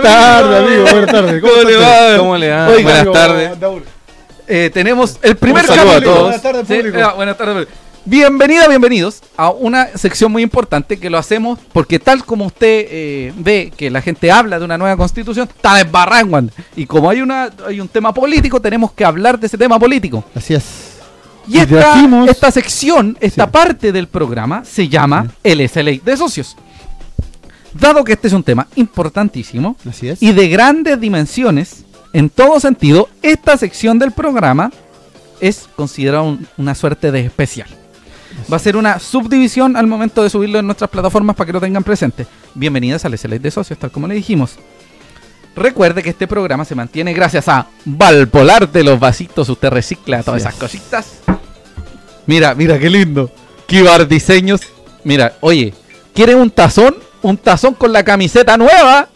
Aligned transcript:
Buenas 0.00 0.02
tardes, 0.02 0.60
amigo. 0.68 0.82
Buenas 0.90 1.10
tardes. 1.10 1.42
¿Cómo, 1.42 1.62
le 1.62 1.76
va? 1.76 2.18
¿Cómo 2.18 2.36
le 2.38 2.50
va? 2.50 2.68
Oiga, 2.68 2.82
Buenas 2.82 3.00
amigo, 3.00 3.12
tardes. 3.12 3.50
Eh, 4.46 4.70
tenemos 4.74 5.18
el 5.22 5.36
primer 5.36 5.64
a 5.64 5.68
capítulo. 5.68 6.00
todos. 6.02 6.22
Buenas 6.22 6.42
tardes, 6.42 6.66
Sí, 6.68 6.74
público. 6.74 7.12
buenas 7.16 7.38
tardes. 7.38 7.68
Bienvenida, 8.06 8.68
bienvenidos 8.68 9.22
a 9.34 9.48
una 9.48 9.86
sección 9.96 10.30
muy 10.30 10.42
importante 10.42 10.98
que 11.00 11.08
lo 11.08 11.16
hacemos 11.16 11.58
porque 11.72 11.98
tal 11.98 12.22
como 12.22 12.44
usted 12.44 12.86
eh, 12.90 13.32
ve 13.34 13.72
que 13.74 13.90
la 13.90 14.02
gente 14.02 14.30
habla 14.30 14.58
de 14.58 14.64
una 14.66 14.76
nueva 14.76 14.94
constitución, 14.98 15.48
está 15.48 15.82
Wanda. 16.28 16.52
Y 16.76 16.84
como 16.84 17.08
hay, 17.08 17.22
una, 17.22 17.48
hay 17.66 17.80
un 17.80 17.88
tema 17.88 18.12
político, 18.12 18.60
tenemos 18.60 18.92
que 18.92 19.06
hablar 19.06 19.38
de 19.40 19.46
ese 19.46 19.56
tema 19.56 19.78
político. 19.78 20.22
Así 20.34 20.52
es. 20.52 20.64
Y 21.48 21.56
Y 21.56 21.60
esta, 21.60 21.96
esta 22.28 22.50
sección, 22.50 23.16
esta 23.20 23.44
Sí. 23.46 23.50
parte 23.50 23.90
del 23.92 24.06
programa 24.08 24.64
se 24.66 24.86
llama 24.88 25.28
el 25.42 25.66
SLA 25.66 25.92
de 26.04 26.16
socios. 26.18 26.56
Dado 27.74 28.04
que 28.04 28.12
este 28.12 28.28
es 28.28 28.32
un 28.32 28.42
tema 28.42 28.66
importantísimo 28.76 29.76
Así 29.88 30.08
es. 30.08 30.22
y 30.22 30.32
de 30.32 30.48
grandes 30.48 31.00
dimensiones, 31.00 31.84
en 32.12 32.30
todo 32.30 32.60
sentido, 32.60 33.08
esta 33.22 33.56
sección 33.58 33.98
del 33.98 34.12
programa 34.12 34.70
es 35.40 35.68
considerada 35.74 36.22
un- 36.22 36.46
una 36.56 36.74
suerte 36.74 37.10
de 37.10 37.20
especial. 37.20 37.68
Va 38.52 38.56
a 38.56 38.60
ser 38.60 38.76
una 38.76 38.98
subdivisión 38.98 39.76
al 39.76 39.86
momento 39.86 40.22
de 40.22 40.30
subirlo 40.30 40.58
en 40.58 40.66
nuestras 40.66 40.90
plataformas 40.90 41.34
para 41.36 41.46
que 41.46 41.52
lo 41.52 41.60
tengan 41.60 41.82
presente. 41.84 42.26
Bienvenidas 42.54 43.04
al 43.04 43.14
SLA 43.14 43.38
de 43.38 43.50
socios, 43.50 43.78
tal 43.78 43.90
como 43.90 44.06
le 44.08 44.14
dijimos. 44.14 44.56
Recuerde 45.56 46.02
que 46.02 46.10
este 46.10 46.26
programa 46.26 46.64
se 46.64 46.74
mantiene 46.74 47.12
gracias 47.12 47.48
a 47.48 47.68
Valpolar 47.84 48.70
de 48.70 48.82
los 48.82 48.98
vasitos. 48.98 49.48
Usted 49.48 49.70
recicla 49.70 50.22
todas 50.22 50.42
Así 50.44 50.48
esas 50.48 50.54
es. 50.54 50.60
cositas. 50.60 51.06
Mira, 52.26 52.54
mira 52.54 52.78
qué 52.78 52.90
lindo. 52.90 53.30
Kibar 53.66 54.06
Diseños. 54.08 54.60
Mira, 55.04 55.36
oye, 55.40 55.72
¿quiere 56.12 56.34
un 56.34 56.50
tazón? 56.50 56.96
Un 57.24 57.36
tazón 57.38 57.74
con 57.74 57.92
la 57.92 58.04
camiseta 58.04 58.56
nueva. 58.56 59.08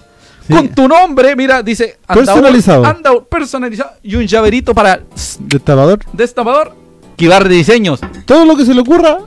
Sí. 0.46 0.54
Con 0.54 0.68
tu 0.70 0.88
nombre, 0.88 1.36
mira, 1.36 1.62
dice 1.62 1.98
Personalizado. 2.06 2.84
Anda, 2.86 3.10
personalizado. 3.28 3.90
Y 4.02 4.14
un 4.16 4.26
llaverito 4.26 4.74
para 4.74 5.00
Destapador. 5.40 6.00
destapador. 6.12 6.74
Kibar 7.16 7.46
Diseños. 7.48 8.00
Todo 8.24 8.44
lo 8.46 8.56
que 8.56 8.64
se 8.64 8.72
le 8.72 8.80
ocurra, 8.80 9.18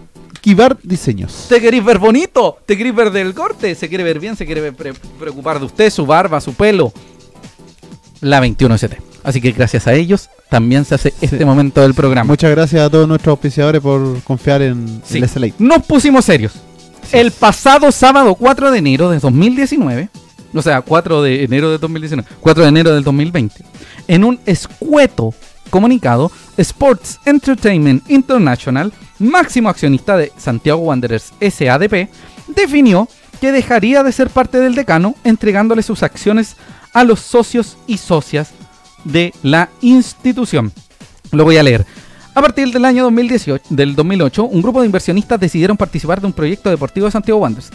Kibar 0.42 0.78
Diseños. 0.82 1.46
¿Te 1.48 1.62
queréis 1.62 1.86
ver 1.86 2.00
bonito? 2.00 2.58
¿Te 2.66 2.76
queréis 2.76 2.96
ver 2.96 3.12
del 3.12 3.34
corte? 3.36 3.76
¿Se 3.76 3.88
quiere 3.88 4.04
ver 4.04 4.20
bien? 4.20 4.36
¿Se 4.36 4.46
quiere 4.48 4.72
pre- 4.72 4.94
preocupar 5.20 5.60
de 5.60 5.66
usted, 5.66 5.92
su 5.92 6.06
barba, 6.08 6.42
su 6.42 6.54
pelo? 6.56 6.92
La 8.22 8.40
21ST. 8.42 8.98
Así 9.24 9.40
que 9.42 9.52
gracias 9.52 9.86
a 9.88 9.94
ellos 9.94 10.30
también 10.50 10.86
se 10.86 10.96
hace 10.96 11.14
este 11.22 11.46
momento 11.46 11.82
del 11.82 11.94
programa. 11.94 12.28
Muchas 12.28 12.50
gracias 12.50 12.82
a 12.82 12.90
todos 12.90 13.08
nuestros 13.08 13.34
auspiciadores 13.34 13.82
por 13.82 14.22
confiar 14.24 14.64
en 14.64 15.02
Sí. 15.06 15.20
el. 15.20 15.54
Nos 15.60 15.84
pusimos 15.84 16.26
serios. 16.26 16.54
El 17.12 17.32
pasado 17.32 17.92
sábado 17.92 18.36
4 18.36 18.72
de 18.72 18.78
enero 18.78 19.10
de 19.10 19.20
2019, 19.20 20.10
o 20.54 20.62
sea, 20.62 20.82
4 20.82 21.22
de 21.22 21.44
enero 21.44 21.70
de 21.70 21.78
2019, 21.78 22.28
4 22.40 22.64
de 22.64 22.70
enero 22.70 22.94
del 22.94 23.04
2020, 23.04 23.66
en 24.08 24.24
un 24.24 24.40
escueto 24.46 25.34
comunicado, 25.70 26.32
Sports 26.56 27.20
Entertainment 27.26 28.10
International, 28.10 28.94
máximo 29.20 29.68
accionista 29.68 30.16
de 30.16 30.32
Santiago 30.38 30.82
Wanderers 30.84 31.34
SADP, 31.42 32.10
definió 32.48 33.10
que 33.42 33.52
dejaría 33.52 34.04
de 34.04 34.12
ser 34.14 34.30
parte 34.30 34.60
del 34.60 34.76
decano 34.76 35.16
entregándole 35.26 35.84
sus 35.84 36.04
acciones 36.04 36.56
a 36.94 37.04
los 37.04 37.20
socios 37.20 37.78
y 37.88 37.98
socias 37.98 38.52
de 39.04 39.34
la 39.44 39.70
institución. 39.82 40.72
Lo 41.32 41.44
voy 41.44 41.58
a 41.58 41.64
leer. 41.64 41.86
A 42.34 42.42
partir 42.42 42.72
del 42.72 42.86
año 42.86 43.04
2018, 43.04 43.66
del 43.70 43.94
2008, 43.96 44.46
un 44.46 44.62
grupo 44.62 44.80
de 44.80 44.86
inversionistas 44.86 45.40
decidieron 45.40 45.76
participar 45.76 46.22
de 46.22 46.28
un 46.28 46.34
proyecto 46.34 46.70
deportivo 46.70 47.06
de 47.06 47.12
Santiago 47.12 47.42
Wanderers. 47.42 47.70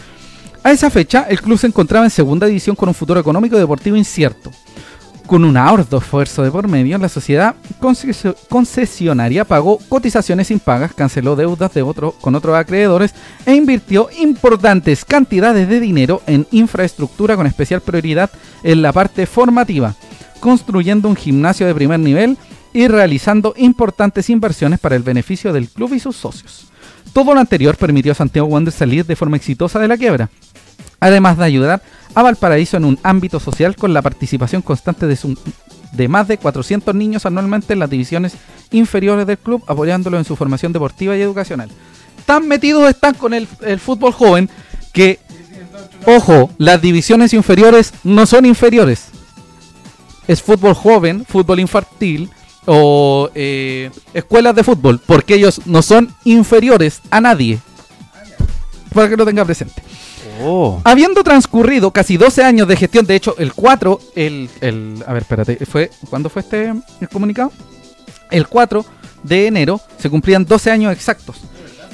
A 0.62 0.72
esa 0.72 0.88
fecha, 0.88 1.26
el 1.28 1.40
club 1.40 1.58
se 1.58 1.66
encontraba 1.66 2.06
en 2.06 2.10
segunda 2.10 2.46
división 2.46 2.74
con 2.74 2.88
un 2.88 2.94
futuro 2.94 3.20
económico 3.20 3.56
y 3.56 3.60
deportivo 3.60 3.96
incierto. 3.96 4.50
Con 5.26 5.44
un 5.44 5.56
arduo 5.56 5.98
esfuerzo 5.98 6.42
de 6.42 6.50
por 6.50 6.68
medio, 6.68 6.96
la 6.98 7.08
sociedad 7.08 7.54
concesio- 7.80 8.34
concesionaria 8.48 9.44
pagó 9.44 9.78
cotizaciones 9.88 10.50
impagas, 10.50 10.94
canceló 10.94 11.36
deudas 11.36 11.74
de 11.74 11.82
otro, 11.82 12.12
con 12.12 12.34
otros 12.34 12.56
acreedores 12.56 13.12
e 13.44 13.54
invirtió 13.54 14.08
importantes 14.20 15.04
cantidades 15.04 15.68
de 15.68 15.80
dinero 15.80 16.22
en 16.26 16.46
infraestructura 16.50 17.36
con 17.36 17.46
especial 17.46 17.82
prioridad 17.82 18.30
en 18.62 18.82
la 18.82 18.92
parte 18.92 19.26
formativa, 19.26 19.94
construyendo 20.40 21.08
un 21.08 21.16
gimnasio 21.16 21.66
de 21.66 21.74
primer 21.74 22.00
nivel 22.00 22.38
y 22.76 22.88
realizando 22.88 23.54
importantes 23.56 24.28
inversiones 24.28 24.78
para 24.78 24.96
el 24.96 25.02
beneficio 25.02 25.50
del 25.50 25.70
club 25.70 25.94
y 25.94 25.98
sus 25.98 26.14
socios. 26.14 26.66
Todo 27.14 27.32
lo 27.32 27.40
anterior 27.40 27.74
permitió 27.74 28.12
a 28.12 28.14
Santiago 28.14 28.48
Wanderers 28.48 28.76
salir 28.76 29.06
de 29.06 29.16
forma 29.16 29.38
exitosa 29.38 29.78
de 29.78 29.88
la 29.88 29.96
quiebra, 29.96 30.28
además 31.00 31.38
de 31.38 31.44
ayudar 31.44 31.82
a 32.14 32.22
Valparaíso 32.22 32.76
en 32.76 32.84
un 32.84 32.98
ámbito 33.02 33.40
social 33.40 33.76
con 33.76 33.94
la 33.94 34.02
participación 34.02 34.60
constante 34.60 35.06
de 35.06 36.08
más 36.08 36.28
de 36.28 36.36
400 36.36 36.94
niños 36.94 37.24
anualmente 37.24 37.72
en 37.72 37.78
las 37.78 37.88
divisiones 37.88 38.34
inferiores 38.70 39.26
del 39.26 39.38
club, 39.38 39.64
apoyándolo 39.66 40.18
en 40.18 40.26
su 40.26 40.36
formación 40.36 40.74
deportiva 40.74 41.16
y 41.16 41.22
educacional. 41.22 41.70
Tan 42.26 42.46
metidos 42.46 42.90
están 42.90 43.14
con 43.14 43.32
el, 43.32 43.48
el 43.62 43.80
fútbol 43.80 44.12
joven 44.12 44.50
que, 44.92 45.18
ojo, 46.04 46.50
las 46.58 46.82
divisiones 46.82 47.32
inferiores 47.32 47.94
no 48.04 48.26
son 48.26 48.44
inferiores. 48.44 49.06
Es 50.28 50.42
fútbol 50.42 50.74
joven, 50.74 51.24
fútbol 51.24 51.60
infantil 51.60 52.28
o 52.66 53.30
eh, 53.34 53.90
escuelas 54.12 54.54
de 54.54 54.64
fútbol, 54.64 55.00
porque 55.04 55.34
ellos 55.34 55.62
no 55.66 55.82
son 55.82 56.14
inferiores 56.24 57.00
a 57.10 57.20
nadie. 57.20 57.58
Para 58.92 59.08
que 59.08 59.16
lo 59.16 59.24
tenga 59.24 59.44
presente. 59.44 59.82
Oh. 60.42 60.80
Habiendo 60.84 61.22
transcurrido 61.24 61.90
casi 61.90 62.16
12 62.16 62.44
años 62.44 62.68
de 62.68 62.76
gestión, 62.76 63.06
de 63.06 63.16
hecho, 63.16 63.34
el 63.38 63.52
4, 63.54 64.00
el, 64.16 64.50
el 64.60 65.04
a 65.06 65.12
ver, 65.12 65.22
espérate, 65.22 65.64
fue, 65.66 65.90
¿cuándo 66.10 66.28
fue 66.28 66.42
este 66.42 66.74
el 67.00 67.08
comunicado? 67.08 67.52
El 68.30 68.46
4 68.46 68.84
de 69.22 69.46
enero 69.46 69.80
se 69.98 70.10
cumplían 70.10 70.44
12 70.44 70.70
años 70.70 70.92
exactos. 70.92 71.36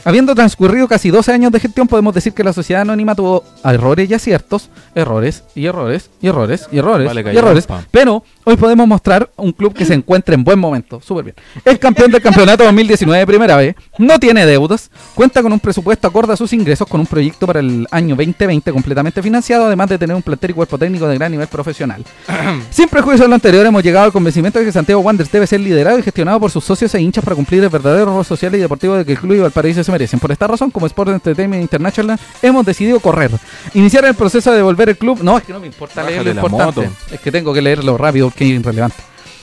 Habiendo 0.05 0.35
transcurrido 0.35 0.89
casi 0.89 1.11
12 1.11 1.33
años 1.33 1.53
de 1.53 1.61
gestión, 1.61 1.87
podemos 1.87 2.13
decir 2.13 2.33
que 2.33 2.43
la 2.43 2.53
sociedad 2.53 2.83
anónima 2.83 3.15
tuvo 3.15 3.45
errores 3.65 4.11
y 4.11 4.15
aciertos, 4.15 4.69
errores 4.97 5.45
y 5.55 5.67
errores 5.67 6.11
y 6.21 6.27
errores 6.27 6.67
y 6.73 6.79
errores 6.79 7.07
Vale, 7.07 7.33
y 7.33 7.37
errores. 7.37 7.69
Pero 7.93 8.25
hoy 8.45 8.57
podemos 8.57 8.87
mostrar 8.87 9.31
un 9.37 9.53
club 9.53 9.73
que 9.75 9.85
se 9.85 9.95
encuentra 9.95 10.35
en 10.35 10.45
buen 10.45 10.59
momento, 10.59 11.01
súper 11.01 11.25
bien. 11.25 11.37
El 11.65 11.79
campeón 11.79 12.11
del 12.11 12.23
campeonato 12.23 12.65
2019 12.65 13.21
de 13.21 13.27
primera 13.27 13.57
vez, 13.57 13.77
no 13.99 14.19
tiene 14.19 14.47
deudas, 14.47 14.91
cuenta 15.15 15.43
con 15.43 15.53
un 15.53 15.61
presupuesto 15.61 16.09
acorde 16.09 16.33
a 16.33 16.37
sus 16.37 16.53
ingresos, 16.53 16.87
con 16.87 17.01
un 17.01 17.07
proyecto 17.07 17.47
para 17.47 17.61
el 17.61 17.87
año 17.91 18.17
2020 18.17 18.73
completamente 18.73 19.23
financiado, 19.23 19.67
además 19.67 19.89
de 19.89 19.99
tener 19.99 20.17
un 20.17 20.23
plantel 20.23 20.51
y 20.51 20.55
cuerpo 20.55 20.79
técnico 20.79 21.07
de 21.07 21.17
gran 21.17 21.31
nivel 21.31 21.47
profesional. 21.47 22.05
Sin 22.71 22.89
prejuicio 22.89 23.25
de 23.25 23.29
lo 23.29 23.35
anterior, 23.35 23.65
hemos 23.67 23.83
llegado 23.83 24.07
al 24.07 24.13
convencimiento 24.13 24.59
de 24.59 24.65
que 24.65 24.73
Santiago 24.73 25.01
Wanderers 25.01 25.31
debe 25.31 25.47
ser 25.47 25.61
liderado 25.61 25.99
y 25.99 26.03
gestionado 26.03 26.41
por 26.41 26.51
sus 26.51 26.65
socios 26.65 26.95
e 26.95 27.01
hinchas 27.01 27.25
para 27.25 27.37
cumplir 27.37 27.63
el 27.63 27.69
verdadero 27.69 28.07
rol 28.07 28.25
social 28.25 28.55
y 28.55 28.59
deportivo 28.59 28.95
de 28.95 29.05
que 29.05 29.13
el 29.13 29.19
club 29.19 29.37
y 29.37 29.41
Valparaíso 29.41 29.85
se 29.85 29.93
merecen. 29.93 30.19
Por 30.21 30.33
esta 30.33 30.47
razón, 30.47 30.71
como 30.71 30.87
Sport 30.87 31.11
Entertainment 31.11 31.63
International, 31.63 32.19
hemos 32.43 32.67
decidido 32.67 33.01
correr. 33.01 33.31
Iniciar 33.75 34.05
el 34.05 34.15
proceso 34.15 34.51
de 34.51 34.57
devolver 34.59 34.89
el 34.89 34.99
club. 34.99 35.21
No, 35.23 35.39
es 35.39 35.45
que 35.45 35.53
no 35.53 35.61
me 35.61 35.67
importa 35.67 36.03
leer 36.03 36.25
lo 36.25 36.31
importante. 36.31 36.81
moto. 36.81 36.85
Es 37.11 37.21
que 37.21 37.31
tengo 37.31 37.53
que 37.53 37.63
leerlo 37.63 37.97
rápido 37.97 38.32
porque 38.33 38.45
es 38.45 38.61
irrelevante. 38.61 38.97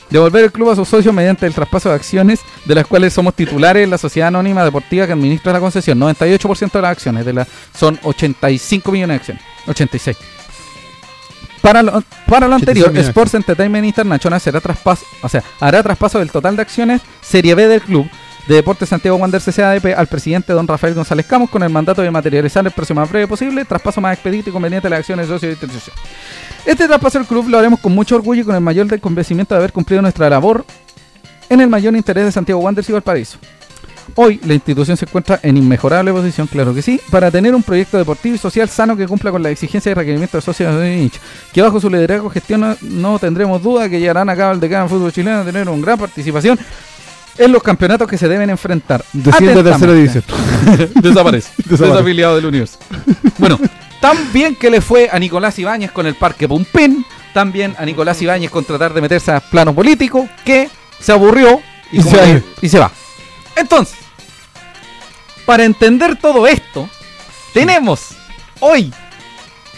Devolver 0.09 0.45
el 0.45 0.51
club 0.51 0.72
a 0.72 0.75
sus 0.75 0.88
socios 0.88 1.13
mediante 1.13 1.45
el 1.45 1.53
traspaso 1.53 1.89
de 1.89 1.95
acciones 1.95 2.39
de 2.65 2.75
las 2.75 2.88
cuales 2.88 3.13
somos 3.13 3.36
titulares 3.36 3.88
la 3.88 4.00
sociedad 4.00 4.30
anónima 4.30 4.63
deportiva 4.65 5.06
que 5.06 5.13
administra 5.13 5.53
la 5.53 5.59
concesión. 5.59 6.00
98% 6.00 6.71
de 6.71 6.81
las 6.81 6.91
acciones 6.91 7.25
de 7.25 7.33
la, 7.33 7.47
son 7.77 8.00
85 8.01 8.91
millones 8.91 9.15
de 9.15 9.19
acciones. 9.19 9.44
86. 9.68 10.18
Para 11.62 11.83
lo, 11.83 12.03
para 12.25 12.47
lo 12.47 12.56
86 12.56 12.86
anterior. 12.88 13.09
Sports 13.09 13.33
Entertainment 13.36 13.86
International 13.86 14.41
será 14.41 14.59
traspaso, 14.59 15.06
o 15.21 15.30
sea, 15.30 15.44
hará 15.59 15.83
traspaso 15.83 16.18
del 16.18 16.31
total 16.31 16.56
de 16.56 16.63
acciones 16.63 17.01
Serie 17.21 17.53
B 17.53 17.68
del 17.68 17.81
club 17.81 18.09
de 18.50 18.56
Deportes 18.56 18.90
Santiago 18.90 19.16
Wanderers 19.16 19.46
SADP 19.46 19.96
al 19.96 20.07
presidente 20.07 20.54
don 20.54 20.68
Rafael 20.68 20.96
González 20.96 21.24
Camus 21.28 21.51
con 21.51 21.62
el 21.62 21.69
mandato 21.69 22.01
de 22.01 22.10
materializar 22.10 22.66
el 22.66 22.72
próximo 22.72 23.00
más 23.00 23.07
breve 23.07 23.28
posible 23.28 23.63
traspaso 23.63 24.01
más 24.01 24.16
expedito 24.16 24.50
y 24.50 24.54
conveniente 24.54 24.88
de 24.88 24.90
las 24.90 25.01
acciones 25.01 25.28
de 25.28 25.36
socio 25.36 25.50
de 25.50 25.54
institución. 25.54 25.96
Este 26.66 26.88
traspaso 26.88 27.19
del 27.19 27.28
club 27.28 27.48
lo 27.48 27.60
haremos 27.60 27.80
con 27.80 27.94
mucho 27.94 28.16
orgullo 28.16 28.42
y 28.42 28.44
con 28.44 28.56
el 28.56 28.62
mayor 28.62 29.00
convencimiento 29.00 29.54
de 29.54 29.60
haber 29.60 29.72
cumplido 29.72 30.01
nuestra 30.01 30.28
labor 30.31 30.66
en 31.48 31.62
el 31.62 31.69
mayor 31.69 31.96
interés 31.96 32.25
de 32.25 32.31
Santiago 32.31 32.60
Wanderers 32.62 32.90
y 32.90 32.94
Valparaíso. 32.94 33.38
Hoy 34.16 34.40
la 34.44 34.56
institución 34.56 34.98
se 34.98 35.06
encuentra 35.06 35.40
en 35.44 35.56
inmejorable 35.56 36.12
posición, 36.12 36.48
claro 36.48 36.74
que 36.74 36.81
sí, 36.81 37.00
para 37.12 37.30
tener 37.30 37.54
un 37.54 37.62
proyecto 37.62 38.00
deportivo 38.00 38.34
y 38.34 38.40
social 38.40 38.68
sano 38.68 38.98
que 38.98 39.07
cumpla 39.07 39.30
con 39.30 39.44
la 39.44 39.52
exigencia 39.52 39.92
y 39.92 39.94
requerimientos 39.94 40.44
de 40.44 40.45
socios 40.52 40.75
de 40.75 40.98
hinchas, 40.98 41.22
que 41.54 41.62
bajo 41.62 41.80
su 41.80 41.88
liderazgo 41.88 42.31
gestiona 42.31 42.75
no 42.81 43.19
tendremos 43.19 43.62
duda 43.62 43.88
que 43.88 44.00
llegarán 44.00 44.28
a 44.28 44.36
cabo 44.36 44.54
el 44.54 44.60
decano 44.60 44.86
del 44.86 44.90
fútbol 44.90 45.13
chileno 45.13 45.42
a 45.42 45.45
tener 45.45 45.69
una 45.69 45.86
gran 45.86 46.00
participación 46.00 46.57
en 47.39 47.51
los 47.51 47.63
campeonatos 47.63 48.07
que 48.07 48.18
se 48.18 48.27
deben 48.27 48.50
enfrentar. 48.50 49.03
Desciende 49.13 49.62
a 49.62 49.63
tercera 49.63 49.94
división. 49.94 50.24
Desaparece. 50.95 51.50
Desaparece. 51.65 51.95
Desafiliado 51.95 52.36
del 52.36 52.45
universo. 52.45 52.77
bueno, 53.38 53.59
tan 54.00 54.31
bien 54.31 54.56
que 54.56 54.69
le 54.69 54.81
fue 54.81 55.09
a 55.12 55.18
Nicolás 55.18 55.57
Ibáñez 55.57 55.91
con 55.91 56.06
el 56.06 56.15
Parque 56.15 56.47
Pumpín, 56.47 57.06
tan 57.33 57.51
bien 57.51 57.75
a 57.80 57.86
Nicolás 57.86 58.21
Ibáñez 58.21 58.51
con 58.51 58.65
tratar 58.65 58.94
de 58.94 59.01
meterse 59.01 59.31
a 59.31 59.39
plano 59.39 59.74
político, 59.74 60.27
que 60.45 60.69
se 61.00 61.12
aburrió 61.12 61.62
y, 61.91 62.03
se 62.03 62.18
va. 62.18 62.41
y 62.62 62.69
se 62.69 62.77
va. 62.77 62.91
Entonces, 63.56 63.97
para 65.45 65.63
entender 65.63 66.18
todo 66.18 66.45
esto, 66.45 66.88
tenemos 67.53 68.09
hoy 68.59 68.94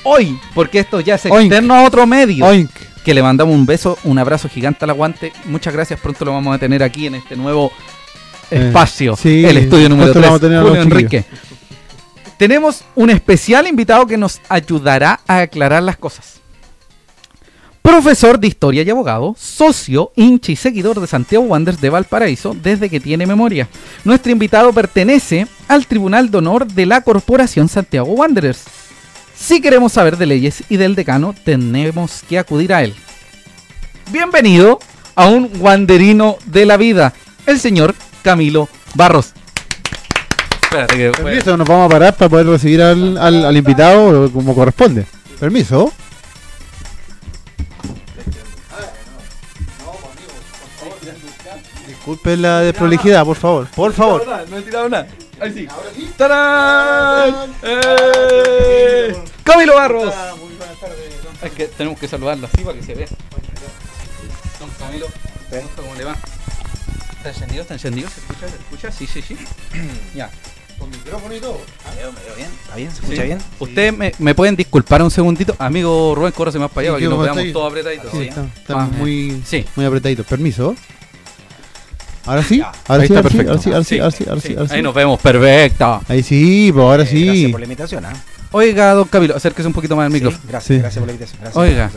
hoy, 0.03 0.39
porque 0.53 0.79
esto 0.79 0.99
ya 0.99 1.15
es 1.15 1.25
Oink. 1.25 1.51
externo 1.51 1.75
a 1.75 1.83
otro 1.83 2.05
medio, 2.07 2.45
Oink. 2.45 2.71
Que 3.03 3.13
le 3.13 3.23
mandamos 3.23 3.55
un 3.55 3.65
beso, 3.65 3.97
un 4.03 4.19
abrazo 4.19 4.49
gigante 4.49 4.85
al 4.85 4.91
aguante. 4.91 5.33
Muchas 5.45 5.73
gracias, 5.73 5.99
pronto 5.99 6.25
lo 6.25 6.31
vamos 6.33 6.55
a 6.55 6.59
tener 6.59 6.83
aquí 6.83 7.07
en 7.07 7.15
este 7.15 7.35
nuevo 7.35 7.71
Eh, 8.51 8.67
espacio, 8.67 9.15
sí, 9.15 9.45
el 9.45 9.57
estudio 9.57 9.89
número 9.89 10.11
pronto 10.11 10.19
lo 10.19 10.21
3, 10.21 10.25
vamos 10.25 10.37
a 10.37 10.41
tener 10.41 10.57
a 10.57 10.61
los 10.61 10.69
Julio 10.69 10.83
Enrique. 10.83 11.25
Tenemos 12.37 12.83
un 12.95 13.09
especial 13.09 13.67
invitado 13.67 14.05
que 14.07 14.17
nos 14.17 14.41
ayudará 14.49 15.19
a 15.27 15.41
aclarar 15.41 15.83
las 15.83 15.97
cosas. 15.97 16.41
Profesor 17.81 18.39
de 18.39 18.47
Historia 18.47 18.83
y 18.83 18.89
abogado, 18.89 19.35
socio, 19.37 20.11
hincha 20.15 20.51
y 20.51 20.55
seguidor 20.55 20.99
de 20.99 21.07
Santiago 21.07 21.45
Wanderers 21.45 21.81
de 21.81 21.89
Valparaíso 21.89 22.55
desde 22.61 22.89
que 22.89 22.99
tiene 22.99 23.25
memoria. 23.25 23.67
Nuestro 24.03 24.31
invitado 24.31 24.71
pertenece 24.71 25.47
al 25.67 25.87
Tribunal 25.87 26.29
de 26.29 26.37
Honor 26.37 26.67
de 26.67 26.85
la 26.85 27.01
Corporación 27.01 27.67
Santiago 27.69 28.11
Wanderers. 28.13 28.63
Si 29.41 29.59
queremos 29.59 29.93
saber 29.93 30.17
de 30.17 30.27
leyes 30.27 30.63
y 30.69 30.77
del 30.77 30.93
decano, 30.93 31.33
tenemos 31.43 32.23
que 32.29 32.37
acudir 32.37 32.71
a 32.73 32.83
él. 32.83 32.93
Bienvenido 34.11 34.79
a 35.15 35.25
un 35.27 35.51
wanderino 35.59 36.37
de 36.45 36.67
la 36.67 36.77
vida, 36.77 37.13
el 37.47 37.59
señor 37.59 37.95
Camilo 38.21 38.69
Barros. 38.93 39.33
Espérate 40.61 40.95
que 40.95 41.09
Permiso, 41.09 41.57
nos 41.57 41.67
vamos 41.67 41.87
a 41.87 41.89
parar 41.89 42.15
para 42.15 42.29
poder 42.29 42.45
recibir 42.45 42.83
al, 42.83 43.17
al, 43.17 43.43
al 43.43 43.57
invitado 43.57 44.31
como 44.31 44.53
corresponde. 44.53 45.05
Permiso. 45.39 45.91
Disculpen 51.87 52.43
la 52.43 52.59
desprolijidad, 52.59 53.25
por 53.25 53.37
favor. 53.37 53.67
Por 53.75 53.91
favor. 53.91 54.23
No 54.49 54.57
he 54.57 54.61
tirado 54.61 54.87
nada. 54.87 55.07
Ahí 55.41 55.51
sí. 55.53 55.67
¡Tarán! 56.17 57.53
¡Eh! 57.63 59.13
¡Camilo 59.43 59.75
Barros! 59.75 60.13
Es 61.41 61.51
que 61.51 61.65
tenemos 61.65 61.99
que 61.99 62.07
saludarlo 62.07 62.47
así 62.47 62.63
para 62.63 62.77
que 62.77 62.83
se 62.83 62.93
vea. 62.93 63.07
Don 64.59 64.69
Camilo, 64.79 65.07
¿cómo 65.75 65.95
le 65.95 66.03
va? 66.05 66.15
¿Está 67.17 67.29
encendido? 67.29 67.61
¿Está 67.63 67.73
encendido? 67.73 68.09
¿Se 68.09 68.19
escucha? 68.19 68.47
¿Se 68.47 68.55
escucha? 68.55 68.91
Sí, 68.91 69.07
sí, 69.07 69.21
sí. 69.21 69.37
ya. 70.15 70.29
Con 70.77 70.89
micrófono 70.91 71.35
y 71.35 71.39
todo. 71.39 71.59
¿Me 71.89 71.95
veo 72.01 72.11
bien? 72.35 72.49
¿Está 72.63 72.75
bien? 72.75 72.89
¿Se 72.91 72.97
Sí. 72.97 73.03
escucha 73.03 73.23
bien? 73.23 73.39
Ustedes 73.59 73.97
me, 73.97 74.11
me 74.19 74.35
pueden 74.35 74.55
disculpar 74.55 75.01
un 75.03 75.11
segundito. 75.11 75.55
Amigo 75.59 76.13
Rubén, 76.15 76.31
córrese 76.31 76.59
más 76.59 76.69
para 76.71 76.87
allá 76.89 76.89
Sí, 76.89 76.91
para 76.93 76.99
que 76.99 77.05
nos 77.09 77.13
¿cómo 77.27 77.35
veamos 77.35 77.53
todos 77.53 77.67
apretaditos. 77.71 78.11
Sí, 78.11 78.17
Sí. 78.17 78.27
está- 78.27 78.45
estamos 78.55 78.83
Ah, 78.83 78.97
muy, 78.97 79.43
Sí. 79.45 79.65
muy 79.75 79.85
apretaditos. 79.85 80.25
Permiso. 80.27 80.75
Ahora 82.25 82.43
sí. 82.43 82.61
Ahora 82.61 82.73
Ahí 83.03 83.07
sí, 83.07 83.13
está 83.13 83.15
ahora 83.17 83.29
sí, 83.29 83.37
perfecto. 83.37 83.51
ahora 83.51 83.61
sí, 83.61 83.69
ahora 83.71 83.83
sí, 83.83 83.95
Sí, 83.95 83.99
ahora 84.29 84.41
sí, 84.41 84.47
sí, 84.47 84.53
sí. 84.59 84.67
sí. 84.67 84.75
Ahí 84.75 84.81
nos 84.81 84.93
vemos, 84.93 85.19
perfecto. 85.19 86.01
Ahí 86.07 86.23
sí, 86.23 86.71
pues 86.73 86.83
ahora 86.83 87.03
Eh, 87.03 87.07
Gracias 87.07 87.35
sí. 87.35 87.47
por 87.49 87.59
la 87.59 87.65
invitación. 87.65 88.05
¿ah? 88.05 88.13
Oiga, 88.51 88.93
don 88.93 89.07
Camilo, 89.07 89.35
acérquese 89.35 89.67
un 89.67 89.73
poquito 89.73 89.95
más 89.95 90.05
al 90.05 90.11
Sí, 90.11 90.13
micrófono. 90.15 90.43
gracias, 90.47 90.67
Sí. 90.77 90.81
gracias 90.81 90.99
por 90.99 91.07
la 91.07 91.13
invitación. 91.13 91.39
Gracias. 91.41 91.57
Oiga. 91.63 91.91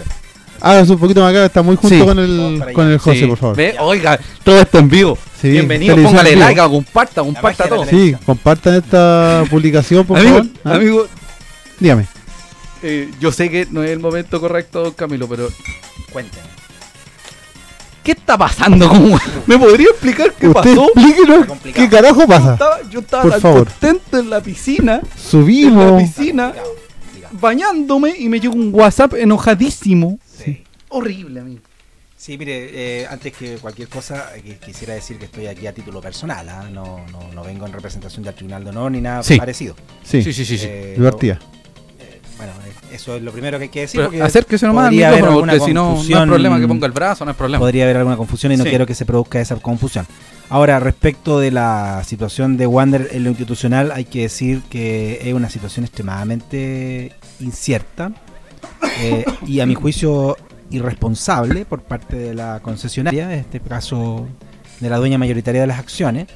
Hágase 0.61 0.93
un 0.93 0.99
poquito 0.99 1.21
más 1.21 1.31
acá, 1.31 1.45
está 1.45 1.63
muy 1.63 1.77
junto 1.77 1.95
Sí. 1.97 2.03
con 2.03 2.19
el, 2.19 2.73
con 2.73 2.91
el 2.91 2.99
José, 2.99 3.19
Sí. 3.21 3.27
por 3.27 3.37
favor. 3.37 3.57
Ve, 3.57 3.75
Oiga, 3.81 4.19
todo 4.45 4.61
esto 4.61 4.79
en 4.79 4.89
vivo. 4.89 5.19
Sí, 5.43 5.51
Bienvenido, 5.51 5.95
póngale 5.97 6.37
like, 6.37 6.61
comparta, 6.61 7.23
comparta 7.23 7.69
todo. 7.69 7.85
Sí, 7.85 8.17
compartan 8.25 8.75
esta 8.77 9.45
publicación, 9.51 10.07
por 10.07 10.17
Amigo, 10.19 10.37
favor. 10.39 10.51
¿Ah? 10.65 10.75
amigo 10.77 11.07
Dígame. 11.81 12.07
eh, 12.83 13.11
yo 13.21 13.31
sé 13.33 13.51
que 13.51 13.67
no 13.71 13.83
es 13.83 13.91
el 13.91 13.99
momento 13.99 14.41
correcto, 14.41 14.83
don 14.85 14.93
Camilo, 14.93 15.29
pero 15.29 15.51
Cuénteme. 16.13 16.47
¿Qué 18.05 18.13
está 18.13 18.39
pasando? 18.39 18.89
¿Cómo- 18.89 19.19
¿Me 19.47 19.59
podría 19.59 19.89
explicar 19.89 20.33
qué 20.39 20.47
Usted 20.49 20.63
pasó? 20.77 20.85
explíquenos 20.95 21.47
qué 21.75 21.89
carajo 21.89 22.21
Yo 22.21 22.27
pasa. 22.29 22.53
estaba, 22.53 22.83
yo 22.91 23.01
estaba 23.01 23.23
Por 23.23 23.33
tan 23.33 23.41
favor. 23.41 23.65
contento 23.69 24.19
en 24.19 24.31
la 24.31 24.41
piscina, 24.41 24.97
en 24.97 25.01
la 25.03 25.19
Subimos. 25.19 26.03
piscina, 26.03 26.45
Complicado, 26.53 26.75
complicado. 27.01 27.39
bañándome 27.41 28.15
y 28.19 28.29
me 28.29 28.39
llegó 28.39 28.55
un 28.55 28.71
WhatsApp 28.73 29.15
enojadísimo. 29.15 30.19
Sí. 30.45 30.63
Horrible, 30.91 31.41
amigo. 31.41 31.61
Sí, 32.17 32.39
mire, 32.39 32.71
eh, 33.03 33.07
antes 33.11 33.35
que 33.35 33.57
cualquier 33.57 33.89
cosa, 33.89 34.29
eh, 34.37 34.57
quisiera 34.65 34.95
decir 34.95 35.19
que 35.19 35.27
estoy 35.27 35.47
aquí 35.47 35.67
a 35.67 35.75
título 35.75 36.01
personal, 36.01 36.49
¿ah? 36.49 36.69
no, 36.73 37.01
no, 37.13 37.21
no 37.35 37.43
vengo 37.45 37.67
en 37.67 37.73
representación 37.75 38.23
del 38.23 38.35
Tribunal 38.35 38.65
de 38.65 38.71
Honor 38.71 38.93
ni 38.93 39.01
nada 39.03 39.23
Sí. 39.23 39.37
parecido. 39.37 39.75
Sí, 40.03 40.23
sí, 40.23 40.33
sí. 40.33 40.45
sí. 40.47 40.59
Eh, 40.63 40.95
divertida. 40.97 41.39
Bueno, 42.37 42.53
eso 42.93 43.17
es 43.17 43.23
lo 43.23 43.33
primero 43.33 43.59
que 43.59 43.65
hay 43.65 43.69
que 43.71 43.81
decir. 43.81 43.99
Pero 44.01 44.11
porque 44.11 44.23
acérquese 44.23 44.67
nomás 44.67 44.85
al 44.87 44.91
podría 44.91 45.09
haber 45.09 45.21
micrófono, 45.21 45.41
porque 45.41 45.53
alguna 45.53 45.67
si 45.67 45.75
no, 45.75 45.85
confusión- 45.95 46.29
problema 46.29 46.61
que 46.61 46.69
ponga 46.69 46.87
el 46.87 46.93
brazo, 46.93 47.25
no 47.25 47.31
hay 47.31 47.37
problema. 47.37 47.59
podría 47.61 47.85
haber 47.85 47.97
alguna 47.99 48.17
confusión 48.17 48.53
y 48.53 48.57
no 48.57 48.65
Sí. 48.65 48.71
quiero 48.71 48.87
que 48.87 48.95
se 48.95 49.05
produzca 49.07 49.41
esa 49.41 49.57
confusión. 49.57 50.07
Ahora, 50.51 50.79
respecto 50.81 51.39
de 51.41 51.51
la 51.51 52.03
situación 52.05 52.57
de 52.57 52.67
Wander 52.67 53.09
en 53.13 53.25
lo 53.25 53.31
institucional, 53.31 53.93
hay 53.93 54.05
que 54.05 54.23
decir 54.23 54.63
que 54.69 55.21
es 55.23 55.33
una 55.35 55.49
situación 55.49 55.85
extremadamente 55.87 57.13
incierta 57.41 58.13
eh, 59.01 59.25
y 59.47 59.61
a 59.61 59.67
mi 59.67 59.75
juicio 59.75 60.37
irresponsable 60.71 61.65
por 61.65 61.83
parte 61.83 62.17
de 62.17 62.35
la 62.35 62.61
concesionaria, 62.61 63.33
en 63.33 63.39
este 63.41 63.61
caso 63.61 64.27
de 64.81 64.91
la 64.91 64.97
dueña 64.99 65.19
mayoritaria 65.19 65.61
de 65.63 65.67
las 65.67 65.79
acciones. 65.79 66.27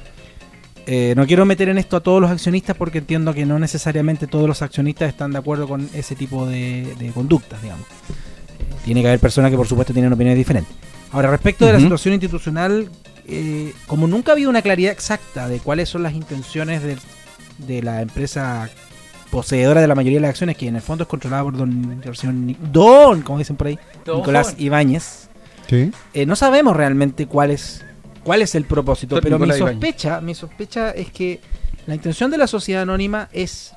Eh, 0.91 1.13
no 1.15 1.27
quiero 1.27 1.45
meter 1.45 1.69
en 1.69 1.77
esto 1.77 1.97
a 1.97 1.99
todos 1.99 2.19
los 2.19 2.31
accionistas 2.31 2.75
porque 2.75 2.97
entiendo 2.97 3.31
que 3.35 3.45
no 3.45 3.59
necesariamente 3.59 4.25
todos 4.25 4.47
los 4.47 4.63
accionistas 4.63 5.07
están 5.09 5.31
de 5.31 5.37
acuerdo 5.37 5.67
con 5.67 5.87
ese 5.93 6.15
tipo 6.15 6.47
de, 6.47 6.95
de 6.97 7.11
conductas, 7.11 7.61
digamos. 7.61 7.85
Eh, 7.85 8.63
tiene 8.85 9.01
que 9.01 9.07
haber 9.09 9.19
personas 9.19 9.51
que 9.51 9.57
por 9.57 9.67
supuesto 9.67 9.93
tienen 9.93 10.11
opiniones 10.11 10.37
diferentes. 10.39 10.73
Ahora, 11.11 11.29
respecto 11.29 11.65
de 11.67 11.73
la 11.73 11.79
situación 11.79 12.15
institucional, 12.15 12.89
eh, 13.27 13.71
como 13.85 14.07
nunca 14.07 14.31
ha 14.31 14.33
habido 14.33 14.49
una 14.49 14.63
claridad 14.63 14.91
exacta 14.91 15.47
de 15.47 15.59
cuáles 15.59 15.89
son 15.89 16.01
las 16.01 16.13
intenciones 16.13 16.81
de, 16.81 16.97
de 17.67 17.83
la 17.83 18.01
empresa 18.01 18.67
poseedora 19.29 19.81
de 19.81 19.87
la 19.87 19.93
mayoría 19.93 20.17
de 20.17 20.21
las 20.21 20.29
acciones, 20.31 20.57
que 20.57 20.67
en 20.67 20.75
el 20.75 20.81
fondo 20.81 21.03
es 21.03 21.07
controlada 21.07 21.43
por 21.43 21.55
don, 21.55 22.01
Don, 22.71 23.21
como 23.21 23.37
dicen 23.37 23.55
por 23.57 23.67
ahí, 23.67 23.77
Don 24.05 24.17
Nicolás. 24.17 24.55
Ibáñez, 24.57 25.29
Sí. 25.67 25.91
eh, 26.15 26.25
no 26.25 26.35
sabemos 26.35 26.75
realmente 26.75 27.27
cuál 27.27 27.51
es, 27.51 27.83
cuál 28.29 28.43
es 28.43 28.53
el 28.53 28.63
propósito, 28.65 29.19
pero 29.23 29.39
mi 29.39 29.51
sospecha, 29.51 30.21
mi 30.21 30.35
sospecha 30.35 30.91
es 30.91 31.09
que 31.09 31.41
la 31.87 31.95
intención 31.95 32.29
de 32.29 32.37
la 32.37 32.45
sociedad 32.45 32.83
anónima 32.83 33.27
es 33.33 33.73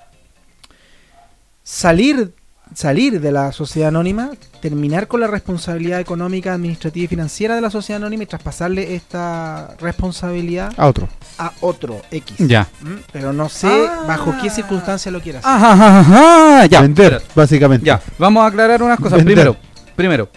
salir, 1.62 2.35
salir 2.75 3.19
de 3.19 3.33
la 3.33 3.50
sociedad 3.53 3.88
anónima, 3.88 4.29
terminar 4.61 5.09
con 5.09 5.21
la 5.21 5.27
responsabilidad 5.27 6.00
económica, 6.00 6.53
administrativa 6.53 7.05
y 7.05 7.09
financiera 7.09 7.55
de 7.55 7.62
la 7.62 7.71
sociedad 7.71 8.03
anónima 8.03 8.25
y 8.25 8.27
traspasarle 8.27 8.95
esta 8.95 9.75
responsabilidad 9.81 10.71
A 10.77 10.87
otro. 10.87 11.09
a 11.38 11.53
otro 11.62 12.03
X. 12.11 12.37
Ya. 12.47 12.69
¿Mm? 12.83 12.93
Pero 13.11 13.33
no 13.33 13.49
sé 13.49 13.69
Ah. 13.88 14.05
bajo 14.07 14.35
qué 14.43 14.50
circunstancia 14.50 15.11
lo 15.11 15.23
quiera 15.23 15.38
hacer. 15.38 15.50
Ajá, 15.50 15.73
ajá, 15.73 16.00
ajá, 16.00 16.67
ya. 16.67 16.83
Vender, 16.83 17.23
básicamente. 17.35 17.87
Ya, 17.87 18.03
vamos 18.19 18.43
a 18.43 18.49
aclarar 18.49 18.83
unas 18.83 18.99
cosas. 18.99 19.17
Vender. 19.25 19.35
Primero, 19.35 19.57
primero, 19.97 20.29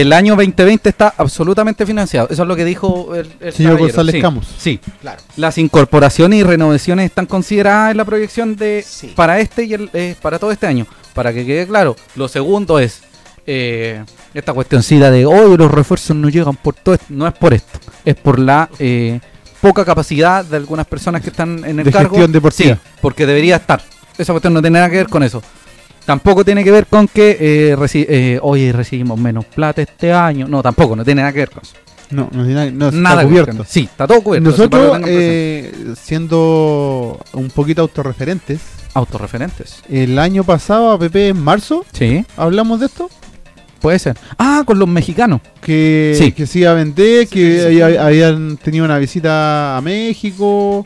el 0.00 0.12
año 0.14 0.34
2020 0.36 0.88
está 0.88 1.12
absolutamente 1.16 1.84
financiado. 1.84 2.28
Eso 2.30 2.42
es 2.42 2.48
lo 2.48 2.56
que 2.56 2.64
dijo 2.64 3.14
el, 3.14 3.30
el 3.40 3.52
Señor 3.52 3.72
caballero. 3.72 3.78
González 3.88 4.14
sí, 4.14 4.20
Camus. 4.22 4.46
Sí, 4.58 4.80
Claro. 5.00 5.20
las 5.36 5.58
incorporaciones 5.58 6.38
y 6.40 6.42
renovaciones 6.42 7.06
están 7.06 7.26
consideradas 7.26 7.90
en 7.90 7.98
la 7.98 8.04
proyección 8.04 8.56
de 8.56 8.82
Sí. 8.86 9.12
para 9.14 9.38
este 9.40 9.64
y 9.64 9.74
el, 9.74 9.90
eh, 9.92 10.14
para 10.22 10.38
todo 10.38 10.50
este 10.50 10.66
año. 10.66 10.86
Para 11.14 11.32
que 11.34 11.44
quede 11.44 11.66
claro. 11.66 11.94
Lo 12.16 12.26
segundo 12.28 12.78
es 12.78 13.02
eh, 13.46 14.02
esta 14.32 14.52
cuestioncita 14.54 15.10
de 15.10 15.26
hoy 15.26 15.56
los 15.58 15.70
refuerzos 15.70 16.16
no 16.16 16.28
llegan 16.30 16.56
por 16.56 16.74
todo 16.74 16.94
esto. 16.94 17.06
No 17.10 17.26
es 17.26 17.34
por 17.34 17.52
esto, 17.52 17.78
es 18.04 18.14
por 18.14 18.38
la 18.38 18.70
eh, 18.78 19.20
poca 19.60 19.84
capacidad 19.84 20.42
de 20.44 20.56
algunas 20.56 20.86
personas 20.86 21.20
que 21.22 21.28
están 21.30 21.64
en 21.66 21.78
el 21.80 21.84
De 21.84 21.92
cargo. 21.92 22.10
gestión 22.14 22.32
deportiva. 22.32 22.74
Sí, 22.76 22.80
porque 23.02 23.26
debería 23.26 23.56
estar. 23.56 23.82
Esa 24.16 24.32
cuestión 24.32 24.54
no 24.54 24.62
tiene 24.62 24.78
nada 24.78 24.88
que 24.90 24.96
ver 24.96 25.08
con 25.08 25.22
eso. 25.22 25.42
Tampoco 26.04 26.44
tiene 26.44 26.64
que 26.64 26.70
ver 26.70 26.86
con 26.86 27.06
que 27.08 27.36
eh, 27.40 27.76
reci- 27.76 28.06
eh, 28.08 28.38
oye, 28.42 28.72
recibimos 28.72 29.18
menos 29.18 29.44
plata 29.44 29.82
este 29.82 30.12
año. 30.12 30.48
No, 30.48 30.62
tampoco, 30.62 30.96
no 30.96 31.04
tiene 31.04 31.22
nada 31.22 31.32
que 31.32 31.38
ver 31.40 31.50
con 31.50 31.62
eso. 31.62 31.74
No, 32.10 32.28
no, 32.32 32.44
tiene 32.44 32.70
nada- 32.72 33.22
no, 33.22 33.28
cubierto. 33.28 33.64
Sí, 33.66 33.84
está 33.84 34.06
todo 34.06 34.20
cubierto. 34.22 34.50
Nosotros, 34.50 35.00
eh, 35.06 35.72
siendo 36.00 37.18
un 37.32 37.48
poquito 37.50 37.82
autorreferentes, 37.82 38.60
Autorreferentes. 38.94 39.76
el 39.88 40.18
año 40.18 40.44
pasado, 40.44 40.90
a 40.90 40.98
PP 40.98 41.28
en 41.28 41.40
marzo, 41.42 41.84
Sí, 41.92 42.24
hablamos 42.36 42.80
de 42.80 42.86
esto, 42.86 43.08
puede 43.80 43.98
ser. 43.98 44.16
Ah, 44.38 44.62
con 44.66 44.78
los 44.78 44.88
mexicanos. 44.88 45.40
que, 45.62 46.14
Sí. 46.18 46.32
que 46.32 46.46
iba 46.58 46.72
a 46.72 46.74
vender, 46.74 47.26
Sí, 47.28 47.34
que 47.34 47.60
sí, 47.62 47.68
sí. 47.68 47.80
hab- 47.80 47.98
habían 48.00 48.56
tenido 48.58 48.84
una 48.84 48.98
visita 48.98 49.76
a 49.76 49.80
México, 49.80 50.84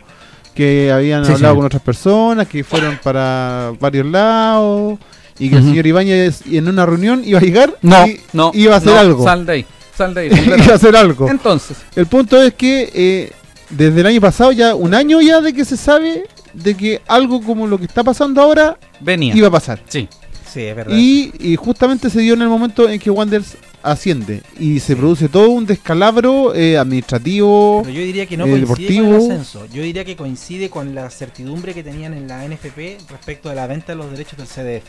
que 0.57 0.91
habían 0.91 1.25
Sí, 1.25 1.33
hablado 1.33 1.57
con 1.57 1.67
otras 1.67 1.83
personas, 1.83 2.49
que 2.49 2.65
fueron 2.65 2.99
para 3.03 3.73
varios 3.79 4.07
lados, 4.07 4.99
y 5.39 5.51
que 5.51 5.57
el 5.57 5.63
señor 5.63 5.87
Ibáñez 5.87 6.41
en 6.51 6.67
una 6.67 6.87
reunión 6.87 7.23
iba 7.25 7.39
a 7.39 7.43
llegar 7.43 7.75
No, 7.83 8.07
y 8.07 8.21
no. 8.33 8.51
iba 8.55 8.75
a 8.75 8.79
hacer 8.79 8.93
no, 8.95 8.99
algo. 8.99 9.25
Sal 9.25 9.45
de 9.47 9.53
ahí. 9.53 9.67
Sal 9.97 10.15
de 10.15 10.21
ahí. 10.23 10.31
iba 10.65 10.73
a 10.73 10.77
hacer 10.77 10.97
algo. 10.97 11.29
Entonces, 11.31 11.77
El 11.95 12.07
punto 12.07 12.41
es 12.43 12.55
que 12.55 12.91
eh, 12.95 13.33
desde 13.71 14.01
el 14.01 14.07
año 14.07 14.21
pasado, 14.21 14.51
ya 14.53 14.75
un 14.75 14.95
año 14.95 15.21
ya 15.21 15.41
de 15.41 15.53
que 15.53 15.65
se 15.65 15.77
sabe 15.77 16.25
de 16.55 16.75
que 16.75 17.03
algo 17.07 17.43
como 17.43 17.67
lo 17.67 17.79
que 17.79 17.85
está 17.85 18.03
pasando 18.03 18.41
ahora 18.41 18.79
venía. 19.01 19.37
iba 19.37 19.49
a 19.49 19.51
pasar. 19.51 19.81
Sí. 19.89 20.09
Sí, 20.57 20.63
es 20.63 20.75
verdad. 20.75 20.97
Y, 20.97 21.33
y 21.39 21.57
justamente 21.57 22.09
se 22.09 22.21
dio 22.21 22.33
en 22.33 22.41
el 22.41 22.49
momento 22.49 22.89
en 22.89 22.99
que 22.99 23.11
Wanderers 23.11 23.59
asciende 23.83 24.43
y 24.59 24.81
se 24.81 24.97
produce 24.97 25.29
todo 25.29 25.51
un 25.51 25.67
descalabro 25.67 26.55
eh, 26.55 26.79
administrativo. 26.79 27.83
Pero 27.85 27.95
yo 27.95 28.01
diría 28.03 28.25
que 28.25 28.39
no 28.39 28.47
eh, 28.47 28.51
coincide 28.51 28.67
con 28.67 28.79
deportivo. 28.79 29.17
el 29.27 29.31
ascenso. 29.33 29.67
Yo 29.67 29.83
diría 29.83 30.07
que 30.07 30.17
coincide 30.17 30.71
con 30.71 30.95
la 30.95 31.11
certidumbre 31.11 31.75
que 31.75 31.85
tenían 31.85 32.15
en 32.15 32.27
la 32.27 32.43
NFP 32.49 33.11
respecto 33.11 33.51
de 33.51 33.55
la 33.55 33.67
venta 33.67 33.93
de 33.93 33.97
los 33.97 34.11
derechos 34.11 34.39
del 34.39 34.47
CDF. 34.47 34.87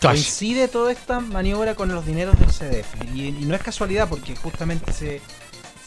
Cash. 0.00 0.12
coincide 0.12 0.68
toda 0.68 0.92
esta 0.92 1.20
maniobra 1.20 1.74
con 1.74 1.88
los 1.88 2.04
dineros 2.04 2.38
del 2.38 2.48
CDF. 2.50 2.94
Y, 3.14 3.28
y 3.28 3.32
no 3.46 3.54
es 3.54 3.62
casualidad 3.62 4.06
porque 4.06 4.36
justamente 4.36 4.92
se, 4.92 5.22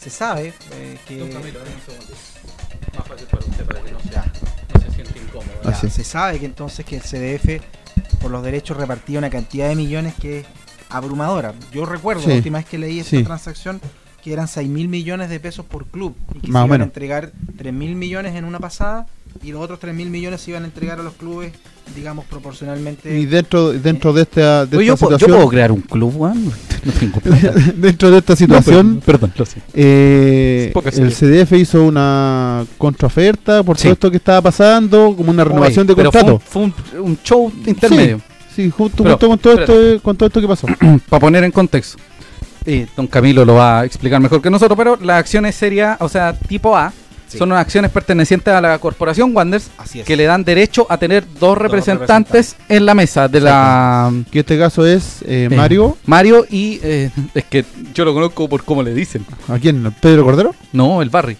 se 0.00 0.10
sabe 0.10 0.52
eh, 0.72 0.98
que... 1.06 1.18
Más 2.96 3.06
fácil 3.08 3.26
para 3.30 3.46
usted 3.46 3.64
para 3.64 3.80
que 3.80 3.92
no, 3.92 3.98
Ya. 4.12 4.24
no 4.74 4.80
se 4.80 4.90
siente 4.92 5.20
incómodo. 5.20 5.52
Ya, 5.62 5.70
Así. 5.70 5.88
Se 5.88 6.02
sabe 6.02 6.40
que 6.40 6.46
entonces 6.46 6.84
que 6.84 6.96
el 6.96 7.02
CDF 7.02 7.62
por 8.24 8.30
los 8.32 8.42
derechos 8.42 8.78
repartía 8.78 9.18
una 9.18 9.28
cantidad 9.28 9.68
de 9.68 9.76
millones 9.76 10.14
que 10.18 10.38
es 10.40 10.46
abrumadora. 10.88 11.52
Yo 11.74 11.84
recuerdo 11.84 12.22
Sí. 12.22 12.30
la 12.30 12.36
última 12.36 12.56
vez 12.56 12.66
que 12.66 12.78
leí 12.78 13.00
esta 13.00 13.10
Sí. 13.18 13.22
transacción 13.22 13.82
que 14.22 14.32
eran 14.32 14.48
6 14.48 14.66
mil 14.66 14.88
millones 14.88 15.28
de 15.28 15.38
pesos 15.40 15.66
por 15.66 15.84
club 15.88 16.16
y 16.34 16.38
que 16.38 16.48
Más 16.50 16.60
se 16.60 16.64
o 16.64 16.66
iban 16.66 16.70
a 16.70 16.72
menos. 16.78 16.86
entregar 16.86 17.32
3 17.58 17.74
mil 17.74 17.94
millones 17.96 18.34
en 18.34 18.46
una 18.46 18.58
pasada 18.60 19.06
y 19.42 19.52
los 19.52 19.60
otros 19.60 19.78
3 19.78 19.94
mil 19.94 20.08
millones 20.08 20.40
se 20.40 20.52
iban 20.52 20.62
a 20.62 20.66
entregar 20.66 20.98
a 21.00 21.02
los 21.02 21.12
clubes, 21.12 21.52
digamos, 21.94 22.24
proporcionalmente. 22.24 23.14
Y 23.18 23.26
dentro, 23.26 23.72
dentro 23.74 24.14
de 24.14 24.22
esta, 24.22 24.64
de 24.64 24.76
yo, 24.86 24.94
esta 24.94 24.96
puedo- 25.06 25.10
yo 25.10 25.18
situación, 25.18 25.30
puedo 25.36 25.48
crear 25.50 25.70
un 25.70 25.82
club, 25.82 26.14
weón. 26.16 26.50
No 26.84 26.92
tengo 26.92 27.20
plata. 27.22 27.52
dentro 27.76 28.10
de 28.10 28.18
esta 28.18 28.36
situación, 28.36 28.94
No, 28.96 29.00
pero- 29.04 29.18
perdón, 29.18 29.32
lo 29.38 29.46
sé. 29.46 29.58
eh, 29.74 30.72
el. 30.96 31.12
CDF 31.12 31.52
hizo 31.52 31.84
una 31.84 32.64
contraoferta 32.78 33.62
por 33.62 33.76
Sí. 33.76 33.84
todo 33.84 33.92
esto 33.94 34.10
que 34.10 34.16
estaba 34.18 34.42
pasando, 34.42 35.14
como 35.16 35.30
una 35.30 35.44
renovación 35.44 35.86
de 35.86 35.94
fue 35.94 36.04
contrato. 36.04 36.34
un, 36.34 36.40
fue 36.40 36.62
un, 36.62 36.74
un 37.00 37.18
show 37.22 37.52
intermedio. 37.66 38.20
Sí, 38.54 38.70
justo, 38.70 39.02
Pero, 39.02 39.14
justo 39.16 39.28
con, 39.28 39.38
todo 39.38 39.58
esto, 39.60 40.02
con 40.02 40.16
todo 40.16 40.26
esto 40.28 40.40
que 40.40 40.46
pasó. 40.48 40.66
Para 41.08 41.20
poner 41.20 41.42
en 41.44 41.50
contexto. 41.50 41.98
Y 42.66 42.86
don 42.96 43.06
Camilo 43.08 43.44
lo 43.44 43.54
va 43.56 43.80
a 43.80 43.84
explicar 43.84 44.20
mejor 44.20 44.40
que 44.40 44.48
nosotros, 44.48 44.76
pero 44.78 44.96
las 45.02 45.18
acciones 45.18 45.54
serias, 45.54 45.96
o 46.00 46.08
sea, 46.08 46.32
tipo 46.38 46.76
A, 46.76 46.92
Sí. 47.34 47.38
son 47.38 47.52
unas 47.52 47.60
acciones 47.62 47.90
pertenecientes 47.90 48.52
a 48.54 48.60
la 48.60 48.78
corporación 48.78 49.36
Wanders 49.36 49.68
Así 49.78 50.00
es. 50.00 50.06
que 50.06 50.16
le 50.16 50.24
dan 50.24 50.42
derecho 50.44 50.86
a 50.88 50.96
tener 50.98 51.24
dos 51.38 51.58
representantes 51.58 52.56
en 52.68 52.86
la 52.86 52.94
mesa 52.94 53.28
de 53.28 53.40
la 53.40 54.12
Que 54.30 54.40
este 54.40 54.58
caso 54.58 54.86
es 54.86 55.22
eh, 55.22 55.48
Eh, 55.50 55.54
Mario. 55.54 55.96
Mario 56.06 56.46
y 56.50 56.80
eh, 56.82 57.10
es 57.34 57.44
que 57.44 57.64
yo 57.92 58.04
lo 58.04 58.14
conozco 58.14 58.48
por 58.48 58.64
cómo 58.64 58.82
le 58.82 58.94
dicen. 58.94 59.24
¿A 59.48 59.58
quién? 59.58 59.94
¿Pedro 60.00 60.24
Cordero? 60.24 60.54
No, 60.72 61.02
el 61.02 61.10
Barry. 61.10 61.36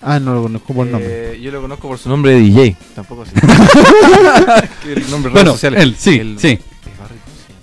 Ah, 0.00 0.20
no 0.20 0.32
lo 0.34 0.42
conozco 0.42 0.72
por 0.74 0.86
nombre. 0.86 1.32
Eh, 1.34 1.40
yo 1.40 1.50
lo 1.50 1.60
conozco 1.60 1.88
por 1.88 1.98
su 1.98 2.08
nombre 2.08 2.32
de 2.32 2.40
DJ, 2.40 2.76
tampoco 2.94 3.22
así. 3.22 3.32
El 4.88 5.10
nombre 5.10 5.16
en 5.16 5.22
redes 5.22 5.32
Bueno, 5.32 5.52
sociales. 5.52 5.82
él, 5.82 5.96
sí, 5.98 6.18
El- 6.18 6.38
sí. 6.38 6.58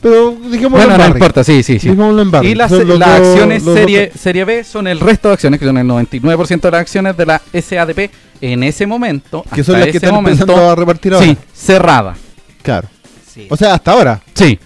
Pero 0.05 0.35
dijémoslo 0.51 0.85
Bueno, 0.85 1.03
en 1.03 1.09
no 1.09 1.15
importa, 1.15 1.43
sí, 1.43 1.63
sí, 1.63 1.79
sí. 1.79 1.89
En. 1.89 2.43
Y 2.43 2.53
las, 2.53 2.71
acciones 2.71 3.63
serie, 3.63 4.11
serie 4.15 4.45
B 4.45 4.63
son 4.63 4.85
el 4.85 4.99
resto 4.99 5.29
de 5.29 5.33
acciones, 5.33 5.59
que 5.59 5.65
son 5.65 5.79
el 5.79 5.87
99% 5.87 6.61
de 6.61 6.69
las 6.71 6.81
acciones 6.81 7.17
de 7.17 7.25
la 7.25 7.41
SADP 7.51 8.11
en 8.39 8.61
ese 8.61 8.85
momento. 8.85 9.43
que 9.51 9.63
son 9.63 9.79
las 9.79 9.89
que 9.89 9.97
están 9.97 10.13
momento, 10.13 10.43
empezando 10.43 10.69
a 10.69 10.75
repartir 10.75 11.11
ahora. 11.15 11.25
Sí, 11.25 11.35
cerrada. 11.51 12.15
Claro. 12.61 12.87
Sí. 13.33 13.47
O 13.49 13.57
sea, 13.57 13.73
hasta 13.73 13.93
ahora. 13.93 14.21
Sí, 14.35 14.59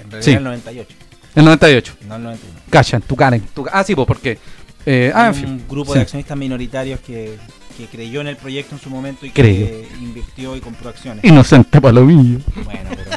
en 0.00 0.10
realidad 0.10 0.22
sí. 0.22 0.30
el 0.32 0.44
98, 0.44 0.88
el 1.34 1.44
98. 1.44 1.92
no 2.08 2.16
el 2.16 2.22
91. 2.22 2.60
Cachan, 2.70 3.02
tu 3.02 3.14
Karen. 3.14 3.42
tu- 3.54 3.66
ah, 3.70 3.84
sí, 3.84 3.94
pues 3.94 4.06
porque. 4.06 4.38
eh, 4.86 5.12
ah, 5.14 5.26
en 5.26 5.34
fin. 5.34 5.44
un 5.50 5.62
grupo 5.68 5.92
Sí. 5.92 5.98
de 5.98 6.02
accionistas 6.04 6.38
minoritarios 6.38 6.98
que, 7.00 7.36
que 7.76 7.84
creyó 7.88 8.22
en 8.22 8.28
el 8.28 8.36
proyecto 8.38 8.74
en 8.74 8.80
su 8.80 8.88
momento 8.88 9.26
y 9.26 9.30
Creyó. 9.32 9.66
que 9.66 9.86
invirtió 10.00 10.56
y 10.56 10.60
compró 10.60 10.88
acciones. 10.88 11.22
Inocente 11.26 11.78
palomillo. 11.78 12.38
Bueno, 12.64 12.88
pero. 12.88 13.10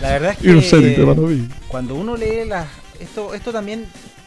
La 0.00 0.08
verdad 0.10 0.32
es 0.32 0.38
que 0.70 1.02
palomillo. 1.04 1.44
cuando 1.68 1.94
uno 1.94 2.16
lee 2.16 2.44
las. 2.48 2.66
Esto, 3.00 3.32
esto 3.32 3.50
también, 3.50 3.86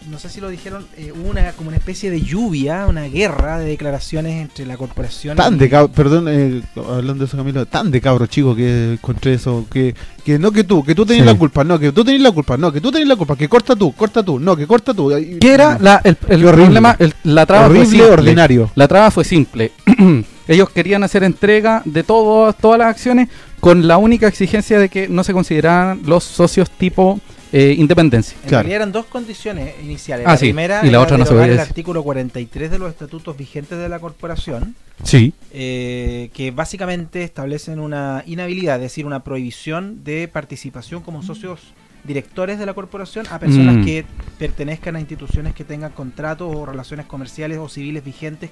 no 0.09 0.17
sé 0.17 0.29
si 0.29 0.41
lo 0.41 0.49
dijeron, 0.49 0.87
eh, 0.97 1.11
hubo 1.15 1.29
una, 1.29 1.51
como 1.51 1.67
una 1.67 1.77
especie 1.77 2.09
de 2.09 2.21
lluvia, 2.21 2.87
una 2.87 3.03
guerra 3.03 3.59
de 3.59 3.65
declaraciones 3.67 4.41
entre 4.41 4.65
la 4.65 4.77
corporación. 4.77 5.37
Tan 5.37 5.59
de 5.59 5.69
cabro, 5.69 5.91
perdón, 5.93 6.25
eh, 6.27 6.63
hablando 6.77 7.23
de 7.23 7.25
eso 7.25 7.37
Camilo, 7.37 7.67
tan 7.67 7.91
de 7.91 8.01
cabro 8.01 8.25
chico 8.25 8.55
que 8.55 8.93
encontré 8.93 9.35
eso, 9.35 9.67
que, 9.71 9.93
que 10.25 10.39
no 10.39 10.51
que 10.51 10.63
tú, 10.63 10.83
que 10.83 10.95
tú 10.95 11.05
tenés 11.05 11.21
Sí. 11.21 11.27
la 11.27 11.35
culpa, 11.37 11.63
no, 11.63 11.77
que 11.77 11.91
tú 11.91 12.03
tenés 12.03 12.21
la 12.21 12.31
culpa, 12.31 12.57
no, 12.57 12.71
que 12.71 12.81
tú 12.81 12.91
tenés 12.91 13.07
la 13.07 13.15
culpa, 13.15 13.35
que 13.35 13.47
corta 13.47 13.75
tú, 13.75 13.91
corta 13.91 14.23
tú, 14.23 14.39
no, 14.39 14.55
que 14.57 14.65
corta 14.65 14.91
tú. 14.91 15.15
y- 15.15 15.37
¿Qué 15.37 15.53
era 15.53 15.73
no. 15.77 15.83
la, 15.83 16.01
el, 16.03 16.17
el 16.29 16.39
Qué 16.41 16.47
horrible. 16.47 16.63
problema? 16.65 16.95
El- 16.97 17.13
la 17.25 17.45
traba 17.45 17.67
fue 17.67 17.75
horrible, 17.77 17.89
simple. 17.97 18.11
ordinario. 18.11 18.71
La 18.73 18.87
traba 18.87 19.11
fue 19.11 19.23
simple. 19.23 19.71
Ellos 20.47 20.69
querían 20.71 21.03
hacer 21.03 21.23
entrega 21.23 21.83
de 21.85 22.01
todo, 22.01 22.51
todas 22.53 22.79
las 22.79 22.87
acciones 22.87 23.29
con 23.63 23.87
la 23.87 23.95
única 23.97 24.27
exigencia 24.27 24.77
de 24.77 24.89
que 24.89 25.07
no 25.07 25.23
se 25.23 25.31
consideraran 25.31 26.01
los 26.05 26.25
socios 26.25 26.69
tipo 26.69 27.21
eh, 27.53 27.75
independencia. 27.77 28.35
En 28.43 28.49
Claro. 28.49 28.63
realidad 28.63 28.75
eran 28.81 28.91
dos 28.91 29.05
condiciones 29.05 29.75
iniciales. 29.81 30.27
Ah, 30.27 30.31
la 30.31 30.37
sí, 30.37 30.47
primera 30.47 30.81
y 30.83 30.87
la 30.87 30.89
era 30.97 30.99
otra 30.99 31.17
no 31.17 31.25
se 31.25 31.33
el 31.45 31.59
artículo 31.59 32.03
43 32.03 32.69
de 32.69 32.77
los 32.77 32.89
estatutos 32.89 33.37
vigentes 33.37 33.77
de 33.77 33.87
la 33.87 33.99
corporación, 33.99 34.75
Sí. 35.03 35.33
eh, 35.53 36.29
que 36.33 36.51
básicamente 36.51 37.23
establecen 37.23 37.79
una 37.79 38.23
inhabilidad, 38.27 38.75
es 38.77 38.81
decir, 38.81 39.05
una 39.05 39.23
prohibición 39.23 40.03
de 40.03 40.27
participación 40.27 41.03
como 41.03 41.23
socios 41.23 41.59
directores 42.03 42.59
de 42.59 42.65
la 42.65 42.73
corporación 42.73 43.27
a 43.29 43.39
personas 43.39 43.77
Mm. 43.77 43.85
que 43.85 44.05
pertenezcan 44.39 44.97
a 44.97 44.99
instituciones 44.99 45.53
que 45.53 45.63
tengan 45.63 45.93
contratos 45.93 46.53
o 46.53 46.65
relaciones 46.65 47.05
comerciales 47.05 47.59
o 47.59 47.69
civiles 47.69 48.03
vigentes 48.03 48.49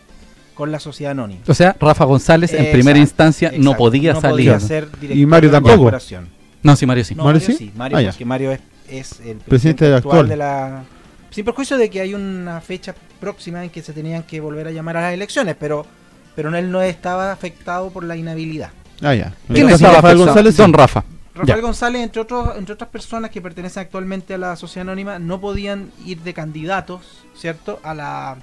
con 0.61 0.71
la 0.71 0.79
sociedad 0.79 1.13
anónima. 1.13 1.41
O 1.47 1.53
sea, 1.55 1.75
Rafa 1.79 2.05
González 2.05 2.51
en 2.51 2.57
Exacto, 2.59 2.73
primera 2.73 2.99
instancia 2.99 3.51
no 3.57 3.75
podía 3.75 4.13
no 4.13 4.21
salir. 4.21 4.51
podía 4.51 4.59
ser 4.59 4.91
director 4.99 5.17
Y 5.17 5.25
Mario 5.25 5.49
de 5.49 5.53
la 5.59 5.61
tampoco. 5.67 5.91
No, 6.61 6.75
sí, 6.75 6.85
Mario 6.85 7.03
sí. 7.03 7.15
No, 7.15 7.23
¿Mario 7.23 7.41
sí? 7.41 7.53
sí, 7.53 7.71
Mario, 7.75 7.97
Ah, 7.97 8.01
porque 8.11 8.25
Mario 8.25 8.51
es, 8.51 8.59
es 8.87 9.11
el 9.21 9.37
Presidente 9.37 9.45
presidente 9.49 9.85
del 9.85 9.93
actual 9.95 10.17
actual. 10.19 10.29
de 10.29 10.37
la... 10.37 10.83
Sin 11.31 11.45
perjuicio 11.45 11.77
de 11.79 11.89
que 11.89 12.01
hay 12.01 12.13
una 12.13 12.61
fecha 12.61 12.93
próxima 13.19 13.63
en 13.63 13.71
que 13.71 13.81
se 13.81 13.91
tenían 13.91 14.21
que 14.21 14.39
volver 14.39 14.67
a 14.67 14.71
llamar 14.71 14.97
a 14.97 15.01
las 15.01 15.13
elecciones, 15.15 15.55
pero, 15.59 15.83
pero 16.35 16.55
él 16.55 16.69
no 16.69 16.79
estaba 16.83 17.31
afectado 17.31 17.89
por 17.89 18.03
la 18.03 18.15
inhabilidad. 18.15 18.69
Ah, 19.01 19.15
ya. 19.15 19.33
¿Quién 19.47 19.67
es 19.67 19.81
Rafael 19.81 20.19
Rafa? 20.19 20.25
González? 20.25 20.57
Don 20.57 20.73
Rafa. 20.73 21.03
Rafael 21.33 21.57
Ya. 21.57 21.61
González, 21.61 22.01
entre, 22.03 22.21
otros, 22.21 22.55
entre 22.57 22.73
otras 22.73 22.89
personas 22.91 23.31
que 23.31 23.41
pertenecen 23.41 23.81
actualmente 23.81 24.35
a 24.35 24.37
la 24.37 24.55
sociedad 24.57 24.87
anónima, 24.87 25.17
no 25.17 25.39
podían 25.41 25.89
ir 26.05 26.19
de 26.19 26.33
candidatos, 26.35 27.23
¿cierto?, 27.35 27.79
a 27.83 27.95
la 27.95 28.37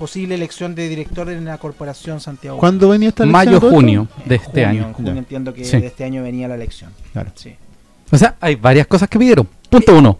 posible 0.00 0.34
elección 0.34 0.74
de 0.74 0.88
director 0.88 1.30
en 1.30 1.44
la 1.44 1.58
corporación 1.58 2.18
Santiago. 2.20 2.58
¿Cuándo 2.58 2.88
venía 2.88 3.10
esta 3.10 3.22
elección? 3.22 3.46
Mayo, 3.54 3.60
junio 3.60 4.08
de 4.24 4.34
este 4.34 4.64
junio, 4.64 4.68
año. 4.68 4.86
En 4.88 4.92
junio 4.94 5.12
entiendo 5.12 5.54
que 5.54 5.64
Sí. 5.64 5.78
de 5.78 5.86
este 5.86 6.02
año 6.02 6.22
venía 6.24 6.48
la 6.48 6.56
elección. 6.56 6.90
Claro. 7.12 7.30
Sí. 7.36 7.54
O 8.10 8.18
sea, 8.18 8.34
hay 8.40 8.56
varias 8.56 8.86
cosas 8.88 9.08
que 9.08 9.18
pidieron. 9.18 9.46
Punto 9.68 9.96
uno. 9.96 10.18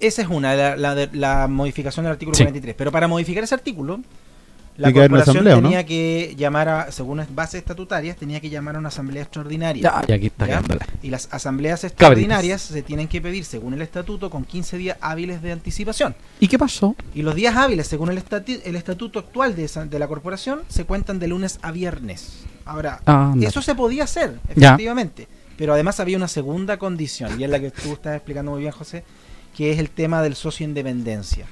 Esa 0.00 0.22
es 0.22 0.28
una, 0.28 0.54
la, 0.54 0.76
la, 0.76 1.08
la 1.12 1.48
modificación 1.48 2.04
del 2.04 2.12
artículo 2.12 2.34
Sí. 2.36 2.44
43. 2.44 2.74
Pero 2.78 2.90
para 2.92 3.08
modificar 3.08 3.42
ese 3.44 3.54
artículo, 3.54 4.00
la 4.76 4.92
corporación 4.92 5.36
asamblea, 5.36 5.56
¿o 5.56 5.60
no? 5.60 5.68
tenía 5.68 5.86
que 5.86 6.34
llamar 6.36 6.68
a, 6.68 6.92
según 6.92 7.24
bases 7.34 7.60
estatutarias, 7.60 8.16
tenía 8.16 8.40
que 8.40 8.50
llamar 8.50 8.76
a 8.76 8.78
una 8.78 8.88
asamblea 8.88 9.22
extraordinaria. 9.22 9.82
Ya, 9.82 10.04
y 10.06 10.12
aquí 10.12 10.26
está. 10.26 10.62
Y 11.02 11.10
las 11.10 11.28
asambleas 11.32 11.82
extraordinarias 11.84 12.60
se 12.62 12.82
tienen 12.82 13.08
que 13.08 13.20
pedir, 13.20 13.44
según 13.44 13.74
el 13.74 13.82
estatuto, 13.82 14.30
con 14.30 14.44
15 14.44 14.76
días 14.78 14.96
hábiles 15.00 15.40
de 15.42 15.52
anticipación. 15.52 16.14
¿Y 16.40 16.48
qué 16.48 16.58
pasó? 16.58 16.94
Y 17.14 17.22
los 17.22 17.34
días 17.34 17.56
hábiles, 17.56 17.86
según 17.86 18.10
el, 18.10 18.22
estati- 18.22 18.60
el 18.64 18.76
estatuto 18.76 19.18
actual 19.18 19.56
de, 19.56 19.64
esa- 19.64 19.84
de 19.86 19.98
la 19.98 20.06
corporación, 20.08 20.60
se 20.68 20.84
cuentan 20.84 21.18
de 21.18 21.28
lunes 21.28 21.58
a 21.62 21.72
viernes. 21.72 22.44
Ahora, 22.64 23.00
Ah, 23.06 23.34
eso 23.40 23.62
se 23.62 23.74
podía 23.74 24.04
hacer, 24.04 24.38
Ya. 24.54 24.68
efectivamente. 24.70 25.28
Pero 25.56 25.72
además 25.72 26.00
había 26.00 26.18
una 26.18 26.28
segunda 26.28 26.76
condición, 26.78 27.40
y 27.40 27.44
es 27.44 27.48
la 27.50 27.58
que 27.58 27.70
tú 27.70 27.92
estás 27.92 28.14
explicando 28.16 28.50
muy 28.50 28.60
bien, 28.60 28.72
José, 28.72 29.04
que 29.56 29.70
es 29.72 29.78
el 29.78 29.88
tema 29.88 30.20
del 30.20 30.34
socio 30.34 30.64
independencia. 30.66 31.46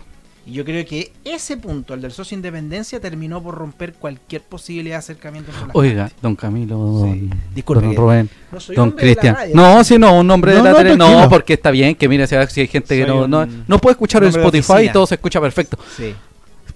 Y 0.46 0.52
yo 0.52 0.64
creo 0.64 0.84
que 0.84 1.10
ese 1.24 1.56
punto, 1.56 1.94
el 1.94 2.02
del 2.02 2.12
socio 2.12 2.34
independencia, 2.34 3.00
terminó 3.00 3.42
por 3.42 3.54
romper 3.54 3.94
cualquier 3.94 4.42
posibilidad 4.42 4.96
de 4.96 4.98
acercamiento 4.98 5.50
entre 5.50 5.66
las 5.68 5.74
Oiga, 5.76 6.10
don 6.20 6.36
Camilo, 6.36 6.76
don, 6.76 7.12
Sí. 7.14 7.30
Disculpe, 7.54 7.86
don 7.86 7.96
Rubén, 7.96 8.28
No 8.52 8.60
soy 8.60 8.76
don 8.76 8.90
de 8.90 8.94
la 8.96 9.00
Cristian. 9.00 9.36
No, 9.54 9.82
si 9.84 9.98
no, 9.98 10.18
un 10.18 10.30
hombre 10.30 10.52
de 10.52 10.58
No, 10.58 10.64
la 10.64 10.70
no, 10.72 10.76
tele. 10.76 10.96
No, 10.96 11.28
porque 11.30 11.54
está 11.54 11.70
bien 11.70 11.94
que 11.94 12.08
mire 12.10 12.26
si 12.26 12.34
hay 12.36 12.66
gente 12.66 12.94
que 12.96 13.06
no, 13.06 13.22
un- 13.24 13.30
no, 13.30 13.46
no 13.66 13.78
puede 13.78 13.92
escuchar 13.92 14.22
de 14.22 14.28
Spotify 14.28 14.84
y 14.84 14.92
todo 14.92 15.06
se 15.06 15.14
escucha 15.14 15.40
perfecto. 15.40 15.78
Sí. 15.96 16.14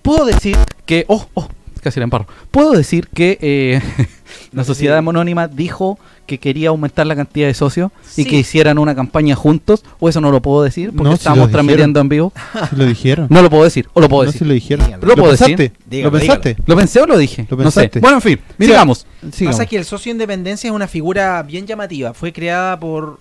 Puedo 0.01 0.25
decir 0.25 0.57
que. 0.87 1.05
Oh, 1.09 1.27
oh, 1.35 1.49
casi 1.83 2.01
la 2.01 2.05
emparro. 2.05 2.27
Puedo 2.51 2.73
decir 2.73 3.09
que 3.13 3.37
eh, 3.43 3.83
la 4.53 4.65
sociedad 4.65 5.03
si- 5.03 5.09
anónima 5.09 5.47
dijo 5.47 5.99
que 6.29 6.39
quería 6.39 6.69
aumentar 6.69 7.05
la 7.09 7.17
cantidad 7.17 7.49
de 7.49 7.55
socios 7.55 7.91
y 8.17 8.25
que 8.25 8.37
hicieran 8.37 8.79
una 8.79 8.95
campaña 8.95 9.35
juntos. 9.35 9.83
O 9.99 10.09
eso 10.09 10.21
no 10.21 10.31
lo 10.31 10.41
puedo 10.41 10.63
decir 10.63 10.91
porque 10.91 11.03
No, 11.03 11.11
si 11.17 11.19
estamos 11.23 11.39
lo 11.39 11.49
transmitiendo 11.49 11.99
en 11.99 12.09
vivo. 12.09 12.33
Sí 12.71 12.77
lo 12.77 12.85
dijeron. 12.87 13.27
No 13.31 13.43
lo 13.43 13.51
puedo 13.51 13.65
decir. 13.65 13.89
O 13.95 14.01
lo 14.01 14.09
puedo 14.09 14.23
No, 14.23 14.27
decir. 14.27 14.39
sí 14.43 14.45
lo 14.45 14.55
dijeron. 14.55 14.87
Dígalo. 14.87 15.07
¿Lo 15.09 15.15
puedo 15.17 15.29
pensaste? 15.31 15.57
decir? 15.57 15.73
Dígalo, 15.87 16.11
¿Lo 16.13 16.19
pensaste? 16.21 16.57
¿Lo 16.65 16.77
pensé 16.77 17.01
o 17.01 17.07
lo 17.07 17.19
dije? 17.19 17.47
Lo 17.51 17.57
no 17.57 17.71
sé. 17.71 17.81
pensaste. 17.81 18.01
Bueno, 18.01 18.17
en 18.19 18.23
fin, 18.23 18.41
Mira, 18.59 18.73
sigamos. 18.75 19.07
Sigamos. 19.33 19.57
Pasa 19.57 19.67
que 19.69 19.77
el 19.77 19.85
socio 19.85 20.13
independencia 20.13 20.69
es 20.69 20.75
una 20.75 20.87
figura 20.87 21.43
bien 21.43 21.67
llamativa. 21.67 22.15
Fue 22.15 22.33
creada 22.33 22.79
por 22.79 23.19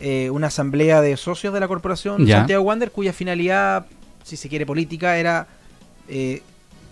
eh, 0.00 0.28
una 0.30 0.48
asamblea 0.48 1.00
de 1.00 1.16
socios 1.16 1.54
de 1.54 1.60
la 1.60 1.68
corporación 1.68 2.26
Ya. 2.26 2.38
Santiago 2.38 2.64
Wander, 2.64 2.90
cuya 2.90 3.12
finalidad, 3.12 3.86
si 4.24 4.36
se 4.36 4.48
quiere 4.48 4.66
política, 4.66 5.16
era 5.16 5.46
eh, 6.08 6.42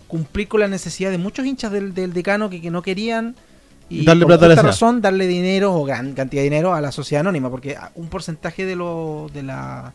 cumplir 0.07 0.47
con 0.49 0.61
la 0.61 0.69
necesidad 0.69 1.11
de 1.11 1.19
muchos 1.19 1.45
hinchas 1.45 1.73
del, 1.73 1.93
del 1.93 2.13
decano 2.13 2.49
que, 2.51 2.61
que 2.61 2.71
no 2.71 2.83
querían 2.83 3.35
y 3.91 4.05
Darle 4.05 4.23
por 4.25 4.29
plata 4.31 4.47
a 4.47 4.49
la 4.49 4.55
justa 4.55 4.63
sociedad. 4.73 4.89
razón 4.91 5.03
darle 5.03 5.27
dinero 5.27 5.75
o 5.75 5.85
gran 5.85 6.13
cantidad 6.15 6.41
de 6.41 6.45
dinero 6.45 6.73
a 6.75 6.81
la 6.81 6.93
sociedad 6.93 7.21
anónima, 7.21 7.51
porque 7.51 7.77
un 7.97 8.09
porcentaje 8.09 8.65
de 8.65 8.77
lo 8.77 9.27
de 9.35 9.43
la 9.43 9.93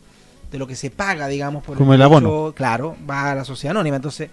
de 0.52 0.58
lo 0.58 0.66
que 0.68 0.76
se 0.76 0.90
paga, 0.90 1.26
digamos, 1.26 1.64
por 1.64 1.76
Como 1.76 1.92
el 1.94 1.98
derecho, 1.98 2.16
abono. 2.18 2.52
claro, 2.54 2.94
va 3.08 3.32
a 3.32 3.34
la 3.34 3.44
sociedad 3.44 3.72
anónima. 3.72 3.96
Entonces, 3.96 4.30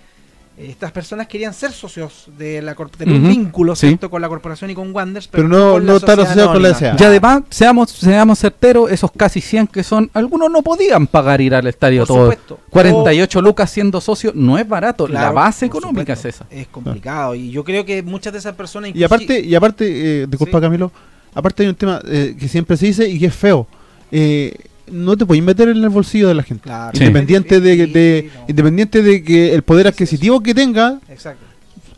estas 0.56 0.92
personas 0.92 1.28
querían 1.28 1.54
ser 1.54 1.72
socios 1.72 2.28
de 2.38 2.62
la 2.62 2.76
tener 2.76 3.16
un 3.16 3.28
vínculo 3.28 3.76
sí. 3.76 3.88
¿cierto? 3.88 4.10
con 4.10 4.22
la 4.22 4.28
corporación 4.30 4.70
y 4.70 4.76
con 4.76 4.94
Wanders, 4.94 5.28
Pero 5.28 5.48
no, 5.48 5.74
con 5.74 5.86
no 5.86 5.96
estar 5.96 6.16
sociedad 6.16 6.32
asociado 6.32 6.54
con 6.54 6.62
la. 6.64 6.74
SA. 6.74 6.96
Y 7.00 7.04
además, 7.04 7.44
seamos, 7.50 7.90
seamos 7.90 8.40
certeros, 8.40 8.92
esos 8.92 9.12
casi 9.12 9.42
100 9.42 9.68
que 9.68 9.84
son, 9.84 10.12
algunos 10.14 10.52
no 10.52 10.62
podían 10.62 11.08
pagar 11.08 11.42
ir 11.42 11.56
al 11.56 11.66
estadio 11.66 12.02
Por 12.02 12.08
todo. 12.08 12.32
supuesto. 12.32 12.60
48 12.70 13.42
lucas 13.42 13.70
siendo 13.72 14.00
socio 14.00 14.32
no 14.36 14.58
es 14.60 14.68
barato, 14.68 15.08
la 15.08 15.32
base 15.32 15.66
económica 15.66 16.16
supuesto, 16.16 16.30
es 16.30 16.36
esa. 16.36 16.62
Es 16.62 16.68
complicado 16.68 17.34
y 17.34 17.50
yo 17.50 17.64
creo 17.64 17.84
que 17.84 18.04
muchas 18.04 18.32
de 18.34 18.40
esas 18.40 18.54
personas 18.56 18.92
Y 18.94 19.04
aparte, 19.04 19.40
y 19.40 19.56
aparte 19.56 19.86
eh, 20.24 20.28
disculpa 20.28 20.60
Sí. 20.60 20.62
Camilo, 20.62 20.92
aparte 21.34 21.64
hay 21.64 21.70
un 21.70 21.76
tema 21.76 22.00
eh, 22.08 22.36
que 22.40 22.48
siempre 22.48 22.78
se 22.78 22.86
dice 22.86 23.10
y 23.10 23.20
que 23.20 23.26
es 23.26 23.36
feo. 23.36 23.68
Eh, 24.12 24.54
no 24.92 25.16
te 25.18 25.26
puedes 25.26 25.44
meter 25.44 25.70
en 25.70 25.78
el 25.84 25.90
bolsillo 25.90 26.28
de 26.28 26.34
la 26.36 26.44
gente. 26.44 26.64
Claro. 26.64 26.92
Sí. 26.98 27.04
Independiente 27.04 27.60
de, 27.60 27.88
de- 27.88 28.30
Sí, 28.32 28.38
no. 28.40 28.46
independiente 28.50 29.02
de 29.04 29.24
que 29.24 29.54
el 29.54 29.62
poder 29.64 29.88
adquisitivo 29.88 30.42
que 30.42 30.54
tenga, 30.54 31.00
Exacto. 31.10 31.44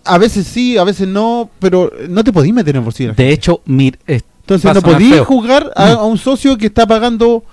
a 0.03 0.17
veces 0.17 0.45
sí, 0.47 0.77
a 0.77 0.83
veces 0.83 1.07
no, 1.07 1.49
pero 1.59 1.91
no 2.09 2.23
te 2.23 2.31
podís 2.31 2.53
meter 2.53 2.75
en 2.75 2.79
el 2.79 2.83
bolsillo. 2.85 3.09
de 3.09 3.11
la 3.13 3.15
gente. 3.15 3.23
De 3.27 3.33
hecho, 3.33 3.61
mir, 3.65 3.97
eh, 4.07 4.21
Entonces 4.41 4.73
no 4.73 4.81
feo. 4.81 5.25
jugar 5.25 5.71
a, 5.75 5.93
a 5.93 6.03
un 6.03 6.17
socio 6.17 6.57
que 6.57 6.67
está 6.67 6.85
pagando 6.85 7.43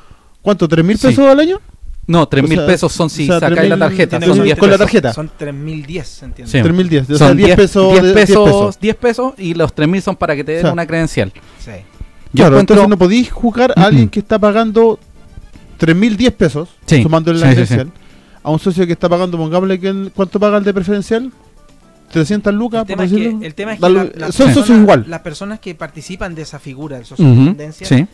¿cuánto? 0.43 0.69
¿3 0.69 0.83
mil 0.85 0.99
Sí. 0.99 1.07
pesos 1.09 1.25
al 1.27 1.41
año? 1.41 1.61
no, 2.05 2.27
3 2.29 2.45
O 2.45 2.49
mil 2.49 2.59
sea, 2.59 2.67
pesos 2.67 2.93
son 2.93 3.09
si 3.09 3.23
o 3.23 3.27
sea, 3.39 3.41
sacáis 3.49 3.61
3.000 3.61 3.69
la 3.69 3.79
tarjeta, 3.79 4.21
son 4.21 4.37
que- 4.39 4.43
10 4.43 4.59
con 4.59 4.71
la 4.71 4.77
tarjeta. 4.79 5.13
Son 5.15 5.31
3010, 5.39 6.07
¿se 6.09 6.25
entiende? 6.27 6.51
Sí. 6.53 6.59
3.010, 6.59 7.03
o 7.03 7.17
sea, 7.17 7.29
Son 7.29 7.37
10 7.37 7.47
10 7.47 7.57
pesos, 7.57 7.93
10 7.93 8.03
de- 8.03 8.13
10 8.15 8.27
pesos, 8.27 8.45
pesos. 8.45 8.81
10 8.81 8.97
pesos 8.97 9.33
y 9.39 9.55
los 9.55 9.73
3000 9.73 10.03
son 10.03 10.17
para 10.17 10.35
que 10.37 10.43
te 10.45 10.53
den 10.53 10.61
O 10.61 10.63
sea, 10.67 10.73
una 10.73 10.85
credencial. 10.87 11.33
Sí. 11.65 11.71
Yo 11.71 11.77
claro, 12.45 12.57
encuentro- 12.57 12.75
entonces 12.75 12.89
no 12.89 12.99
podís 12.99 13.31
jugar 13.31 13.73
a 13.77 13.85
alguien 13.85 14.09
que 14.09 14.19
está 14.19 14.39
pagando 14.39 14.99
3.010 15.87 16.31
pesos, 16.33 16.69
Sí, 16.87 17.03
sumándole 17.03 17.41
la 17.41 17.47
sí, 17.47 17.53
sí, 17.53 17.57
credencial, 17.67 17.93
a 18.43 18.51
un 18.51 18.59
socio 18.59 18.87
que 18.87 18.93
está 18.93 19.09
pagando, 19.09 19.37
pongámosle 19.37 20.11
¿cuánto 20.15 20.39
paga 20.39 20.59
el 20.59 20.65
de 20.65 20.73
preferencial? 20.73 21.33
300 22.13 22.53
lucas, 22.55 22.81
El 22.83 22.87
por 22.87 22.89
tema, 22.97 23.05
es 23.05 23.11
que, 23.11 23.17
decirlo. 23.19 23.47
el 23.47 23.55
tema 23.55 23.73
es 23.73 23.81
que 23.81 23.89
la- 23.89 24.05
las 24.05 24.13
son 24.35 24.47
personas- 24.47 24.55
socios 24.55 24.79
igual. 24.79 25.05
Las 25.09 25.21
personas 25.21 25.61
que 25.61 25.75
participan 25.75 26.35
de 26.35 26.43
esa 26.43 26.59
figura 26.59 26.97
del 26.97 27.07
socio 27.07 27.25
de 27.55 27.73
sí. 27.73 28.07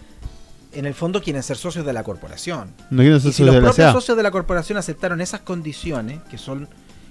en 0.72 0.86
el 0.86 0.94
fondo 0.94 1.20
quieren 1.20 1.42
ser 1.42 1.56
socios 1.56 1.84
de 1.84 1.92
la 1.92 2.04
corporación. 2.04 2.70
No 2.90 3.02
quieren 3.02 3.20
ser 3.20 3.30
Y 3.30 3.32
si 3.34 3.44
los 3.44 3.54
de 3.54 3.60
propios 3.60 3.92
socios 3.92 4.16
de 4.16 4.22
la 4.22 4.30
corporación 4.30 4.78
aceptaron 4.78 5.20
esas 5.20 5.40
condiciones, 5.40 6.20
que 6.30 6.38
son 6.38 6.68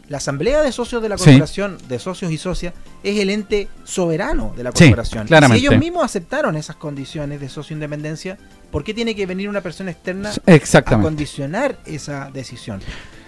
la 0.10 0.18
asamblea 0.18 0.62
de 0.62 0.72
socios 0.72 1.02
de 1.02 1.10
la 1.10 1.18
Sí. 1.18 1.26
corporación, 1.26 1.78
de 1.90 2.00
socios 2.00 2.32
y 2.32 2.38
socias, 2.38 2.74
es 3.04 3.20
el 3.20 3.30
ente 3.30 3.68
soberano 3.84 4.54
de 4.56 4.64
la 4.64 4.72
Sí, 4.74 4.86
corporación. 4.86 5.28
claramente. 5.28 5.60
Si 5.60 5.68
ellos 5.68 5.80
mismos 5.80 6.04
aceptaron 6.04 6.56
esas 6.56 6.76
condiciones 6.78 7.42
de 7.42 7.50
socio 7.50 7.74
independencia, 7.74 8.38
¿por 8.72 8.84
qué 8.84 8.94
tiene 8.94 9.16
que 9.16 9.26
venir 9.26 9.50
una 9.50 9.62
persona 9.62 9.92
externa 9.92 10.32
a 10.32 11.02
condicionar 11.02 11.78
esa 11.86 12.30
decisión? 12.34 12.82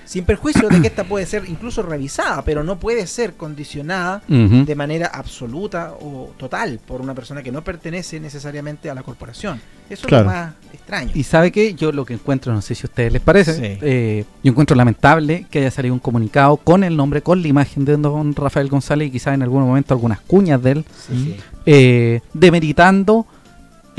Sin 0.10 0.26
perjuicio 0.26 0.68
de 0.70 0.82
que 0.82 0.88
esta 0.88 1.04
puede 1.04 1.28
ser 1.28 1.44
incluso 1.48 1.84
revisada, 1.84 2.42
pero 2.44 2.64
no 2.64 2.80
puede 2.80 3.06
ser 3.06 3.36
condicionada 3.36 4.24
de 4.28 4.74
manera 4.76 5.06
absoluta 5.14 5.94
o 6.02 6.32
total 6.36 6.80
por 6.84 7.00
una 7.00 7.14
persona 7.14 7.44
que 7.44 7.52
no 7.52 7.64
pertenece 7.64 8.20
necesariamente 8.20 8.90
a 8.90 8.96
la 8.96 9.04
corporación. 9.04 9.62
Eso 9.88 10.08
Claro. 10.08 10.24
es 10.30 10.34
lo 10.36 10.40
más 10.40 10.54
extraño. 10.74 11.12
Y 11.14 11.22
sabe 11.24 11.52
que 11.52 11.76
yo 11.76 11.92
lo 11.92 12.06
que 12.06 12.16
encuentro, 12.16 12.52
no 12.52 12.62
sé 12.64 12.74
si 12.74 12.88
a 12.88 12.90
ustedes 12.90 13.14
les 13.14 13.22
parece, 13.22 13.54
Sí. 13.54 13.78
eh, 13.84 14.26
yo 14.44 14.50
encuentro 14.52 14.76
lamentable 14.76 15.46
que 15.52 15.60
haya 15.60 15.70
salido 15.70 15.94
un 15.94 16.00
comunicado 16.00 16.58
con 16.58 16.84
el 16.84 16.98
nombre, 16.98 17.22
con 17.22 17.44
la 17.44 17.48
imagen 17.48 17.86
de 17.86 17.96
don 17.98 18.34
Rafael 18.34 18.68
González 18.68 19.10
y 19.10 19.12
quizás 19.12 19.36
en 19.36 19.44
algún 19.44 19.62
momento 19.62 19.94
algunas 19.94 20.22
cuñas 20.22 20.62
de 20.64 20.72
él, 20.72 20.86
Sí, 21.08 21.24
sí. 21.24 21.36
eh, 21.68 22.22
demeritando 22.34 23.28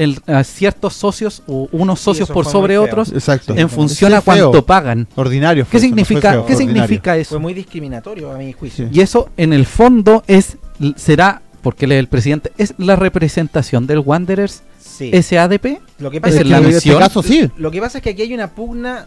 el, 0.02 0.20
a 0.26 0.42
ciertos 0.44 0.94
socios 0.94 1.42
o 1.46 1.68
unos 1.72 2.00
socios 2.00 2.28
por 2.30 2.46
sobre 2.46 2.74
feo. 2.74 2.82
otros 2.84 3.12
Exacto. 3.12 3.54
en 3.56 3.68
función 3.68 4.14
a 4.14 4.20
cuánto 4.20 4.64
pagan. 4.64 5.06
Ordinario. 5.16 5.64
fue 5.66 5.80
¿Qué 5.80 5.86
eso, 5.86 5.86
no 5.86 5.96
fue 5.96 6.04
significa, 6.04 6.30
feo, 6.32 6.46
¿qué 6.46 6.52
ordinario. 6.54 6.82
significa 6.82 7.16
eso? 7.16 7.30
Fue 7.30 7.38
muy 7.38 7.54
discriminatorio 7.54 8.32
a 8.32 8.38
mi 8.38 8.52
juicio. 8.52 8.88
Y 8.92 9.00
eso 9.00 9.28
en 9.36 9.52
el 9.52 9.66
fondo 9.66 10.22
es 10.26 10.56
será, 10.96 11.42
porque 11.62 11.84
él 11.84 11.92
es 11.92 11.98
el 11.98 12.08
presidente, 12.08 12.52
es 12.58 12.74
la 12.78 12.96
representación 12.96 13.86
del 13.86 13.98
Wanderers 14.00 14.62
Sí. 14.80 15.10
SADP. 15.22 15.78
Lo 15.98 16.10
que 16.10 16.20
pasa 16.20 16.36
es, 16.36 16.42
que, 16.42 16.48
la 16.48 16.58
En 16.58 16.66
este 16.66 16.94
caso 16.94 17.22
sí. 17.22 17.50
lo 17.56 17.70
que 17.70 17.80
pasa 17.80 17.98
es 17.98 18.04
que 18.04 18.10
aquí 18.10 18.22
hay 18.22 18.34
una 18.34 18.48
pugna, 18.50 19.06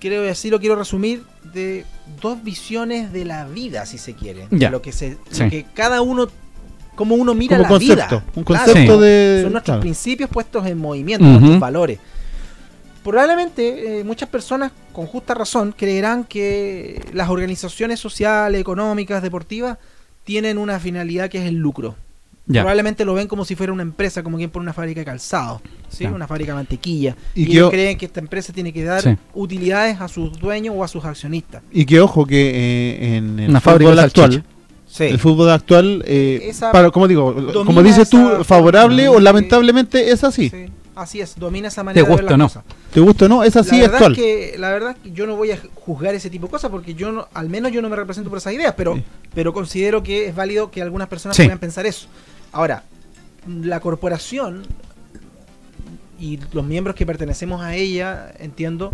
creo 0.00 0.22
que 0.24 0.30
así 0.30 0.50
lo 0.50 0.58
quiero 0.60 0.74
resumir, 0.76 1.22
de 1.52 1.84
dos 2.20 2.42
visiones 2.42 3.12
de 3.12 3.24
la 3.24 3.44
vida, 3.46 3.86
si 3.86 3.96
se 3.98 4.14
quiere. 4.14 4.48
De 4.50 4.58
Ya. 4.58 4.70
Lo 4.70 4.82
que 4.82 4.90
se, 4.92 5.16
lo 5.38 5.48
que 5.50 5.66
cada 5.72 6.00
uno, 6.02 6.28
como 6.94 7.14
uno 7.14 7.34
mira 7.34 7.56
Como 7.56 7.62
la 7.64 7.68
concepto. 7.68 7.94
vida. 7.94 8.24
Un 8.36 8.44
Claro, 8.44 8.64
concepto 8.66 8.96
Sí. 8.98 9.04
de. 9.04 9.40
son 9.42 9.52
nuestros 9.52 9.64
claro. 9.64 9.80
principios 9.80 10.30
puestos 10.30 10.66
en 10.66 10.78
movimiento, 10.78 11.24
Ujú. 11.24 11.32
nuestros 11.38 11.60
valores. 11.60 11.98
Probablemente 13.02 14.00
eh, 14.00 14.04
muchas 14.04 14.28
personas 14.30 14.72
con 14.92 15.06
justa 15.06 15.34
razón 15.34 15.74
creerán 15.76 16.24
que 16.24 17.04
las 17.12 17.28
organizaciones 17.28 18.00
sociales, 18.00 18.58
económicas, 18.60 19.22
deportivas 19.22 19.76
tienen 20.24 20.56
una 20.56 20.78
finalidad 20.80 21.28
que 21.28 21.38
es 21.38 21.44
el 21.44 21.56
lucro. 21.56 21.96
Ya. 22.46 22.60
Probablemente 22.62 23.04
lo 23.06 23.14
ven 23.14 23.26
como 23.26 23.44
si 23.46 23.54
fuera 23.56 23.72
una 23.72 23.82
empresa, 23.82 24.22
como 24.22 24.36
quien 24.36 24.50
pone 24.50 24.64
una 24.64 24.72
fábrica 24.74 25.00
de 25.00 25.04
calzado, 25.06 25.62
¿sí? 25.88 26.04
Una 26.04 26.26
fábrica 26.26 26.52
de 26.52 26.56
mantequilla. 26.56 27.16
Y 27.34 27.42
Y, 27.42 27.46
que 27.46 27.52
ellos 27.52 27.68
o- 27.68 27.70
creen 27.70 27.96
que 27.98 28.04
esta 28.06 28.20
empresa 28.20 28.52
tiene 28.52 28.70
que 28.72 28.84
dar 28.84 29.00
Sí. 29.02 29.16
utilidades 29.34 29.98
a 30.00 30.08
sus 30.08 30.38
dueños 30.38 30.74
o 30.76 30.84
a 30.84 30.88
sus 30.88 31.04
accionistas. 31.06 31.62
Y 31.72 31.86
que 31.86 32.00
ojo 32.00 32.26
que 32.26 32.50
eh, 32.54 33.16
en 33.16 33.38
el 33.38 33.50
Una 33.50 33.60
fábrica 33.62 33.90
fútbol 33.90 33.96
de 33.96 34.02
actual, 34.02 34.32
salchicha. 34.32 34.53
Sí. 34.96 35.04
el 35.04 35.18
fútbol 35.18 35.50
actual, 35.50 36.04
eh, 36.06 36.38
Esa- 36.44 36.70
para, 36.70 36.90
como 36.92 37.08
digo, 37.08 37.34
como 37.64 37.82
dices 37.82 38.08
tú, 38.08 38.44
favorable 38.44 39.08
o 39.08 39.16
Sí. 39.18 39.22
lamentablemente 39.24 40.10
es 40.12 40.22
así. 40.22 40.50
Sí, 40.50 40.66
Así 40.94 41.20
es, 41.20 41.34
domina 41.36 41.66
esa 41.66 41.82
manera 41.82 42.04
de 42.04 42.08
gusta 42.08 42.22
ver 42.22 42.30
las 42.30 42.34
o 42.34 42.36
no? 42.38 42.44
cosas. 42.44 42.64
¿Te 42.92 43.00
gusta 43.00 43.24
o 43.24 43.28
no? 43.28 43.42
Es 43.42 43.56
así 43.56 43.72
la 43.72 43.78
verdad 43.88 43.94
actual. 43.96 44.12
Es 44.12 44.18
que, 44.18 44.54
la 44.58 44.70
verdad 44.70 44.90
es 44.92 44.96
que 45.02 45.10
yo 45.10 45.26
no 45.26 45.34
voy 45.34 45.50
a 45.50 45.58
juzgar 45.74 46.14
ese 46.14 46.30
tipo 46.30 46.46
de 46.46 46.52
cosas 46.52 46.70
porque 46.70 46.94
yo 46.94 47.10
no, 47.10 47.26
al 47.34 47.48
menos 47.48 47.72
yo 47.72 47.82
no 47.82 47.88
me 47.88 47.96
represento 47.96 48.30
por 48.30 48.38
esas 48.38 48.52
ideas, 48.52 48.74
pero, 48.76 48.94
Sí. 48.94 49.02
pero 49.34 49.52
considero 49.52 50.04
que 50.04 50.28
es 50.28 50.36
válido 50.36 50.70
que 50.70 50.80
algunas 50.80 51.08
personas 51.08 51.36
Sí. 51.36 51.42
puedan 51.42 51.58
pensar 51.58 51.84
eso. 51.86 52.06
Ahora, 52.52 52.84
la 53.48 53.80
corporación 53.80 54.62
y 56.20 56.38
los 56.52 56.64
miembros 56.64 56.94
que 56.94 57.04
pertenecemos 57.04 57.60
a 57.60 57.74
ella, 57.74 58.32
entiendo, 58.38 58.92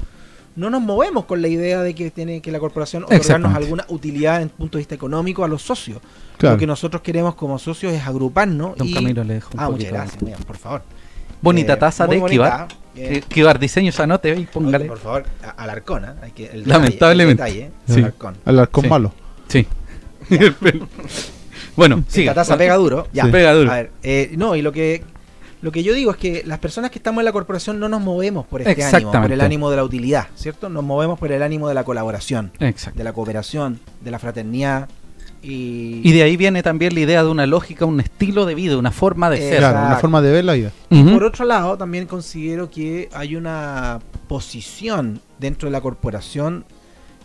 no 0.60 0.70
nos 0.70 0.80
movemos 0.82 1.24
con 1.24 1.40
la 1.42 1.48
idea 1.48 1.82
de 1.82 1.94
que 1.94 2.10
tiene 2.10 2.40
que 2.40 2.52
la 2.52 2.58
corporación 2.60 3.04
otorgarnos 3.04 3.54
alguna 3.54 3.84
utilidad 3.88 4.42
en 4.42 4.50
punto 4.50 4.78
de 4.78 4.82
vista 4.82 4.94
económico 4.94 5.42
a 5.44 5.48
los 5.48 5.62
socios. 5.62 5.98
Claro. 6.36 6.56
Lo 6.56 6.60
que 6.60 6.66
nosotros 6.66 7.02
queremos 7.02 7.34
como 7.34 7.58
socios 7.58 7.92
es 7.92 8.06
agruparnos 8.06 8.76
Don 8.76 8.86
y... 8.86 8.94
Camilo 8.94 9.24
le 9.24 9.34
dejo 9.34 9.50
un 9.54 9.60
ah, 9.60 9.70
muchas 9.70 9.90
gracias, 9.90 10.22
bien, 10.24 10.38
por 10.46 10.56
favor. 10.56 10.82
Bonita 11.42 11.72
Eh, 11.72 11.76
taza 11.76 12.06
de 12.06 12.22
Kibar. 12.24 12.68
eh, 12.94 13.22
Kibar 13.26 13.58
Diseño, 13.58 13.90
ya 13.90 14.04
anote 14.04 14.34
y 14.38 14.44
póngale. 14.44 14.84
por 14.84 14.98
favor, 14.98 15.24
Alarcón, 15.56 16.04
¿eh? 16.04 16.08
Hay 16.22 16.30
que, 16.32 16.46
el 16.46 16.68
Lamentablemente. 16.68 17.42
detalle, 17.42 17.62
el 17.64 17.66
detalle, 17.68 17.94
Sí. 17.94 18.00
Alarcón. 18.00 18.36
Al 18.44 18.58
arcón 18.58 18.84
Sí. 18.84 18.90
malo. 18.90 19.12
Sí. 19.48 19.66
bueno, 21.76 22.04
sigue. 22.08 22.28
Esta 22.28 22.34
taza 22.42 22.56
pega 22.56 22.76
duro. 22.76 23.08
Ya. 23.12 23.24
Sí. 23.24 23.30
Pega 23.30 23.52
duro. 23.54 23.70
A 23.70 23.74
ver, 23.76 23.90
eh, 24.02 24.32
no, 24.36 24.56
y 24.56 24.62
lo 24.62 24.72
que 24.72 25.02
lo 25.62 25.72
que 25.72 25.82
yo 25.82 25.92
digo 25.92 26.10
es 26.10 26.16
que 26.16 26.42
las 26.46 26.58
personas 26.58 26.90
que 26.90 26.98
estamos 26.98 27.20
en 27.20 27.26
la 27.26 27.32
corporación 27.32 27.78
no 27.78 27.88
nos 27.88 28.00
movemos 28.00 28.46
por 28.46 28.62
este 28.62 28.82
ánimo, 28.82 29.12
por 29.12 29.30
el 29.32 29.40
ánimo 29.40 29.70
de 29.70 29.76
la 29.76 29.84
utilidad, 29.84 30.28
¿cierto? 30.34 30.68
Nos 30.68 30.84
movemos 30.84 31.18
por 31.18 31.30
el 31.32 31.42
ánimo 31.42 31.68
de 31.68 31.74
la 31.74 31.84
colaboración, 31.84 32.50
Exacto. 32.60 32.98
de 32.98 33.04
la 33.04 33.12
cooperación, 33.12 33.78
de 34.00 34.10
la 34.10 34.18
fraternidad 34.18 34.88
y, 35.42 36.00
Y 36.04 36.12
de 36.12 36.22
ahí 36.22 36.36
viene 36.36 36.62
también 36.62 36.94
la 36.94 37.00
idea 37.00 37.22
de 37.22 37.30
una 37.30 37.46
lógica, 37.46 37.84
un 37.86 38.00
estilo 38.00 38.44
de 38.46 38.54
vida, 38.54 38.76
una 38.76 38.90
forma 38.90 39.30
de 39.30 39.38
ser. 39.38 39.58
Claro, 39.58 39.86
una 39.86 39.96
forma 39.96 40.20
de 40.20 40.32
ver 40.32 40.44
la 40.44 40.52
vida. 40.54 40.70
Ujú. 40.90 41.12
por 41.12 41.24
otro 41.24 41.44
lado 41.44 41.76
también 41.76 42.06
considero 42.06 42.70
que 42.70 43.08
hay 43.12 43.36
una 43.36 44.00
posición 44.28 45.20
dentro 45.38 45.68
de 45.68 45.72
la 45.72 45.80
corporación 45.80 46.64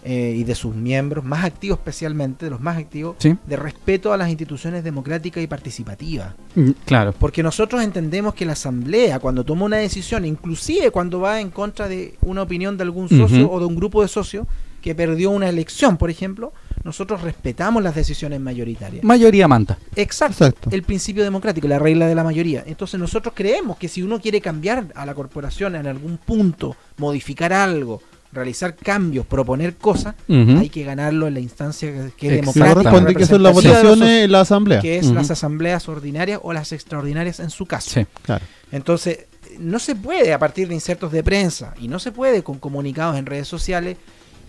eh, 0.07 0.35
y 0.37 0.43
de 0.43 0.53
sus 0.53 0.75
miembros, 0.75 1.25
más 1.25 1.43
activos 1.43 1.79
especialmente, 1.79 2.45
de 2.45 2.51
los 2.51 2.61
más 2.61 2.77
activos, 2.77 3.15
Sí. 3.17 3.35
de 3.47 3.55
respeto 3.55 4.13
a 4.13 4.17
las 4.17 4.29
instituciones 4.29 4.83
democráticas 4.83 5.43
y 5.43 5.47
participativas. 5.47 6.35
Mm, 6.53 6.69
Claro. 6.85 7.13
Porque 7.17 7.41
nosotros 7.41 7.81
entendemos 7.81 8.35
que 8.35 8.45
la 8.45 8.53
asamblea, 8.53 9.17
cuando 9.19 9.43
toma 9.43 9.65
una 9.65 9.77
decisión, 9.77 10.23
inclusive 10.23 10.91
cuando 10.91 11.19
va 11.19 11.41
en 11.41 11.49
contra 11.49 11.87
de 11.87 12.13
una 12.21 12.43
opinión 12.43 12.77
de 12.77 12.83
algún 12.83 13.09
socio 13.09 13.51
o 13.51 13.59
de 13.59 13.65
un 13.65 13.75
grupo 13.75 14.03
de 14.03 14.07
socios 14.07 14.45
que 14.81 14.93
perdió 14.93 15.31
una 15.31 15.49
elección, 15.49 15.97
por 15.97 16.11
ejemplo, 16.11 16.53
nosotros 16.83 17.21
respetamos 17.23 17.81
las 17.81 17.95
decisiones 17.95 18.39
mayoritarias. 18.39 19.03
Mayoría 19.03 19.47
manta. 19.47 19.79
Exacto. 19.95 20.45
Exacto. 20.45 20.69
El 20.71 20.83
principio 20.83 21.23
democrático, 21.23 21.67
la 21.67 21.79
regla 21.79 22.05
de 22.05 22.13
la 22.13 22.23
mayoría. 22.23 22.63
Entonces 22.67 22.99
nosotros 22.99 23.33
creemos 23.35 23.77
que 23.77 23.87
si 23.87 24.03
uno 24.03 24.19
quiere 24.19 24.39
cambiar 24.41 24.85
a 24.93 25.07
la 25.07 25.15
corporación 25.15 25.75
en 25.75 25.87
algún 25.87 26.17
punto, 26.19 26.75
modificar 26.97 27.51
algo, 27.51 28.03
realizar 28.35 28.75
cambios, 28.75 29.25
proponer 29.25 29.75
cosas, 29.75 30.15
hay 30.29 30.69
que 30.69 30.83
ganarlo 30.83 31.27
en 31.27 31.33
la 31.35 31.39
instancia 31.39 31.91
que- 32.15 32.27
es 32.27 32.33
democrática. 32.41 33.13
que 33.15 33.25
son 33.25 33.41
las 33.41 33.53
votaciones 33.53 34.23
en 34.25 34.31
la 34.31 34.41
asamblea. 34.41 34.81
que 34.81 34.97
es 34.97 35.07
las 35.07 35.31
asambleas 35.31 35.87
ordinarias 35.89 36.39
o 36.43 36.53
las 36.53 36.71
extraordinarias 36.71 37.39
en 37.39 37.49
su 37.49 37.65
caso. 37.65 37.89
Sí. 37.91 38.05
Claro. 38.21 38.45
Entonces, 38.71 39.25
no 39.59 39.79
se 39.79 39.95
puede 39.95 40.33
a 40.33 40.39
partir 40.39 40.67
de 40.67 40.73
insertos 40.73 41.11
de 41.11 41.23
prensa 41.23 41.73
y 41.79 41.87
no 41.87 41.97
se 41.99 42.11
puede 42.11 42.43
con 42.43 42.59
comunicados 42.59 43.17
en 43.17 43.25
redes 43.25 43.47
sociales 43.47 43.95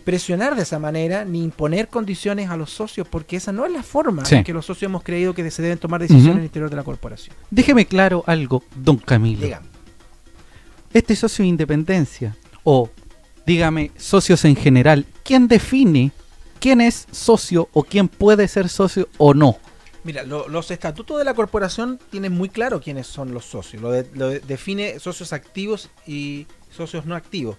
presionar 0.05 0.55
de 0.57 0.63
esa 0.63 0.79
manera 0.79 1.25
ni 1.25 1.43
imponer 1.43 1.89
condiciones 1.89 2.49
a 2.51 2.57
los 2.57 2.71
socios 2.71 3.07
porque 3.09 3.37
esa 3.37 3.51
no 3.53 3.67
es 3.67 3.73
la 3.73 3.83
forma 3.83 4.25
Sí. 4.25 4.37
en 4.37 4.45
que 4.45 4.53
los 4.53 4.65
socios 4.67 4.89
hemos 4.89 5.03
creído 5.03 5.35
que 5.35 5.51
se 5.51 5.63
deben 5.63 5.79
tomar 5.79 6.01
decisiones 6.01 6.33
en 6.33 6.39
el 6.39 6.45
interior 6.45 6.71
de 6.71 6.77
la 6.77 6.85
corporación. 6.85 7.35
Déjeme 7.51 7.87
claro 7.87 8.23
algo, 8.27 8.63
don 8.77 8.97
Camilo. 8.99 9.43
Dígame. 9.43 9.67
Este 10.93 11.15
socio 11.17 11.43
de 11.43 11.49
independencia, 11.49 12.37
o 12.65 12.89
dígame, 13.47 13.91
socios 13.97 14.45
en 14.45 14.57
general, 14.57 15.07
¿quién 15.25 15.49
define 15.49 16.13
quién 16.61 16.81
es 16.81 17.07
socio 17.13 17.69
o 17.73 17.85
quién 17.85 18.09
puede 18.09 18.49
ser 18.49 18.69
socio 18.69 19.09
o 19.19 19.35
no. 19.35 19.57
Mira, 20.05 20.23
lo- 20.23 20.49
los 20.49 20.71
estatutos 20.71 21.19
de 21.19 21.25
la 21.25 21.35
corporación 21.35 21.99
tienen 22.11 22.33
muy 22.33 22.49
claro 22.49 22.81
quiénes 22.81 23.07
son 23.07 23.35
los 23.35 23.45
socios. 23.45 23.83
Lo, 23.83 23.91
de- 23.91 24.07
lo 24.15 24.29
de- 24.29 24.41
define 24.41 24.99
socios 24.99 25.33
activos 25.33 25.91
y 26.07 26.47
socios 26.75 27.07
no 27.07 27.15
activos. 27.15 27.57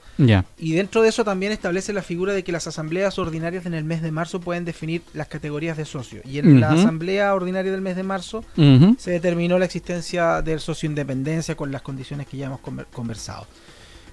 Y 0.58 0.74
dentro 0.74 1.02
de 1.02 1.10
eso 1.10 1.24
también 1.26 1.52
establece 1.52 1.92
la 1.94 2.02
figura 2.02 2.34
de 2.34 2.44
que 2.44 2.52
las 2.52 2.66
asambleas 2.68 3.20
ordinarias 3.20 3.66
en 3.66 3.74
el 3.74 3.84
mes 3.84 4.02
de 4.02 4.12
marzo 4.12 4.40
pueden 4.40 4.64
definir 4.66 5.02
las 5.14 5.28
categorías 5.28 5.76
de 5.78 5.86
socio. 5.86 6.22
Y 6.26 6.40
en 6.40 6.60
la 6.60 6.72
asamblea 6.72 7.34
ordinaria 7.36 7.72
del 7.72 7.82
mes 7.82 7.96
de 7.96 8.04
marzo 8.04 8.44
se 8.98 9.12
determinó 9.12 9.60
la 9.60 9.66
existencia 9.66 10.42
del 10.42 10.60
socio 10.60 10.88
independencia 10.88 11.56
con 11.56 11.72
las 11.72 11.82
condiciones 11.82 12.28
que 12.28 12.38
ya 12.38 12.46
hemos 12.48 12.62
conver- 12.62 12.88
conversado. 12.94 13.46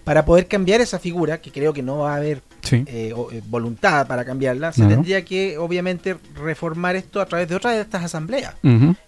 Para 0.04 0.24
poder 0.26 0.46
cambiar 0.46 0.80
esa 0.82 0.98
figura, 0.98 1.40
que 1.40 1.50
creo 1.50 1.72
que 1.72 1.82
no 1.82 1.98
va 2.00 2.12
a 2.14 2.16
haber 2.16 2.42
Sí. 2.62 2.84
eh, 2.86 3.14
eh, 3.32 3.42
voluntad 3.48 4.06
para 4.06 4.24
cambiarla, 4.24 4.72
se 4.72 4.82
No. 4.82 4.88
tendría 4.88 5.24
que 5.24 5.56
obviamente 5.58 6.16
reformar 6.34 6.94
esto 6.96 7.20
a 7.20 7.26
través 7.26 7.48
de 7.48 7.54
otras 7.56 7.74
de 7.74 7.80
estas 7.82 8.04
asambleas. 8.04 8.54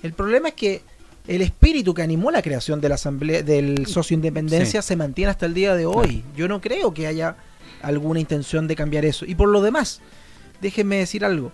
El 0.03 0.13
problema 0.15 0.49
es 0.49 0.55
que 0.55 0.83
el 1.29 1.43
espíritu 1.43 1.93
que 1.93 2.03
animó 2.03 2.31
la 2.31 2.41
creación 2.41 2.81
de 2.81 2.89
la 2.89 2.95
asamblea 2.95 3.43
del 3.43 3.87
socio 3.87 4.15
independencia 4.15 4.81
se 4.81 4.97
mantiene 4.97 5.31
hasta 5.31 5.45
el 5.47 5.55
día 5.55 5.75
de 5.75 5.85
hoy. 5.87 6.25
Yo 6.37 6.49
no 6.49 6.61
creo 6.61 6.95
que 6.95 7.07
haya 7.07 7.37
alguna 7.83 8.21
intención 8.21 8.67
de 8.69 8.75
cambiar 8.77 9.05
eso. 9.05 9.27
Y 9.27 9.35
por 9.35 9.49
lo 9.49 9.61
demás, 9.61 10.01
déjenme 10.63 10.97
decir 10.97 11.25
algo. 11.25 11.53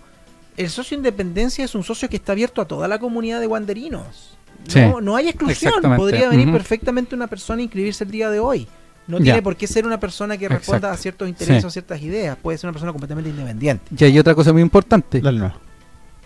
El 0.55 0.69
socio 0.69 0.95
independencia 0.95 1.65
es 1.65 1.73
un 1.75 1.83
socio 1.83 2.07
que 2.07 2.15
está 2.15 2.31
abierto 2.31 2.61
a 2.61 2.67
toda 2.67 2.87
la 2.87 2.99
comunidad 2.99 3.39
de 3.41 3.47
wanderinos. 3.47 4.37
Sí. 4.67 4.79
No, 4.79 5.01
no 5.01 5.15
hay 5.15 5.27
exclusión. 5.27 5.73
Podría 5.97 6.29
venir 6.29 6.49
perfectamente 6.51 7.15
una 7.15 7.27
persona 7.27 7.59
a 7.59 7.63
inscribirse 7.63 8.03
el 8.05 8.11
día 8.11 8.29
de 8.29 8.39
hoy. 8.39 8.67
No 9.07 9.17
Ya. 9.17 9.23
tiene 9.25 9.41
por 9.41 9.55
qué 9.57 9.67
ser 9.67 9.85
una 9.85 9.99
persona 9.99 10.37
que 10.37 10.47
responda 10.47 10.77
Exacto. 10.89 10.93
a 10.93 10.97
ciertos 10.97 11.27
intereses 11.29 11.61
Sí. 11.61 11.67
o 11.67 11.69
ciertas 11.69 12.01
ideas. 12.01 12.37
Puede 12.41 12.57
ser 12.57 12.67
una 12.69 12.73
persona 12.73 12.91
completamente 12.93 13.29
independiente. 13.29 13.83
Y 13.97 14.03
hay 14.05 14.17
otra 14.19 14.33
cosa 14.33 14.53
muy 14.53 14.61
importante. 14.61 15.19
Dale. 15.19 15.51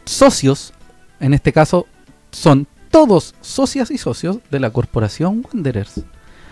Socios, 0.06 0.74
en 1.20 1.34
este 1.34 1.52
caso, 1.52 1.88
son 2.32 2.68
todos 2.92 3.36
socias 3.42 3.92
y 3.92 3.98
socios 3.98 4.38
de 4.50 4.60
la 4.60 4.70
corporación 4.70 5.44
Wanderers. 5.54 6.02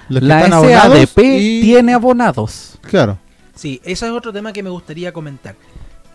La 0.09 0.47
SADP 0.47 1.19
y- 1.39 1.61
tiene 1.61 1.93
abonados. 1.93 2.77
Claro. 2.81 3.17
Sí, 3.55 3.79
eso 3.83 4.05
es 4.05 4.11
otro 4.11 4.33
tema 4.33 4.51
que 4.51 4.61
me 4.61 4.69
gustaría 4.69 5.11
comentar. 5.13 5.55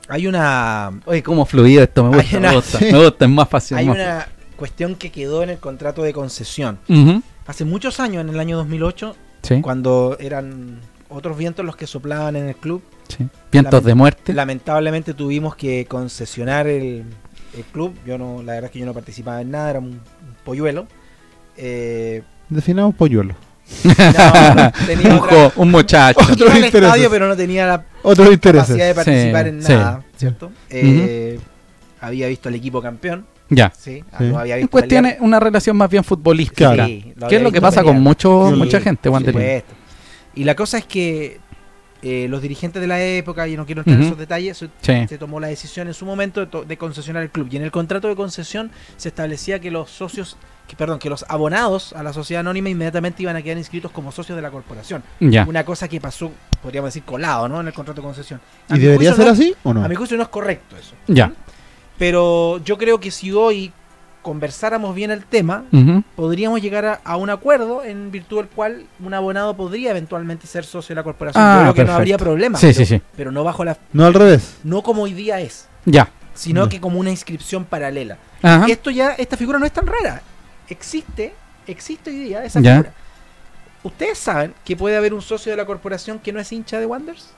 Hay 0.08 0.26
una 0.26 0.90
Oye, 1.06 1.22
cómo 1.22 1.46
fluido 1.46 1.82
esto, 1.82 2.04
me 2.04 2.16
gusta, 2.18 2.38
una- 2.38 2.48
me 2.50 2.56
gusta, 2.56 2.78
sí. 2.78 2.84
me 2.92 3.02
gusta, 3.04 3.24
es 3.24 3.30
más 3.30 3.48
fácil. 3.48 3.76
Hay 3.78 3.86
más 3.86 3.96
una 3.96 4.28
cuestión 4.56 4.94
que 4.96 5.10
quedó 5.10 5.42
en 5.42 5.50
el 5.50 5.58
contrato 5.58 6.02
de 6.02 6.12
concesión. 6.12 6.78
Hace 7.46 7.64
muchos 7.64 7.98
años, 8.00 8.20
en 8.22 8.28
el 8.28 8.38
año 8.38 8.56
2008, 8.58 9.16
Sí, 9.42 9.60
cuando 9.62 10.16
eran 10.20 10.80
otros 11.08 11.36
vientos 11.36 11.64
los 11.64 11.76
que 11.76 11.86
soplaban 11.86 12.36
en 12.36 12.48
el 12.48 12.56
club, 12.56 12.82
sí. 13.08 13.26
Vientos 13.50 13.82
Lament- 13.82 13.86
de 13.86 13.94
muerte. 13.94 14.32
lamentablemente 14.34 15.14
tuvimos 15.14 15.56
que 15.56 15.86
concesionar 15.86 16.66
el, 16.66 17.04
el 17.56 17.64
club. 17.72 17.94
Yo 18.06 18.16
no, 18.18 18.42
la 18.42 18.52
verdad 18.52 18.66
es 18.66 18.70
que 18.70 18.78
yo 18.78 18.86
no 18.86 18.94
participaba 18.94 19.40
en 19.40 19.50
nada, 19.50 19.70
era 19.70 19.78
un, 19.80 19.86
un 19.86 20.00
polluelo. 20.44 20.86
Eh, 21.56 22.22
Definamos 22.48 22.94
polluelo. 22.94 23.34
no, 23.84 24.72
tenía 24.86 25.06
un, 25.14 25.18
otra, 25.20 25.52
un 25.56 25.70
muchacho. 25.70 26.20
Otro- 26.32 26.48
estadio, 26.52 27.10
pero 27.10 27.28
no 27.28 27.36
tenía 27.36 27.66
la 27.66 27.84
Otros 28.02 28.32
intereses. 28.32 28.66
capacidad 28.76 28.86
de 28.88 28.94
participar 28.94 29.44
Sí, 29.44 29.48
en 29.50 29.62
sí. 29.62 29.72
nada, 29.72 30.04
¿cierto? 30.16 30.52
Eh, 30.68 31.38
Había 32.00 32.28
visto 32.28 32.48
al 32.48 32.54
equipo 32.54 32.80
campeón, 32.80 33.26
ya. 33.50 33.72
sí, 33.76 34.02
Sí. 34.18 34.24
no 34.24 34.38
había 34.38 34.56
visto 34.56 34.70
cuestión 34.70 35.02
pelear. 35.02 35.16
es 35.16 35.22
una 35.22 35.38
relación 35.40 35.76
más 35.76 35.90
bien 35.90 36.02
futbolística. 36.04 36.72
Claro. 36.72 36.86
Sí, 36.86 37.12
¿Qué 37.28 37.36
es 37.36 37.42
lo 37.42 37.52
que 37.52 37.60
pasa 37.60 37.82
con 37.82 38.00
mucho, 38.00 38.48
Sí, 38.50 38.56
mucha 38.56 38.80
gente, 38.80 39.08
Wanderers? 39.08 39.64
Y 40.34 40.44
la 40.44 40.54
cosa 40.56 40.78
es 40.78 40.84
que 40.86 41.38
eh, 42.02 42.28
los 42.30 42.40
dirigentes 42.40 42.80
de 42.80 42.88
la 42.88 43.02
época, 43.02 43.46
y 43.46 43.58
no 43.58 43.66
quiero 43.66 43.82
entrar 43.82 43.98
en 43.98 44.06
esos 44.06 44.16
detalles, 44.16 44.56
se, 44.56 44.68
Sí. 44.80 45.06
se 45.06 45.18
tomó 45.18 45.38
la 45.38 45.48
decisión 45.48 45.86
en 45.86 45.92
su 45.92 46.06
momento 46.06 46.40
de, 46.40 46.46
to- 46.46 46.64
de 46.64 46.78
concesionar 46.78 47.22
el 47.22 47.28
club. 47.28 47.48
Y 47.50 47.56
en 47.56 47.62
el 47.62 47.70
contrato 47.70 48.08
de 48.08 48.16
concesión 48.16 48.70
se 48.96 49.08
establecía 49.10 49.58
que 49.60 49.70
los 49.70 49.90
socios, 49.90 50.38
que, 50.66 50.76
perdón, 50.76 50.98
que 50.98 51.10
los 51.10 51.26
abonados 51.28 51.92
a 51.92 52.02
la 52.02 52.14
sociedad 52.14 52.40
anónima 52.40 52.70
inmediatamente 52.70 53.22
iban 53.22 53.36
a 53.36 53.42
quedar 53.42 53.58
inscritos 53.58 53.90
como 53.90 54.12
socios 54.12 54.34
de 54.36 54.40
la 54.40 54.50
corporación. 54.50 55.02
Ya. 55.20 55.44
Una 55.44 55.62
cosa 55.64 55.88
que 55.88 56.00
pasó, 56.00 56.32
podríamos 56.62 56.88
decir, 56.88 57.02
colado, 57.02 57.48
¿no? 57.50 57.60
En 57.60 57.66
el 57.66 57.74
contrato 57.74 58.00
de 58.00 58.06
concesión. 58.06 58.40
A 58.70 58.76
¿Y 58.78 58.80
debería 58.80 59.12
ser 59.14 59.26
no- 59.26 59.32
así 59.32 59.54
o 59.62 59.74
no? 59.74 59.84
A 59.84 59.88
mi 59.88 59.94
juicio 59.94 60.16
no 60.16 60.22
es 60.22 60.30
correcto 60.30 60.76
eso. 60.78 60.94
Ya. 61.06 61.30
Pero 62.00 62.62
yo 62.64 62.78
creo 62.78 62.98
que 62.98 63.10
si 63.10 63.30
hoy 63.30 63.72
conversáramos 64.22 64.94
bien 64.94 65.10
el 65.10 65.22
tema, 65.22 65.64
podríamos 66.16 66.62
llegar 66.62 66.86
a, 66.86 66.94
a 67.04 67.16
un 67.18 67.28
acuerdo 67.28 67.84
en 67.84 68.10
virtud 68.10 68.38
del 68.38 68.48
cual 68.48 68.86
un 69.04 69.12
abonado 69.12 69.54
podría 69.54 69.90
eventualmente 69.90 70.46
ser 70.46 70.64
socio 70.64 70.94
de 70.94 71.00
la 71.00 71.02
corporación. 71.04 71.44
Ah, 71.44 71.48
Yo 71.56 71.60
creo 71.60 71.66
que 71.74 71.76
perfecto. 71.76 71.92
no 71.92 71.96
habría 71.98 72.16
problema. 72.18 72.58
Sí, 72.58 72.68
pero, 72.68 72.78
sí, 72.78 72.86
sí. 72.86 73.02
pero 73.14 73.30
no 73.32 73.44
bajo 73.44 73.64
la 73.66 73.76
No 73.92 74.06
al 74.06 74.14
revés. 74.14 74.56
no 74.64 74.82
como 74.82 75.02
hoy 75.02 75.12
día 75.12 75.40
es, 75.40 75.68
Ya. 75.84 76.08
sino 76.32 76.64
Ya. 76.64 76.68
que 76.70 76.80
como 76.80 76.98
una 76.98 77.10
inscripción 77.10 77.66
paralela. 77.66 78.16
Ajá. 78.40 78.64
Esto 78.66 78.90
ya 78.90 79.10
esta 79.12 79.36
figura 79.36 79.58
no 79.58 79.66
es 79.66 79.72
tan 79.72 79.86
rara. 79.86 80.22
Existe, 80.70 81.34
existe 81.66 82.08
hoy 82.08 82.16
día 82.16 82.42
esa 82.46 82.60
Ya. 82.62 82.72
figura. 82.76 82.92
¿Ustedes 83.82 84.16
saben 84.18 84.54
que 84.64 84.74
puede 84.74 84.96
haber 84.96 85.12
un 85.12 85.20
socio 85.20 85.52
de 85.52 85.56
la 85.58 85.66
corporación 85.66 86.18
que 86.18 86.32
no 86.32 86.40
es 86.40 86.50
hincha 86.50 86.80
de 86.80 86.86
Wanderers? 86.86 87.28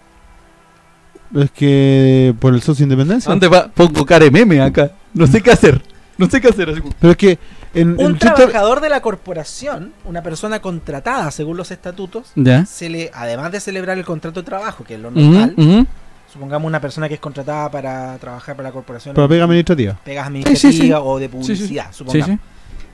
Es 1.34 1.50
que 1.50 2.34
por 2.40 2.54
el 2.54 2.62
socio 2.62 2.82
independencia. 2.84 3.30
¿Dónde 3.30 3.48
va? 3.48 3.68
Pongo 3.68 4.04
cara 4.04 4.24
de 4.24 4.30
meme 4.30 4.60
acá. 4.60 4.90
No 5.14 5.26
sé 5.26 5.40
qué 5.42 5.50
hacer. 5.50 5.82
No 6.18 6.28
sé 6.28 6.40
qué 6.40 6.48
hacer. 6.48 6.82
Pero 7.00 7.10
es 7.12 7.16
que 7.16 7.38
en, 7.74 7.92
Un 7.98 8.00
en 8.12 8.18
trabajador 8.18 8.80
de 8.80 8.90
la 8.90 9.00
corporación, 9.00 9.92
una 10.04 10.22
persona 10.22 10.60
contratada 10.60 11.30
según 11.30 11.56
los 11.56 11.70
estatutos, 11.70 12.32
Ya. 12.34 12.66
se 12.66 12.90
le, 12.90 13.10
además 13.14 13.50
de 13.50 13.60
celebrar 13.60 13.96
el 13.96 14.04
contrato 14.04 14.40
de 14.42 14.46
trabajo, 14.46 14.84
que 14.84 14.94
es 14.94 15.00
lo 15.00 15.10
normal, 15.10 15.86
supongamos 16.30 16.66
una 16.68 16.80
persona 16.80 17.08
que 17.08 17.14
es 17.14 17.20
contratada 17.20 17.70
para 17.70 18.16
trabajar 18.18 18.56
para 18.56 18.68
la 18.68 18.72
corporación 18.72 19.14
Pero 19.14 19.24
en 19.24 19.30
pega 19.30 19.44
administrativa. 19.44 19.98
pegas 20.04 20.30
sí, 20.58 20.72
sí. 20.72 20.92
o 20.92 21.18
de 21.18 21.28
publicidad, 21.28 21.88
Sí, 21.90 21.98
supongamos. 21.98 22.26
sí. 22.28 22.38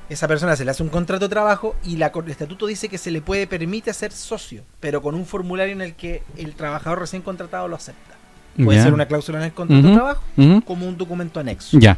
Esa 0.08 0.26
persona 0.26 0.56
se 0.56 0.64
le 0.64 0.70
hace 0.70 0.82
un 0.82 0.88
contrato 0.88 1.26
de 1.26 1.28
trabajo 1.28 1.76
y 1.84 1.96
la, 1.98 2.10
cor- 2.10 2.24
el 2.24 2.30
estatuto 2.30 2.66
dice 2.66 2.88
que 2.88 2.96
se 2.98 3.10
le 3.10 3.20
puede 3.20 3.46
permite 3.46 3.92
ser 3.92 4.10
socio, 4.10 4.62
pero 4.80 5.02
con 5.02 5.14
un 5.14 5.26
formulario 5.26 5.72
en 5.74 5.82
el 5.82 5.94
que 5.94 6.22
el 6.38 6.54
trabajador 6.54 7.00
recién 7.00 7.20
contratado 7.20 7.68
lo 7.68 7.76
acepta. 7.76 8.07
Puede 8.64 8.82
ser 8.82 8.92
una 8.94 9.06
cláusula 9.06 9.38
en 9.38 9.44
el 9.44 9.52
contrato 9.52 9.86
de 9.88 9.94
trabajo 9.94 10.22
como 10.64 10.86
un 10.86 10.96
documento 10.96 11.40
anexo. 11.40 11.78
Ya. 11.78 11.96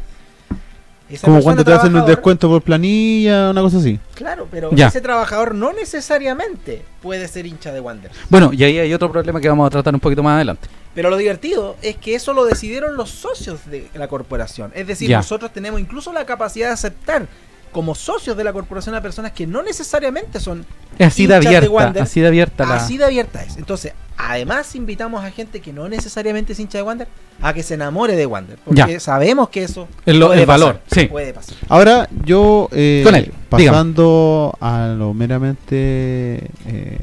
Esa 1.09 1.27
Como 1.27 1.41
cuando 1.41 1.65
te 1.65 1.73
hacen 1.73 1.93
un 1.93 2.05
descuento 2.05 2.47
por 2.47 2.61
planilla, 2.61 3.49
una 3.49 3.59
cosa 3.61 3.79
así. 3.79 3.99
Claro, 4.15 4.47
pero 4.49 4.69
Ya. 4.73 4.87
ese 4.87 5.01
trabajador 5.01 5.53
no 5.55 5.73
necesariamente 5.73 6.83
puede 7.01 7.27
ser 7.27 7.45
hincha 7.45 7.73
de 7.73 7.81
Wander. 7.81 8.11
Bueno, 8.29 8.51
y 8.53 8.63
ahí 8.63 8.77
hay 8.79 8.93
otro 8.93 9.11
problema 9.11 9.41
que 9.41 9.49
vamos 9.49 9.67
a 9.67 9.69
tratar 9.69 9.93
un 9.93 9.99
poquito 9.99 10.23
más 10.23 10.35
adelante. 10.35 10.69
Pero 10.95 11.09
lo 11.09 11.17
divertido 11.17 11.75
es 11.81 11.97
que 11.97 12.15
eso 12.15 12.33
lo 12.33 12.45
decidieron 12.45 12.95
los 12.95 13.09
socios 13.09 13.59
de 13.69 13.89
la 13.93 14.07
corporación. 14.07 14.71
Es 14.73 14.87
decir, 14.87 15.09
Ya. 15.09 15.17
nosotros 15.17 15.51
tenemos 15.51 15.79
incluso 15.81 16.13
la 16.13 16.25
capacidad 16.25 16.67
de 16.67 16.73
aceptar 16.73 17.27
como 17.73 17.93
socios 17.95 18.35
de 18.37 18.43
la 18.43 18.51
corporación 18.53 18.95
a 18.95 19.01
personas 19.01 19.31
que 19.31 19.47
no 19.47 19.63
necesariamente 19.63 20.39
son 20.41 20.65
Es 20.99 21.07
así 21.07 21.27
de 21.27 21.35
Hinchas 21.35 21.41
de 21.51 21.57
abierta. 21.57 21.69
Wander. 21.75 22.03
así 22.03 22.19
de 22.21 22.27
abierta 22.27 22.65
la. 22.65 22.75
así 22.75 22.97
de 22.97 23.05
abierta 23.05 23.43
es. 23.43 23.55
Entonces, 23.57 23.93
además 24.29 24.75
invitamos 24.75 25.23
a 25.23 25.31
gente 25.31 25.59
que 25.61 25.73
no 25.73 25.87
necesariamente 25.89 26.53
es 26.53 26.59
hincha 26.59 26.77
de 26.77 26.83
Wander 26.83 27.07
a 27.41 27.53
que 27.53 27.63
se 27.63 27.73
enamore 27.73 28.15
de 28.15 28.25
Wander. 28.25 28.57
Porque 28.63 28.77
Ya. 28.93 28.99
sabemos 28.99 29.49
que 29.49 29.63
eso 29.63 29.87
El 30.05 30.19
lo- 30.19 30.27
puede 30.27 30.41
el 30.41 30.45
valor, 30.45 30.79
pasar, 30.79 31.01
sí. 31.03 31.07
Puede 31.07 31.33
pasar. 31.33 31.55
Ahora, 31.69 32.07
yo, 32.25 32.67
eh, 32.71 33.01
Con 33.03 33.15
él, 33.15 33.31
pasando 33.49 34.55
a 34.59 34.87
lo 34.97 35.13
meramente. 35.13 36.49
eh, 36.67 36.97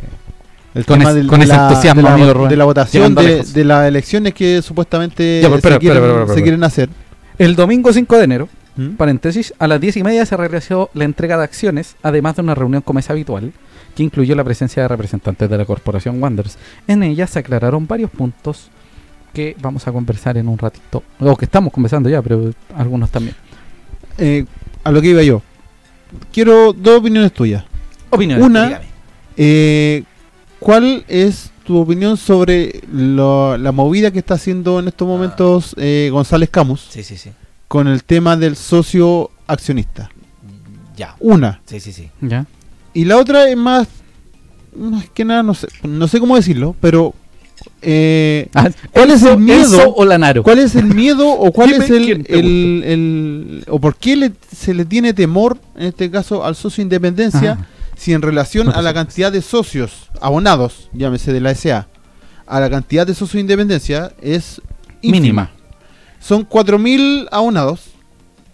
el 0.74 0.84
Con 0.84 0.98
tema 0.98 1.10
ese- 1.10 1.18
del- 1.18 1.26
con 1.28 1.40
de, 1.40 1.44
ese 1.46 1.54
la, 1.56 1.68
entusiasmo, 1.68 2.02
de, 2.02 2.08
la, 2.08 2.14
amigo 2.14 2.34
Rubén. 2.34 2.48
de 2.50 2.56
la 2.56 2.64
votación 2.64 3.14
de, 3.14 3.64
las 3.64 3.88
elecciones 3.88 4.34
que 4.34 4.62
supuestamente 4.62 5.40
Ya, 5.42 5.48
pero 5.48 5.56
espera, 5.56 5.74
se, 6.34 6.42
quieren 6.42 6.62
hacer. 6.62 6.88
El 7.38 7.56
domingo 7.56 7.92
5 7.92 8.16
de 8.16 8.24
enero, 8.24 8.48
¿Mm? 8.76 8.90
paréntesis, 8.90 9.52
a 9.58 9.66
las 9.66 9.80
10 9.80 9.96
y 9.96 10.02
media 10.04 10.24
se 10.26 10.36
realizó 10.36 10.90
la 10.94 11.04
entrega 11.04 11.36
de 11.36 11.44
acciones, 11.44 11.96
además 12.02 12.36
de 12.36 12.42
una 12.42 12.54
reunión 12.54 12.82
como 12.82 12.98
es 13.00 13.10
habitual, 13.10 13.52
que 13.98 14.04
incluyó 14.04 14.36
la 14.36 14.44
presencia 14.44 14.80
de 14.82 14.86
representantes 14.88 15.50
de 15.50 15.58
la 15.58 15.64
corporación 15.64 16.22
Wanderers. 16.22 16.56
En 16.86 17.02
ella 17.02 17.26
se 17.26 17.40
aclararon 17.40 17.84
varios 17.88 18.12
puntos 18.12 18.70
que 19.34 19.56
vamos 19.60 19.88
a 19.88 19.92
conversar 19.92 20.36
en 20.38 20.46
un 20.46 20.56
ratito, 20.56 21.02
o 21.18 21.36
que 21.36 21.46
estamos 21.46 21.72
conversando 21.72 22.08
ya, 22.08 22.22
pero 22.22 22.52
algunos 22.76 23.10
también. 23.10 23.34
Eh, 24.16 24.44
a 24.84 24.92
lo 24.92 25.02
que 25.02 25.08
iba 25.08 25.22
yo. 25.24 25.42
Quiero 26.32 26.72
dos 26.72 27.00
opiniones 27.00 27.32
tuyas. 27.32 27.64
Opiniones. 28.10 28.46
Una, 28.46 28.80
eh, 29.36 30.04
¿cuál 30.60 31.04
es 31.08 31.50
tu 31.64 31.76
opinión 31.78 32.16
sobre 32.16 32.80
lo- 32.92 33.58
la 33.58 33.72
movida 33.72 34.12
que 34.12 34.20
está 34.20 34.34
haciendo 34.34 34.78
en 34.78 34.86
estos 34.86 35.08
momentos 35.08 35.74
eh, 35.76 36.08
González 36.12 36.50
Camus 36.50 36.86
Sí, 36.88 37.02
sí, 37.02 37.16
sí. 37.16 37.30
con 37.66 37.88
el 37.88 38.04
tema 38.04 38.36
del 38.36 38.54
socio 38.54 39.32
accionista? 39.48 40.08
Ya. 40.96 41.16
Una. 41.18 41.60
Sí, 41.66 41.80
sí, 41.80 41.92
sí. 41.92 42.10
¿Ya? 42.20 42.46
Y 42.98 43.04
la 43.04 43.16
otra 43.16 43.48
es 43.48 43.56
más, 43.56 43.86
más 44.76 45.08
que 45.10 45.24
nada, 45.24 45.42
no 45.42 45.54
sé, 45.54 45.68
no 45.82 46.08
sé 46.08 46.18
cómo 46.20 46.36
decirlo, 46.36 46.74
pero 46.80 47.14
eh, 47.82 48.48
Ah, 48.54 48.70
¿Cuál 48.92 49.10
es 49.10 49.22
el 49.22 49.38
miedo? 49.38 49.94
O 49.94 50.04
Lanaro? 50.04 50.42
¿cuál 50.42 50.58
es 50.58 50.74
el 50.74 50.86
miedo 50.86 51.28
o 51.28 51.52
cuál 51.56 51.70
Dime 51.70 51.84
es 51.84 51.90
el, 51.90 52.26
el, 52.28 52.82
el- 52.84 53.64
o 53.68 53.78
por 53.80 53.96
qué 53.96 54.16
le- 54.16 54.32
se 54.56 54.74
le 54.74 54.84
tiene 54.84 55.12
temor 55.12 55.58
en 55.76 55.86
este 55.88 56.10
caso 56.10 56.44
al 56.44 56.56
socio 56.56 56.82
independencia 56.82 57.58
Ah. 57.60 57.66
si 57.96 58.12
en 58.12 58.22
relación 58.22 58.66
No 58.66 58.72
a 58.72 58.82
la 58.82 58.92
cantidad 58.94 59.30
de 59.32 59.42
socios 59.42 60.08
abonados, 60.20 60.88
llámese 60.92 61.32
de 61.32 61.40
la 61.40 61.54
SA, 61.54 61.86
a 62.46 62.60
la 62.60 62.68
cantidad 62.70 63.06
de 63.06 63.14
socios 63.14 63.40
independencia 63.40 64.12
es 64.20 64.60
ínfima? 65.02 65.20
Mínima. 65.20 65.50
son 66.20 66.44
4.000 66.48 67.28
aunados. 67.30 67.87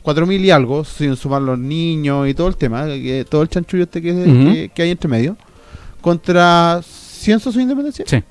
4.000 0.04 0.44
y 0.44 0.50
algo, 0.50 0.84
sin 0.84 1.16
sumar 1.16 1.40
los 1.42 1.58
niños 1.58 2.28
y 2.28 2.34
todo 2.34 2.48
el 2.48 2.56
tema, 2.56 2.84
que- 2.86 3.24
todo 3.28 3.42
el 3.42 3.48
chanchullo 3.48 3.84
este 3.84 4.02
que, 4.02 4.12
Ujú. 4.12 4.52
que- 4.52 4.70
que 4.74 4.82
hay 4.82 4.90
entre 4.90 5.08
medio. 5.08 5.36
Contra 6.00 6.80
100 6.82 7.38
socios 7.40 7.56
de 7.56 7.62
independencia. 7.62 8.04
Sí. 8.06 8.22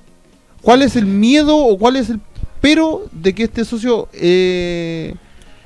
¿Cuál 0.62 0.84
es 0.84 0.96
el 0.96 1.06
miedo 1.06 1.58
o 1.58 1.78
cuál 1.78 1.96
es 1.96 2.10
el 2.10 2.20
pero 2.62 3.04
de 3.12 3.34
que 3.36 3.44
este 3.44 3.66
socio 3.66 4.08
eh, 4.14 5.16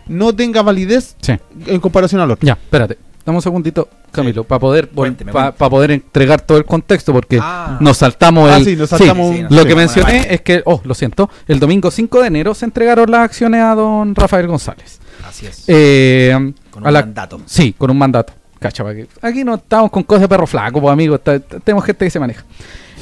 no 0.07 0.33
tenga 0.33 0.63
validez 0.63 1.15
Sí. 1.21 1.33
en 1.67 1.79
comparación 1.79 2.21
al 2.21 2.31
otro? 2.31 2.45
Ya, 2.47 2.53
espérate. 2.53 2.97
Dame 3.25 3.37
un 3.37 3.41
segundito, 3.41 3.89
Camilo, 4.11 4.45
para 4.45 4.57
poder, 4.59 4.87
Cuénteme, 4.89 5.33
para 5.33 5.51
cuénteme. 5.51 5.69
poder 5.69 5.91
entregar 5.91 6.39
todo 6.41 6.57
el 6.57 6.63
contexto, 6.65 7.11
porque 7.11 7.37
Ah. 7.41 7.77
nos 7.81 7.97
saltamos 7.97 8.49
Ah, 8.49 8.61
sí, 8.63 8.75
nos 8.77 8.89
saltamos 8.89 9.35
sí, 9.35 9.41
un- 9.43 9.49
sí, 9.49 9.53
Lo 9.53 9.61
Sí, 9.63 9.67
que 9.67 9.75
mencioné 9.75 10.27
es 10.33 10.41
que, 10.41 10.61
oh, 10.65 10.79
lo 10.85 10.93
siento, 10.95 11.29
el 11.47 11.59
domingo 11.59 11.91
5 11.91 12.21
de 12.21 12.27
enero 12.27 12.53
se 12.55 12.63
entregaron 12.65 13.11
las 13.11 13.19
acciones 13.25 13.61
a 13.61 13.75
don 13.75 14.15
Rafael 14.15 14.47
González. 14.47 14.99
Así 15.27 15.45
es. 15.45 15.63
Eh, 15.67 16.31
con 16.71 16.85
un 16.85 16.93
la- 16.93 17.01
mandato. 17.01 17.41
Sí, 17.45 17.73
con 17.77 17.91
un 17.91 17.97
mandato. 17.97 18.33
Cacha, 18.59 18.83
aquí 19.21 19.43
no 19.43 19.55
estamos 19.55 19.91
con 19.91 20.01
cosas 20.03 20.21
de 20.23 20.27
perro 20.29 20.47
flaco, 20.47 20.81
pues 20.81 20.91
amigos, 20.91 21.21
tenemos 21.63 21.83
gente 21.85 22.05
que 22.05 22.09
se 22.09 22.19
maneja. 22.19 22.43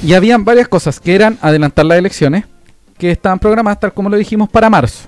Y 0.04 0.14
habían 0.14 0.44
varias 0.44 0.68
cosas 0.68 1.00
que 1.00 1.16
eran 1.16 1.38
adelantar 1.42 1.86
las 1.86 1.98
elecciones, 1.98 2.44
que 2.98 3.12
estaban 3.12 3.40
programadas, 3.40 3.80
tal 3.80 3.94
como 3.94 4.10
lo 4.10 4.18
dijimos, 4.18 4.50
para 4.50 4.70
marzo. 4.70 5.08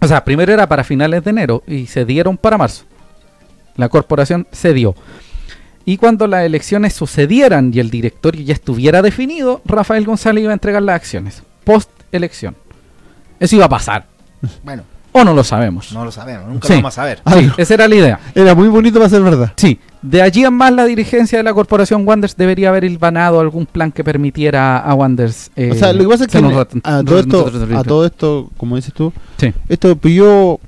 O 0.00 0.06
sea, 0.06 0.22
primero 0.24 0.52
era 0.52 0.68
para 0.68 0.84
finales 0.84 1.24
de 1.24 1.30
enero 1.30 1.62
y 1.66 1.86
se 1.86 2.04
dieron 2.04 2.36
para 2.36 2.56
marzo. 2.58 2.84
La 3.76 3.88
corporación 3.88 4.46
se 4.52 4.72
dio. 4.74 4.94
Y 5.84 5.96
cuando 5.96 6.28
las 6.28 6.44
elecciones 6.44 6.92
sucedieran 6.92 7.72
y 7.74 7.80
el 7.80 7.90
directorio 7.90 8.42
ya 8.44 8.54
estuviera 8.54 9.02
definido, 9.02 9.60
Rafael 9.64 10.04
González 10.04 10.42
iba 10.44 10.52
a 10.52 10.54
entregar 10.54 10.82
las 10.82 10.94
acciones. 10.96 11.42
Post 11.64 11.90
elección. 12.12 12.54
Eso 13.40 13.56
iba 13.56 13.64
a 13.64 13.68
pasar. 13.68 14.06
Bueno, 14.62 14.84
O 15.14 15.24
no 15.24 15.34
lo 15.34 15.44
sabemos. 15.44 15.92
no 15.92 16.04
lo 16.06 16.10
sabemos, 16.10 16.48
nunca 16.48 16.66
Sí. 16.66 16.72
lo 16.72 16.78
vamos 16.78 16.92
a 16.94 17.02
saber. 17.02 17.20
Ah, 17.24 17.34
Sí, 17.38 17.50
esa 17.58 17.74
era 17.74 17.86
la 17.88 17.94
idea. 17.94 18.20
Era 18.34 18.54
muy 18.54 18.68
bonito 18.68 18.98
para 18.98 19.10
ser 19.10 19.20
verdad. 19.22 19.52
Sí, 19.56 19.78
de 20.00 20.22
allí 20.22 20.42
en 20.44 20.54
más 20.54 20.72
la 20.72 20.84
dirigencia 20.86 21.36
de 21.38 21.44
la 21.44 21.52
corporación 21.52 22.08
Wanders 22.08 22.36
debería 22.36 22.70
haber 22.70 22.84
ilvanado 22.84 23.38
algún 23.40 23.66
plan 23.66 23.92
que 23.92 24.02
permitiera 24.04 24.78
a 24.78 24.94
Wanders. 24.94 25.50
eh, 25.54 25.70
o 25.72 25.74
sea, 25.74 25.92
lo 25.92 26.00
que 26.04 26.08
pasa 26.08 26.24
es 26.24 26.30
que 26.30 26.38
ser 26.38 26.46
rat- 26.48 26.80
a, 26.82 27.02
todo 27.04 27.18
esto, 27.20 27.52
a 27.76 27.84
todo 27.84 28.06
esto, 28.06 28.50
como 28.56 28.76
dices 28.76 28.94
tú, 28.94 29.12
Sí. 29.36 29.52
esto 29.68 29.94
pilló, 29.96 30.58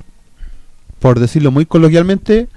por 0.99 1.19
decirlo 1.21 1.51
muy 1.51 1.67
coloquialmente, 1.67 2.49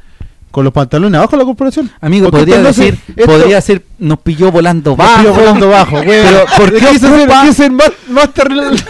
con 0.52 0.64
los 0.64 0.74
pantalones 0.74 1.18
abajo 1.18 1.32
de 1.32 1.38
la 1.38 1.46
corporación. 1.46 1.92
Amigo, 2.02 2.32
podría 2.32 2.62
decir, 2.62 2.98
esto- 3.16 3.26
podría 3.32 3.56
decir, 3.58 3.86
nos 4.00 4.20
pilló 4.20 4.52
volando 4.52 4.92
Nos 4.92 4.98
bajo. 4.98 5.18
pilló 5.22 5.34
volando 5.34 5.70
bajo, 5.70 5.92
güey. 6.04 6.22
Pero, 6.24 6.46
¿por 6.58 6.72
qué 6.74 6.80
quise 6.80 7.00
ser, 7.00 7.12
ocupa- 7.28 7.42
quise 7.42 7.54
ser 7.54 7.72
más, 7.72 7.92
más 8.10 8.34
terrenal- 8.34 8.84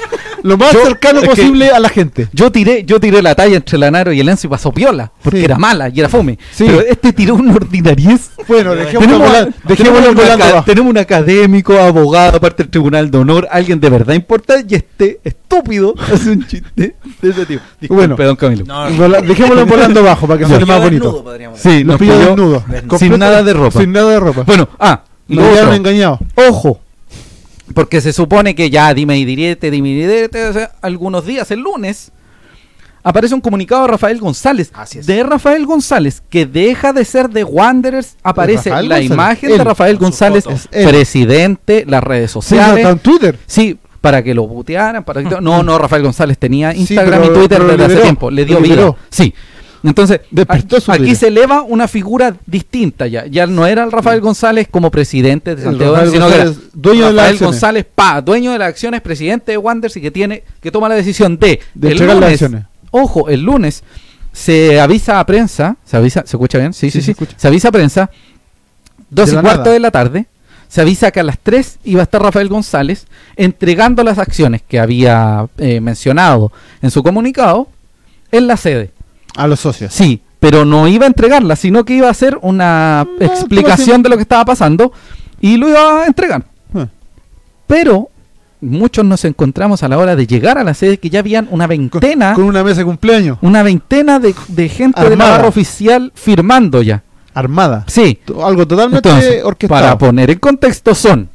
lo 0.48 0.58
más 0.58 0.72
Yo- 0.74 0.84
cercano 0.84 1.22
posible 1.22 1.70
a 1.70 1.80
la 1.80 1.90
gente. 1.90 2.28
Yo 2.34 2.52
tiré, 2.52 2.84
yo 2.86 3.00
tiré 3.00 3.22
la 3.22 3.36
talla 3.36 3.58
entre 3.58 3.78
la 3.78 3.92
Naro 3.92 4.12
y 4.14 4.20
el 4.20 4.30
Enzo 4.30 4.48
y 4.48 4.50
pasó 4.50 4.72
piola, 4.72 5.12
porque 5.22 5.40
Sí. 5.40 5.46
era 5.46 5.58
mala 5.58 5.90
y 5.90 6.00
era 6.00 6.10
fome. 6.10 6.38
Sí. 6.52 6.66
Pero 6.68 6.82
este 6.82 7.14
tiró 7.14 7.36
una 7.36 7.54
ordinariez. 7.54 8.32
Bueno, 8.48 8.72
Tenemos 8.72 8.86
dejémoslo 8.88 9.18
Tenemos, 9.28 9.78
tenemos 9.78 10.10
un 10.10 10.16
volando 10.16 10.46
abajo. 10.46 10.66
tenemos 10.66 10.90
un 10.92 10.98
académico, 10.98 11.78
abogado, 11.80 12.38
aparte 12.38 12.64
del 12.64 12.70
Tribunal 12.72 13.12
de 13.12 13.18
Honor, 13.18 13.48
alguien 13.52 13.80
de 13.80 13.90
verdad 13.90 14.14
importante, 14.14 14.66
y 14.70 14.76
este 14.76 15.20
estúpido 15.24 15.94
hace 16.14 16.30
un 16.32 16.48
chiste 16.48 16.96
de 17.22 17.30
ese 17.30 17.46
tipo. 17.46 17.62
Disculpe, 17.82 18.08
Bueno. 18.08 18.16
don 18.18 18.36
Camilo. 18.36 18.66
No, 18.66 18.90
Vola- 18.92 19.22
Dejémoslo 19.22 19.66
volando 19.66 20.00
abajo 20.00 20.28
para 20.28 20.40
que 20.40 20.46
suene 20.46 20.66
más 20.66 20.82
bonito. 20.82 21.04
desnudo, 21.06 21.24
podríamos 21.24 21.60
Sí, 21.60 21.70
decir. 21.70 21.86
Nos 21.86 21.94
nos 21.94 22.00
pilló 22.00 22.20
desnudos. 22.20 22.64
sin 23.00 23.20
nada 23.20 23.44
de 23.44 23.54
ropa. 23.54 23.80
Sin 23.80 23.92
nada 23.92 24.12
de 24.12 24.20
ropa. 24.20 24.44
Bueno, 24.44 24.70
ah, 24.80 25.04
lo 25.28 25.50
otro. 25.52 25.74
engañados. 25.74 26.20
Ojo. 26.36 26.80
Porque 27.74 28.02
se 28.02 28.14
supone 28.14 28.56
que 28.56 28.70
ya 28.70 28.94
dime 28.94 29.18
y 29.20 29.26
direte, 29.26 29.70
dime 29.72 29.90
y 29.90 29.96
direte, 29.96 30.46
o 30.48 30.54
sea, 30.54 30.72
algunos 30.82 31.26
días, 31.26 31.52
el 31.52 31.60
lunes, 31.60 32.12
aparece 33.04 33.36
un 33.36 33.42
comunicado 33.42 33.84
de 33.84 33.88
Rafael 33.90 34.20
González. 34.20 34.72
Así 34.74 35.00
es. 35.00 35.06
De 35.06 35.22
Rafael 35.24 35.66
González, 35.66 36.22
que 36.30 36.46
deja 36.46 36.94
de 36.94 37.04
ser 37.06 37.30
de 37.30 37.44
Wanderers, 37.44 38.16
aparece 38.24 38.70
la 38.70 38.82
González? 38.82 39.06
imagen 39.12 39.52
Él, 39.52 39.58
de 39.58 39.64
Rafael 39.64 39.98
González, 39.98 40.46
presidente, 40.72 41.86
las 41.88 42.04
redes 42.04 42.32
Sí, 42.32 42.34
sociales. 42.34 42.78
está 42.78 42.90
en 42.92 43.00
Twitter. 43.00 43.38
Sí, 43.46 43.78
para 44.02 44.24
que 44.24 44.34
lo 44.34 44.48
butearan, 44.48 45.04
para 45.04 45.22
que... 45.24 45.30
No, 45.42 45.64
no, 45.64 45.78
Rafael 45.78 46.04
González 46.04 46.38
tenía 46.38 46.72
Sí, 46.72 46.80
Instagram 46.82 47.22
pero- 47.22 47.34
y 47.34 47.38
Twitter 47.40 47.64
desde 47.64 47.86
hace 47.86 47.98
tiempo, 48.04 48.32
le 48.32 48.46
dio 48.46 48.60
vida. 48.62 48.96
Sí. 49.10 49.34
Entonces, 49.84 50.22
aquí 50.88 51.16
se 51.16 51.28
eleva 51.28 51.62
una 51.62 51.88
figura 51.88 52.36
distinta 52.46 53.08
ya. 53.08 53.26
Ya 53.28 53.46
no 53.48 53.66
era 53.68 53.84
el 53.84 53.92
Rafael 53.92 54.22
González 54.22 54.68
como 54.70 54.90
presidente 54.92 55.56
de 55.56 55.64
Santiago, 55.64 55.94
Rafael 55.94 56.12
sino 56.12 56.28
que 56.28 56.34
era 56.36 56.44
González, 56.46 56.70
dueño 56.74 57.06
de 57.06 57.14
las 57.14 57.16
Rafael 57.16 57.34
acciones. 57.34 57.54
González, 57.56 57.86
pa, 57.96 58.22
dueño 58.22 58.52
de 58.52 58.58
las 58.60 58.68
acciones, 58.70 59.02
presidente 59.02 59.52
de 59.52 59.58
Wanderers 59.58 59.96
y 59.98 60.02
que 60.02 60.12
tiene 60.12 60.44
que 60.62 60.72
toma 60.72 60.90
la 60.90 60.96
decisión 60.96 61.38
de, 61.38 61.60
De 61.74 61.92
el 61.92 62.06
las 62.08 62.24
acciones. 62.24 62.64
Ojo, 62.92 63.30
el 63.30 63.42
lunes 63.42 63.84
se 64.32 64.80
avisa 64.80 65.20
a 65.20 65.26
prensa, 65.26 65.78
se 65.86 65.98
avisa, 65.98 66.24
¿se 66.26 66.36
escucha 66.38 66.58
bien? 66.58 66.74
Sí, 66.74 66.90
Sí, 66.90 66.92
sí, 66.92 67.00
se 67.00 67.06
sí. 67.06 67.12
escucha. 67.12 67.34
Se 67.38 67.48
avisa 67.48 67.70
a 67.70 67.72
prensa, 67.72 68.10
dos 69.10 69.30
De 69.32 69.38
y 69.38 69.40
cuarto 69.40 69.60
nada. 69.62 69.72
de 69.74 69.80
la 69.80 69.92
tarde, 69.92 70.26
se 70.68 70.82
avisa 70.82 71.12
que 71.12 71.20
a 71.20 71.24
las 71.24 71.40
3 71.40 71.80
iba 71.86 72.02
a 72.02 72.04
estar 72.04 72.22
Rafael 72.22 72.50
González 72.50 73.08
entregando 73.36 74.04
las 74.04 74.18
acciones 74.18 74.62
que 74.68 74.80
había 74.80 75.48
eh, 75.58 75.80
mencionado 75.82 76.52
en 76.82 76.92
su 76.92 77.04
comunicado 77.04 77.68
en 78.32 78.48
la 78.48 78.58
sede. 78.58 78.92
A 79.38 79.48
los 79.48 79.60
socios. 79.62 79.94
Sí, 79.94 80.22
pero 80.40 80.66
no 80.66 80.88
iba 80.88 81.06
a 81.06 81.08
entregarlas, 81.08 81.60
sino 81.60 81.86
que 81.86 81.94
iba 81.94 82.08
a 82.08 82.12
hacer 82.12 82.38
una 82.42 83.08
No, 83.20 83.26
explicación 83.26 84.04
de 84.04 84.10
lo 84.10 84.16
que 84.18 84.24
estaba 84.24 84.44
pasando 84.46 84.92
y 85.40 85.58
lo 85.58 85.70
iba 85.70 86.04
a 86.04 86.06
entregar. 86.06 86.44
Ah. 86.74 86.88
Pero 87.68 88.10
muchos 88.60 89.06
nos 89.06 89.24
encontramos 89.26 89.84
a 89.84 89.88
la 89.88 89.98
hora 90.00 90.16
de 90.16 90.26
llegar 90.26 90.58
a 90.58 90.64
la 90.64 90.74
sede 90.74 90.98
que 90.98 91.10
ya 91.12 91.20
habían 91.20 91.48
una 91.52 91.68
veintena, 91.68 92.34
con 92.34 92.46
una 92.46 92.64
mesa 92.64 92.80
de 92.80 92.86
cumpleaños. 92.86 93.38
una 93.42 93.62
veintena 93.64 94.20
de, 94.20 94.34
de 94.48 94.68
gente 94.70 95.08
de 95.08 95.16
la 95.16 95.30
barra 95.30 95.48
oficial 95.48 96.12
firmando 96.16 96.82
ya. 96.82 97.04
Armada. 97.36 97.84
Sí. 97.88 98.20
Algo 98.44 98.66
totalmente 98.68 99.08
Entonces, 99.08 99.44
orquestado. 99.44 99.80
para 99.82 99.98
poner 100.00 100.32
en 100.32 100.40
contexto 100.40 100.96
son 100.96 101.30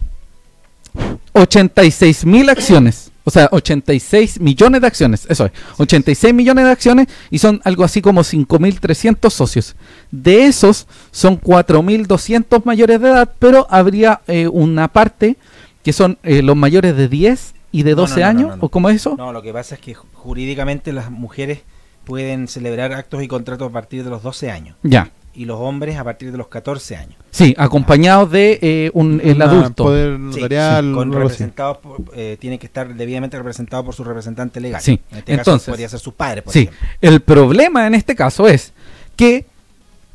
86 1.33 2.27
mil 2.27 2.51
acciones. 2.51 3.12
O 3.25 3.31
sea, 3.31 3.49
86 3.53 4.41
millones 4.41 4.81
de 4.81 4.87
acciones. 4.87 5.27
Eso 5.29 5.47
es. 5.47 5.53
86 5.79 6.35
millones 6.35 6.65
de 6.65 6.71
acciones 6.73 7.07
y 7.31 7.39
son 7.39 7.61
algo 7.65 7.85
así 7.85 8.03
como 8.03 8.23
5.300 8.23 9.31
socios. 9.31 9.77
De 10.11 10.45
esos 10.47 10.87
son 11.11 11.41
4.200 11.41 12.65
mayores 12.65 13.01
de 13.01 13.09
edad, 13.09 13.33
pero 13.39 13.67
habría 13.71 14.21
eh, 14.27 14.49
una 14.49 14.89
parte 14.89 15.37
que 15.83 15.93
son 15.93 16.19
eh, 16.23 16.43
los 16.43 16.57
mayores 16.57 16.97
de 16.97 17.09
10 17.09 17.55
y 17.73 17.83
de 17.85 17.91
No, 17.91 17.97
no, 17.97 18.03
12 18.03 18.15
no, 18.15 18.21
no, 18.21 18.27
años. 18.29 18.57
no. 18.59 18.65
¿O 18.65 18.69
cómo 18.69 18.89
es 18.91 18.97
eso? 18.97 19.15
No, 19.17 19.33
lo 19.33 19.43
que 19.43 19.53
pasa 19.53 19.75
es 19.77 19.81
que 19.81 19.95
ju- 19.97 20.05
jurídicamente 20.15 20.93
las 20.93 21.11
mujeres 21.11 21.61
pueden 22.05 22.49
celebrar 22.49 22.93
actos 22.93 23.23
y 23.23 23.29
contratos 23.29 23.69
a 23.71 23.73
partir 23.73 24.03
de 24.05 24.11
los 24.11 24.23
12 24.25 24.51
años 24.51 24.77
Ya. 24.83 25.11
Y 25.35 25.45
los 25.47 25.59
hombres 25.61 25.97
a 25.97 26.05
partir 26.05 26.31
de 26.31 26.39
los 26.39 26.49
14 26.49 26.97
años. 26.97 27.15
Sí, 27.31 27.55
acompañados 27.57 28.31
de 28.31 28.59
eh, 28.61 28.91
un, 28.93 29.21
el 29.25 29.37
Una 29.37 29.45
adulto. 29.47 29.85
Poder 29.85 30.17
Sí, 30.17 30.23
notarial. 30.41 30.85
sí, 30.89 30.93
con 30.93 31.13
representados, 31.13 31.79
por- 31.79 32.03
eh, 32.15 32.37
tiene 32.39 32.59
que 32.59 32.67
estar 32.67 32.95
debidamente 32.95 33.39
representado 33.39 33.85
por 33.85 33.95
su 33.95 34.05
representante 34.05 34.61
legal. 34.61 34.81
Sí, 34.83 35.01
En 35.11 35.19
este 35.19 35.33
entonces- 35.35 35.63
caso 35.63 35.71
podría 35.73 35.89
ser 35.89 36.01
sus 36.01 36.13
padres, 36.15 36.45
por 36.45 36.53
Sí, 36.53 36.61
ejemplo. 36.65 36.87
el 37.01 37.21
problema 37.21 37.87
en 37.87 37.95
este 37.95 38.15
caso 38.15 38.47
es 38.47 38.73
que 39.17 39.47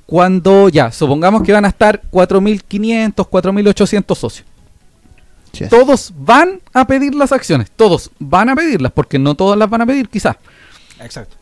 cuando 0.05 0.69
ya, 0.69 0.91
supongamos 0.91 1.43
que 1.43 1.51
van 1.51 1.65
a 1.65 1.69
estar 1.69 2.01
4.500, 2.11 3.27
4.800 3.27 4.17
socios, 4.17 4.47
Yes. 5.53 5.69
todos 5.69 6.13
van 6.15 6.61
a 6.73 6.85
pedir 6.85 7.15
las 7.15 7.31
acciones, 7.31 7.71
todos 7.75 8.11
van 8.19 8.49
a 8.49 8.55
pedirlas, 8.55 8.91
porque 8.91 9.17
no 9.17 9.33
todas 9.33 9.57
las 9.57 9.67
van 9.69 9.81
a 9.81 9.85
pedir 9.87 10.07
quizás. 10.07 10.35
Exacto. 11.01 11.35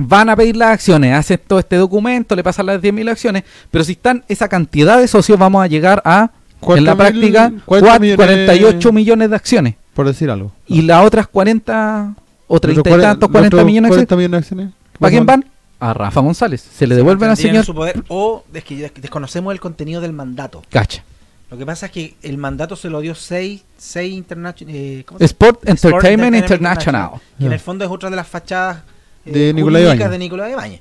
Van 0.00 0.30
a 0.30 0.36
pedir 0.36 0.56
las 0.56 0.70
acciones, 0.70 1.12
hacen 1.14 1.40
todo 1.46 1.58
este 1.58 1.76
documento, 1.76 2.34
le 2.36 2.44
pasan 2.44 2.66
las 2.66 2.80
10.000 2.80 3.10
acciones, 3.10 3.42
pero 3.70 3.82
si 3.84 3.92
están 3.92 4.24
esa 4.28 4.48
cantidad 4.48 4.98
de 4.98 5.08
socios 5.08 5.38
vamos 5.38 5.62
a 5.62 5.66
llegar 5.66 6.00
a, 6.04 6.30
en 6.62 6.84
la 6.84 6.94
40.000, 6.94 6.96
práctica, 6.96 7.52
40 7.66 7.66
cua- 7.96 8.00
millones- 8.00 8.16
48 8.16 8.92
millones 8.92 9.30
de 9.30 9.36
acciones. 9.36 9.74
Por 9.94 10.06
decir 10.06 10.30
algo. 10.30 10.52
Y 10.68 10.82
las 10.82 11.04
otras 11.04 11.26
40 11.26 12.14
o 12.46 12.60
30 12.60 12.80
y 12.80 13.00
tantos, 13.00 13.28
cuaren- 13.28 13.32
40 13.50 13.56
los 13.56 13.66
millones 13.66 13.90
de 13.90 13.94
acciones, 13.96 14.08
40 14.08 14.16
millones 14.16 14.30
de 14.30 14.36
acciones. 14.38 14.70
¿para 14.98 15.10
quién 15.10 15.26
van? 15.26 15.44
A 15.80 15.94
Rafa 15.94 16.20
González. 16.20 16.60
Se 16.60 16.86
le 16.86 16.94
devuelven 16.96 17.30
al 17.30 17.36
señor 17.36 17.64
su 17.64 17.74
poder 17.74 18.02
o 18.08 18.44
es 18.54 18.64
que 18.64 18.76
des- 18.76 18.92
desconocemos 19.00 19.52
el 19.52 19.60
contenido 19.60 20.00
del 20.00 20.12
mandato. 20.12 20.62
Cacha. 20.70 21.02
Lo 21.50 21.56
que 21.56 21.64
pasa 21.64 21.86
es 21.86 21.92
que 21.92 22.14
el 22.22 22.36
mandato 22.36 22.76
se 22.76 22.90
lo 22.90 23.00
dio 23.00 23.14
6 23.14 23.62
seis 23.78 24.12
international 24.14 24.74
eh. 24.74 25.00
Sport 25.00 25.22
Sport 25.22 25.68
Entertainment 25.68 26.36
International. 26.36 27.10
Que 27.38 27.46
en 27.46 27.52
el 27.52 27.60
fondo 27.60 27.84
es 27.84 27.90
otra 27.90 28.10
de 28.10 28.16
las 28.16 28.26
fachadas 28.28 28.82
De 29.32 29.52
jurídicas 29.62 29.94
Ibáñez. 29.96 30.10
de 30.10 30.18
Nicolás 30.18 30.50
Ibáñez. 30.52 30.80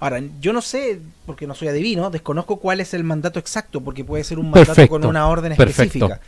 Ahora, 0.00 0.22
yo 0.40 0.52
no 0.52 0.62
sé, 0.62 1.00
porque 1.26 1.46
no 1.46 1.54
soy 1.54 1.68
adivino, 1.68 2.08
desconozco 2.10 2.56
cuál 2.58 2.80
es 2.80 2.94
el 2.94 3.02
mandato 3.02 3.38
exacto, 3.40 3.80
porque 3.80 4.04
puede 4.04 4.22
ser 4.24 4.38
un 4.38 4.46
mandato 4.50 4.66
Perfecto, 4.66 4.90
con 4.90 5.04
una 5.06 5.26
orden 5.26 5.56
perfecto, 5.56 6.06
específica. 6.06 6.20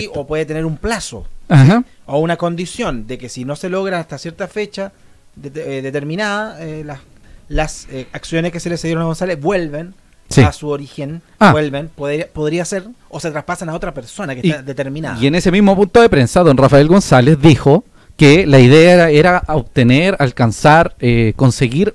Y, 0.00 0.10
o 0.18 0.26
puede 0.26 0.44
tener 0.46 0.64
un 0.64 0.76
plazo 0.76 1.26
Ajá. 1.48 1.84
o 2.06 2.18
una 2.18 2.36
condición 2.36 3.06
de 3.06 3.18
que 3.18 3.28
si 3.28 3.44
no 3.44 3.54
se 3.56 3.68
logra 3.68 3.98
hasta 4.00 4.18
cierta 4.18 4.48
fecha 4.48 4.92
de- 5.36 5.78
eh, 5.78 5.82
determinada, 5.82 6.60
eh, 6.64 6.82
las, 6.84 7.00
las 7.48 7.86
eh, 7.90 8.06
acciones 8.12 8.50
que 8.52 8.60
se 8.60 8.68
le 8.70 8.76
cedieron 8.78 9.02
a 9.02 9.06
González 9.06 9.40
vuelven 9.40 9.94
Sí. 10.28 10.40
a 10.40 10.52
su 10.52 10.68
origen, 10.68 11.20
Ah. 11.38 11.52
vuelven, 11.52 11.90
podría, 11.94 12.26
podría 12.32 12.64
ser, 12.64 12.84
o 13.10 13.20
se 13.20 13.30
traspasan 13.30 13.68
a 13.68 13.74
otra 13.74 13.92
persona 13.92 14.34
que 14.34 14.40
Y- 14.44 14.50
está 14.50 14.62
determinada. 14.62 15.18
Y 15.20 15.26
en 15.26 15.34
ese 15.34 15.52
mismo 15.52 15.76
punto 15.76 16.00
de 16.00 16.08
prensa, 16.08 16.40
don 16.42 16.56
Rafael 16.56 16.88
González 16.88 17.38
dijo 17.40 17.84
que 18.16 18.46
la 18.46 18.60
idea 18.60 18.92
era, 18.92 19.10
era 19.10 19.42
obtener, 19.48 20.16
alcanzar, 20.18 20.94
eh, 21.00 21.32
conseguir 21.36 21.94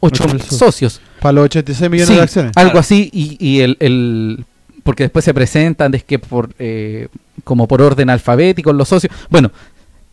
8 0.00 0.24
Ocho 0.24 0.24
mil 0.26 0.34
mil 0.34 0.42
socios. 0.44 1.00
Para 1.20 1.32
los 1.32 1.44
86 1.46 1.90
millones 1.90 2.08
Sí, 2.08 2.14
de 2.14 2.20
acciones. 2.22 2.52
algo 2.54 2.70
Claro. 2.72 2.80
así, 2.80 3.10
y, 3.12 3.36
y 3.44 3.60
el, 3.60 3.76
el- 3.80 4.44
porque 4.84 5.04
después 5.04 5.24
se 5.24 5.34
presentan 5.34 5.92
es 5.94 6.04
que 6.04 6.18
por 6.18 6.50
eh, 6.58 7.08
como 7.42 7.66
por 7.66 7.82
orden 7.82 8.08
alfabético 8.10 8.72
los 8.72 8.88
socios. 8.88 9.12
Bueno, 9.28 9.50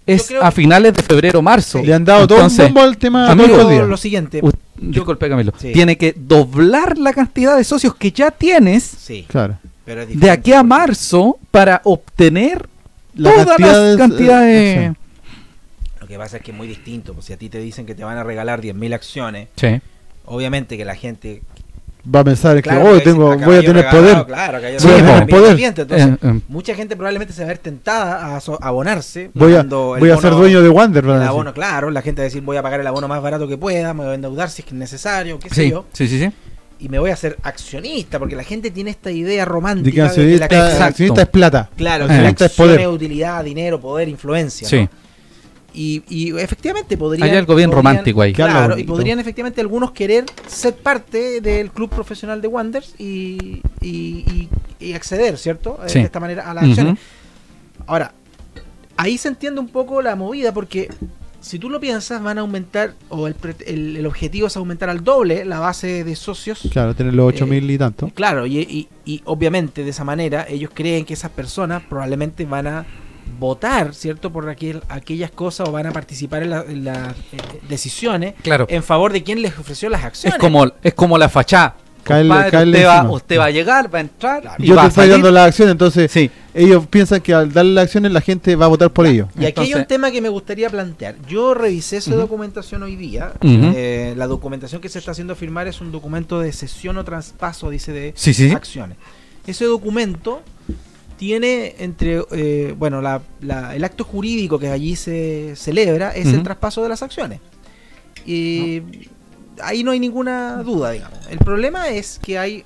es 0.07 0.27
creo- 0.27 0.41
a 0.43 0.49
finales 0.51 0.93
de 0.95 1.03
febrero 1.03 1.41
marzo. 1.41 1.81
Le 1.83 1.93
han 1.93 2.03
dado 2.05 2.23
Entonces, 2.23 2.57
todo 2.57 2.67
un 2.67 2.73
bombo 2.73 2.87
al 2.89 2.97
tema 2.97 3.29
amigo, 3.29 3.69
días. 3.69 3.87
lo 3.87 3.97
siguiente. 3.97 4.39
u- 4.41 4.51
disculpe 4.77 5.29
Camilo, 5.29 5.53
Sí. 5.59 5.71
tiene 5.73 5.97
que 5.97 6.15
doblar 6.17 6.97
la 6.97 7.13
cantidad 7.13 7.55
de 7.55 7.63
socios 7.63 7.93
que 7.95 8.11
ya 8.11 8.31
tienes 8.31 8.83
Sí, 8.83 9.25
Claro. 9.27 9.57
pero 9.85 10.05
de 10.07 10.31
aquí 10.31 10.51
a 10.53 10.57
porque- 10.61 10.67
marzo 10.69 11.37
para 11.51 11.81
obtener 11.83 12.67
La 13.15 13.31
todas 13.31 13.45
cantidad 13.47 13.71
las 13.73 13.91
de- 13.91 13.97
cantidades. 13.97 14.75
acciones. 14.77 14.97
Lo 16.13 16.19
que 16.19 16.23
pasa 16.25 16.37
es 16.37 16.43
que 16.43 16.51
es 16.51 16.57
muy 16.57 16.67
distinto. 16.67 17.13
Pues 17.13 17.25
si 17.25 17.33
a 17.33 17.37
ti 17.37 17.49
te 17.49 17.57
dicen 17.59 17.85
que 17.85 17.95
te 17.95 18.03
van 18.03 18.17
a 18.17 18.23
regalar 18.23 18.61
10.000 18.61 18.93
acciones, 18.93 19.47
Sí. 19.55 19.79
obviamente 20.25 20.77
que 20.77 20.85
la 20.85 20.95
gente. 20.95 21.41
Va 22.13 22.19
a 22.19 22.23
pensar 22.25 22.55
que 22.57 22.63
Claro, 22.63 22.83
hoy 22.89 23.01
tengo, 23.01 23.31
acá 23.31 23.45
voy 23.45 23.55
a 23.55 23.61
tener 23.61 23.75
regalado, 23.85 24.25
poder. 24.25 24.25
Claro, 24.27 24.59
Sí, 24.77 25.63
Entonces, 25.63 26.07
Eh, 26.07 26.17
eh. 26.21 26.39
mucha 26.49 26.75
gente 26.75 26.95
probablemente 26.97 27.33
se 27.33 27.41
va 27.41 27.45
a 27.45 27.47
ver 27.47 27.59
tentada 27.59 28.35
a, 28.35 28.41
so- 28.41 28.59
a 28.61 28.67
abonarse. 28.67 29.31
Voy 29.33 29.55
a, 29.55 29.63
voy 29.63 30.09
a 30.09 30.17
ser 30.17 30.31
dueño 30.33 30.61
de 30.61 30.67
Wander. 30.69 31.03
El 31.05 31.11
decir. 31.13 31.27
abono, 31.29 31.53
claro. 31.53 31.89
La 31.91 32.01
gente 32.01 32.21
va 32.21 32.23
a 32.23 32.25
decir, 32.25 32.41
voy 32.41 32.57
a 32.57 32.61
pagar 32.61 32.81
el 32.81 32.87
abono 32.87 33.07
más 33.07 33.21
barato 33.21 33.47
que 33.47 33.57
pueda, 33.57 33.93
me 33.93 34.03
voy 34.03 34.11
a 34.11 34.15
endeudar 34.15 34.49
si 34.49 34.61
es 34.61 34.65
que 34.65 34.71
es 34.75 34.79
necesario, 34.79 35.39
qué 35.39 35.49
sé 35.49 35.69
yo. 35.69 35.85
sí, 35.93 36.07
sí, 36.09 36.19
sí. 36.19 36.29
Y 36.79 36.89
me 36.89 36.99
voy 36.99 37.11
a 37.11 37.13
hacer 37.13 37.37
accionista, 37.43 38.19
porque 38.19 38.35
la 38.35 38.43
gente 38.43 38.69
tiene 38.69 38.89
esta 38.91 39.09
idea 39.09 39.29
De 39.29 39.37
que 39.37 39.45
romántica 39.45 40.09
de 40.09 40.15
que 40.49 40.57
la 40.57 40.85
accionista, 40.87 41.21
es 41.21 41.29
plata. 41.29 41.69
Claro, 41.77 42.03
Eh. 42.03 42.07
que 42.09 42.13
la 42.15 42.19
Accionista 42.29 42.45
es 42.45 42.51
acción 42.51 42.67
poder. 42.67 42.79
es 42.81 42.87
utilidad, 42.87 43.43
dinero, 43.45 43.79
poder, 43.79 44.09
influencia. 44.09 44.67
Sí. 44.67 44.81
¿no? 44.81 44.89
Y, 45.73 46.03
y 46.07 46.37
efectivamente 46.37 46.97
podrían. 46.97 47.27
Hay 47.29 47.35
algo 47.35 47.55
bien 47.55 47.69
podrían- 47.71 47.75
romántico 47.95 48.21
ahí. 48.21 48.31
Claro, 48.33 48.51
Claro, 48.53 48.77
y 48.79 48.83
podrían 48.83 49.19
efectivamente 49.19 49.59
algunos 49.61 49.91
querer 49.91 50.25
ser 50.47 50.75
parte 50.75 51.41
del 51.41 51.71
club 51.71 51.89
profesional 51.89 52.41
de 52.41 52.47
Wonders 52.47 52.93
y, 52.99 53.61
y, 53.81 53.89
y- 53.89 54.49
y 54.79 54.93
acceder, 54.93 55.37
¿cierto? 55.37 55.79
Eh, 55.85 55.89
Sí. 55.89 55.99
De 55.99 56.05
esta 56.05 56.19
manera 56.19 56.49
a 56.49 56.53
las 56.53 56.63
acciones. 56.65 56.99
Ahora, 57.87 58.13
ahí 58.97 59.17
se 59.17 59.27
entiende 59.29 59.59
un 59.59 59.67
poco 59.69 60.01
la 60.01 60.15
movida 60.15 60.53
porque 60.53 60.89
si 61.41 61.59
tú 61.59 61.69
lo 61.69 61.79
piensas, 61.79 62.21
van 62.23 62.37
a 62.37 62.41
aumentar, 62.41 62.93
o 63.09 63.27
el, 63.27 63.35
el, 63.65 63.97
el 63.97 64.05
objetivo 64.05 64.47
es 64.47 64.55
aumentar 64.55 64.89
al 64.89 65.03
doble 65.03 65.43
la 65.43 65.59
base 65.59 66.03
de 66.05 66.15
socios. 66.15 66.67
Claro, 66.71 66.95
tener 66.95 67.13
los 67.13 67.27
8000 67.33 67.69
y 67.69 67.77
tanto. 67.77 68.09
Claro, 68.13 68.45
y, 68.45 68.59
y- 68.59 68.87
y 69.05 69.21
obviamente 69.25 69.83
de 69.83 69.89
esa 69.89 70.03
manera 70.05 70.45
ellos 70.47 70.71
creen 70.73 71.03
que 71.03 71.13
esas 71.15 71.31
personas 71.31 71.83
probablemente 71.89 72.45
van 72.45 72.67
a 72.67 72.85
votar, 73.39 73.93
¿cierto? 73.93 74.31
Por 74.31 74.49
aquel, 74.49 74.81
aquellas 74.89 75.31
cosas 75.31 75.67
o 75.67 75.71
van 75.71 75.85
a 75.87 75.91
participar 75.91 76.43
en, 76.43 76.49
la- 76.51 76.65
en 76.67 76.83
las 76.85 77.09
eh, 77.31 77.37
decisiones 77.69 78.33
Claro. 78.41 78.65
en 78.69 78.83
favor 78.83 79.11
de 79.11 79.23
quien 79.23 79.41
les 79.41 79.57
ofreció 79.57 79.89
las 79.89 80.01
Es 80.01 80.05
acciones. 80.07 80.39
como, 80.39 80.65
es 80.81 80.93
como 80.93 81.17
la 81.17 81.29
fachada. 81.29 81.75
Caerle- 82.03 82.27
Compadre, 82.27 82.51
caerle 82.51 82.77
usted, 82.79 82.87
va, 82.89 83.11
usted 83.11 83.39
va 83.39 83.45
a 83.45 83.49
llegar, 83.51 83.93
va 83.93 83.97
a 83.99 84.01
entrar 84.01 84.41
Claro. 84.41 84.61
y 84.61 84.67
Yo 84.67 84.75
va 84.75 84.81
te 84.81 84.87
estoy 84.89 85.07
dando 85.07 85.31
las 85.31 85.47
acciones, 85.47 85.71
entonces 85.71 86.11
Sí. 86.11 86.29
ellos 86.53 86.85
piensan 86.87 87.21
que 87.21 87.33
al 87.33 87.53
darle 87.53 87.71
las 87.73 87.85
acciones 87.85 88.11
la 88.11 88.19
gente 88.19 88.57
va 88.57 88.65
a 88.65 88.67
votar 88.67 88.89
por 88.91 89.05
ellos. 89.05 89.29
Y 89.39 89.45
aquí 89.45 89.61
hay 89.61 89.73
un 89.73 89.85
tema 89.85 90.11
que 90.11 90.19
me 90.21 90.27
gustaría 90.27 90.69
plantear. 90.69 91.15
Yo 91.29 91.53
revisé 91.53 91.97
esa 91.97 92.13
documentación 92.15 92.83
hoy 92.83 92.97
día. 92.97 93.31
Eh, 93.41 94.15
la 94.17 94.27
documentación 94.27 94.81
que 94.81 94.89
se 94.89 94.99
está 94.99 95.11
haciendo 95.11 95.33
firmar 95.37 95.67
es 95.69 95.79
un 95.79 95.93
documento 95.93 96.41
de 96.41 96.51
cesión 96.51 96.97
o 96.97 97.05
traspaso, 97.05 97.69
dice, 97.69 97.93
de 97.93 98.11
sí, 98.17 98.33
sí. 98.33 98.51
acciones. 98.51 98.97
Ese 99.47 99.63
documento 99.63 100.41
tiene 101.27 101.75
entre, 101.79 102.21
eh, 102.31 102.75
bueno, 102.77 103.01
la- 103.01 103.21
la- 103.39 103.73
el 103.77 103.83
acto 103.85 104.03
jurídico 104.03 104.59
que 104.59 104.67
allí 104.67 104.97
se 104.97 105.53
celebra 105.55 106.11
es 106.11 106.27
el 106.27 106.43
traspaso 106.43 106.83
de 106.83 106.89
las 106.89 107.01
acciones. 107.01 107.39
Y 108.25 108.81
ahí 109.61 109.83
no 109.85 109.91
hay 109.91 110.01
ninguna 110.01 110.57
duda, 110.63 110.91
digamos. 110.91 111.17
El 111.29 111.37
problema 111.37 111.87
es 111.87 112.19
que 112.21 112.37
hay 112.37 112.63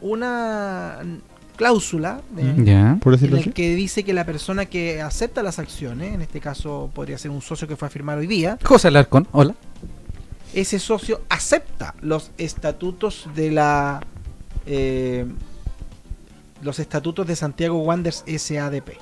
una 0.00 0.98
cláusula 1.56 2.20
eh, 2.36 2.54
Ya. 2.64 2.98
Por 3.00 3.12
en 3.14 3.20
decirlo 3.20 3.36
el 3.36 3.42
así. 3.42 3.52
que 3.52 3.76
dice 3.76 4.02
que 4.02 4.12
la 4.12 4.24
persona 4.26 4.66
que 4.66 5.00
acepta 5.00 5.40
las 5.44 5.60
acciones, 5.60 6.12
en 6.14 6.20
este 6.22 6.40
caso 6.40 6.90
podría 6.92 7.16
ser 7.16 7.30
un 7.30 7.42
socio 7.42 7.68
que 7.68 7.76
fue 7.76 7.86
a 7.86 7.90
firmar 7.92 8.18
hoy 8.18 8.26
día, 8.26 8.58
José 8.64 8.88
Alarcón, 8.88 9.28
hola. 9.30 9.54
ese 10.52 10.80
socio 10.80 11.20
acepta 11.28 11.94
los 12.02 12.32
estatutos 12.38 13.28
de 13.36 13.52
la 13.52 14.00
eh, 14.66 15.26
los 16.64 16.78
estatutos 16.78 17.26
de 17.26 17.36
Santiago 17.36 17.78
Wanderers 17.82 18.24
SADP. 18.26 18.98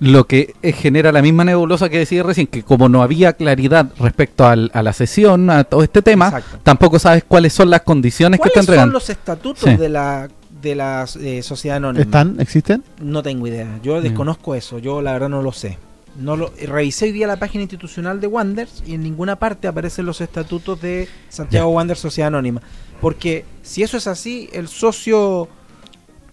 Lo 0.00 0.26
que 0.26 0.54
eh, 0.62 0.72
genera 0.72 1.12
la 1.12 1.22
misma 1.22 1.44
nebulosa 1.44 1.88
que 1.88 1.98
decía 1.98 2.22
recién, 2.22 2.46
que 2.46 2.62
como 2.62 2.88
no 2.88 3.02
había 3.02 3.32
claridad 3.32 3.90
respecto 3.98 4.46
al- 4.46 4.70
a 4.74 4.82
la 4.82 4.92
sesión, 4.92 5.50
a 5.50 5.64
todo 5.64 5.82
este 5.82 6.02
tema, 6.02 6.26
Exacto. 6.26 6.58
tampoco 6.62 6.98
sabes 6.98 7.24
cuáles 7.24 7.52
son 7.52 7.70
las 7.70 7.82
condiciones 7.82 8.38
que 8.38 8.42
¿Cuáles 8.50 8.52
está 8.56 8.62
son 8.62 8.72
entregando. 8.74 8.92
los 8.94 9.10
estatutos 9.10 9.64
Sí. 9.70 9.76
de 9.76 9.88
la 9.88 10.28
de 10.60 10.74
la 10.74 11.06
eh, 11.20 11.40
sociedad 11.44 11.76
anónima? 11.76 12.02
¿Están? 12.02 12.36
¿Existen? 12.40 12.82
No 13.00 13.22
tengo 13.22 13.46
idea. 13.46 13.78
Yo 13.82 14.00
desconozco 14.02 14.56
eso. 14.56 14.80
Yo 14.80 15.00
la 15.00 15.12
verdad 15.12 15.28
no 15.28 15.40
lo 15.40 15.52
sé. 15.52 15.78
No 16.18 16.36
lo 16.36 16.52
revisé 16.66 17.04
hoy 17.04 17.12
día 17.12 17.28
la 17.28 17.36
página 17.38 17.62
institucional 17.62 18.20
de 18.20 18.26
Wanderers 18.26 18.82
y 18.84 18.94
en 18.94 19.04
ninguna 19.04 19.36
parte 19.36 19.68
aparecen 19.68 20.04
los 20.04 20.20
estatutos 20.20 20.80
de 20.82 21.08
Santiago 21.28 21.68
Wanderers 21.70 22.00
Sociedad 22.00 22.26
Anónima. 22.26 22.60
Porque 23.00 23.44
si 23.62 23.84
eso 23.84 23.96
es 23.96 24.08
así, 24.08 24.50
el 24.52 24.66
socio 24.66 25.48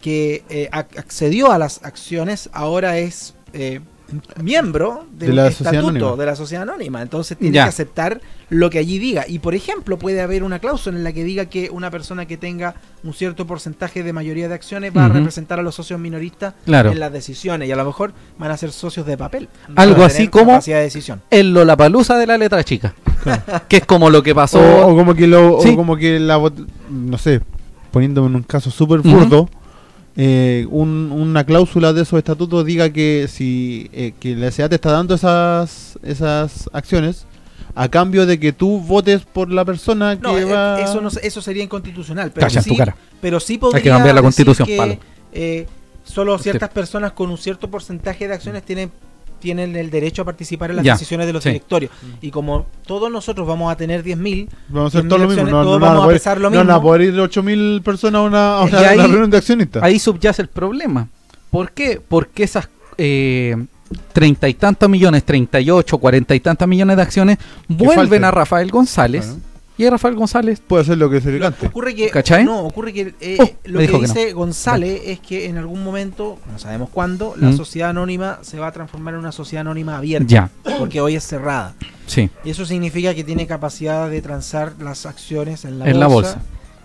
que 0.05 0.43
eh, 0.49 0.69
ac- 0.71 0.99
accedió 0.99 1.51
a 1.51 1.57
las 1.57 1.83
acciones 1.83 2.47
ahora 2.53 2.99
es 2.99 3.33
eh, 3.53 3.79
miembro 4.39 5.07
del 5.17 5.29
De 5.29 5.35
la 5.35 5.51
sociedad 5.51 5.73
estatuto 5.73 6.15
de 6.15 6.25
la 6.27 6.35
sociedad 6.35 6.61
anónima. 6.61 7.01
Entonces 7.01 7.35
tiene 7.39 7.55
Ya. 7.55 7.63
que 7.63 7.69
aceptar 7.69 8.21
lo 8.49 8.69
que 8.69 8.77
allí 8.77 8.99
diga. 8.99 9.25
Y 9.27 9.39
por 9.39 9.55
ejemplo, 9.55 9.97
puede 9.97 10.21
haber 10.21 10.43
una 10.43 10.59
cláusula 10.59 10.95
en 10.95 11.03
la 11.03 11.11
que 11.11 11.23
diga 11.23 11.45
que 11.45 11.71
una 11.71 11.89
persona 11.89 12.27
que 12.27 12.37
tenga 12.37 12.75
un 13.03 13.15
cierto 13.15 13.47
porcentaje 13.47 14.03
de 14.03 14.13
mayoría 14.13 14.47
de 14.47 14.53
acciones 14.53 14.91
va 14.95 15.05
a 15.05 15.09
representar 15.09 15.59
a 15.59 15.63
los 15.63 15.73
socios 15.73 15.99
minoristas 15.99 16.53
Claro. 16.65 16.91
en 16.91 16.99
las 16.99 17.11
decisiones 17.11 17.67
y 17.67 17.71
a 17.71 17.75
lo 17.75 17.83
mejor 17.85 18.13
van 18.37 18.51
a 18.51 18.57
ser 18.57 18.71
socios 18.71 19.07
de 19.07 19.17
papel. 19.17 19.49
Algo 19.75 20.03
así 20.03 20.27
como- 20.27 20.59
de 20.59 20.73
decisión. 20.75 21.23
El 21.31 21.51
Lollapalooza 21.51 22.15
de 22.19 22.27
la 22.27 22.37
letra 22.37 22.63
chica. 22.63 22.93
que 23.67 23.77
es 23.77 23.85
como 23.87 24.11
lo 24.11 24.21
que 24.21 24.35
pasó. 24.35 24.59
O, 24.59 24.91
o 24.93 24.95
como 24.95 25.15
que 25.15 25.25
lo, 25.25 25.59
Sí. 25.61 25.69
o 25.69 25.75
como 25.75 25.97
que 25.97 26.19
la 26.19 26.37
vot- 26.37 26.67
no 26.91 27.17
sé, 27.17 27.41
poniéndome 27.89 28.27
en 28.27 28.35
un 28.35 28.43
caso 28.43 28.69
súper 28.69 28.99
burdo, 28.99 29.49
eh, 30.17 30.65
un- 30.69 31.11
una 31.11 31.43
cláusula 31.43 31.91
de 31.93 32.03
esos 32.03 32.17
estatutos 32.17 32.65
diga 32.65 32.89
que 32.91 33.27
si 33.29 33.89
eh, 33.93 34.13
que 34.19 34.35
la 34.35 34.49
SEA 34.51 34.69
te 34.69 34.75
está 34.75 34.91
dando 34.91 35.15
esas 35.15 35.99
esas 36.03 36.69
acciones 36.71 37.25
a 37.75 37.89
cambio 37.89 38.25
de 38.25 38.39
que 38.39 38.53
tú 38.53 38.79
votes 38.79 39.23
por 39.25 39.51
la 39.51 39.65
persona 39.65 40.15
que 40.15 40.21
No, 40.21 40.37
eh, 40.37 40.45
va 40.45 40.79
eso, 40.79 41.01
no, 41.01 41.09
eso 41.09 41.41
sería 41.41 41.61
inconstitucional. 41.63 42.31
Pero 42.33 42.47
Calla 42.47 42.61
sí, 42.61 42.69
tu 42.69 42.77
cara. 42.77 42.95
pero 43.19 43.39
sí 43.41 43.57
podría 43.57 43.81
que 43.83 43.89
cambiar 43.89 44.15
la 44.15 44.21
decir 44.21 44.45
constitución, 44.45 44.65
que, 44.67 44.77
palo. 44.77 44.97
eh, 45.33 45.67
solo 46.05 46.37
ciertas 46.39 46.69
personas 46.69 47.11
con 47.11 47.29
un 47.29 47.37
cierto 47.37 47.69
porcentaje 47.69 48.27
de 48.29 48.33
acciones 48.35 48.63
tienen 48.63 48.91
tienen 49.45 49.75
el 49.75 49.91
derecho 49.91 50.23
a 50.23 50.25
participar 50.25 50.71
en 50.71 50.77
las 50.77 50.85
Ya, 50.85 50.93
decisiones 50.93 51.27
de 51.27 51.33
los 51.33 51.43
sí. 51.43 51.49
directorios. 51.49 51.91
Y 52.19 52.31
como 52.31 52.65
todos 52.87 53.11
nosotros 53.11 53.47
vamos 53.47 53.71
a 53.71 53.77
tener 53.77 54.03
10.000, 54.03 54.49
Vamos 54.69 54.95
a 54.95 54.97
hacer 54.97 55.03
10.000 55.07 55.09
todo 55.09 55.19
lo 55.19 55.27
mismo. 55.27 55.43
No, 55.43 55.63
todos 55.63 55.79
no, 55.79 55.85
no 55.85 55.93
vamos 55.93 56.05
a 56.05 56.13
pesar 56.13 56.37
lo 56.41 56.49
no 56.49 56.57
van 56.57 56.69
a 56.71 56.73
mismo. 56.73 56.81
poder 56.81 57.01
ir 57.01 57.19
8000 57.19 57.81
personas 57.83 58.19
a 58.19 58.21
una, 58.23 58.59
a 58.59 58.65
Y 58.65 58.69
una- 58.97 59.07
reunión 59.07 59.29
de 59.29 59.37
accionistas. 59.37 59.83
Ahí 59.83 59.99
subyace 59.99 60.41
el 60.41 60.47
problema. 60.47 61.07
¿Por 61.51 61.71
qué? 61.71 62.01
Porque 62.05 62.43
esas 62.43 62.67
eh, 62.97 63.55
treinta 64.13 64.49
y 64.49 64.55
tantos 64.55 64.89
millones, 64.89 65.23
treinta 65.23 65.59
y 65.61 65.69
ocho, 65.69 65.99
cuarenta 65.99 66.33
y 66.33 66.39
tantos 66.39 66.67
millones 66.67 66.95
de 66.97 67.03
acciones 67.03 67.37
vuelven 67.67 68.23
a 68.23 68.31
Rafael 68.31 68.71
González. 68.71 69.25
Claro. 69.25 69.39
Y 69.77 69.89
Rafael 69.89 70.15
González, 70.15 70.61
Puede 70.65 70.83
hacer 70.83 70.97
lo 70.97 71.09
que 71.09 71.19
se 71.19 71.31
le 71.31 71.39
cante. 71.39 71.67
Ocurre 71.67 71.93
que, 71.93 72.09
¿Cachai? 72.09 72.45
No, 72.45 72.59
ocurre 72.61 72.93
que 72.93 73.13
eh, 73.19 73.37
Oh, 73.39 73.49
lo 73.65 73.79
que 73.79 73.87
dice 73.99 74.31
González 74.33 75.01
es 75.05 75.19
que 75.19 75.47
en 75.47 75.57
algún 75.57 75.83
momento, 75.83 76.37
no 76.51 76.57
sabemos 76.59 76.89
cuándo, 76.89 77.33
la 77.37 77.49
Mm. 77.49 77.57
sociedad 77.57 77.89
anónima 77.89 78.39
se 78.41 78.57
va 78.57 78.67
a 78.67 78.71
transformar 78.71 79.15
en 79.15 79.19
una 79.19 79.31
sociedad 79.33 79.61
anónima 79.61 79.97
abierta. 79.97 80.27
ya, 80.27 80.49
Porque 80.79 81.01
hoy 81.01 81.15
es 81.15 81.25
cerrada. 81.25 81.75
sí. 82.07 82.29
Y 82.45 82.51
eso 82.51 82.65
significa 82.65 83.13
que 83.13 83.23
tiene 83.25 83.47
capacidad 83.47 84.09
de 84.09 84.21
transar 84.21 84.73
las 84.79 85.05
acciones 85.05 85.65
en 85.65 85.79
la 85.79 85.85
En 85.85 85.91
bolsa. 85.93 85.99
la 85.99 86.07
bolsa. 86.07 86.41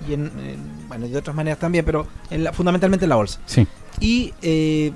Y 0.09 0.15
en, 0.15 0.23
en- 0.25 0.89
bueno, 0.89 1.07
de 1.07 1.17
otras 1.17 1.37
maneras 1.37 1.59
también, 1.61 1.85
pero 1.85 2.07
en 2.31 2.43
la- 2.43 2.53
fundamentalmente 2.53 3.05
en 3.05 3.11
la 3.11 3.17
bolsa. 3.17 3.39
Sí. 3.47 3.67
Y 4.01 4.33
eh, 4.43 4.93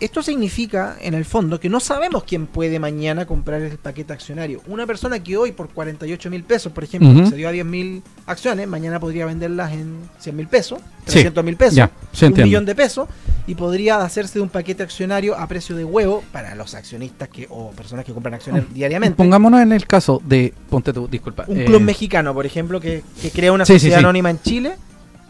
esto 0.00 0.22
significa, 0.22 0.96
en 1.00 1.14
el 1.14 1.24
fondo, 1.24 1.58
que 1.58 1.68
no 1.68 1.80
sabemos 1.80 2.24
quién 2.24 2.46
puede 2.46 2.78
mañana 2.78 3.26
comprar 3.26 3.62
el 3.62 3.78
paquete 3.78 4.12
accionario. 4.12 4.60
Una 4.66 4.86
persona 4.86 5.22
que 5.22 5.36
hoy 5.36 5.52
por 5.52 5.68
48 5.70 6.30
mil 6.30 6.44
pesos, 6.44 6.72
por 6.72 6.84
ejemplo, 6.84 7.10
Ujú. 7.10 7.20
accedió 7.20 7.48
a 7.48 7.52
10 7.52 7.64
mil 7.66 8.02
acciones, 8.26 8.68
mañana 8.68 9.00
podría 9.00 9.26
venderlas 9.26 9.72
en 9.72 9.98
100 10.18 10.36
mil 10.36 10.46
pesos, 10.46 10.80
Sí, 11.06 11.12
300 11.14 11.44
mil 11.44 11.56
pesos, 11.56 11.74
Ya, 11.74 11.90
se 12.12 12.26
un 12.26 12.34
millón 12.34 12.64
de 12.64 12.74
pesos, 12.74 13.08
y 13.46 13.54
podría 13.54 14.02
hacerse 14.02 14.38
de 14.38 14.42
un 14.42 14.50
paquete 14.50 14.82
accionario 14.82 15.36
a 15.36 15.46
precio 15.46 15.74
de 15.74 15.84
huevo 15.84 16.22
para 16.32 16.54
los 16.54 16.74
accionistas 16.74 17.28
que 17.28 17.46
o 17.50 17.70
personas 17.70 18.04
que 18.04 18.12
compran 18.12 18.34
acciones 18.34 18.64
Oh, 18.68 18.74
diariamente. 18.74 19.16
Pongámonos 19.16 19.60
en 19.60 19.72
el 19.72 19.86
caso 19.86 20.20
de, 20.24 20.52
ponte 20.68 20.92
tú, 20.92 21.08
disculpa. 21.08 21.44
Un 21.48 21.60
eh, 21.60 21.64
club 21.64 21.80
mexicano, 21.80 22.34
por 22.34 22.46
ejemplo, 22.46 22.80
que, 22.80 23.02
que 23.22 23.30
crea 23.30 23.52
una 23.52 23.64
sí, 23.64 23.74
sociedad 23.74 23.98
sí. 23.98 24.04
anónima 24.04 24.30
en 24.30 24.40
Chile, 24.42 24.76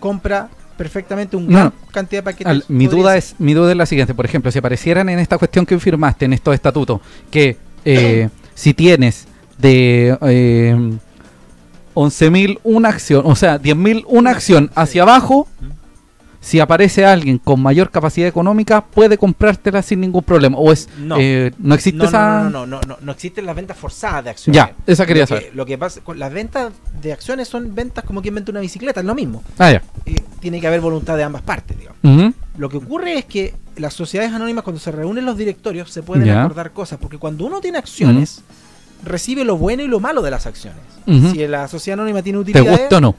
compra 0.00 0.48
perfectamente 0.78 1.36
No, 1.36 1.46
gran 1.46 1.72
cantidad 1.92 2.20
de 2.20 2.24
paquetes. 2.24 2.46
al- 2.50 2.64
mi 2.68 2.86
duda 2.86 3.10
ser- 3.10 3.18
es 3.18 3.34
mi 3.38 3.52
duda 3.52 3.72
es 3.72 3.76
la 3.76 3.84
siguiente. 3.84 4.14
Por 4.14 4.24
ejemplo 4.24 4.50
si 4.50 4.58
aparecieran 4.58 5.10
en 5.10 5.18
esta 5.18 5.36
cuestión 5.36 5.66
que 5.66 5.78
firmaste 5.78 6.24
en 6.24 6.32
estos 6.32 6.54
estatutos 6.54 7.00
que 7.30 7.56
eh, 7.84 8.30
si 8.54 8.72
tienes 8.72 9.26
de 9.58 10.16
eh, 10.22 10.76
11.000 11.94 12.60
una 12.62 12.88
acción, 12.90 13.22
o 13.26 13.34
sea, 13.34 13.58
10.000 13.60 14.04
una 14.06 14.30
acción 14.30 14.70
hacia 14.74 15.02
abajo, 15.02 15.48
si 16.40 16.60
aparece 16.60 17.04
alguien 17.04 17.38
con 17.38 17.60
mayor 17.60 17.90
capacidad 17.90 18.28
económica, 18.28 18.80
puede 18.84 19.18
comprártela 19.18 19.82
sin 19.82 20.00
ningún 20.00 20.22
problema. 20.22 20.56
O 20.56 20.72
es, 20.72 20.88
No. 20.98 21.16
eh, 21.18 21.52
no 21.58 21.74
existe 21.74 21.98
no, 21.98 22.04
no, 22.04 22.08
esa... 22.08 22.42
no, 22.44 22.50
no, 22.50 22.66
no, 22.66 22.80
no, 22.86 22.96
no 23.00 23.12
existen 23.12 23.44
las 23.44 23.56
ventas 23.56 23.76
forzadas 23.76 24.24
de 24.24 24.30
acciones. 24.30 24.56
Ya, 24.56 24.72
esa 24.86 25.04
quería 25.04 25.22
lo 25.24 25.26
que, 25.26 25.34
saber. 25.34 25.50
Lo 25.56 25.66
que 25.66 25.78
pasa 25.78 26.00
con 26.02 26.18
las 26.18 26.32
ventas 26.32 26.72
de 27.02 27.12
acciones 27.12 27.48
son 27.48 27.74
ventas 27.74 28.04
como 28.04 28.22
quien 28.22 28.34
vende 28.36 28.50
una 28.52 28.60
bicicleta, 28.60 29.00
es 29.00 29.06
lo 29.06 29.14
mismo. 29.14 29.42
Ah, 29.58 29.72
ya. 29.72 29.82
Eh, 30.06 30.14
tiene 30.40 30.60
que 30.60 30.66
haber 30.68 30.80
voluntad 30.80 31.16
de 31.16 31.24
ambas 31.24 31.42
partes, 31.42 31.76
digamos. 31.76 32.34
Lo 32.56 32.68
que 32.68 32.76
ocurre 32.78 33.18
es 33.18 33.24
que 33.24 33.54
las 33.76 33.94
sociedades 33.94 34.32
anónimas, 34.32 34.64
cuando 34.64 34.80
se 34.80 34.90
reúnen 34.90 35.24
los 35.24 35.36
directorios, 35.36 35.90
se 35.90 36.02
pueden 36.02 36.24
Ya. 36.26 36.42
acordar 36.44 36.72
cosas. 36.72 36.98
Porque 37.00 37.18
cuando 37.18 37.44
uno 37.46 37.60
tiene 37.60 37.78
acciones, 37.78 38.42
recibe 39.04 39.44
lo 39.44 39.56
bueno 39.56 39.82
y 39.82 39.88
lo 39.88 40.00
malo 40.00 40.22
de 40.22 40.30
las 40.30 40.46
acciones. 40.46 40.80
Si 41.06 41.46
la 41.46 41.68
sociedad 41.68 41.98
anónima 41.98 42.22
tiene 42.22 42.36
¿Te 42.38 42.50
utilidades, 42.50 42.80
gusta 42.80 42.96
o 42.98 43.00
no? 43.00 43.14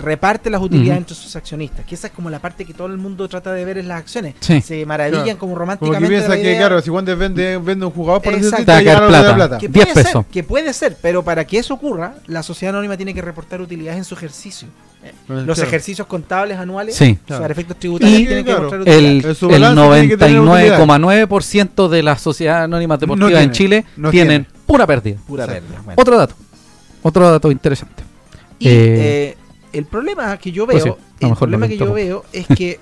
Reparte 0.00 0.50
las 0.50 0.60
utilidades 0.62 0.98
entre 0.98 1.14
sus 1.14 1.36
accionistas. 1.36 1.84
Que 1.84 1.94
esa 1.94 2.08
es 2.08 2.12
como 2.12 2.30
la 2.30 2.38
parte 2.40 2.64
que 2.64 2.74
todo 2.74 2.86
el 2.88 2.96
mundo 2.96 3.28
trata 3.28 3.52
de 3.52 3.64
ver 3.64 3.78
en 3.78 3.86
las 3.88 3.98
acciones. 4.00 4.34
Sí. 4.40 4.60
Se 4.60 4.84
maravillan 4.86 5.22
Claro. 5.24 5.38
como 5.38 5.52
Como 5.52 5.54
que 5.54 5.60
románticamente. 5.60 6.14
de 6.14 6.18
piensa 6.20 6.36
que, 6.36 6.56
claro, 6.56 6.80
si 6.80 6.90
Wander 6.90 7.16
vende, 7.16 7.58
vende 7.58 7.86
un 7.86 7.92
jugador 7.92 8.22
por 8.22 8.32
Exacto. 8.34 8.50
decir, 8.56 8.66
Te 8.66 8.72
va 8.72 8.78
a 8.78 8.82
quedar 8.82 9.02
llegar 9.06 9.24
a 9.24 9.28
la 9.28 9.34
plata. 9.34 9.58
Que 9.58 9.68
10 9.68 9.84
puede 9.86 9.94
pesos. 10.04 10.22
ser, 10.24 10.32
que 10.32 10.42
puede 10.44 10.72
ser, 10.72 10.96
pero 11.00 11.22
para 11.22 11.44
que 11.46 11.58
eso 11.58 11.74
ocurra, 11.74 12.14
la 12.26 12.42
sociedad 12.42 12.74
anónima 12.74 12.96
tiene 12.96 13.12
que 13.14 13.22
reportar 13.22 13.60
utilidades 13.60 13.98
en 13.98 14.04
su 14.04 14.14
ejercicio. 14.14 14.68
Eh, 15.02 15.12
Claro. 15.26 15.42
Los 15.46 15.58
ejercicios 15.60 16.06
contables 16.06 16.58
anuales, 16.58 16.94
Sí. 16.94 17.18
o 17.24 17.28
sea, 17.28 17.38
Claro. 17.38 17.52
efectos 17.52 17.78
tributarios, 17.78 18.18
Y- 18.20 18.26
tienen 18.26 18.44
que 18.44 18.50
claro, 18.50 18.60
mostrar 18.62 18.80
utilidades. 18.82 19.42
El, 19.42 19.50
el 19.50 19.60
balance 19.60 19.92
tiene 19.92 20.08
que 20.08 20.16
tener 20.18 20.40
99,9% 20.42 21.88
de 21.88 22.02
las 22.02 22.20
sociedades 22.20 22.64
anónimas 22.64 23.00
deportivas 23.00 23.30
tiene, 23.30 23.44
en 23.44 23.50
Chile 23.52 23.84
no 23.96 24.10
tienen 24.10 24.44
tiene. 24.44 24.60
pura 24.66 24.86
pérdida. 24.86 25.16
Pura 25.26 25.44
Exacto. 25.44 25.62
pérdida. 25.66 25.82
Bueno. 25.84 26.00
Otro 26.02 26.18
dato. 26.18 26.34
Otro 27.02 27.30
dato 27.30 27.50
interesante. 27.50 28.02
Y 28.58 28.68
Eh, 28.68 28.72
eh, 28.74 29.36
el 29.72 29.84
problema 29.86 30.36
que 30.38 30.52
yo 30.52 30.66
veo, 30.66 30.74
pues 30.78 30.82
sí, 30.84 30.88
lo 30.88 30.96
el 31.20 31.28
mejor 31.28 31.38
problema 31.38 31.68
que 31.68 31.76
yo 31.78 31.92
veo 31.92 32.24
es 32.32 32.46
que 32.46 32.78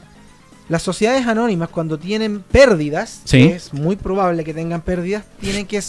las 0.68 0.82
sociedades 0.82 1.26
anónimas 1.26 1.68
cuando 1.68 1.98
tienen 1.98 2.40
pérdidas, 2.40 3.20
Sí. 3.24 3.48
que 3.48 3.54
es 3.56 3.72
muy 3.72 3.96
probable 3.96 4.42
que 4.44 4.52
tengan 4.54 4.80
pérdidas, 4.82 5.24
tienen 5.40 5.66
que 5.66 5.80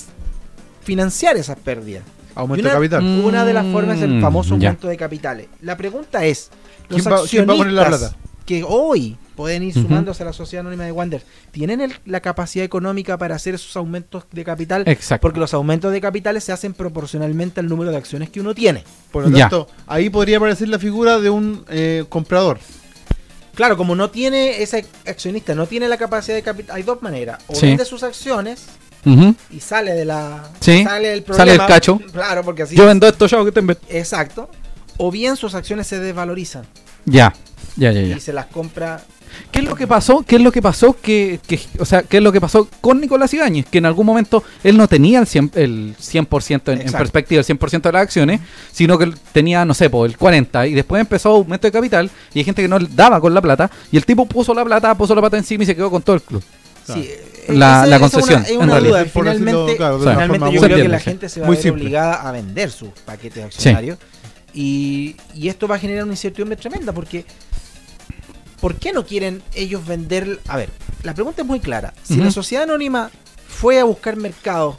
financiar 0.83 1.35
esas 1.37 1.57
pérdidas. 1.57 2.03
Aumento 2.35 2.61
una- 2.61 2.69
de 2.69 2.75
capital. 2.75 3.03
Mm, 3.03 3.25
Una 3.25 3.45
de 3.45 3.53
las 3.53 3.65
formas 3.71 3.97
es 3.97 4.03
el 4.03 4.21
famoso 4.21 4.57
ya. 4.57 4.69
aumento 4.69 4.87
de 4.87 4.97
capitales. 4.97 5.47
La 5.61 5.75
pregunta 5.75 6.23
es, 6.25 6.49
los 6.89 7.01
¿Quién 7.01 7.13
va- 7.13 7.21
quién 7.27 7.49
va 7.49 7.53
a 7.53 7.57
poner 7.57 7.73
la 7.73 7.81
accionistas 7.81 8.13
plata? 8.13 8.27
que 8.45 8.63
hoy 8.63 9.17
pueden 9.37 9.63
ir 9.63 9.73
sumándose 9.73 10.23
a 10.23 10.25
la 10.25 10.33
sociedad 10.33 10.61
anónima 10.61 10.83
de 10.83 10.91
Wander, 10.91 11.21
¿tienen 11.51 11.79
el- 11.79 11.93
la 12.05 12.19
capacidad 12.19 12.65
económica 12.65 13.17
para 13.17 13.35
hacer 13.35 13.55
esos 13.55 13.77
aumentos 13.77 14.25
de 14.33 14.43
capital? 14.43 14.83
Exacto. 14.87 15.21
Porque 15.21 15.39
los 15.39 15.53
aumentos 15.53 15.93
de 15.93 16.01
capitales 16.01 16.43
se 16.43 16.51
hacen 16.51 16.73
proporcionalmente 16.73 17.61
al 17.61 17.67
número 17.69 17.91
de 17.91 17.97
acciones 17.97 18.29
que 18.29 18.41
uno 18.41 18.53
tiene. 18.53 18.83
Por 19.11 19.23
lo 19.23 19.29
Ya. 19.29 19.43
tanto, 19.47 19.69
ahí 19.85 20.09
podría 20.09 20.37
aparecer 20.37 20.67
la 20.67 20.79
figura 20.79 21.19
de 21.19 21.29
un 21.29 21.63
eh, 21.69 22.03
comprador. 22.09 22.59
Claro, 23.55 23.77
como 23.77 23.95
no 23.95 24.09
tiene 24.09 24.61
ese 24.61 24.85
accionista, 25.07 25.55
no 25.55 25.65
tiene 25.67 25.87
la 25.87 25.97
capacidad 25.97 26.35
de 26.35 26.43
capital, 26.43 26.75
hay 26.75 26.83
dos 26.83 27.01
maneras. 27.01 27.39
O 27.47 27.55
Sí. 27.55 27.67
vende 27.67 27.85
sus 27.85 28.03
acciones 28.03 28.65
y 29.49 29.59
sale 29.61 29.93
de 29.93 30.03
la 30.03 30.43
Sí, 30.59 30.83
sale 30.83 31.07
del 31.09 31.23
sale 31.25 31.51
el 31.51 31.57
problema. 31.57 31.67
cacho. 31.67 31.99
Claro, 32.11 32.43
porque 32.43 32.63
así 32.63 32.75
Yo 32.75 32.83
es. 32.83 32.87
vendo 32.89 33.07
esto, 33.07 33.25
yo 33.27 33.45
que 33.45 33.51
te 33.51 33.61
Exacto. 33.97 34.49
O 34.97 35.11
bien 35.11 35.35
sus 35.37 35.53
acciones 35.55 35.85
se 35.87 35.99
desvalorizan 35.99 36.65
Ya, 37.05 37.33
ya, 37.75 37.91
ya, 37.91 38.01
ya. 38.01 38.17
y 38.17 38.19
se 38.19 38.33
las 38.33 38.47
compra. 38.47 39.01
¿Qué 39.51 39.59
es 39.59 39.65
lo 39.65 39.75
que 39.75 39.87
pasó? 39.87 40.23
¿Qué 40.27 40.35
es 40.37 40.41
lo 40.41 40.51
que 40.51 40.61
pasó? 40.61 40.95
Que, 41.01 41.39
que- 41.47 41.59
o 41.79 41.85
sea, 41.85 42.03
¿qué 42.03 42.17
es 42.17 42.23
lo 42.23 42.31
que 42.31 42.39
pasó 42.41 42.67
con 42.81 42.99
Nicolás 43.01 43.33
Ibáñez? 43.33 43.65
Que 43.65 43.77
en 43.79 43.85
algún 43.85 44.05
momento 44.05 44.43
él 44.63 44.77
no 44.77 44.87
tenía 44.87 45.19
el 45.19 45.25
100%, 45.25 45.51
el 45.55 45.95
100% 45.97 46.73
en, 46.73 46.81
en 46.81 46.91
perspectiva, 46.91 47.39
el 47.39 47.45
100% 47.45 47.81
de 47.81 47.91
las 47.91 48.01
acciones, 48.03 48.41
sino 48.71 48.97
que 48.97 49.05
él 49.05 49.15
tenía, 49.31 49.65
no 49.65 49.73
sé, 49.73 49.89
po, 49.89 50.05
el 50.05 50.17
40%, 50.17 50.69
y 50.69 50.73
después 50.73 50.99
empezó 50.99 51.29
aumento 51.29 51.67
de 51.67 51.71
capital, 51.71 52.09
y 52.33 52.39
hay 52.39 52.45
gente 52.45 52.61
que 52.61 52.67
no 52.67 52.79
le 52.79 52.87
daba 52.93 53.19
con 53.21 53.33
la 53.33 53.41
plata, 53.41 53.69
y 53.91 53.97
el 53.97 54.05
tipo 54.05 54.25
puso 54.25 54.53
la 54.53 54.63
plata, 54.65 54.95
puso 54.95 55.15
la 55.15 55.21
plata 55.21 55.37
encima 55.37 55.63
y 55.63 55.67
se 55.67 55.75
quedó 55.75 55.89
con 55.91 56.01
todo 56.01 56.15
el 56.15 56.21
club. 56.21 56.43
Claro. 56.85 57.01
Sí, 57.01 57.09
La- 57.49 57.85
la 57.85 57.95
es 57.97 58.01
concesión, 58.01 58.39
una- 58.39 58.45
Es 58.47 58.51
en 58.51 58.61
una, 58.61 58.79
duda. 58.79 59.05
Por 59.05 59.25
decirlo, 59.25 59.45
Finalmente, 59.45 59.77
claro, 59.77 59.99
finalmente 59.99 60.51
yo 60.53 60.61
creo 60.61 60.77
que 60.77 60.87
la 60.87 60.99
sí. 60.99 61.03
gente 61.05 61.29
se 61.29 61.39
va 61.41 61.47
a 61.47 61.49
ver 61.49 61.71
obligada 61.71 62.27
a 62.27 62.31
vender 62.31 62.71
sus 62.71 62.89
paquetes 63.05 63.43
accionarios. 63.45 63.97
Y, 64.53 65.15
y 65.35 65.49
esto 65.49 65.67
va 65.67 65.75
a 65.75 65.79
generar 65.79 66.03
una 66.03 66.13
incertidumbre 66.13 66.55
tremenda 66.57 66.91
porque 66.91 67.25
¿por 68.61 68.75
qué 68.75 68.93
no 68.93 69.05
quieren 69.05 69.41
ellos 69.55 69.85
vender? 69.85 70.39
A 70.47 70.57
ver, 70.57 70.69
la 71.03 71.13
pregunta 71.13 71.41
es 71.41 71.47
muy 71.47 71.59
clara. 71.59 71.93
Si 72.03 72.15
la 72.17 72.31
sociedad 72.31 72.63
anónima 72.63 73.11
fue 73.47 73.79
a 73.79 73.83
buscar 73.83 74.15
mercados 74.17 74.75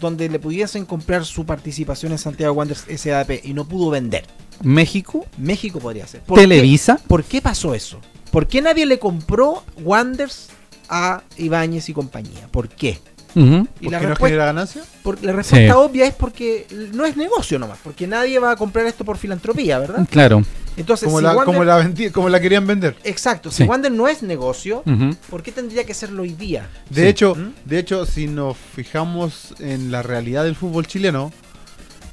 donde 0.00 0.28
le 0.28 0.38
pudiesen 0.38 0.84
comprar 0.86 1.24
su 1.24 1.44
participación 1.44 2.12
en 2.12 2.18
Santiago 2.18 2.52
Wanderers 2.54 2.84
SAP 3.00 3.44
y 3.44 3.52
no 3.54 3.66
pudo 3.66 3.90
vender, 3.90 4.24
México, 4.62 5.26
México 5.36 5.78
podría 5.80 6.06
ser. 6.06 6.20
¿Por 6.22 6.38
qué? 6.38 6.42
Televisa, 6.44 6.98
¿Por 7.06 7.24
qué 7.24 7.40
pasó 7.42 7.74
eso? 7.74 8.00
¿Por 8.30 8.46
qué 8.46 8.60
nadie 8.62 8.86
le 8.86 8.98
compró 8.98 9.64
Wanders 9.82 10.48
a 10.88 11.22
Ibáñez 11.36 11.88
y 11.88 11.92
compañía? 11.94 12.48
¿Por 12.50 12.68
qué? 12.68 12.98
ujú, 13.34 13.66
Y 13.80 13.84
¿Por 13.84 13.92
la 13.92 13.98
qué 13.98 14.04
no 14.04 14.10
respuesta, 14.10 14.26
genera 14.26 14.44
ganancia? 14.46 14.82
por- 15.02 15.22
la 15.24 15.32
respuesta 15.32 15.72
Sí. 15.72 15.78
obvia 15.78 16.06
es 16.06 16.14
porque 16.14 16.66
no 16.92 17.04
es 17.04 17.16
negocio 17.16 17.58
nomás, 17.58 17.78
porque 17.82 18.06
nadie 18.06 18.38
va 18.38 18.52
a 18.52 18.56
comprar 18.56 18.86
esto 18.86 19.04
por 19.04 19.16
filantropía, 19.16 19.78
¿verdad? 19.78 20.06
claro. 20.10 20.42
Entonces, 20.78 21.06
Como 21.06 21.18
si 21.18 21.24
la, 21.24 21.34
Wander- 21.34 21.44
como, 21.44 21.64
la 21.64 21.82
vendi- 21.84 22.10
como 22.12 22.28
la 22.28 22.40
querían 22.40 22.66
vender. 22.66 22.96
exacto, 23.04 23.50
si 23.50 23.64
Sí. 23.64 23.68
Wander 23.68 23.90
no 23.92 24.06
es 24.08 24.22
negocio, 24.22 24.82
ujú. 24.86 25.14
¿por 25.28 25.42
qué 25.42 25.52
tendría 25.52 25.84
que 25.84 25.92
serlo 25.92 26.22
hoy 26.22 26.32
día? 26.34 26.68
De 26.88 27.02
Sí. 27.02 27.08
hecho, 27.08 27.34
¿Mm? 27.34 27.52
de 27.68 27.78
hecho, 27.78 28.06
si 28.06 28.26
nos 28.28 28.56
fijamos 28.56 29.54
en 29.58 29.90
la 29.90 30.02
realidad 30.02 30.44
del 30.44 30.54
fútbol 30.54 30.86
chileno, 30.86 31.32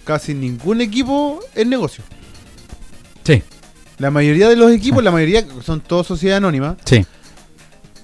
casi 0.03 0.33
ningún 0.33 0.81
equipo 0.81 1.39
es 1.53 1.65
negocio. 1.67 2.03
Sí, 3.23 3.41
La 3.97 4.11
mayoría 4.11 4.49
de 4.49 4.55
los 4.57 4.71
equipos, 4.71 5.01
la 5.03 5.09
mayoría 5.11 5.45
son 5.63 5.79
todos 5.79 6.05
sociedades 6.05 6.39
anónimas, 6.39 6.75
sí. 6.83 7.05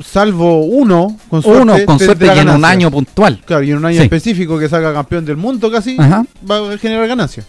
salvo 0.04 0.62
uno 0.66 1.18
con 1.30 1.42
suerte, 1.44 1.62
Uno 1.62 1.76
con 1.86 2.00
suerte 2.00 2.26
y 2.28 2.40
en 2.40 2.50
un 2.50 2.64
año 2.66 2.90
puntual. 2.90 3.42
Claro, 3.46 3.64
y 3.64 3.72
en 3.72 3.78
un 3.78 3.86
año 3.86 3.98
Sí. 3.98 4.04
específico 4.04 4.58
que 4.58 4.70
salga 4.70 4.94
campeón 4.94 5.26
del 5.26 5.38
mundo 5.38 5.70
casi, 5.72 5.98
Ajá. 6.00 6.26
va 6.50 6.74
a 6.74 6.78
generar 6.78 7.08
ganancia. 7.08 7.44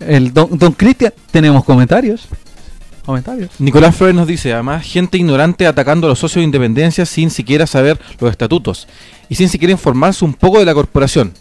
El 0.00 0.32
don, 0.32 0.58
don 0.58 0.72
Cristian, 0.72 1.12
tenemos 1.30 1.64
comentarios. 1.64 2.26
Nicolás 3.58 3.96
Flores 3.96 4.14
nos 4.14 4.26
dice, 4.26 4.52
además, 4.52 4.84
gente 4.84 5.18
ignorante 5.18 5.66
atacando 5.66 6.06
a 6.06 6.10
los 6.10 6.18
socios 6.18 6.42
de 6.42 6.44
Independencia 6.44 7.04
sin 7.04 7.30
siquiera 7.30 7.66
saber 7.66 7.98
los 8.20 8.30
estatutos 8.30 8.86
y 9.28 9.34
sin 9.34 9.48
siquiera 9.48 9.72
informarse 9.72 10.24
un 10.24 10.34
poco 10.34 10.58
de 10.58 10.64
la 10.64 10.74
corporación. 10.74 11.32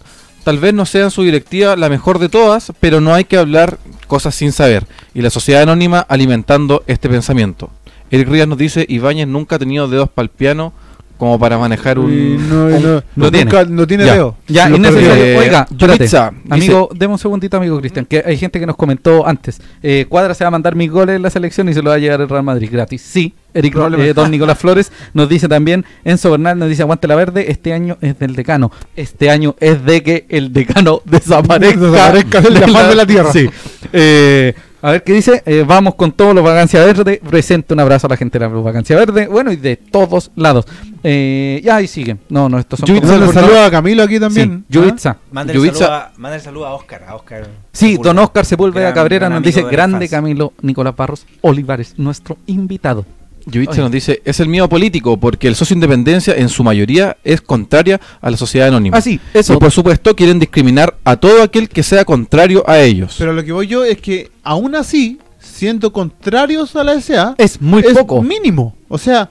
Tal 0.44 0.58
vez 0.58 0.74
no 0.74 0.88
sea 0.88 1.12
su 1.12 1.22
directiva 1.22 1.76
la 1.76 1.90
mejor 1.90 2.18
de 2.18 2.30
todas, 2.30 2.72
pero 2.80 3.00
no 3.00 3.14
hay 3.14 3.26
que 3.26 3.38
hablar 3.38 3.78
cosas 4.08 4.34
sin 4.34 4.52
saber. 4.52 4.88
Y 5.14 5.22
la 5.22 5.30
sociedad 5.30 5.62
anónima 5.62 6.00
alimentando 6.00 6.84
este 6.88 7.10
pensamiento. 7.10 7.70
Eric 8.10 8.28
Rías 8.28 8.48
nos 8.48 8.58
dice, 8.58 8.86
Ibáñez 8.90 9.28
nunca 9.28 9.58
ha 9.58 9.60
tenido 9.60 9.88
dedos 9.88 10.10
para 10.10 10.24
el 10.24 10.30
piano 10.30 10.74
como 11.22 11.38
para 11.38 11.56
manejar 11.56 12.00
un... 12.00 12.12
Y 12.12 12.36
no, 12.36 12.66
un- 12.66 12.72
no- 12.82 13.04
no 13.16 13.30
nunca- 13.30 13.64
no 13.66 13.86
tiene 13.86 14.06
Ya, 14.06 14.14
dedo. 14.16 14.36
Ya, 14.48 14.68
Lo 14.70 14.78
innecesario. 14.78 15.24
Eh, 15.24 15.38
Oiga, 15.38 15.68
espérate. 15.70 16.04
Dice- 16.06 16.18
Amigo, 16.50 16.90
deme 16.96 17.14
un 17.14 17.20
segundito, 17.20 17.58
amigo 17.58 17.78
Cristian, 17.80 18.06
que 18.06 18.24
hay 18.26 18.38
gente 18.38 18.60
que 18.60 18.66
nos 18.66 18.76
comentó 18.76 19.28
antes. 19.28 19.62
Eh, 19.84 20.08
Cuadra 20.10 20.34
se 20.34 20.44
va 20.44 20.48
a 20.48 20.52
mandar 20.52 20.74
mis 20.76 20.90
goles 20.90 21.18
en 21.18 21.22
la 21.22 21.30
selección 21.30 21.70
y 21.70 21.76
se 21.76 21.84
lo 21.84 21.92
va 21.92 21.98
a 21.98 22.00
llevar 22.00 22.22
el 22.22 22.28
Real 22.28 22.42
Madrid 22.42 22.70
gratis. 22.72 23.04
Sí, 23.04 23.36
Eric, 23.54 23.76
eh, 24.00 24.14
don 24.16 24.32
Nicolás 24.32 24.58
Flores 24.62 24.92
nos 25.14 25.30
dice 25.30 25.48
también, 25.48 25.86
Enzo 26.04 26.32
Bernal 26.32 26.58
nos 26.58 26.70
dice, 26.70 26.82
aguante 26.82 27.08
la 27.08 27.14
verde, 27.14 27.52
este 27.52 27.72
año 27.72 28.00
es 28.02 28.18
del 28.18 28.36
decano. 28.36 28.72
Este 28.96 29.30
año 29.30 29.56
es 29.60 29.86
de 29.86 30.02
que 30.02 30.26
el 30.28 30.52
decano 30.52 31.02
desaparezca, 31.06 31.80
Desaparezca 31.82 32.42
de 32.42 32.50
la 32.68 32.88
de 32.90 32.96
la 32.96 33.06
tierra. 33.06 33.32
Sí. 33.32 33.48
Eh, 33.94 34.56
a 34.82 34.92
ver 34.92 35.04
qué 35.04 35.14
dice. 35.14 35.44
Eh, 35.46 35.64
vamos 35.68 35.96
con 35.96 36.12
todos 36.12 36.34
los 36.36 36.44
Vacancia 36.44 36.84
Verde. 36.84 37.22
Presente 37.28 37.74
un 37.74 37.80
abrazo 37.80 38.08
a 38.08 38.10
la 38.12 38.18
gente 38.18 38.40
de 38.40 38.46
la 38.48 38.52
Vacancia 38.54 38.96
Verde. 38.96 39.28
Bueno, 39.28 39.52
y 39.52 39.56
de 39.58 39.76
todos 39.78 40.32
lados. 40.36 40.66
Eh, 41.04 41.62
ya 41.64 41.78
ahí 41.78 41.88
siguen. 41.88 42.20
No, 42.30 42.48
no, 42.50 42.60
estos 42.60 42.80
son 42.80 42.88
por 43.00 43.08
saludo 43.08 43.32
favor. 43.32 43.58
a 43.58 43.72
Camilo 43.72 44.04
aquí 44.04 44.20
también. 44.20 44.66
Sí, 44.68 44.74
Yubitsa. 44.80 45.18
Mándale 45.32 45.60
Yubitsa- 45.60 45.74
saludo, 45.74 45.94
a, 45.94 46.12
mándale 46.18 46.44
saludo 46.44 46.66
a 46.68 46.74
Oscar, 46.74 47.04
a 47.08 47.16
Oscar. 47.16 47.48
Sí, 47.74 47.92
Sepúlveda. 47.92 48.14
don 48.14 48.20
Oscar 48.24 48.46
Sepúlveda 48.46 48.82
Gran- 48.86 48.94
Cabrera 48.96 49.26
gran 49.28 49.34
nos 49.40 49.44
dice 49.44 49.64
grande. 49.64 50.10
Camilo 50.10 50.54
Nicolás 50.62 50.96
Barros 50.96 51.26
Olivares, 51.42 51.96
nuestro 51.98 52.38
invitado. 52.48 53.06
Oye. 53.48 53.82
nos 53.82 53.92
dice, 53.92 54.22
es 54.26 54.40
el 54.40 54.48
miedo 54.48 54.68
político, 54.70 55.18
porque 55.18 55.48
el 55.48 55.56
socio 55.56 55.74
independencia 55.74 56.34
en 56.36 56.50
su 56.50 56.64
mayoría 56.64 57.18
es 57.24 57.42
contraria 57.42 58.00
a 58.22 58.30
la 58.32 58.38
sociedad 58.38 58.68
anónima. 58.70 58.98
Ah, 58.98 59.02
sí, 59.02 59.20
Y 59.34 59.38
eso. 59.38 59.58
por 59.60 59.72
supuesto 59.72 60.16
quieren 60.16 60.40
discriminar 60.40 60.98
a 61.04 61.16
todo 61.18 61.42
aquel 61.44 61.70
que 61.70 61.84
sea 61.84 62.06
contrario 62.06 62.64
a 62.68 62.80
ellos. 62.80 63.16
Pero 63.18 63.34
lo 63.34 63.44
que 63.44 63.52
voy 63.52 63.68
yo 63.68 63.84
es 63.84 63.98
que, 64.02 64.32
aún 64.44 64.76
así, 64.76 65.20
siendo 65.40 65.92
contrarios 65.92 66.76
a 66.76 66.84
la 66.84 67.00
SA, 67.02 67.36
es 67.38 67.62
muy 67.62 67.82
es 67.82 67.94
poco. 67.94 68.22
mínimo. 68.22 68.76
O 68.88 68.98
sea, 68.98 69.30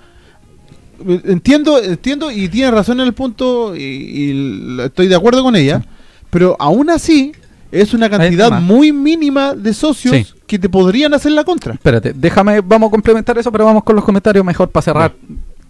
entiendo, 1.24 1.82
entiendo 1.82 2.30
y 2.30 2.48
tiene 2.48 2.70
razón 2.70 3.00
en 3.00 3.06
el 3.06 3.12
punto 3.14 3.74
y, 3.76 3.80
y 3.82 4.80
estoy 4.82 5.08
de 5.08 5.14
acuerdo 5.16 5.42
con 5.42 5.56
ella, 5.56 5.82
pero 6.30 6.56
aún 6.58 6.90
así 6.90 7.32
es 7.72 7.94
una 7.94 8.10
cantidad 8.10 8.60
muy 8.60 8.92
mínima 8.92 9.54
de 9.54 9.72
socios 9.72 10.14
Sí. 10.16 10.26
Que 10.50 10.58
te 10.58 10.68
podrían 10.68 11.14
hacer 11.14 11.30
la 11.30 11.44
contra. 11.44 11.74
Espérate, 11.74 12.12
déjame, 12.12 12.60
vamos 12.60 12.88
a 12.88 12.90
complementar 12.90 13.38
eso, 13.38 13.52
pero 13.52 13.64
vamos 13.64 13.84
con 13.84 13.94
los 13.94 14.04
comentarios 14.04 14.44
mejor 14.44 14.68
para 14.68 14.82
cerrar 14.82 15.14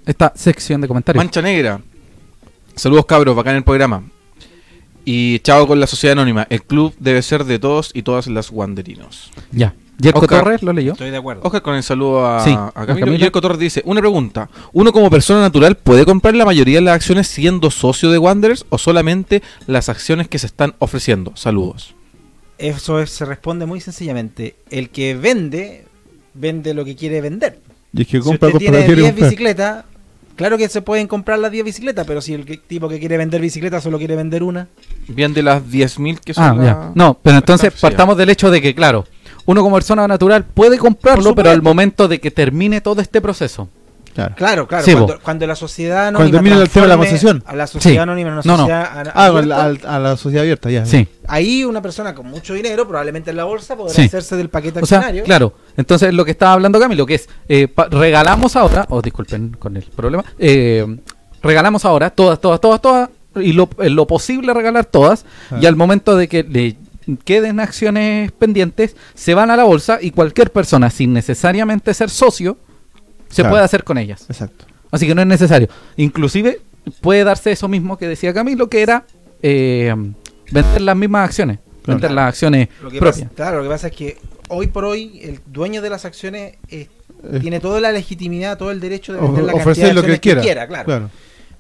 esta 0.07 0.33
sección 0.35 0.81
de 0.81 0.89
comentarios. 0.89 1.23
Mancha 1.23 1.43
Negra. 1.43 1.83
Saludos 2.75 3.05
cabros, 3.05 3.37
bacán 3.37 3.57
el 3.57 3.63
programa. 3.63 4.03
Y 5.05 5.41
chao 5.41 5.67
con 5.67 5.79
la 5.79 5.87
sociedad 5.87 6.13
anónima. 6.13 6.47
El 6.49 6.63
club 6.63 6.95
debe 6.99 7.21
ser 7.21 7.45
de 7.45 7.59
todos 7.59 7.91
y 7.93 8.03
todas 8.03 8.27
las 8.27 8.51
wanderinos. 8.51 9.31
Ya. 9.53 9.75
Yerko 9.99 10.21
Oscar. 10.21 10.45
Torres 10.45 10.63
lo 10.63 10.73
leyó. 10.73 10.93
Estoy 10.93 11.11
de 11.11 11.19
acuerdo. 11.19 11.43
Oscar 11.45 11.61
con 11.61 11.75
el 11.75 11.83
saludo 11.83 12.27
a, 12.27 12.43
Sí, 12.43 12.53
a 12.53 12.69
a 12.69 12.87
Camilo. 12.87 13.05
Camilo. 13.05 13.17
Yerko 13.19 13.43
Torres 13.43 13.59
dice, 13.59 13.83
una 13.85 14.01
pregunta. 14.01 14.49
¿Uno 14.73 14.93
como 14.93 15.11
persona 15.11 15.43
natural 15.43 15.77
puede 15.77 16.07
comprar 16.07 16.35
la 16.35 16.47
mayoría 16.47 16.77
de 16.77 16.85
las 16.87 16.95
acciones 16.95 17.29
siendo 17.29 17.71
socio 17.71 18.11
de 18.11 18.17
Wanderers 18.17 18.65
o 18.71 18.79
solamente 18.79 19.43
las 19.67 19.91
acciones 19.91 20.27
que 20.27 20.39
se 20.39 20.47
están 20.47 20.75
ofreciendo? 20.79 21.33
Saludos. 21.35 21.95
Eso 22.61 23.01
es- 23.01 23.11
se 23.11 23.25
responde 23.25 23.67
muy 23.67 23.81
sencillamente. 23.81 24.55
El 24.71 24.91
que 24.91 25.15
vende, 25.15 25.85
vende 26.35 26.75
lo 26.75 26.85
que 26.85 26.95
quiere 26.97 27.21
vender. 27.21 27.59
Y 27.93 28.03
es 28.03 28.07
que 28.07 28.19
Si 28.19 28.23
compra, 28.23 28.49
usted 28.49 28.53
compra, 28.53 28.59
tiene 28.59 28.79
quiere 28.87 28.95
10 29.03 29.09
comprar. 29.13 29.31
bicicletas, 29.31 29.85
claro 30.37 30.59
que 30.59 30.69
se 30.69 30.83
pueden 30.83 31.07
comprar 31.09 31.39
las 31.39 31.51
10 31.51 31.65
bicicletas, 31.65 32.07
pero 32.07 32.21
si 32.21 32.35
el 32.35 32.45
que- 32.45 32.59
tipo 32.59 32.89
que 32.89 32.99
quiere 33.01 33.17
vender 33.17 33.41
bicicletas 33.41 33.83
solo 33.83 33.99
quiere 33.99 34.15
vender 34.17 34.43
una, 34.43 34.69
Bien 35.09 35.33
de 35.35 35.43
las 35.43 35.69
10.000 35.71 36.21
que 36.21 36.35
son 36.35 36.45
Ah, 36.45 36.55
la- 36.55 36.65
ya. 36.65 36.93
No, 36.95 37.19
pero 37.23 37.39
entonces 37.39 37.73
partamos 37.81 38.17
del 38.17 38.31
hecho 38.31 38.51
de 38.51 38.61
que, 38.63 38.75
claro, 38.75 39.07
uno 39.47 39.63
como 39.63 39.77
persona 39.77 40.07
natural 40.07 40.45
puede 40.45 40.79
comprarlo, 40.79 41.35
pero 41.35 41.51
al 41.51 41.63
momento 41.63 42.07
de 42.09 42.21
que 42.21 42.31
termine 42.31 42.81
todo 42.81 43.01
este 43.01 43.21
proceso. 43.21 43.69
Claro. 44.15 44.35
Claro, 44.37 44.67
claro. 44.67 44.85
Sí, 44.85 44.95
cuando, 45.23 45.47
la 45.47 45.55
sociedad 45.55 46.09
anónima. 46.09 46.19
Cuando 46.19 46.37
termine 46.39 46.57
el 46.63 46.69
tema 46.69 46.87
de 46.87 46.89
la 46.89 46.97
concesión. 46.97 47.43
A 47.47 47.55
la 47.57 47.67
sociedad 47.67 47.95
Sí. 47.95 47.99
anónima 47.99 48.31
una 48.33 48.43
No, 48.45 48.53
no. 48.53 48.57
sociedad 48.59 48.99
ana- 48.99 49.13
Ah, 49.15 49.27
abierta, 49.27 49.95
a 49.95 49.99
la 49.99 50.17
sociedad 50.17 50.43
abierta, 50.43 50.71
ya. 50.71 50.85
Sí. 50.85 51.07
Ahí 51.29 51.65
una 51.65 51.81
persona 51.81 52.15
con 52.15 52.27
mucho 52.27 52.55
dinero, 52.55 52.87
probablemente 52.89 53.31
en 53.31 53.37
la 53.37 53.45
bolsa, 53.45 53.77
podrá 53.77 54.03
hacerse 54.05 54.37
del 54.37 54.49
paquete 54.49 54.81
O 54.81 54.87
sea, 54.87 54.99
accionario. 54.99 55.25
claro. 55.25 55.55
Entonces, 55.77 56.13
lo 56.13 56.25
que 56.25 56.33
estaba 56.33 56.53
hablando 56.55 56.81
Camilo, 56.81 57.07
que 57.07 57.15
es, 57.15 57.29
eh, 57.49 57.69
regalamos 57.91 58.57
ahora, 58.57 58.85
o 58.91 59.01
disculpen 59.01 59.57
con 59.59 59.77
el 59.77 59.85
problema, 59.85 60.25
eh, 60.39 60.85
regalamos 61.43 61.85
ahora 61.85 62.11
todas, 62.11 62.41
todas, 62.41 62.61
todas, 62.61 62.81
todas, 62.83 63.09
y 63.37 63.53
lo, 63.53 63.69
en 63.79 63.95
lo 63.95 64.07
posible 64.07 64.53
regalar 64.53 64.85
todas, 64.87 65.25
Ah. 65.51 65.59
y 65.63 65.67
al 65.67 65.77
momento 65.77 66.17
de 66.17 66.29
que 66.29 66.43
le 66.43 66.77
queden 67.25 67.61
acciones 67.61 68.31
pendientes, 68.33 68.97
se 69.15 69.35
van 69.35 69.51
a 69.51 69.57
la 69.57 69.65
bolsa 69.65 69.99
y 70.01 70.11
cualquier 70.11 70.51
persona, 70.53 70.91
sin 70.91 71.13
necesariamente 71.13 71.95
ser 71.95 72.11
socio, 72.11 72.59
se 73.31 73.37
Claro. 73.43 73.51
puede 73.55 73.65
hacer 73.65 73.83
con 73.85 73.97
ellas. 73.97 74.27
Exacto. 74.29 74.67
Así 74.91 75.07
que 75.07 75.15
no 75.15 75.23
es 75.23 75.27
necesario. 75.27 75.69
Inclusive 75.97 76.61
puede 77.01 77.25
darse 77.25 77.53
eso 77.53 77.67
mismo 77.69 77.97
que 77.97 78.07
decía 78.09 78.35
Camilo, 78.35 78.69
que 78.69 78.83
era 78.83 79.05
eh, 79.43 79.95
vender 80.51 80.83
las 80.83 80.97
mismas 80.97 81.25
acciones, 81.29 81.59
Claro. 81.83 81.99
vender 81.99 82.11
las 82.11 82.29
acciones 82.29 82.69
Lo 82.83 82.91
que 82.91 82.99
propias. 82.99 83.23
pasa, 83.29 83.35
claro, 83.35 83.57
lo 83.59 83.63
que 83.63 83.69
pasa 83.71 83.87
es 83.87 83.95
que 83.97 84.19
hoy 84.49 84.67
por 84.67 84.85
hoy 84.85 85.21
el 85.23 85.41
dueño 85.47 85.81
de 85.81 85.89
las 85.91 86.05
acciones 86.05 86.57
eh, 86.69 86.89
Eh, 87.33 87.39
tiene 87.41 87.61
toda 87.61 87.81
la 87.81 87.93
legitimidad, 87.93 88.57
todo 88.59 88.71
el 88.71 88.81
derecho 88.81 89.13
de 89.13 89.19
o- 89.19 89.23
vender 89.23 89.45
la 89.45 89.53
ofrecer 89.53 89.65
cantidad 89.67 89.89
de 89.89 89.95
lo 89.95 90.03
que 90.03 90.13
acciones 90.15 90.43
quiera. 90.45 90.67
claro. 90.67 91.11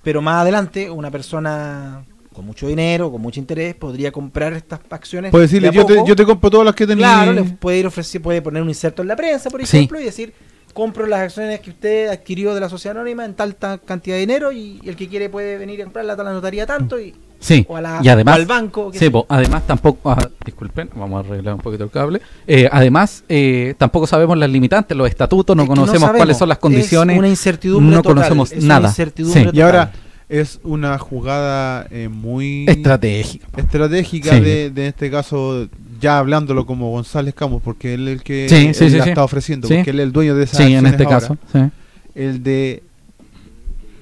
Pero 0.02 0.22
más 0.22 0.40
adelante, 0.42 0.88
una 0.90 1.10
persona 1.10 2.02
con 2.32 2.46
mucho 2.46 2.66
dinero, 2.66 3.10
con 3.12 3.20
mucho 3.20 3.38
interés, 3.40 3.74
podría 3.74 4.10
comprar 4.10 4.54
estas 4.54 4.80
acciones. 4.88 5.30
Puede 5.30 5.42
decirle, 5.44 5.70
de 5.70 5.78
a 5.78 5.82
yo 5.82 5.86
te, 5.86 6.02
yo 6.06 6.16
te 6.16 6.24
compro 6.24 6.48
todas 6.48 6.64
las 6.64 6.74
que 6.74 6.86
tenía. 6.86 7.06
Claro, 7.06 7.32
le 7.34 7.42
puede 7.42 7.78
ir 7.78 7.86
ofrecer, 7.86 8.22
puede 8.22 8.40
poner 8.40 8.62
un 8.62 8.68
inserto 8.70 9.02
en 9.02 9.08
la 9.08 9.16
prensa, 9.16 9.50
por 9.50 9.64
Sí. 9.66 9.76
ejemplo, 9.76 10.00
y 10.00 10.04
decir, 10.04 10.32
compro 10.72 11.06
las 11.06 11.20
acciones 11.20 11.60
que 11.60 11.70
usted 11.70 12.08
adquirió 12.08 12.54
de 12.54 12.60
la 12.60 12.68
sociedad 12.68 12.96
anónima 12.96 13.24
en 13.24 13.34
tal, 13.34 13.54
ta- 13.54 13.78
cantidad 13.78 14.16
de 14.16 14.20
dinero 14.20 14.52
y, 14.52 14.80
el 14.84 14.96
que 14.96 15.08
quiere 15.08 15.28
puede 15.28 15.58
venir 15.58 15.80
a 15.80 15.84
comprarla 15.84 16.12
a 16.14 16.16
la 16.22 16.32
notaría 16.32 16.66
tanto 16.66 16.98
y, 17.00 17.14
Sí, 17.38 17.64
o, 17.68 17.76
a 17.76 17.80
la, 17.80 18.00
y 18.02 18.08
además, 18.08 18.34
o 18.36 18.40
al 18.40 18.46
banco. 18.46 18.90
sí, 18.94 19.08
po, 19.08 19.24
además 19.28 19.66
tampoco, 19.66 20.10
ah, 20.10 20.28
disculpen, 20.44 20.90
vamos 20.94 21.24
a 21.24 21.28
arreglar 21.28 21.54
un 21.54 21.60
poquito 21.60 21.84
el 21.84 21.90
cable. 21.90 22.20
Eh, 22.46 22.68
además, 22.70 23.24
eh, 23.30 23.74
tampoco 23.78 24.06
sabemos 24.06 24.36
las 24.36 24.50
limitantes, 24.50 24.94
los 24.96 25.08
estatutos, 25.08 25.56
no 25.56 25.62
Es 25.62 25.68
conocemos 25.68 26.10
cuáles 26.10 26.36
son 26.36 26.50
las 26.50 26.58
condiciones. 26.58 27.14
Es 27.14 27.18
una 27.18 27.28
incertidumbre 27.28 27.96
no 27.96 28.02
total, 28.02 28.16
conocemos 28.16 28.52
es 28.52 28.62
una 28.64 28.74
nada. 28.74 28.88
incertidumbre 28.88 29.42
Sí. 29.44 29.50
Y 29.54 29.60
ahora 29.62 29.90
es 30.30 30.60
una 30.62 30.96
jugada 30.98 31.86
eh, 31.90 32.08
muy 32.08 32.64
Estratégica. 32.68 33.46
estratégica 33.56 34.34
Sí. 34.36 34.40
de, 34.40 34.70
de 34.70 34.86
este 34.86 35.10
caso, 35.10 35.68
ya 36.00 36.18
hablándolo 36.18 36.64
como 36.66 36.90
González 36.92 37.34
Campos, 37.34 37.60
porque 37.62 37.94
él 37.94 38.08
es 38.08 38.14
el 38.18 38.22
que 38.22 38.48
Sí, 38.48 38.56
sí, 38.56 38.66
él 38.84 38.90
sí, 38.92 38.96
la 38.96 39.04
sí. 39.04 39.08
está 39.10 39.24
ofreciendo, 39.24 39.66
Sí. 39.68 39.74
porque 39.74 39.90
él 39.90 40.00
es 40.00 40.04
el 40.04 40.12
dueño 40.12 40.34
de 40.36 40.44
esas 40.44 40.56
Sí, 40.56 40.62
en 40.72 40.86
acciones 40.86 40.92
este 40.92 41.04
ahora. 41.04 41.18
caso. 41.20 41.36
sí. 41.52 41.58
El 42.14 42.42
de 42.42 42.82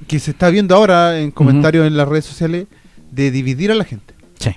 que 0.06 0.18
se 0.18 0.30
está 0.30 0.48
viendo 0.50 0.74
ahora 0.74 1.18
en 1.18 1.30
comentarios 1.30 1.86
en 1.86 1.96
las 1.96 2.08
redes 2.08 2.24
sociales 2.24 2.66
de 3.10 3.30
dividir 3.30 3.70
a 3.70 3.74
la 3.74 3.84
gente. 3.84 4.14
Sí. 4.38 4.50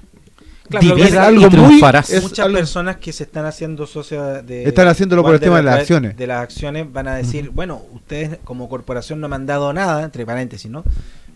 Claro, 0.69 0.95
que 0.95 1.17
algo 1.17 1.49
muy- 1.49 1.81
es 1.81 2.21
muchas 2.23 2.39
algo- 2.39 2.57
personas 2.57 2.95
que 2.97 3.11
se 3.11 3.23
están 3.23 3.45
haciendo 3.45 3.85
socios 3.85 4.45
de 4.45 4.63
Están 4.63 4.87
haciéndolo 4.87 5.21
por 5.23 5.33
el 5.33 5.39
tema 5.41 5.57
de 5.57 5.63
las 5.63 5.79
acciones. 5.79 6.15
de 6.15 6.27
las 6.27 6.41
acciones 6.41 6.85
van 6.91 7.07
a 7.09 7.15
decir 7.15 7.49
bueno 7.49 7.81
ustedes 7.93 8.37
como 8.45 8.69
corporación 8.69 9.19
no 9.19 9.27
me 9.27 9.35
han 9.35 9.45
dado 9.45 9.73
nada 9.73 10.01
entre 10.03 10.25
paréntesis 10.25 10.71
no 10.71 10.85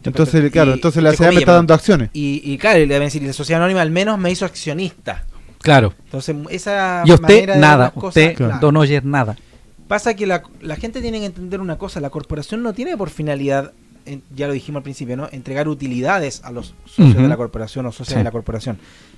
Entonces, 0.10 0.46
Y- 0.46 0.50
claro, 0.52 0.74
entonces 0.74 1.02
la 1.04 1.12
sociedad 1.12 1.34
me 1.34 1.40
está 1.40 1.54
dando 1.54 1.74
acciones. 1.74 2.10
y, 2.14 2.42
y 2.44 2.58
claro 2.58 2.80
y 2.80 2.86
le 2.86 3.00
decir 3.00 3.24
y 3.24 3.28
la 3.28 3.34
sociedad 3.34 3.62
anónima 3.62 3.82
al 3.82 3.92
menos 3.92 4.18
me 4.20 4.32
hizo 4.32 4.46
accionista 4.46 5.24
Claro. 5.62 5.94
entonces 6.06 6.36
esa 6.50 7.02
Y 7.06 7.12
usted 7.12 7.22
manera 7.24 7.54
de 7.56 7.60
nada, 7.60 7.92
cosas, 7.92 8.10
usted, 8.10 8.36
claro. 8.36 8.58
Don 8.62 8.78
Oyer, 8.78 9.04
nada. 9.04 9.36
pasa 9.88 10.14
que 10.16 10.26
la, 10.28 10.44
la 10.62 10.76
gente 10.76 11.02
tiene 11.02 11.20
que 11.20 11.26
entender 11.26 11.60
una 11.60 11.78
cosa 11.78 12.00
la 12.00 12.10
corporación 12.10 12.62
no 12.64 12.74
tiene 12.74 12.96
por 12.98 13.10
finalidad 13.10 13.72
en- 14.06 14.22
ya 14.36 14.46
lo 14.48 14.54
dijimos 14.54 14.80
al 14.80 14.84
principio 14.84 15.18
no 15.18 15.28
entregar 15.32 15.68
utilidades 15.68 16.42
a 16.44 16.52
los 16.52 16.76
socios 16.86 17.18
de 17.18 17.28
la 17.28 17.38
corporación 17.38 17.86
o 17.88 17.92
socios 17.92 18.10
Sí. 18.10 18.18
de 18.18 18.24
la 18.24 18.32
corporación 18.32 18.78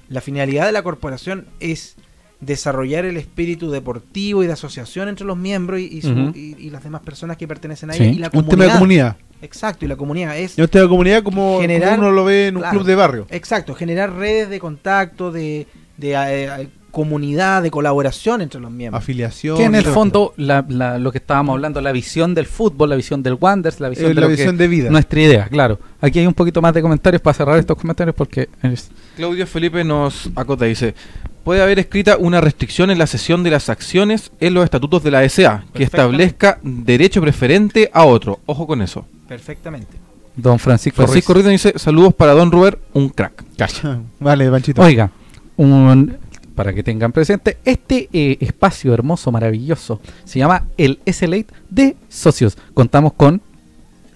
la 0.10 0.22
finalidad 0.22 0.66
de 0.66 0.72
la 0.72 0.84
corporación 0.84 1.48
es 1.60 1.98
desarrollar 2.40 3.06
el 3.06 3.18
espíritu 3.18 3.72
deportivo 3.72 4.44
y 4.44 4.48
de 4.48 4.54
asociación 4.54 5.08
entre 5.10 5.26
los 5.26 5.38
miembros 5.38 5.80
y, 5.80 5.86
y 5.86 6.02
su- 6.02 6.32
y- 6.36 6.56
y 6.60 6.70
las 6.70 6.84
demás 6.84 7.02
personas 7.02 7.36
que 7.38 7.48
pertenecen 7.48 7.90
a 7.90 7.94
Sí. 7.94 8.04
ella 8.04 8.12
y 8.12 8.16
la 8.20 8.28
Un 8.28 8.32
comunidad. 8.32 8.52
tema 8.52 8.64
de 8.66 8.72
comunidad. 8.72 9.18
Exacto, 9.42 9.86
y 9.86 9.88
la 9.88 9.96
comunidad 9.96 10.38
es 10.38 10.58
Y 10.58 10.62
un 10.62 10.68
tema 10.68 10.84
de 10.84 10.90
comunidad 10.90 11.24
como, 11.24 11.60
Generar- 11.62 11.96
como 11.96 12.08
uno 12.08 12.12
lo 12.16 12.26
ve 12.26 12.48
en 12.48 12.56
un 12.58 12.62
claro. 12.62 12.78
club 12.78 12.88
de 12.88 12.96
barrio. 12.96 13.28
exacto, 13.30 13.74
generar 13.76 14.14
redes 14.14 14.50
de 14.50 14.60
contacto, 14.60 15.32
de, 15.32 15.68
de, 15.98 16.14
eh, 16.14 16.70
comunidad, 16.92 17.62
de 17.62 17.70
colaboración 17.70 18.42
entre 18.42 18.60
los 18.60 18.72
miembros. 18.72 19.04
Afiliación. 19.04 19.56
Que 19.58 19.66
en 19.66 19.76
el 19.76 19.84
fondo, 19.84 20.34
la- 20.38 20.66
la- 20.68 20.98
lo 20.98 21.12
que 21.12 21.20
estábamos 21.20 21.54
hablando, 21.54 21.80
la 21.82 21.92
visión 21.92 22.34
del 22.34 22.48
fútbol, 22.48 22.90
la 22.90 22.96
visión 22.96 23.22
del 23.22 23.38
Wanderers, 23.40 23.80
la 23.80 23.90
visión 23.90 24.08
Eh, 24.08 24.10
de 24.10 24.16
la 24.16 24.22
lo 24.22 24.28
que- 24.28 24.36
visión 24.36 24.58
de 24.58 24.68
vida. 24.68 24.90
nuestra 24.90 25.22
idea, 25.22 25.48
claro. 25.48 25.80
Aquí 26.02 26.18
hay 26.18 26.26
un 26.26 26.34
poquito 26.34 26.60
más 26.60 26.74
de 26.74 26.82
comentarios 26.82 27.22
para 27.22 27.36
cerrar 27.36 27.60
estos 27.60 27.78
comentarios 27.78 28.16
porque 28.16 28.50
es- 28.64 28.90
Claudio 29.16 29.46
Felipe 29.46 29.84
nos 29.84 30.30
acota, 30.36 30.66
dice, 30.66 30.96
puede 31.48 31.62
haber 31.62 31.80
escrita 31.80 32.18
una 32.18 32.42
restricción 32.42 32.92
en 32.92 33.00
la 33.00 33.08
cesión 33.08 33.42
de 33.42 33.50
las 33.52 33.70
acciones 33.70 34.32
en 34.42 34.54
los 34.54 34.66
estatutos 34.66 35.02
de 35.02 35.12
la 35.12 35.20
SA 35.30 35.64
que 35.72 35.86
Perfectamente. 35.86 35.86
establezca 36.26 36.60
derecho 36.62 37.22
preferente 37.22 37.90
a 37.94 38.04
otro. 38.04 38.42
Ojo 38.48 38.68
con 38.68 38.82
eso. 38.82 39.06
Perfectamente. 39.30 39.96
Don 40.36 40.60
Francisco, 40.60 40.98
Francisco 40.98 41.34
Ruiz. 41.34 41.46
Ruiz 41.46 41.64
dice, 41.64 41.80
saludos 41.80 42.14
para 42.14 42.34
Don 42.34 42.52
Robert, 42.52 42.82
un 42.92 43.08
crack. 43.08 43.46
vale, 44.20 44.52
Panchito. 44.52 44.82
Oiga, 44.82 45.10
un- 45.56 46.18
para 46.54 46.74
que 46.74 46.84
tengan 46.84 47.14
presente, 47.14 47.60
este 47.64 48.10
eh, 48.12 48.36
espacio 48.42 48.94
hermoso, 48.94 49.32
maravilloso, 49.32 50.02
se 50.26 50.40
llama 50.40 50.66
el 50.76 51.00
SLate 51.10 51.48
de 51.70 51.96
socios. 52.10 52.58
Contamos 52.74 53.14
con 53.14 53.42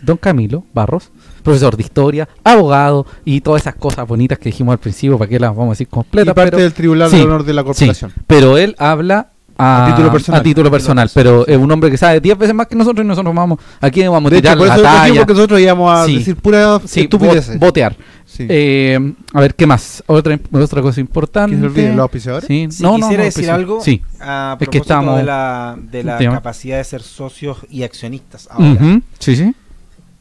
Don 0.01 0.17
Camilo 0.17 0.65
Barros, 0.73 1.11
profesor 1.41 1.75
de 1.75 1.83
historia, 1.83 2.27
abogado 2.43 3.05
y 3.25 3.41
todas 3.41 3.61
esas 3.63 3.75
cosas 3.75 4.07
bonitas 4.07 4.37
que 4.39 4.45
dijimos 4.45 4.73
al 4.73 4.79
principio, 4.79 5.17
para 5.17 5.29
que 5.29 5.39
las 5.39 5.51
vamos 5.51 5.67
a 5.67 5.71
decir 5.71 5.87
y 5.87 5.93
completas. 5.93 6.33
parte 6.33 6.51
pero- 6.51 6.63
del 6.63 6.73
Tribunal 6.73 7.09
Sí, 7.09 7.17
de 7.17 7.23
Honor 7.23 7.43
de 7.43 7.53
la 7.53 7.63
Corporación. 7.63 8.11
Sí, 8.11 8.21
pero 8.27 8.57
él 8.57 8.75
habla 8.77 9.27
a, 9.57 9.85
A 9.85 9.89
título 9.91 10.11
personal. 10.11 10.39
a 10.39 10.43
título 10.43 10.71
personal, 10.71 11.11
pero 11.13 11.45
es 11.45 11.55
un 11.57 11.71
hombre 11.71 11.91
que 11.91 11.97
sabe 11.97 12.19
10 12.19 12.35
veces 12.35 12.55
más 12.55 12.65
que 12.65 12.75
nosotros 12.75 13.05
y 13.05 13.07
nosotros 13.07 13.35
vamos 13.35 13.59
aquí 13.79 14.01
vamos 14.07 14.31
a 14.31 14.33
De 14.33 14.37
hecho, 14.37 14.41
tirar 14.41 14.57
por 14.57 14.67
la 14.67 15.07
eso 15.07 15.25
que 15.27 15.33
nosotros 15.33 15.59
íbamos 15.59 15.93
a 15.99 16.05
Sí. 16.05 16.17
decir 16.17 16.35
pura 16.37 16.79
Sí, 16.85 17.01
estupideces. 17.01 17.59
botear. 17.59 17.95
Sí. 18.25 18.47
Eh, 18.49 19.13
a 19.33 19.39
ver, 19.41 19.53
¿qué 19.53 19.67
más? 19.67 20.01
Otra, 20.07 20.39
otra 20.51 20.81
cosa 20.81 20.99
importante. 21.01 21.55
Que 21.55 21.61
se 21.61 21.67
olviden 21.67 21.95
los 21.97 22.03
auspiciadores. 22.03 22.47
Sí, 22.47 22.67
Si 22.71 22.81
no, 22.81 22.91
no, 22.91 22.95
quisiera 22.97 23.17
no, 23.23 23.25
decir 23.25 23.51
algo 23.51 23.81
Sí. 23.81 24.01
a 24.19 24.53
Es 24.53 24.57
que 24.59 24.65
propósito 24.65 24.81
estamos- 24.83 25.17
de 25.17 25.23
la, 25.25 25.75
de 25.79 26.03
la 26.05 26.17
capacidad 26.17 26.77
de 26.77 26.83
ser 26.85 27.01
socios 27.03 27.57
y 27.69 27.83
accionistas 27.83 28.47
ahora. 28.49 28.71
Ujú, 28.71 29.01
Sí, 29.19 29.35
sí. 29.35 29.53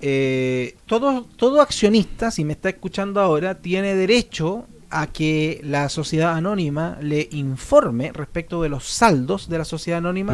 Eh, 0.01 0.77
todo, 0.87 1.27
todo 1.37 1.61
accionista, 1.61 2.31
si 2.31 2.45
me 2.45 2.53
está 2.55 2.69
escuchando 2.71 3.21
ahora, 3.21 3.61
tiene 3.61 3.95
derecho 3.95 4.67
a 4.93 5.07
que 5.07 5.61
la 5.63 5.89
sociedad 5.89 6.35
anónima 6.35 6.99
le 7.01 7.29
informe 7.33 8.11
respecto 8.13 8.61
de 8.63 8.69
los 8.69 8.85
saldos 8.87 9.49
de 9.49 9.59
la 9.59 9.65
sociedad 9.65 9.99
anónima 9.99 10.33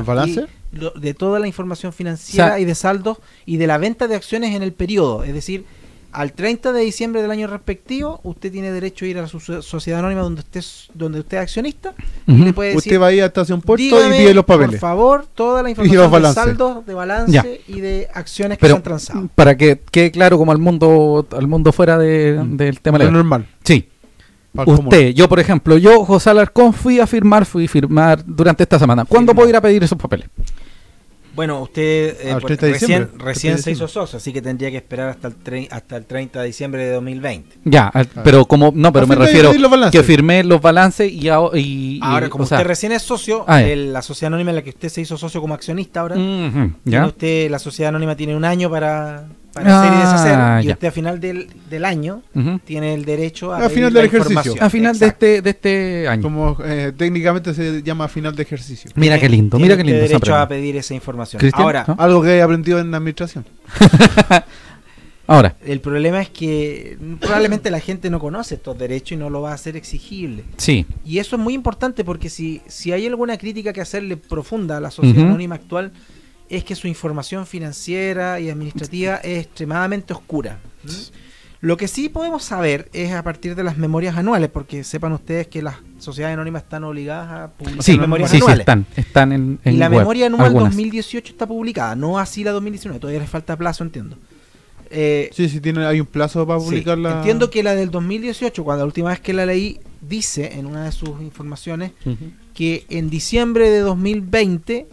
y 0.72 0.78
lo- 0.78 0.92
de 0.92 1.12
toda 1.14 1.38
la 1.40 1.46
información 1.46 1.92
financiera 1.92 2.46
O 2.46 2.48
sea- 2.50 2.60
y 2.60 2.64
de 2.64 2.74
saldos 2.74 3.18
y 3.44 3.58
de 3.58 3.66
la 3.66 3.76
venta 3.76 4.08
de 4.08 4.14
acciones 4.14 4.54
en 4.54 4.62
el 4.62 4.72
periodo. 4.72 5.24
Es 5.24 5.34
decir, 5.34 5.66
al 6.12 6.32
30 6.32 6.72
de 6.72 6.80
diciembre 6.82 7.20
del 7.22 7.30
año 7.30 7.46
respectivo, 7.46 8.20
usted 8.24 8.50
tiene 8.50 8.70
derecho 8.72 9.04
a 9.04 9.09
ir 9.09 9.18
a 9.18 9.26
su 9.26 9.38
so- 9.40 9.62
sociedad 9.62 10.00
anónima 10.00 10.22
donde 10.22 10.40
usted, 10.40 10.61
es- 10.61 10.88
donde 10.94 11.20
usted 11.20 11.36
es 11.38 11.42
accionista 11.42 11.94
y 12.26 12.32
le 12.32 12.52
puede 12.52 12.70
decir, 12.74 12.92
Usted 12.92 13.00
va 13.00 13.07
ahí 13.09 13.20
a 13.20 13.26
Estación 13.26 13.61
Puerto 13.61 13.82
y 13.82 13.88
"Dígame, 13.88 14.16
pide 14.18 14.34
los 14.34 14.44
papeles. 14.44 14.70
Por 14.72 14.78
favor, 14.80 15.26
toda 15.34 15.62
la 15.62 15.70
información 15.70 16.11
de 16.22 16.32
saldos, 16.32 16.86
de 16.86 16.94
balance 16.94 17.32
Ya. 17.32 17.44
y 17.68 17.80
de 17.80 18.09
acciones 18.14 18.59
que 18.59 18.62
Pero 18.62 18.74
se 18.74 18.76
han 18.78 18.82
transado. 18.82 19.28
para 19.34 19.57
que 19.57 19.80
quede 19.90 20.11
claro 20.11 20.38
como 20.38 20.52
al 20.52 20.59
mundo 20.59 21.26
al 21.30 21.46
mundo 21.46 21.72
fuera 21.72 21.98
de- 21.98 22.40
Mm. 22.42 22.57
del 22.57 22.80
tema 22.80 22.98
legal. 22.98 23.12
normal. 23.12 23.46
Sí. 23.64 23.88
para 24.54 24.72
Usted, 24.72 25.11
yo 25.12 25.28
por 25.28 25.38
ejemplo, 25.38 25.76
yo 25.76 26.02
José 26.07 26.30
Alarcón 26.30 26.72
fui 26.72 26.98
a 26.98 27.07
firmar, 27.07 27.44
fui 27.44 27.66
a 27.66 27.68
firmar 27.68 28.24
durante 28.24 28.62
esta 28.62 28.78
semana. 28.78 29.04
¿Cuándo 29.04 29.34
puedo 29.34 29.46
ir 29.50 29.54
a 29.57 29.61
pedir 29.61 29.84
esos 29.84 29.98
papeles? 29.98 30.28
Bueno, 31.37 31.62
usted 31.62 32.16
eh, 32.20 32.32
Al 32.32 32.41
pues, 32.41 32.59
30 32.59 32.66
de 32.66 32.72
recién, 32.72 32.89
diciembre, 32.89 33.07
30 33.11 33.18
de 33.18 33.24
recién 33.32 33.59
se 33.59 33.70
hizo 33.70 33.87
socio, 33.89 34.16
así 34.16 34.32
que 34.32 34.43
tendría 34.43 34.70
que 34.70 34.78
esperar 34.78 35.11
hasta 35.11 35.28
el, 35.28 35.34
tre- 35.39 35.68
hasta 35.70 35.97
el 35.99 36.07
30 36.07 36.41
de 36.41 36.47
diciembre 36.47 36.84
de 36.87 36.93
2020. 36.95 37.57
Ya, 37.64 37.87
al- 37.89 38.07
pero 38.24 38.47
como 38.47 38.72
no, 38.74 38.93
pero 38.93 39.05
A 39.05 39.09
me 39.09 39.14
refiero 39.14 39.49
emitir 39.51 39.61
los 39.61 39.70
balances. 39.70 40.01
que 40.01 40.07
firmé 40.07 40.43
los 40.43 40.61
balances 40.61 41.12
y, 41.12 41.28
y- 41.28 41.28
y- 41.55 42.01
Ahora, 42.03 42.28
como 42.28 42.45
o 42.45 42.47
sea, 42.47 42.57
usted 42.59 42.66
recién 42.68 42.93
es 42.93 43.03
socio, 43.03 43.45
Ah, 43.47 43.62
el- 43.62 43.93
la 43.93 44.03
sociedad 44.03 44.28
anónima 44.28 44.51
en 44.51 44.57
la 44.57 44.62
que 44.62 44.70
usted 44.70 44.89
se 44.89 45.03
hizo 45.03 45.16
socio 45.16 45.41
como 45.41 45.55
accionista 45.55 46.01
ahora, 46.01 46.14
tiene 46.16 46.72
ya. 46.84 47.07
usted, 47.07 47.51
la 47.51 47.59
sociedad 47.59 47.91
anónima 47.91 48.16
tiene 48.16 48.34
un 48.34 48.45
año 48.45 48.70
para, 48.70 49.26
para 49.57 49.80
hacer 49.80 49.92
y 49.92 49.96
deshacer, 49.96 50.34
Ah, 50.38 50.61
y 50.62 50.66
ya. 50.66 50.72
usted 50.74 50.88
a 50.88 50.90
final 50.92 51.18
del, 51.20 51.48
del 51.68 51.84
año 51.84 52.22
tiene 52.64 52.94
el 52.94 53.04
derecho 53.04 53.52
a 53.52 53.57
A 53.57 53.59
pedir 53.62 53.74
final 53.74 53.94
la 53.94 54.00
del 54.00 54.07
ejercicio. 54.09 54.54
A 54.61 54.70
final 54.70 54.98
de 54.98 55.07
este 55.07 55.42
de 55.42 55.50
este 55.50 56.09
año. 56.09 56.22
Como 56.22 56.57
eh, 56.64 56.92
técnicamente 56.96 57.52
se 57.54 57.82
llama 57.82 58.07
final 58.09 58.34
de 58.36 58.42
ejercicio. 58.42 58.90
Mira 58.94 59.18
qué 59.18 59.28
lindo, 59.28 59.59
mira 59.59 59.76
qué 59.76 59.82
lindo. 59.84 60.00
derecho 60.00 60.34
a 60.36 60.46
pedir 60.46 60.76
esa 60.76 60.94
información. 60.94 61.40
Cristian, 61.40 61.62
Ahora, 61.62 61.84
¿no? 61.88 61.96
Algo 61.98 62.22
que 62.22 62.36
he 62.36 62.42
aprendido 62.42 62.78
en 62.78 62.90
la 62.90 62.98
administración. 62.98 63.44
Ahora, 65.28 65.57
el 65.66 65.80
problema 65.80 66.22
es 66.22 66.28
que 66.30 66.96
probablemente 67.20 67.68
la 67.72 67.80
gente 67.80 68.11
no 68.11 68.20
conoce 68.20 68.54
estos 68.54 68.78
derechos 68.78 69.12
y 69.12 69.16
no 69.16 69.28
lo 69.28 69.42
va 69.42 69.50
a 69.50 69.54
hacer 69.54 69.76
exigible. 69.76 70.44
sí. 70.57 70.86
Y 71.04 71.18
eso 71.18 71.34
es 71.34 71.42
muy 71.42 71.52
importante 71.54 72.04
porque 72.04 72.30
si, 72.30 72.61
si 72.68 72.92
hay 72.92 73.07
alguna 73.07 73.36
crítica 73.36 73.72
que 73.72 73.80
hacerle 73.80 74.16
profunda 74.16 74.76
a 74.76 74.80
la 74.80 74.92
sociedad 74.92 75.18
Ujú. 75.18 75.26
anónima 75.26 75.57
actual, 75.57 75.90
es 76.49 76.64
que 76.64 76.74
su 76.74 76.88
información 76.88 77.47
financiera 77.47 78.38
y 78.40 78.51
administrativa 78.51 79.16
es 79.16 79.44
extremadamente 79.47 80.12
oscura. 80.12 80.59
Lo 81.61 81.76
que 81.76 81.88
sí 81.88 82.09
podemos 82.09 82.44
saber 82.44 82.88
es 82.92 83.12
a 83.12 83.22
partir 83.22 83.55
de 83.55 83.64
las 83.64 83.78
memorias 83.78 84.16
anuales, 84.16 84.51
porque 84.51 84.84
sepan 84.84 85.12
ustedes 85.12 85.49
que 85.49 85.62
las 85.62 85.76
sociedades 85.99 86.34
anónimas 86.34 86.62
están 86.64 86.84
obligadas 86.84 87.30
a 87.32 87.49
publicar 87.53 87.82
Sí, 87.82 87.99
memorias 87.99 88.30
sí, 88.30 88.36
sí, 88.36 88.42
anuales. 88.42 88.61
están, 88.61 88.86
están 88.94 89.32
en, 89.32 89.59
en 89.64 89.74
y 89.74 89.76
la 89.78 89.88
web, 89.88 89.99
memoria 90.01 90.26
anual 90.26 90.47
algunas. 90.47 90.70
2018 90.72 91.32
está 91.32 91.47
publicada, 91.47 91.97
no 91.97 92.18
así 92.18 92.44
la 92.44 92.53
2019, 92.53 93.01
todavía 93.01 93.20
les 93.20 93.30
falta 93.30 93.57
plazo, 93.57 93.82
entiendo. 93.84 94.16
Eh, 94.90 95.30
Sí, 95.32 95.49
sí, 95.49 95.61
tiene, 95.61 95.84
hay 95.86 95.99
un 96.01 96.07
plazo 96.07 96.47
para 96.47 96.61
Sí, 96.61 96.66
publicarla. 96.66 97.16
Entiendo 97.18 97.51
que 97.51 97.62
la 97.62 97.74
del 97.74 97.90
2018, 97.90 98.62
cuando 98.62 98.82
la 98.84 98.86
última 98.86 99.09
vez 99.09 99.18
que 99.20 99.32
la 99.32 99.47
leí, 99.47 99.80
dice 100.03 100.53
en 100.59 100.66
una 100.66 100.84
de 100.84 100.92
sus 100.92 101.20
informaciones 101.22 101.92
que 102.55 102.84
en 102.90 103.11
diciembre 103.11 103.70
de 103.70 103.80
2020 103.80 104.86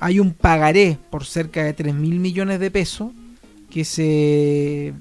hay 0.00 0.20
un 0.20 0.32
pagaré 0.32 0.98
por 1.10 1.24
cerca 1.24 1.62
de 1.64 1.72
3 1.72 1.94
mil 1.94 2.18
millones 2.20 2.60
de 2.60 2.70
pesos 2.70 3.12
que 3.70 3.84
se 3.84 4.92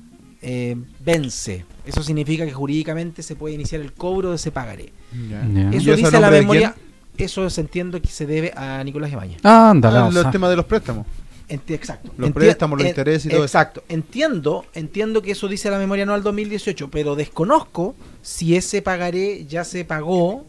eh, 0.42 0.76
vence. 1.04 1.66
Eso 1.86 2.02
significa 2.04 2.46
que 2.46 2.54
jurídicamente 2.54 3.24
se 3.24 3.36
puede 3.36 3.56
iniciar 3.56 3.82
el 3.82 3.94
cobro 3.94 4.30
de 4.30 4.36
ese 4.38 4.52
pagaré. 4.52 4.92
Ya. 5.30 5.46
Ya. 5.54 5.70
¿Y 5.74 5.78
Eso 5.78 5.78
eso 5.78 5.92
a 5.94 5.96
dice 6.10 6.20
la 6.20 6.32
memoria. 6.32 6.76
Eso 7.18 7.48
se 7.50 7.62
entiende 7.62 8.02
que 8.02 8.08
se 8.08 8.26
debe 8.26 8.52
a 8.56 8.84
Nicolás 8.84 9.12
Ibañez. 9.12 9.44
Ándale, 9.46 9.98
Ah, 10.00 10.06
o 10.08 10.12
los 10.12 10.24
sea, 10.24 10.32
temas 10.32 10.50
de 10.50 10.56
los 10.56 10.66
préstamos. 10.66 11.06
Enti- 11.48 11.74
exacto. 11.76 12.12
Los 12.18 12.30
Enti- 12.30 12.34
préstamos, 12.34 12.80
los 12.80 12.88
intereses 12.88 13.26
y 13.26 13.30
todo 13.30 13.40
eso. 13.44 13.46
Exacto. 13.46 13.84
Entiendo, 13.90 14.66
entiendo 14.74 15.22
que 15.22 15.32
eso 15.32 15.48
dice 15.48 15.70
la 15.70 15.78
memoria 15.78 16.04
anual 16.06 16.24
2018, 16.24 16.90
pero 16.90 17.16
desconozco 17.16 17.96
si 18.24 18.56
ese 18.56 18.82
pagaré 18.82 19.46
ya 19.46 19.64
se 19.64 19.86
pagó 19.86 20.48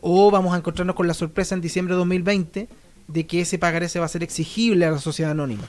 o 0.00 0.30
vamos 0.30 0.54
a 0.54 0.58
encontrarnos 0.58 0.94
con 0.94 1.08
la 1.08 1.14
sorpresa 1.14 1.54
en 1.56 1.60
diciembre 1.62 1.94
de 1.94 1.98
2020 1.98 2.68
de 3.08 3.26
que 3.26 3.42
ese 3.42 3.58
pagaré 3.58 3.88
se 3.88 3.98
va 3.98 4.04
a 4.04 4.06
hacer 4.06 4.22
exigible 4.22 4.86
a 4.86 4.90
la 4.90 4.98
sociedad 4.98 5.32
anónima. 5.32 5.64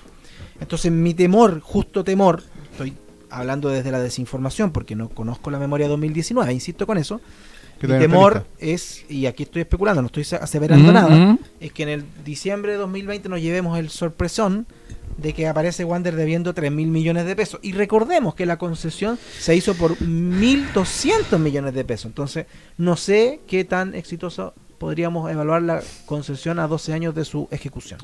Entonces 0.60 0.92
mi 0.92 1.14
temor, 1.14 1.60
justo 1.60 2.04
temor, 2.04 2.44
estoy 2.72 2.94
hablando 3.30 3.70
desde 3.70 3.92
la 3.92 4.00
desinformación 4.00 4.72
porque 4.72 4.96
no 4.96 5.10
conozco 5.10 5.52
la 5.52 5.60
memoria 5.60 5.88
2019, 5.88 6.54
insisto 6.54 6.88
con 6.88 6.98
eso, 6.98 7.22
mi 7.82 7.90
temor 7.90 8.46
es, 8.58 9.06
y 9.10 9.26
aquí 9.26 9.44
estoy 9.44 9.64
especulando, 9.64 10.02
no 10.02 10.08
estoy 10.08 10.26
aseverando 10.40 10.92
nada, 10.92 11.38
es 11.60 11.74
que 11.74 11.84
en 11.84 11.90
el 11.90 12.06
diciembre 12.24 12.72
de 12.72 12.78
2020 12.78 13.28
nos 13.28 13.42
llevemos 13.42 13.78
el 13.78 13.90
sorpresón 13.90 14.66
de 15.18 15.34
que 15.34 15.48
aparece 15.48 15.86
Wander 15.86 16.16
debiendo 16.16 16.54
3 16.54 16.72
mil 16.72 16.88
millones 16.90 17.26
de 17.26 17.36
pesos. 17.36 17.60
Y 17.64 17.72
recordemos 17.74 18.36
que 18.36 18.46
la 18.46 18.58
concesión 18.58 19.18
se 19.40 19.56
hizo 19.56 19.74
por 19.76 19.98
1.200 19.98 21.38
millones 21.40 21.74
de 21.74 21.86
pesos. 21.86 22.08
Entonces, 22.08 22.48
no 22.78 22.98
sé 22.98 23.40
qué 23.48 23.64
tan 23.64 23.96
exitoso 23.96 24.54
podríamos 24.86 25.32
evaluar 25.32 25.64
la 25.64 25.82
concesión 26.06 26.60
a 26.60 26.68
12 26.68 26.94
años 26.94 27.16
de 27.16 27.26
su 27.26 27.48
ejecución. 27.50 28.00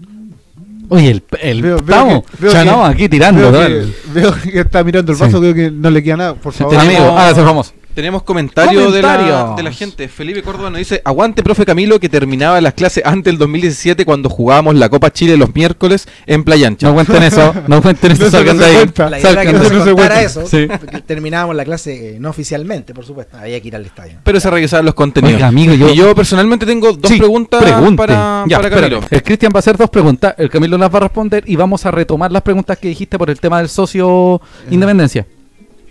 Oye, 0.90 1.12
el, 1.12 1.24
el 1.40 1.62
Veo- 1.62 1.76
veo 1.78 1.78
estamos 1.78 2.24
que- 2.24 2.38
veo 2.40 2.52
chanao 2.52 2.88
que- 2.88 2.94
aquí 2.96 3.08
tirando. 3.08 3.52
Veo 3.52 3.68
que, 3.68 3.94
veo 4.20 4.34
que 4.42 4.60
está 4.62 4.84
mirando 4.84 5.12
el 5.12 5.18
Sí. 5.20 5.24
vaso, 5.24 5.40
creo 5.40 5.54
que 5.54 5.70
no 5.70 5.92
le 5.92 6.02
queda 6.02 6.18
nada. 6.18 6.34
Por 6.34 6.52
favor. 6.54 6.76
Amigo, 6.76 7.04
hágase 7.04 7.44
famoso. 7.44 7.74
Tenemos 7.94 8.24
comentarios 8.24 8.94
de 8.94 9.02
la, 9.02 9.16
Comentarios. 9.18 9.56
de 9.58 9.64
la 9.64 9.72
gente. 9.72 10.08
Felipe 10.08 10.42
Córdoba 10.42 10.70
nos 10.70 10.80
dice, 10.80 11.02
aguante 11.04 11.44
profe 11.44 11.66
Camilo 11.66 12.00
que 12.00 12.10
terminaba 12.10 12.60
las 12.62 12.74
clases 12.74 13.04
antes 13.06 13.26
del 13.32 13.38
2017 13.38 14.06
cuando 14.06 14.30
jugábamos 14.30 14.76
la 14.76 14.90
Copa 14.90 15.12
Chile 15.12 15.36
los 15.38 15.54
miércoles 15.54 16.08
en 16.26 16.44
Playa 16.44 16.68
Ancha. 16.68 16.88
No 16.88 16.94
cuenten 16.94 17.24
eso, 17.24 17.54
no 17.68 17.82
cuenten 17.82 18.12
eso, 18.14 18.24
No 18.26 18.32
salgan 18.32 18.58
de 18.58 18.66
ahí. 18.66 18.76
cuenta. 18.76 19.10
La 19.10 19.20
idea 19.20 19.32
era 19.32 19.42
que 19.46 19.54
no 19.54 19.64
se 19.66 19.74
no 19.74 19.84
se 19.98 20.24
eso, 20.24 20.46
Sí. 20.48 20.68
porque 20.68 21.02
terminábamos 21.02 21.56
la 21.56 21.66
clase 21.66 22.16
eh, 22.16 22.20
no 22.20 22.30
oficialmente, 22.30 22.94
por 22.94 23.06
supuesto. 23.06 23.38
Había 23.38 23.60
que 23.60 23.68
ir 23.68 23.76
al 23.76 23.86
estadio. 23.86 24.20
Pero 24.24 24.40
se 24.40 24.50
revisaban 24.50 24.86
los 24.86 24.96
contenidos. 24.96 25.36
Oiga, 25.36 25.48
amigo, 25.48 25.74
yo- 25.74 25.90
Y 25.90 25.96
yo 25.96 26.16
personalmente 26.16 26.66
tengo 26.66 26.94
dos 26.94 27.12
Sí, 27.12 27.18
preguntas 27.18 27.62
pregunte. 27.62 27.98
para, 27.98 28.46
Ya, 28.48 28.58
para 28.58 28.68
espérate. 28.70 28.90
Camilo. 28.96 29.08
El 29.10 29.24
Cristian 29.24 29.52
va 29.54 29.58
a 29.58 29.60
hacer 29.60 29.78
dos 29.78 29.90
preguntas, 29.90 30.34
el 30.38 30.50
Camilo 30.50 30.78
las 30.78 30.94
va 30.94 30.98
a 30.98 31.02
responder 31.02 31.44
y 31.48 31.56
vamos 31.56 31.86
a 31.86 31.92
retomar 31.92 32.32
las 32.32 32.42
preguntas 32.42 32.78
que 32.78 32.88
dijiste 32.88 33.18
por 33.18 33.30
el 33.30 33.40
tema 33.40 33.58
del 33.60 33.70
socio 33.70 34.42
independencia. 34.70 35.26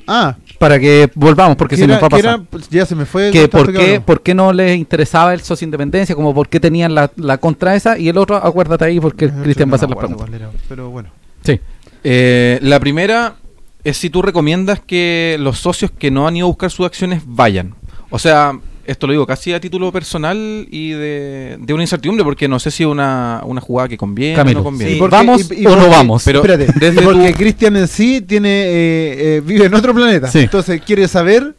Ah, 0.07 0.37
Para 0.59 0.79
que 0.79 1.11
volvamos, 1.15 1.57
porque 1.57 1.75
que 1.77 1.79
se 1.81 1.85
era- 1.85 1.95
nos 1.95 2.03
va 2.03 2.07
a 2.07 2.11
pasar. 2.11 2.35
era- 2.35 2.43
pues, 2.49 2.69
ya 2.69 2.85
se 2.87 2.95
me 2.95 3.07
fue. 3.07 3.31
que 3.31 3.49
por 3.49 3.73
qué, 3.73 4.01
por 4.01 4.23
qué 4.23 4.35
no 4.35 4.53
les 4.53 4.77
interesaba 4.77 5.33
el 5.35 5.41
socio 5.41 5.65
independencia, 5.65 6.15
como 6.15 6.35
por 6.35 6.49
qué 6.49 6.61
tenían 6.61 6.95
la, 6.95 7.11
la 7.17 7.39
contra 7.39 7.75
esa, 7.77 7.99
y 7.99 8.09
el 8.09 8.19
otro, 8.19 8.37
acuérdate 8.37 8.85
ahí, 8.85 9.01
porque 9.01 9.27
Ah, 9.27 9.41
Cristian 9.43 9.69
no 9.69 9.73
va 9.73 9.75
a 9.75 9.79
hacer 9.79 9.89
las 9.91 9.99
preguntas. 9.99 10.29
Pero 10.69 10.91
bueno. 10.91 11.09
Sí. 11.45 11.59
Eh, 12.05 12.59
la 12.63 12.79
primera 12.81 13.37
es 13.85 13.97
si 13.97 14.11
tú 14.11 14.21
recomiendas 14.23 14.81
que 14.81 15.37
los 15.41 15.59
socios 15.59 15.91
que 15.91 16.11
no 16.11 16.27
han 16.29 16.37
ido 16.37 16.47
a 16.47 16.49
buscar 16.49 16.71
sus 16.71 16.85
acciones 16.87 17.23
vayan. 17.27 17.75
O 18.11 18.19
sea, 18.19 18.53
esto 18.91 19.07
lo 19.07 19.13
digo 19.13 19.27
casi 19.27 19.53
a 19.53 19.61
título 19.61 19.91
personal 19.93 20.67
y 20.71 20.91
de, 20.91 21.57
de 21.61 21.73
una 21.75 21.83
incertidumbre, 21.83 22.25
porque 22.25 22.49
no 22.49 22.59
sé 22.59 22.71
si 22.71 22.83
es 22.83 22.89
una, 22.89 23.41
una 23.45 23.61
jugada 23.61 23.89
que 23.89 23.97
conviene 23.97 24.35
Camilo, 24.37 24.59
o 24.59 24.63
no 24.63 24.65
conviene. 24.65 24.93
sí. 24.95 24.99
porque- 24.99 25.17
¿Vamos 25.17 25.51
y- 25.51 25.63
y 25.63 25.67
o 25.67 25.77
no 25.77 25.89
vamos? 25.89 26.23
Pero 26.25 26.41
Espérate, 26.45 26.73
desde 26.79 27.03
porque 27.03 27.31
tu- 27.33 27.39
Cristian 27.39 27.77
en 27.77 27.89
sí 27.89 28.21
tiene 28.21 28.49
eh, 28.65 29.37
eh, 29.37 29.43
vive 29.45 29.67
en 29.67 29.75
otro 29.75 29.95
planeta. 29.95 30.29
Sí. 30.31 30.41
Entonces 30.41 30.81
quiere 30.83 31.07
saber 31.09 31.55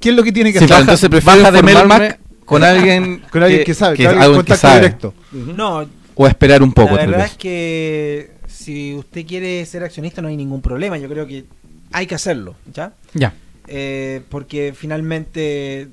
qué 0.00 0.10
es 0.10 0.14
lo 0.16 0.22
que 0.22 0.32
tiene 0.32 0.52
que 0.52 0.58
Sí, 0.60 0.64
hacer. 0.66 0.80
Entonces 0.80 1.08
prefiero 1.08 1.38
baja 1.42 1.50
de 1.52 1.62
Melmac. 1.62 2.18
con 2.44 2.62
alguien 2.64 3.22
Con 3.30 3.42
alguien 3.42 3.64
que, 3.64 3.74
sabe, 3.74 3.96
que 3.96 4.04
con 4.04 4.12
alguien 4.14 4.30
que 4.30 4.36
contacto 4.36 4.60
sabe. 4.68 4.80
directo. 4.80 5.14
No, 5.32 5.86
o 6.14 6.26
esperar 6.26 6.62
un 6.62 6.72
poco 6.72 6.92
la 6.94 7.00
tal 7.02 7.10
verdad 7.10 7.24
vez. 7.24 7.32
es 7.32 7.38
que 7.38 8.30
si 8.46 8.94
usted 8.94 9.26
quiere 9.26 9.64
ser 9.66 9.82
accionista 9.84 10.20
no 10.22 10.28
hay 10.28 10.36
ningún 10.36 10.60
problema. 10.62 10.96
Yo 10.98 11.08
creo 11.08 11.26
que 11.26 11.44
hay 11.92 12.06
que 12.06 12.14
hacerlo, 12.14 12.54
¿ya? 12.72 12.92
Ya. 13.14 13.34
Eh, 13.70 14.22
porque 14.30 14.72
finalmente, 14.74 15.88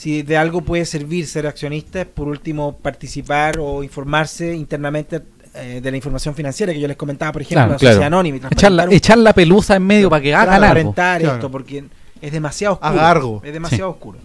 si 0.00 0.22
de 0.22 0.38
algo 0.38 0.62
puede 0.62 0.86
servir 0.86 1.26
ser 1.26 1.46
accionista, 1.46 2.00
es 2.00 2.06
por 2.06 2.26
último 2.26 2.74
participar 2.78 3.58
o 3.58 3.82
informarse 3.82 4.54
internamente 4.54 5.20
eh, 5.54 5.80
de 5.82 5.90
la 5.90 5.96
información 5.98 6.34
financiera 6.34 6.72
que 6.72 6.80
yo 6.80 6.88
les 6.88 6.96
comentaba, 6.96 7.32
por 7.32 7.42
ejemplo, 7.42 7.56
Claro, 7.66 7.72
la 7.72 7.78
claro. 7.78 7.94
sociedad 7.96 8.06
anónima. 8.06 8.36
y 8.50 8.54
Echar 8.54 8.72
la, 8.72 8.84
un- 8.84 8.92
echar 8.92 9.18
la 9.18 9.32
pelusa 9.34 9.76
en 9.76 9.82
medio 9.86 10.08
para 10.08 10.22
que 10.22 10.30
transparentar 10.30 11.20
Claro. 11.20 11.34
esto, 11.34 11.50
porque 11.50 11.84
es 12.22 12.32
demasiado 12.32 12.74
oscuro. 12.76 12.90
Haga 12.92 13.10
algo. 13.10 13.42
Es 13.44 13.52
demasiado 13.52 13.90
oscuro. 13.90 14.18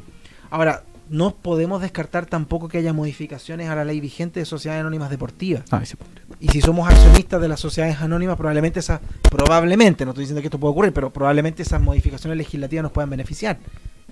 Ahora, 0.49 0.83
no 1.09 1.35
podemos 1.35 1.81
descartar 1.81 2.25
tampoco 2.25 2.69
que 2.69 2.77
haya 2.77 2.93
modificaciones 2.93 3.67
a 3.69 3.75
la 3.75 3.83
ley 3.83 3.99
vigente 3.99 4.39
de 4.39 4.45
sociedades 4.45 4.79
anónimas 4.79 5.09
deportivas. 5.09 5.63
Podría. 5.69 5.95
Y 6.39 6.47
si 6.49 6.61
somos 6.61 6.87
accionistas 6.87 7.41
de 7.41 7.47
las 7.49 7.59
sociedades 7.59 7.99
anónimas, 7.99 8.37
probablemente 8.37 8.79
esas, 8.79 9.01
probablemente, 9.29 10.05
no 10.05 10.11
estoy 10.11 10.21
diciendo 10.23 10.41
que 10.41 10.47
esto 10.47 10.57
pueda 10.59 10.71
ocurrir, 10.71 10.93
pero 10.93 11.11
probablemente 11.11 11.63
esas 11.63 11.81
modificaciones 11.81 12.37
legislativas 12.37 12.83
nos 12.83 12.91
puedan 12.93 13.09
beneficiar. 13.09 13.57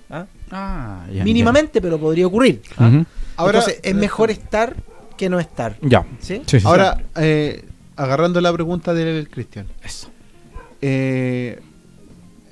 ¿Ah? 0.09 0.25
Ah, 0.51 1.05
ya, 1.13 1.23
Mínimamente, 1.23 1.81
pero 1.81 1.97
podría 1.99 2.27
ocurrir. 2.27 2.61
¿ah? 2.77 3.03
Ahora- 3.35 3.59
Entonces, 3.59 3.79
es 3.83 3.95
mejor 3.95 4.29
estar 4.31 4.75
que 5.17 5.29
no 5.29 5.39
estar. 5.39 5.77
Ya. 5.81 6.05
¿sí? 6.19 6.37
Sí, 6.37 6.41
sí, 6.45 6.59
sí. 6.59 6.67
Ahora, 6.67 6.97
eh, 7.15 7.63
agarrando 7.95 8.39
la 8.41 8.51
pregunta 8.53 8.93
del 8.93 9.29
Cristian. 9.29 9.65
Eso. 9.83 10.09
Eh, 10.81 11.59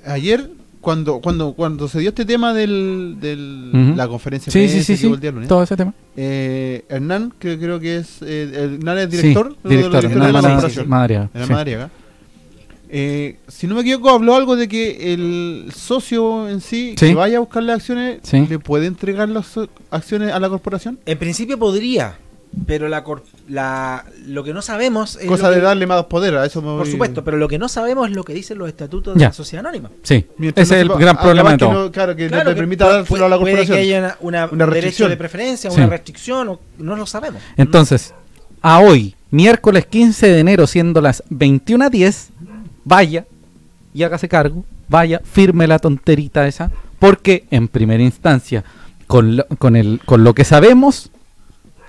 ayer, 0.05 0.49
cuando, 0.79 1.19
cuando, 1.19 1.53
cuando 1.53 1.87
se 1.87 1.99
dio 1.99 2.09
este 2.09 2.25
tema 2.25 2.53
de 2.53 2.61
del, 2.65 3.71
Ujú. 3.73 3.95
la 3.95 4.07
conferencia 4.07 4.51
Sí, 4.51 4.67
sí, 4.69 4.83
sí, 4.83 4.93
que 4.93 4.97
sí. 4.97 5.07
hubo 5.07 5.15
el 5.15 5.19
día 5.21 5.31
lunes, 5.31 5.47
Todo 5.47 5.63
ese 5.63 5.75
tema. 5.75 5.93
eh, 6.15 6.85
Hernán, 6.89 7.33
que 7.37 7.59
creo 7.59 7.79
que 7.79 7.97
es 7.97 8.17
eh, 8.21 8.49
Hernán 8.79 8.97
es 8.99 9.09
director, 9.11 9.55
de 9.63 9.69
director, 9.77 10.07
de 10.09 10.15
la. 10.15 10.31
Madariaga. 10.87 11.89
Eh, 12.93 13.37
si 13.47 13.67
no 13.67 13.75
me 13.75 13.81
equivoco, 13.81 14.09
habló 14.09 14.35
algo 14.35 14.57
de 14.57 14.67
que 14.67 15.13
el 15.13 15.71
socio 15.73 16.49
en 16.49 16.59
sí, 16.59 16.95
Sí. 16.97 17.07
que 17.07 17.15
vaya 17.15 17.37
a 17.37 17.39
buscar 17.39 17.63
las 17.63 17.77
acciones, 17.77 18.19
Sí. 18.23 18.45
le 18.49 18.59
puede 18.59 18.85
entregar 18.87 19.29
las 19.29 19.47
so- 19.47 19.69
acciones 19.91 20.33
a 20.33 20.39
la 20.41 20.49
corporación. 20.49 20.99
En 21.05 21.17
principio 21.17 21.57
podría, 21.57 22.17
pero 22.67 22.89
la, 22.89 23.01
cor- 23.05 23.23
la 23.47 24.03
lo 24.25 24.43
que 24.43 24.53
no 24.53 24.61
sabemos 24.61 25.15
es 25.15 25.25
Cosa 25.25 25.49
de 25.49 25.55
que- 25.55 25.61
darle 25.61 25.87
más 25.87 26.03
poder 26.07 26.35
a 26.35 26.45
eso. 26.45 26.61
me 26.61 26.67
Por 26.67 26.79
voy- 26.79 26.91
supuesto, 26.91 27.23
pero 27.23 27.37
lo 27.37 27.47
que 27.47 27.57
no 27.57 27.69
sabemos 27.69 28.09
es 28.09 28.13
lo 28.15 28.25
que 28.25 28.33
dicen 28.33 28.57
los 28.57 28.67
estatutos 28.67 29.13
de 29.13 29.21
Ya. 29.21 29.27
la 29.27 29.33
sociedad 29.33 29.65
anónima. 29.65 29.89
Sí, 30.03 30.25
Mientras 30.37 30.67
ese 30.67 30.73
no 30.73 30.77
es 30.77 30.81
el 30.81 30.87
sepa- 30.89 30.99
gran 30.99 31.15
ah, 31.17 31.21
problema 31.21 31.51
de 31.51 31.57
que 31.59 31.65
no- 31.65 31.91
claro, 31.93 32.13
que 32.17 32.27
Claro 32.27 32.43
no 32.43 32.49
te 32.49 32.55
que 32.55 32.59
permita 32.59 32.85
puede- 32.87 32.97
dárselo 32.97 33.25
a 33.25 33.29
la 33.29 33.39
puede 33.39 33.51
corporación. 33.55 33.77
que 33.77 33.81
haya 33.83 33.99
una, 33.99 34.17
Una 34.19 34.45
un 34.51 34.57
derecho 34.57 34.71
restricción. 34.73 35.09
de 35.11 35.15
preferencia, 35.17 35.71
Sí. 35.71 35.77
una 35.77 35.87
restricción, 35.87 36.49
o 36.49 36.59
no 36.77 36.97
lo 36.97 37.05
sabemos. 37.05 37.41
Entonces, 37.55 38.13
a 38.61 38.79
hoy, 38.81 39.15
miércoles 39.29 39.85
15 39.85 40.27
de 40.27 40.39
enero, 40.39 40.67
siendo 40.67 40.99
las 40.99 41.23
21.10, 41.29 42.31
vaya 42.83 43.25
y 43.93 44.03
hágase 44.03 44.29
cargo, 44.29 44.63
vaya, 44.87 45.21
firme 45.23 45.67
la 45.67 45.79
tonterita 45.79 46.47
esa, 46.47 46.71
porque 46.99 47.45
en 47.51 47.67
primera 47.67 48.03
instancia, 48.03 48.63
con 49.07 49.37
lo, 49.37 49.45
con 49.57 49.75
el, 49.75 49.99
con 50.05 50.23
lo 50.23 50.33
que 50.33 50.45
sabemos, 50.45 51.11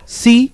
sí 0.05 0.53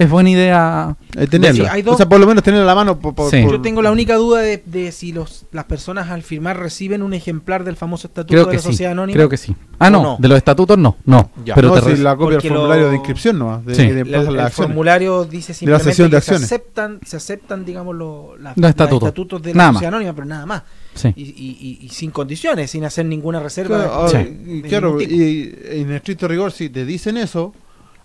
es 0.00 0.08
buena 0.10 0.30
idea. 0.30 0.96
Eh, 1.14 1.26
tenerla. 1.26 1.74
Sí, 1.74 1.82
O 1.86 1.96
sea, 1.96 2.08
por 2.08 2.18
lo 2.18 2.26
menos 2.26 2.42
tenerla 2.42 2.64
a 2.64 2.68
la 2.68 2.74
mano. 2.74 2.98
por- 2.98 3.14
por- 3.14 3.30
Sí. 3.30 3.42
por- 3.42 3.52
Yo 3.52 3.60
tengo 3.60 3.82
la 3.82 3.90
única 3.92 4.16
duda 4.16 4.40
de, 4.40 4.62
de 4.64 4.92
si 4.92 5.12
los, 5.12 5.44
las 5.52 5.66
personas 5.66 6.08
al 6.10 6.22
firmar 6.22 6.58
reciben 6.58 7.02
un 7.02 7.12
ejemplar 7.12 7.64
del 7.64 7.76
famoso 7.76 8.06
estatuto 8.08 8.32
Creo 8.32 8.44
de 8.46 8.50
que 8.50 8.56
la 8.56 8.62
sí. 8.62 8.68
sociedad 8.68 8.92
anónima. 8.92 9.14
Creo 9.14 9.28
que 9.28 9.36
sí. 9.36 9.54
Ah, 9.78 9.88
¿O 9.88 9.90
no, 9.90 10.02
no? 10.02 10.16
de 10.18 10.28
los 10.28 10.38
estatutos 10.38 10.78
no, 10.78 10.96
no. 11.04 11.30
Ya. 11.44 11.54
Pero 11.54 11.68
no, 11.68 11.80
te 11.82 11.96
si 11.96 12.02
la 12.02 12.16
copia 12.16 12.38
del 12.38 12.48
formulario 12.50 12.84
lo- 12.84 12.90
de 12.90 12.96
inscripción 12.96 13.38
nomás, 13.38 13.64
de 13.66 13.74
te 13.74 13.82
La- 13.82 13.90
el 14.00 14.24
acciones. 14.40 14.52
formulario 14.54 15.24
dice 15.26 15.52
simplemente 15.52 15.90
sesión 15.90 16.10
de 16.10 16.16
que 16.16 16.20
se 16.22 16.30
acciones. 16.32 16.44
aceptan, 16.52 17.00
se 17.04 17.16
aceptan, 17.18 17.64
digamos, 17.66 17.94
lo- 17.94 18.36
la- 18.38 18.54
Los 18.56 18.70
estatutos. 18.70 19.06
estatutos 19.08 19.42
de 19.42 19.52
Nada 19.52 19.68
la 19.68 19.72
más. 19.72 19.78
sociedad 19.80 19.94
anónima, 19.94 20.14
pero 20.14 20.26
nada 20.26 20.46
más. 20.46 20.62
sí. 20.94 21.12
Y, 21.14 21.22
y- 21.22 21.58
y- 21.60 21.86
y 21.86 21.88
sin 21.90 22.10
condiciones, 22.10 22.70
sin 22.70 22.84
hacer 22.84 23.04
ninguna 23.06 23.38
reserva. 23.40 23.76
Claro, 23.84 24.04
de- 24.10 24.24
Sí. 24.24 24.60
de 24.62 24.68
claro, 24.68 25.00
y 25.00 25.54
en 25.70 25.92
estricto 25.92 26.26
rigor, 26.26 26.52
si 26.52 26.68
te 26.70 26.84
dicen 26.86 27.16
eso, 27.16 27.52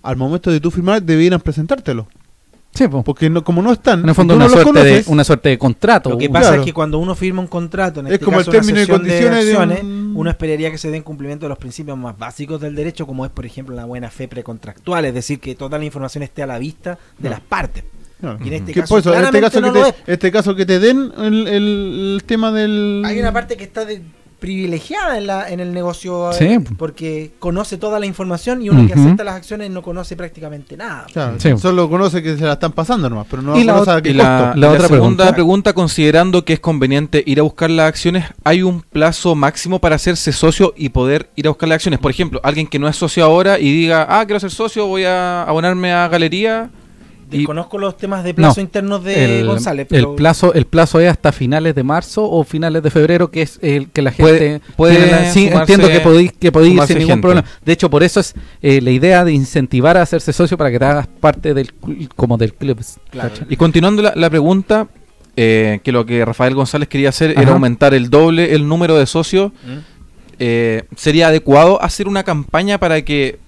al 0.05 0.15
momento 0.17 0.51
de 0.51 0.59
tú 0.59 0.71
firmar, 0.71 1.01
debieran 1.01 1.39
presentártelo. 1.41 2.07
Sí, 2.73 2.89
po. 2.89 3.03
Porque 3.03 3.29
no, 3.29 3.41
como 3.41 3.61
no 3.61 3.71
están, 3.71 4.01
en 4.01 4.09
el 4.09 4.15
fondo 4.15 4.35
una 4.35 4.45
no 4.45 4.49
suerte, 4.51 4.71
de, 4.71 4.79
conoces, 4.79 5.07
una 5.07 5.23
suerte 5.23 5.47
de 5.49 5.57
contrato. 5.57 6.09
Lo 6.09 6.17
que 6.17 6.29
pasa 6.29 6.47
Claro. 6.49 6.61
es 6.61 6.65
que 6.65 6.73
cuando 6.73 6.99
uno 6.99 7.15
firma 7.15 7.39
un 7.39 7.47
contrato, 7.47 8.01
en 8.01 8.07
Es 8.07 8.13
este 8.13 8.25
como 8.25 8.37
el 8.39 8.45
caso 8.45 8.51
una 8.51 8.59
término 8.59 8.79
y 8.79 8.85
de 8.85 8.91
condiciones 8.91 9.45
de 9.45 9.51
acciones, 9.53 9.83
un- 9.83 10.13
uno 10.13 10.29
esperaría 10.29 10.69
que 10.71 10.77
se 10.77 10.91
den 10.91 11.01
cumplimiento 11.01 11.45
de 11.45 11.49
los 11.49 11.57
principios 11.57 11.97
más 11.97 12.17
básicos 12.17 12.59
del 12.59 12.75
derecho, 12.75 13.07
como 13.07 13.25
es, 13.25 13.31
por 13.31 13.45
ejemplo, 13.45 13.73
la 13.75 13.85
buena 13.85 14.09
fe 14.09 14.27
precontractual, 14.27 15.05
es 15.05 15.13
decir, 15.13 15.39
que 15.39 15.55
toda 15.55 15.77
la 15.79 15.85
información 15.85 16.23
esté 16.23 16.43
a 16.43 16.47
la 16.47 16.59
vista 16.59 16.97
de 17.17 17.29
No. 17.29 17.35
las 17.35 17.39
partes. 17.39 17.85
Claro. 18.19 18.39
Y 18.43 18.47
en 18.49 18.53
este 18.55 18.73
caso, 18.73 18.87
por 18.93 18.99
eso, 18.99 19.13
en 19.13 19.23
este 19.23 19.39
caso, 19.41 19.61
no 19.61 19.71
que 19.73 19.81
te, 20.05 20.11
este 20.13 20.31
caso 20.33 20.55
que 20.55 20.65
te 20.65 20.79
den 20.79 21.13
el, 21.17 21.47
el- 21.47 22.13
el 22.15 22.23
tema 22.25 22.51
del... 22.51 23.03
Hay 23.05 23.17
una 23.21 23.31
parte 23.31 23.55
que 23.55 23.63
está 23.63 23.85
de- 23.85 24.01
privilegiada 24.39 25.17
en, 25.17 25.27
la, 25.27 25.49
en 25.49 25.59
el 25.59 25.73
negocio 25.73 26.31
Sí. 26.33 26.45
eh, 26.45 26.59
porque 26.77 27.31
conoce 27.39 27.77
toda 27.77 27.99
la 27.99 28.05
información 28.05 28.61
y 28.61 28.69
uno 28.69 28.85
que 28.87 28.93
acepta 28.93 29.23
las 29.23 29.35
acciones 29.35 29.69
no 29.71 29.81
conoce 29.81 30.15
prácticamente 30.15 30.77
nada. 30.77 31.05
Claro, 31.11 31.39
Sí. 31.39 31.57
Solo 31.57 31.89
conoce 31.89 32.21
que 32.21 32.37
se 32.37 32.43
la 32.43 32.53
están 32.53 32.71
pasando 32.71 33.09
nomás, 33.09 33.27
pero 33.29 33.41
no 33.41 33.57
Y 33.57 33.63
la 33.63 33.77
a 33.77 34.01
qué 34.01 34.09
Y 34.09 34.13
la 34.13 34.51
otra 34.51 34.53
segunda 34.53 34.87
pregunta- 34.87 35.33
pregunta. 35.33 35.73
considerando 35.73 36.45
que 36.45 36.53
es 36.53 36.59
conveniente 36.59 37.23
ir 37.25 37.39
a 37.39 37.43
buscar 37.43 37.69
las 37.69 37.87
acciones, 37.87 38.25
¿hay 38.43 38.61
un 38.63 38.81
plazo 38.81 39.35
máximo 39.35 39.79
para 39.79 39.95
hacerse 39.95 40.31
socio 40.31 40.73
y 40.77 40.89
poder 40.89 41.29
ir 41.35 41.47
a 41.47 41.49
buscar 41.49 41.69
las 41.69 41.77
acciones? 41.77 41.99
Por 41.99 42.11
ejemplo, 42.11 42.39
alguien 42.43 42.67
que 42.67 42.79
no 42.79 42.87
es 42.87 42.95
socio 42.95 43.23
ahora 43.23 43.59
y 43.59 43.71
diga, 43.71 44.05
ah, 44.09 44.25
quiero 44.25 44.39
ser 44.39 44.51
socio, 44.51 44.85
voy 44.87 45.03
a 45.05 45.43
abonarme 45.43 45.91
a 45.93 46.07
Galería. 46.07 46.69
Y, 47.35 47.39
Desconozco 47.39 47.77
los 47.77 47.97
temas 47.97 48.23
de 48.23 48.33
plazo 48.33 48.59
No, 48.59 48.63
internos 48.63 49.03
de 49.03 49.39
el, 49.41 49.45
González, 49.47 49.87
el 49.91 50.01
pero 50.01 50.15
plazo 50.15 50.53
el 50.53 50.65
plazo 50.65 50.99
es 50.99 51.09
hasta 51.09 51.31
finales 51.31 51.75
de 51.75 51.83
marzo 51.83 52.23
o 52.29 52.43
finales 52.43 52.81
de 52.83 52.89
febrero 52.91 53.29
que 53.31 53.41
es 53.41 53.59
el 53.61 53.89
que 53.89 54.01
la 54.01 54.11
gente 54.11 54.61
puede 54.75 55.11
la- 55.11 55.31
sí, 55.31 55.47
entiendo 55.51 55.87
que 55.87 55.99
podéis 55.99 56.31
que 56.33 56.51
podéis 56.51 56.81
sin 56.85 56.97
ningún 56.99 57.09
gente. 57.15 57.21
problema 57.21 57.45
de 57.63 57.71
hecho 57.73 57.89
por 57.89 58.03
eso 58.03 58.19
es 58.19 58.33
eh, 58.61 58.81
la 58.81 58.91
idea 58.91 59.23
de 59.25 59.33
incentivar 59.33 59.97
a 59.97 60.01
hacerse 60.01 60.33
socio 60.33 60.57
para 60.57 60.71
que 60.71 60.79
te 60.79 60.85
hagas 60.85 61.07
parte 61.07 61.53
del 61.53 61.73
como 62.15 62.37
del 62.37 62.53
club 62.53 62.79
y 63.49 63.55
continuando 63.55 64.01
la, 64.01 64.13
la 64.15 64.29
pregunta, 64.29 64.87
eh, 65.35 65.79
que 65.83 65.91
lo 65.91 66.05
que 66.05 66.23
Rafael 66.23 66.55
González 66.55 66.87
quería 66.87 67.09
hacer 67.09 67.31
Ajá. 67.31 67.41
era 67.41 67.51
aumentar 67.51 67.93
el 67.93 68.09
doble 68.09 68.53
el 68.55 68.67
número 68.67 68.97
de 68.97 69.05
socios, 69.05 69.51
¿Mm? 69.65 69.77
eh, 70.39 70.83
¿sería 70.95 71.27
adecuado 71.27 71.81
hacer 71.81 72.07
una 72.07 72.23
campaña 72.23 72.77
para 72.77 73.01
que 73.03 73.39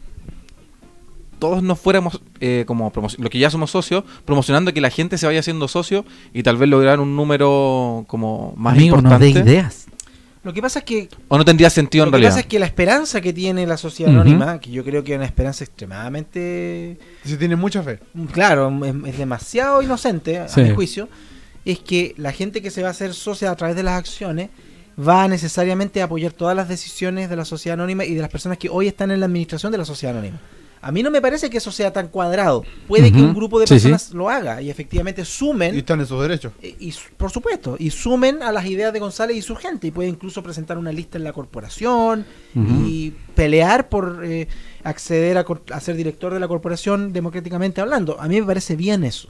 todos 1.40 1.62
nos 1.64 1.80
fuéramos, 1.80 2.22
eh, 2.40 2.64
como 2.68 2.92
promo- 2.92 3.16
lo 3.18 3.30
que 3.30 3.40
ya 3.40 3.50
somos 3.50 3.72
socios, 3.72 4.04
promocionando 4.26 4.74
que 4.74 4.82
la 4.82 4.90
gente 4.90 5.18
se 5.18 5.26
vaya 5.26 5.40
haciendo 5.40 5.68
socio 5.68 6.06
y 6.34 6.44
tal 6.44 6.58
vez 6.58 6.70
lograr 6.70 7.00
un 7.00 7.16
número 7.16 8.06
como 8.08 8.54
más 8.58 8.74
Amigo, 8.76 8.96
no 8.98 9.00
importante? 9.10 9.44
de 9.44 9.52
ideas 9.52 9.86
lo 10.44 10.54
que 10.54 10.62
pasa 10.62 10.80
es 10.80 10.86
que 10.86 11.10
¿O 11.28 11.38
no 11.38 11.44
tendría 11.44 11.70
sentido 11.70 12.06
lo 12.06 12.08
en 12.08 12.12
que 12.12 12.16
realidad? 12.20 12.30
pasa 12.32 12.40
es 12.40 12.46
que 12.46 12.58
la 12.60 12.66
esperanza 12.68 13.20
que 13.20 13.34
tiene 13.34 13.68
la 13.68 13.76
sociedad 13.76 14.14
anónima, 14.14 14.62
que 14.62 14.72
yo 14.72 14.82
creo 14.86 15.04
que 15.04 15.12
es 15.12 15.18
una 15.18 15.26
esperanza 15.26 15.66
extremadamente 15.66 16.98
Si 17.26 17.38
tiene 17.38 17.56
mucha 17.56 17.84
fe. 17.84 18.00
claro, 18.32 18.72
es, 18.86 18.96
es 19.08 19.18
demasiado 19.18 19.82
inocente 19.82 20.40
a 20.40 20.48
Sí. 20.48 20.62
mi 20.62 20.70
juicio, 20.72 21.10
es 21.66 21.80
que 21.80 22.14
la 22.18 22.32
gente 22.32 22.62
que 22.62 22.72
se 22.72 22.82
va 22.82 22.90
a 22.90 22.92
hacer 22.92 23.14
socia 23.14 23.52
a 23.52 23.56
través 23.56 23.76
de 23.76 23.84
las 23.84 23.98
acciones 23.98 24.50
va 24.98 25.24
a 25.24 25.28
necesariamente 25.28 26.02
apoyar 26.02 26.32
todas 26.32 26.56
las 26.56 26.70
decisiones 26.70 27.30
de 27.30 27.36
la 27.36 27.46
sociedad 27.46 27.74
anónima 27.74 28.06
y 28.06 28.14
de 28.16 28.22
las 28.22 28.30
personas 28.30 28.58
que 28.58 28.70
hoy 28.70 28.88
están 28.88 29.12
en 29.12 29.20
la 29.20 29.26
administración 29.26 29.72
de 29.72 29.78
la 29.80 29.86
sociedad 29.86 30.16
anónima. 30.16 30.40
A 30.82 30.92
mí 30.92 31.02
no 31.04 31.12
me 31.12 31.22
parece 31.22 31.50
que 31.50 31.58
eso 31.58 31.72
sea 31.72 31.92
tan 31.92 32.08
cuadrado. 32.08 32.64
Puede 32.88 33.12
que 33.12 33.20
un 33.20 33.34
grupo 33.34 33.60
de 33.60 33.68
Sí, 33.68 33.80
sí. 33.80 33.90
personas 33.90 34.14
lo 34.14 34.30
haga 34.30 34.62
y 34.62 34.70
efectivamente 34.70 35.26
sumen 35.26 35.76
Y 35.76 35.80
están 35.80 36.00
en 36.00 36.06
sus 36.06 36.22
derechos. 36.22 36.54
y 36.62 36.94
por 37.18 37.32
supuesto, 37.32 37.76
y 37.80 37.90
sumen 37.90 38.42
a 38.44 38.52
las 38.52 38.66
ideas 38.66 38.94
de 38.94 39.00
González 39.00 39.36
y 39.38 39.42
su 39.42 39.56
gente, 39.56 39.88
y 39.88 39.92
puede 39.92 40.10
incluso 40.10 40.42
presentar 40.44 40.78
una 40.78 40.92
lista 40.92 41.18
en 41.18 41.24
la 41.24 41.34
corporación 41.34 42.26
y 42.86 43.12
pelear 43.36 43.90
por 43.90 44.22
eh, 44.24 44.48
acceder 44.84 45.38
a, 45.38 45.44
cor- 45.44 45.64
a 45.72 45.80
ser 45.80 45.96
director 45.96 46.34
de 46.34 46.40
la 46.40 46.48
corporación 46.48 47.14
democráticamente 47.14 47.82
hablando. 47.82 48.20
A 48.20 48.28
mí 48.28 48.40
me 48.40 48.48
parece 48.48 48.76
bien 48.76 49.04
eso. 49.04 49.30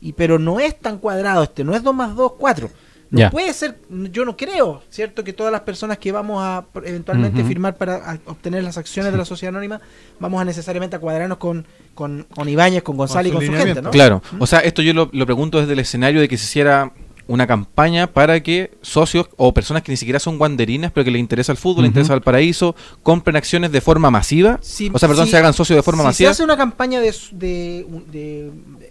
Y 0.00 0.12
pero 0.12 0.38
no 0.38 0.60
es 0.60 0.78
tan 0.78 0.98
cuadrado 0.98 1.42
este, 1.42 1.64
no 1.64 1.74
es 1.74 1.82
2 1.82 1.94
más 1.94 2.14
2, 2.14 2.32
4. 2.38 2.70
No 3.10 3.20
Ya. 3.20 3.30
puede 3.30 3.54
ser, 3.54 3.78
yo 4.12 4.24
no 4.26 4.36
creo, 4.36 4.82
¿cierto? 4.90 5.24
Que 5.24 5.32
todas 5.32 5.50
las 5.50 5.62
personas 5.62 5.96
que 5.96 6.12
vamos 6.12 6.42
a 6.42 6.66
eventualmente 6.84 7.40
Ujú. 7.40 7.48
firmar 7.48 7.76
para 7.76 8.18
obtener 8.26 8.62
las 8.62 8.76
acciones 8.76 9.12
de 9.12 9.18
la 9.18 9.24
sociedad 9.24 9.54
anónima, 9.54 9.80
vamos 10.20 10.42
a 10.42 10.44
necesariamente 10.44 10.96
a 10.96 10.98
cuadrarnos 10.98 11.38
con, 11.38 11.66
con, 11.94 12.26
con 12.34 12.48
Ibáñez, 12.48 12.82
con 12.82 12.98
González 12.98 13.30
y 13.32 13.32
su 13.32 13.38
con 13.38 13.46
su 13.46 13.52
gente. 13.64 13.80
¿no? 13.80 13.90
Claro, 13.90 14.22
¿Mm? 14.32 14.42
o 14.42 14.46
sea, 14.46 14.58
esto 14.60 14.82
yo 14.82 14.92
lo, 14.92 15.08
lo 15.12 15.24
pregunto 15.24 15.58
desde 15.58 15.72
el 15.72 15.78
escenario 15.78 16.20
de 16.20 16.28
que 16.28 16.36
se 16.36 16.44
hiciera 16.44 16.92
una 17.28 17.46
campaña 17.46 18.06
para 18.06 18.42
que 18.42 18.72
socios 18.80 19.28
o 19.36 19.52
personas 19.52 19.82
que 19.82 19.92
ni 19.92 19.96
siquiera 19.96 20.18
son 20.18 20.38
guanderinas, 20.38 20.92
pero 20.92 21.04
que 21.04 21.10
les 21.10 21.20
interesa 21.20 21.52
el 21.52 21.58
fútbol, 21.58 21.84
les 21.84 21.90
Ujú. 21.90 21.98
interesa 22.00 22.14
el 22.14 22.22
paraíso, 22.22 22.74
compren 23.02 23.36
acciones 23.36 23.70
de 23.72 23.80
forma 23.82 24.10
masiva. 24.10 24.58
Si- 24.62 24.90
o 24.92 24.98
sea, 24.98 25.08
perdón, 25.08 25.26
si- 25.26 25.32
se 25.32 25.36
hagan 25.38 25.52
socios 25.54 25.76
de 25.76 25.82
forma 25.82 26.02
si 26.04 26.06
masiva. 26.08 26.28
se 26.28 26.32
hace 26.32 26.44
una 26.44 26.56
campaña 26.56 27.00
de- 27.00 27.14
de- 27.32 27.86
de 28.10 28.87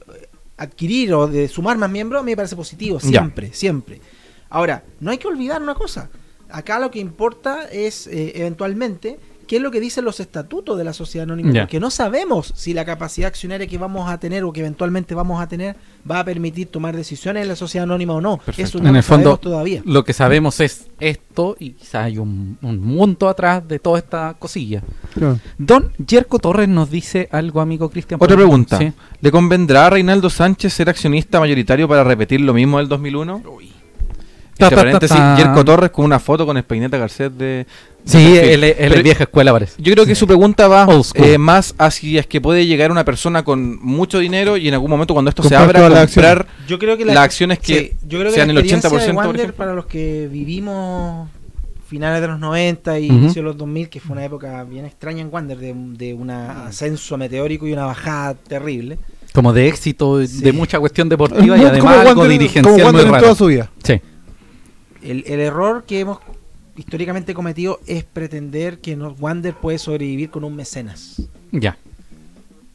adquirir 0.58 1.14
o 1.14 1.28
de 1.28 1.48
sumar 1.48 1.78
más 1.78 1.90
miembros, 1.90 2.22
a 2.22 2.24
mí 2.26 2.32
me 2.32 2.36
parece 2.36 2.56
positivo, 2.56 3.00
Ya. 3.00 3.08
siempre, 3.10 3.54
siempre. 3.54 4.02
Ahora, 4.50 4.84
no 5.00 5.12
hay 5.12 5.18
que 5.18 5.28
olvidar 5.28 5.62
una 5.62 5.76
cosa. 5.76 6.10
Acá 6.50 6.80
lo 6.80 6.90
que 6.92 7.00
importa 7.00 7.70
es, 7.70 8.08
eh, 8.08 8.34
eventualmente, 8.36 9.20
qué 9.48 9.56
es 9.58 9.62
lo 9.62 9.72
que 9.72 9.80
dicen 9.80 10.06
los 10.06 10.20
estatutos 10.20 10.78
de 10.78 10.84
la 10.84 10.94
sociedad 10.94 11.24
anónima, 11.24 11.52
Ya. 11.52 11.62
porque 11.64 11.80
no 11.80 11.90
sabemos 11.90 12.52
si 12.56 12.74
la 12.74 12.86
capacidad 12.86 13.28
accionaria 13.30 13.66
que 13.68 13.78
vamos 13.78 14.10
a 14.10 14.20
tener 14.20 14.44
o 14.44 14.54
que 14.54 14.60
eventualmente 14.60 15.16
vamos 15.16 15.42
a 15.42 15.48
tener 15.48 15.76
va 16.10 16.20
a 16.20 16.24
permitir 16.26 16.68
tomar 16.68 16.96
decisiones 16.96 17.44
en 17.44 17.50
la 17.50 17.56
sociedad 17.56 17.84
anónima 17.86 18.14
o 18.14 18.22
no. 18.22 18.38
Perfecto. 18.38 18.62
Eso 18.62 18.80
no 18.80 18.90
en 18.90 18.96
el 18.98 19.04
fondo 19.04 19.38
todavía. 19.38 19.82
lo 19.86 20.04
que 20.04 20.14
sabemos 20.14 20.60
es 20.60 20.88
esto 21.00 21.56
y 21.60 21.72
quizás 21.72 22.06
hay 22.06 22.18
un, 22.18 22.58
un 22.62 22.80
mundo 22.82 23.30
atrás 23.30 23.68
de 23.68 23.80
toda 23.80 24.00
esta 24.00 24.36
cosilla 24.38 24.82
Don 25.58 25.92
Jerko 26.08 26.40
Torres 26.40 26.68
nos 26.70 26.90
dice 26.90 27.28
algo, 27.32 27.62
amigo 27.62 27.90
Cristian. 27.90 28.20
Otra 28.22 28.36
pregunta. 28.36 28.78
Sí. 28.78 28.92
¿Le 29.22 29.32
convendrá 29.32 29.88
a 29.88 29.90
Reinaldo 29.90 30.30
Sánchez 30.30 30.74
ser 30.74 30.90
accionista 30.90 31.40
mayoritario 31.40 31.88
para 31.88 32.04
repetir 32.04 32.42
lo 32.42 32.54
mismo 32.54 32.78
del 32.78 32.88
2001? 32.88 33.42
Ta, 33.44 33.50
Entre 34.66 34.76
paréntesis. 34.76 35.18
Jerko 35.38 35.64
Torres 35.66 35.92
con 35.92 36.06
una 36.06 36.20
foto 36.20 36.46
con 36.46 36.58
Espineta 36.58 36.98
Garcet 36.98 37.32
de... 37.34 37.66
Sí, 38.06 38.38
él, 38.38 38.64
es- 38.64 39.04
vieja 39.04 39.24
escuela, 39.26 39.52
parece. 39.52 39.74
Yo 39.82 39.92
creo 39.94 40.06
que 40.06 40.16
su 40.16 40.26
pregunta 40.28 40.68
va 40.70 40.88
eh, 41.16 41.38
más 41.38 41.76
hacia 41.78 42.22
es 42.22 42.26
que 42.28 42.40
puede 42.40 42.66
llegar 42.66 42.90
una 42.90 43.04
persona 43.04 43.44
con 43.44 43.78
mucho 43.86 44.20
dinero 44.20 44.56
y 44.56 44.70
en 44.70 44.74
algún 44.76 44.90
momento 44.90 45.14
cuando 45.14 45.28
esto 45.30 45.44
se 45.44 45.50
Comprar 45.50 45.64
abra, 45.66 45.80
todas 45.80 45.92
las 45.94 46.14
comprar 46.14 46.48
Yo 46.70 46.80
creo 46.80 46.96
que 46.98 47.04
las 47.04 47.18
acciones 47.18 47.60
que 47.60 47.96
yo 48.08 48.20
creo 48.20 48.32
que 48.32 48.36
sean 48.36 48.48
la 48.54 48.60
el 48.62 48.66
80% 48.66 48.76
experiencia 48.78 49.48
de 49.48 49.54
para 49.54 49.74
los 49.74 49.88
que 49.88 50.30
vivimos 50.32 51.28
finales 51.90 52.22
de 52.22 52.28
los 52.28 52.40
90 52.40 53.00
y 53.00 53.08
Ujú. 53.10 53.18
inicio 53.18 53.42
de 53.42 53.48
los 53.50 53.58
2000, 53.58 53.90
que 53.90 54.00
fue 54.00 54.14
una 54.14 54.24
época 54.26 54.64
bien 54.64 54.86
extraña 54.86 55.22
en 55.22 55.30
Wander, 55.32 55.58
de, 55.58 55.74
de 55.76 56.14
un 56.14 56.30
ascenso 56.30 57.18
meteórico 57.18 57.68
y 57.68 57.74
una 57.74 57.86
bajada 57.86 58.34
terrible. 58.36 59.00
Como 59.34 59.52
de 59.54 59.68
éxito, 59.68 60.26
Sí. 60.26 60.42
de 60.42 60.52
mucha 60.54 60.80
cuestión 60.80 61.08
deportiva 61.10 61.58
y 61.58 61.60
Como 61.62 61.68
además 61.72 62.08
algo 62.08 62.24
Wander- 62.24 62.28
dirigencial 62.30 62.64
como 62.64 62.76
muy 62.78 62.84
Wander 62.86 63.06
en 63.06 63.12
raro. 63.12 63.24
toda 63.24 63.36
su 63.36 63.46
vida. 63.48 63.70
Sí. 63.84 64.02
El, 65.12 65.24
el 65.28 65.40
error 65.40 65.84
que 65.88 66.00
hemos 66.02 66.20
históricamente 66.76 67.34
cometido 67.34 67.80
es 67.88 68.04
pretender 68.04 68.80
que 68.80 68.96
nos, 68.96 69.20
Wander 69.20 69.54
puede 69.56 69.78
sobrevivir 69.80 70.30
con 70.30 70.44
un 70.44 70.56
mecenas. 70.56 71.22
Ya. 71.52 71.78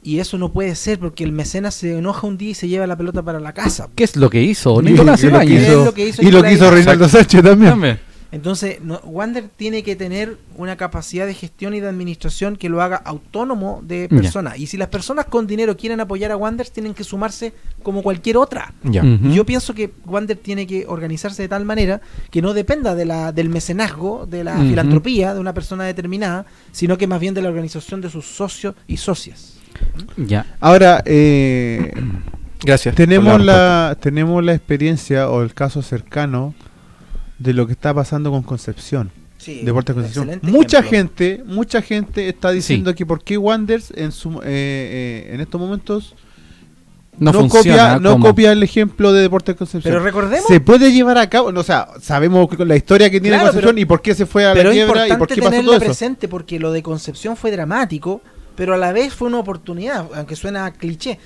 Y 0.03 0.18
eso 0.18 0.37
no 0.39 0.51
puede 0.53 0.74
ser 0.74 0.99
porque 0.99 1.22
el 1.22 1.30
mecenas 1.30 1.74
se 1.74 1.97
enoja 1.97 2.26
un 2.26 2.37
día 2.37 2.51
y 2.51 2.55
se 2.55 2.66
lleva 2.66 2.87
la 2.89 2.97
pelota 2.97 3.22
para 3.22 3.39
la 3.39 3.53
casa. 3.53 3.89
¿Qué 3.95 4.03
es 4.03 4.16
lo 4.16 4.28
que 4.30 4.43
hizo 4.43 4.83
Nicolás 4.83 5.22
y 5.22 5.26
hizo- 5.28 5.85
lo 5.85 5.95
que 5.95 6.09
hizo 6.09 6.22
y 6.22 6.30
lo 6.30 6.43
que 6.43 6.53
hizo. 6.55 6.70
Reinaldo 6.70 7.09
Sánchez 7.09 7.43
también. 7.43 7.70
También. 7.70 8.01
Entonces, 8.33 8.80
no, 8.83 8.99
Wander 9.05 9.45
tiene 9.55 9.83
que 9.83 9.95
tener 9.95 10.39
una 10.57 10.76
capacidad 10.76 11.26
de 11.26 11.35
gestión 11.35 11.74
y 11.74 11.80
de 11.80 11.89
administración 11.89 12.57
que 12.57 12.70
lo 12.70 12.80
haga 12.80 12.97
autónomo 12.97 13.83
de 13.85 14.09
personas. 14.09 14.59
Y 14.59 14.66
si 14.66 14.78
las 14.78 14.89
personas 14.89 15.26
con 15.26 15.47
dinero 15.47 15.76
quieren 15.76 16.01
apoyar 16.01 16.30
a 16.30 16.37
Wander, 16.37 16.68
tienen 16.70 16.95
que 16.95 17.05
sumarse 17.05 17.53
como 17.83 18.03
cualquier 18.03 18.39
otra. 18.39 18.72
Ya. 18.85 19.05
Ujú. 19.05 19.28
Y 19.28 19.35
Yo 19.35 19.45
pienso 19.45 19.74
que 19.74 19.93
Wander 20.07 20.39
tiene 20.39 20.66
que 20.66 20.87
organizarse 20.89 21.43
de 21.43 21.49
tal 21.49 21.66
manera 21.66 22.01
que 22.30 22.41
no 22.41 22.55
dependa 22.55 22.95
de 22.95 23.05
la, 23.05 23.33
del 23.33 23.51
mecenazgo, 23.51 24.26
de 24.26 24.45
la 24.45 24.57
filantropía 24.57 25.35
de 25.35 25.41
una 25.41 25.53
persona 25.53 25.85
determinada, 25.85 26.47
sino 26.72 26.97
que 26.97 27.07
más 27.07 27.20
bien 27.20 27.35
de 27.35 27.43
la 27.43 27.51
organización 27.51 28.01
de 28.01 28.09
sus 28.09 28.24
socios 28.24 28.74
y 28.87 28.97
socias. 28.97 29.59
Ya. 30.16 30.47
Ahora, 30.59 31.03
eh, 31.05 31.93
Gracias. 32.64 32.95
Tenemos 32.95 33.45
la, 33.45 33.97
tenemos 34.01 34.43
la 34.45 34.55
experiencia 34.55 35.28
o 35.28 35.43
el 35.43 35.53
caso 35.53 35.83
cercano 35.83 36.55
de 37.43 37.53
lo 37.55 37.66
que 37.66 37.72
está 37.72 37.93
pasando 37.95 38.30
con 38.30 38.43
Concepción. 38.43 39.11
Sí, 39.38 39.62
Deportes 39.64 39.95
Concepción. 39.95 40.38
Mucha 40.43 40.78
ejemplo. 40.78 40.90
gente, 40.99 41.43
mucha 41.45 41.82
gente 41.82 42.28
está 42.28 42.51
diciendo 42.53 42.95
que 42.95 43.05
por 43.05 43.24
qué 43.24 43.36
Wanders 43.36 43.93
en 43.97 44.12
su 44.12 44.34
eh, 44.34 44.40
eh, 44.45 45.30
en 45.34 45.40
estos 45.40 45.61
momentos 45.61 46.14
No, 47.18 47.32
no, 47.32 47.40
funciona 47.40 47.95
copia, 47.95 47.99
no 47.99 48.20
copia 48.20 48.53
el 48.53 48.62
ejemplo 48.62 49.12
de 49.12 49.22
Deportes 49.22 49.57
Concepción. 49.57 49.93
Pero 49.93 50.05
recordemos, 50.05 50.47
se 50.47 50.61
puede 50.61 50.93
llevar 50.93 51.18
a 51.18 51.28
cabo, 51.28 51.51
no, 51.51 51.61
o 51.61 51.64
sea, 51.64 51.88
sabemos 52.01 52.49
que- 52.49 52.64
la 52.64 52.76
historia 52.76 53.11
que 53.11 53.20
tiene 53.20 53.36
Claro, 53.36 53.49
Concepción 53.49 53.74
pero- 53.74 53.82
y 53.82 53.84
por 53.84 54.01
qué 54.01 54.14
se 54.14 54.26
fue 54.26 54.45
a 54.47 54.55
la 54.55 54.61
es 54.62 54.70
quiebra 54.70 55.09
y 55.09 55.11
importante 55.11 55.18
por 55.18 55.28
qué 55.28 55.43
pasó 55.43 55.62
todo 55.62 55.72
eso. 55.76 55.84
presente 55.84 56.28
porque 56.28 56.59
lo 56.61 56.70
de 56.72 56.82
Concepción 56.84 57.36
fue 57.36 57.51
dramático, 57.51 58.22
pero 58.55 58.74
a 58.74 58.78
la 58.78 58.93
vez 58.93 59.12
fue 59.12 59.26
una 59.28 59.38
oportunidad, 59.40 60.07
aunque 60.14 60.36
suena 60.36 60.66
a 60.66 60.72
cliché. 60.72 61.18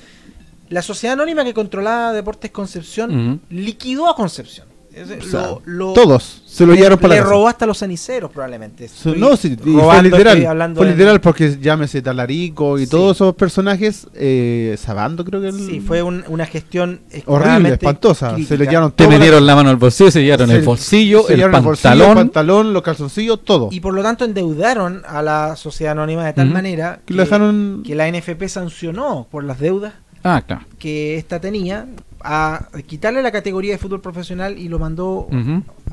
La 0.70 0.80
sociedad 0.82 1.12
anónima 1.12 1.44
que 1.44 1.52
controlaba 1.54 2.12
Deportes 2.12 2.50
Concepción 2.50 3.40
liquidó 3.50 4.08
a 4.08 4.16
Concepción. 4.16 4.65
Es- 4.96 5.26
O 5.26 5.30
sea, 5.30 5.40
lo- 5.48 5.62
lo- 5.66 5.92
Todos 5.92 6.42
se 6.46 6.64
lo 6.64 6.72
le- 6.72 6.78
llevaron 6.78 6.98
para 6.98 7.10
Le 7.14 7.16
la 7.16 7.22
casa. 7.24 7.34
robó 7.34 7.48
hasta 7.48 7.66
los 7.66 7.76
ceniceros 7.78 8.30
probablemente. 8.30 8.88
No, 9.16 9.36
sí, 9.36 9.54
fue 9.62 10.02
literal, 10.02 10.74
fue 10.74 10.86
literal 10.86 11.20
porque 11.20 11.58
llámese 11.60 12.00
Talarico 12.00 12.78
y 12.78 12.84
Sí. 12.86 12.90
todos 12.90 13.16
esos 13.18 13.34
personajes, 13.34 14.06
eh, 14.14 14.74
Sabando 14.78 15.22
creo 15.22 15.42
que 15.42 15.48
el- 15.48 15.54
Sí, 15.66 15.80
fue 15.80 16.02
un- 16.02 16.24
una 16.28 16.46
gestión 16.46 17.00
horrible, 17.26 17.74
espantosa. 17.74 18.34
Se 18.38 18.56
le 18.56 18.64
llevaron 18.66 18.92
Te 18.92 19.04
la- 19.04 19.10
metieron 19.10 19.46
la 19.46 19.54
mano 19.54 19.68
al 19.68 19.76
bolsillo, 19.76 20.10
se 20.10 20.22
llevaron 20.22 20.48
se- 20.48 20.56
el 20.56 20.62
bolsillo, 20.62 21.22
se 21.26 21.34
el 21.34 21.40
llevaron 21.40 21.62
bolsillo, 21.64 21.90
pantalón. 21.90 22.10
el 22.18 22.24
pantalón, 22.24 22.72
los 22.72 22.82
calzoncillos, 22.82 23.44
todo. 23.44 23.68
Y 23.70 23.80
por 23.80 23.92
lo 23.92 24.02
tanto 24.02 24.24
endeudaron 24.24 25.02
a 25.06 25.20
la 25.20 25.56
sociedad 25.56 25.92
anónima 25.92 26.24
de 26.24 26.32
tal 26.32 26.48
manera 26.50 27.00
que 27.04 27.12
lo 27.12 27.22
dejaron 27.22 27.82
que 27.86 27.94
la 27.94 28.08
NFP 28.08 28.48
sancionó 28.48 29.26
por 29.30 29.44
las 29.44 29.58
deudas 29.60 29.92
Ah, 30.28 30.42
claro. 30.42 30.62
que 30.78 31.16
esta 31.16 31.40
tenía 31.40 31.86
a 32.28 32.68
quitarle 32.86 33.22
la 33.22 33.30
categoría 33.30 33.72
de 33.72 33.78
fútbol 33.78 34.00
profesional 34.00 34.58
y 34.58 34.68
lo 34.68 34.78
mandó 34.80 35.28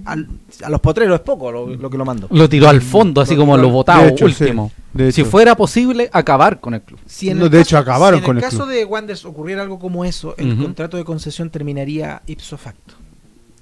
al- 0.05 0.27
a 0.63 0.69
los 0.69 0.81
potreros, 0.81 1.15
es 1.15 1.21
poco 1.21 1.51
lo, 1.51 1.67
lo 1.67 1.89
que 1.89 1.97
lo 1.97 2.05
mandó. 2.05 2.27
Lo 2.31 2.49
tiró 2.49 2.67
al 2.69 2.81
fondo, 2.81 3.21
así 3.21 3.36
Lo 3.36 3.41
como 3.41 3.57
lo 3.57 3.69
votado 3.69 4.07
hecho, 4.07 4.25
último. 4.25 4.71
sí, 4.75 4.81
de 4.97 5.11
si 5.11 5.23
fuera 5.25 5.55
posible, 5.55 6.09
acabar 6.11 6.59
con 6.59 6.73
el 6.73 6.81
club. 6.81 6.99
Si 7.05 7.29
en 7.29 7.38
No, 7.38 7.45
el 7.45 7.51
de 7.51 7.59
caso- 7.59 7.67
hecho, 7.69 7.77
acabaron 7.77 8.19
si 8.21 8.25
con 8.25 8.38
en 8.38 8.39
el 8.39 8.43
el 8.45 8.49
caso 8.49 8.63
club. 8.63 8.75
de 8.75 8.86
Wanderers 8.86 9.25
ocurriera 9.25 9.61
algo 9.61 9.77
como 9.77 10.03
eso, 10.05 10.34
el 10.38 10.57
contrato 10.57 10.97
de 10.97 11.03
concesión 11.03 11.49
terminaría 11.51 12.21
ipso 12.25 12.57
facto. 12.57 12.95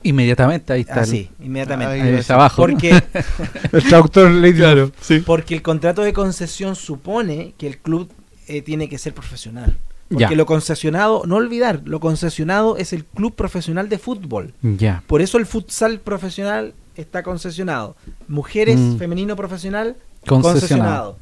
Inmediatamente, 0.03 0.73
ahí 0.73 0.81
está. 0.81 0.95
el- 0.95 0.99
Así, 1.01 1.29
inmediatamente. 1.43 1.93
Ahí 1.93 2.01
ahí 2.01 2.13
está 2.15 2.33
abajo. 2.35 2.65
¿no? 2.65 2.73
Porque, 2.73 2.89
el 3.73 3.83
traductor 3.83 4.31
Lady 4.31 4.53
Claro, 4.55 4.91
sí. 5.01 5.19
porque 5.19 5.53
el 5.55 5.61
contrato 5.61 6.01
de 6.03 6.13
concesión 6.13 6.75
supone 6.75 7.53
que 7.57 7.67
el 7.67 7.77
club 7.79 8.09
eh, 8.47 8.61
tiene 8.61 8.89
que 8.89 8.97
ser 8.97 9.13
profesional. 9.13 9.77
Porque 10.11 10.25
Ya. 10.33 10.35
lo 10.35 10.45
concesionado, 10.45 11.23
no 11.25 11.37
olvidar, 11.37 11.81
lo 11.85 11.99
concesionado 12.01 12.75
es 12.77 12.91
el 12.93 13.05
club 13.05 13.33
profesional 13.33 13.87
de 13.89 13.97
fútbol. 13.97 14.53
Ya. 14.61 15.03
Por 15.07 15.21
eso 15.21 15.37
el 15.37 15.45
futsal 15.45 15.99
profesional 15.99 16.73
está 16.95 17.23
concesionado. 17.23 17.95
Mujeres, 18.27 18.77
Mm. 18.77 18.97
femenino 18.97 19.35
profesional, 19.37 19.95
Concesionado. 20.27 20.51
concesionado. 20.53 21.17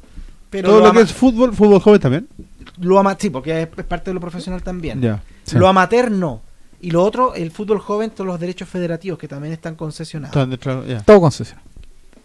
Pero 0.50 0.68
Todo 0.70 0.80
lo, 0.80 0.86
lo 0.86 0.92
que 0.92 1.00
es 1.02 1.12
fútbol, 1.12 1.54
fútbol 1.54 1.80
joven 1.80 2.00
también. 2.00 2.28
lo 2.80 2.98
ama- 2.98 3.16
sí, 3.18 3.30
porque 3.30 3.62
es, 3.62 3.68
es 3.76 3.84
parte 3.84 4.10
de 4.10 4.14
lo 4.14 4.20
profesional 4.20 4.62
también. 4.62 5.00
Ya. 5.00 5.22
Sí. 5.44 5.56
Lo 5.56 5.68
amateur 5.68 6.10
no. 6.10 6.42
Y 6.80 6.90
lo 6.90 7.04
otro, 7.04 7.34
el 7.34 7.50
fútbol 7.52 7.78
joven, 7.78 8.10
todos 8.10 8.26
los 8.26 8.40
derechos 8.40 8.68
federativos 8.68 9.18
que 9.18 9.28
también 9.28 9.52
están 9.52 9.76
concesionados. 9.76 10.34
Están 10.34 10.50
dentro- 10.50 10.84
ya. 10.86 11.00
Todo 11.02 11.20
concesión. 11.20 11.60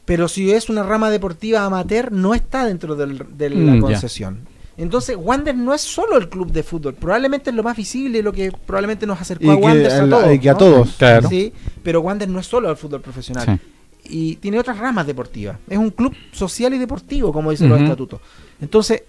Pero 0.06 0.28
si 0.28 0.52
es 0.52 0.70
una 0.70 0.82
rama 0.84 1.10
deportiva 1.12 1.66
amateur, 1.66 2.12
no 2.12 2.34
está 2.34 2.66
dentro 2.66 2.96
del- 2.96 3.26
de 3.38 3.50
la 3.50 3.74
Mm, 3.74 3.82
concesión. 3.82 4.40
Entonces, 4.78 5.16
Wander 5.18 5.56
no 5.56 5.74
es 5.74 5.82
solo 5.82 6.18
el 6.18 6.28
club 6.28 6.52
de 6.52 6.62
fútbol, 6.62 6.96
probablemente 6.96 7.50
es 7.50 7.56
lo 7.56 7.64
más 7.64 7.78
visible, 7.78 8.22
lo 8.22 8.34
que 8.34 8.52
probablemente 8.52 9.06
nos 9.06 9.20
acercó 9.22 9.46
Y 9.46 9.50
a 9.50 9.56
Wander 9.56 9.92
a 9.92 10.10
todos. 10.10 10.34
y 10.34 10.40
que 10.40 10.50
a 10.50 10.54
¿no? 10.54 10.58
todos. 10.60 10.94
Claro. 10.98 11.30
Sí, 11.30 11.54
pero 11.82 12.02
Wander 12.02 12.28
no 12.28 12.40
es 12.40 12.46
solo 12.48 12.70
el 12.70 12.76
fútbol 12.76 13.02
profesional. 13.02 13.46
Sí. 13.46 13.72
Y 14.08 14.36
tiene 14.36 14.60
otras 14.60 14.78
ramas 14.78 15.08
deportivas. 15.08 15.58
Es 15.70 15.78
un 15.78 15.90
club 15.92 16.14
social 16.32 16.74
y 16.74 16.78
deportivo, 16.78 17.32
como 17.34 17.52
dicen 17.52 17.70
los 17.70 17.82
estatutos. 17.82 18.20
Entonces, 18.62 19.04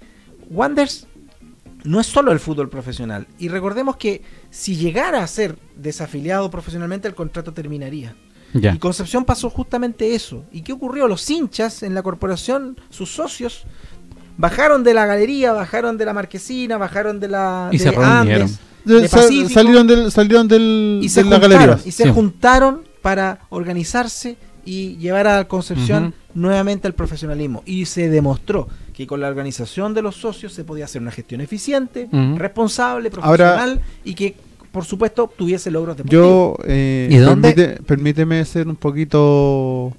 Wanders 0.49 1.07
no 1.85 2.01
es 2.01 2.07
solo 2.07 2.33
el 2.33 2.41
fútbol 2.41 2.69
profesional. 2.71 3.27
Y 3.39 3.49
recordemos 3.49 3.97
que 3.97 4.23
si 4.51 4.77
llegara 4.77 5.23
a 5.23 5.27
ser 5.27 5.59
desafiliado 5.77 6.51
profesionalmente, 6.51 7.09
el 7.09 7.15
contrato 7.15 7.53
terminaría. 7.53 8.17
Ya. 8.55 8.75
Y 8.75 8.79
Concepción 8.79 9.25
pasó 9.25 9.51
justamente 9.51 10.15
eso. 10.15 10.45
¿Y 10.51 10.63
qué 10.63 10.73
ocurrió? 10.73 11.09
Los 11.09 11.29
hinchas 11.29 11.83
en 11.83 11.95
la 11.95 12.03
corporación, 12.03 12.81
sus 12.89 13.11
socios, 13.15 13.65
bajaron 14.37 14.83
de 14.85 14.95
la 14.95 15.07
galería, 15.07 15.53
bajaron 15.53 15.97
de 15.99 16.05
la 16.05 16.13
marquesina, 16.13 16.77
bajaron 16.79 17.21
de 17.21 17.29
la 17.29 17.69
Y 17.73 17.79
de 17.79 17.85
se 17.85 17.91
reunieron. 17.91 18.43
Andes, 18.43 18.59
De- 18.85 19.01
de 19.01 19.09
sa- 19.09 19.17
Pacífico, 19.19 19.49
salieron 19.51 19.87
del, 19.87 20.11
salieron 20.13 20.47
del, 20.49 21.01
y 21.03 21.09
se 21.09 21.23
de 21.25 21.31
la 21.31 21.37
juntaron, 21.39 21.59
galería. 21.67 21.83
y 21.89 21.91
se 21.93 22.05
Sí. 22.05 22.11
juntaron 22.11 22.83
para 23.03 23.41
organizarse 23.49 24.37
y 24.65 24.97
llevar 24.97 25.27
a 25.29 25.47
Concepción 25.49 26.13
nuevamente 26.35 26.87
al 26.87 26.95
profesionalismo. 26.95 27.63
Y 27.67 27.87
se 27.87 28.09
demostró 28.09 28.69
que 28.93 29.07
con 29.07 29.21
la 29.21 29.29
organización 29.29 29.95
de 29.95 30.03
los 30.03 30.17
socios 30.17 30.53
se 30.53 30.65
podía 30.65 30.85
hacer 30.87 31.03
una 31.03 31.11
gestión 31.13 31.41
eficiente, 31.41 32.09
responsable, 32.37 33.11
Ahora- 33.21 33.55
profesional 33.57 33.81
y 34.05 34.15
que, 34.15 34.35
por 34.73 34.85
supuesto, 34.85 35.31
tuviese 35.37 35.71
logros 35.71 35.97
deportivos. 35.97 36.25
Yo, 36.27 36.57
eh, 36.67 37.09
¿Y 37.11 37.17
dónde? 37.19 37.53
permite- 37.55 37.83
permíteme 37.85 38.45
ser 38.45 38.67
un 38.69 38.77
poquito 38.77 39.93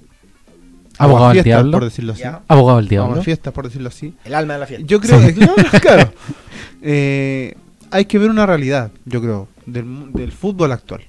Abogado 0.98 1.32
del 1.32 1.44
diablo. 1.44 1.72
por 1.72 1.84
decirlo 1.84 2.12
así. 2.12 2.22
Abogado 2.48 2.78
del 2.78 2.88
diablo. 2.88 3.12
Aguafiestas, 3.12 3.52
por 3.52 3.64
decirlo 3.66 3.88
así. 3.88 4.14
El 4.24 4.34
alma 4.34 4.54
de 4.54 4.60
la 4.60 4.66
fiesta. 4.66 4.86
Yo 4.86 5.00
creo 5.00 5.20
que, 5.20 5.34
claro, 5.80 6.12
eh, 6.82 7.54
hay 7.90 8.04
que 8.06 8.18
ver 8.18 8.30
una 8.30 8.46
realidad, 8.46 8.90
yo 9.04 9.20
creo, 9.20 9.48
del, 9.66 9.84
mu- 9.84 10.10
del 10.12 10.32
fútbol 10.32 10.72
actual. 10.72 11.02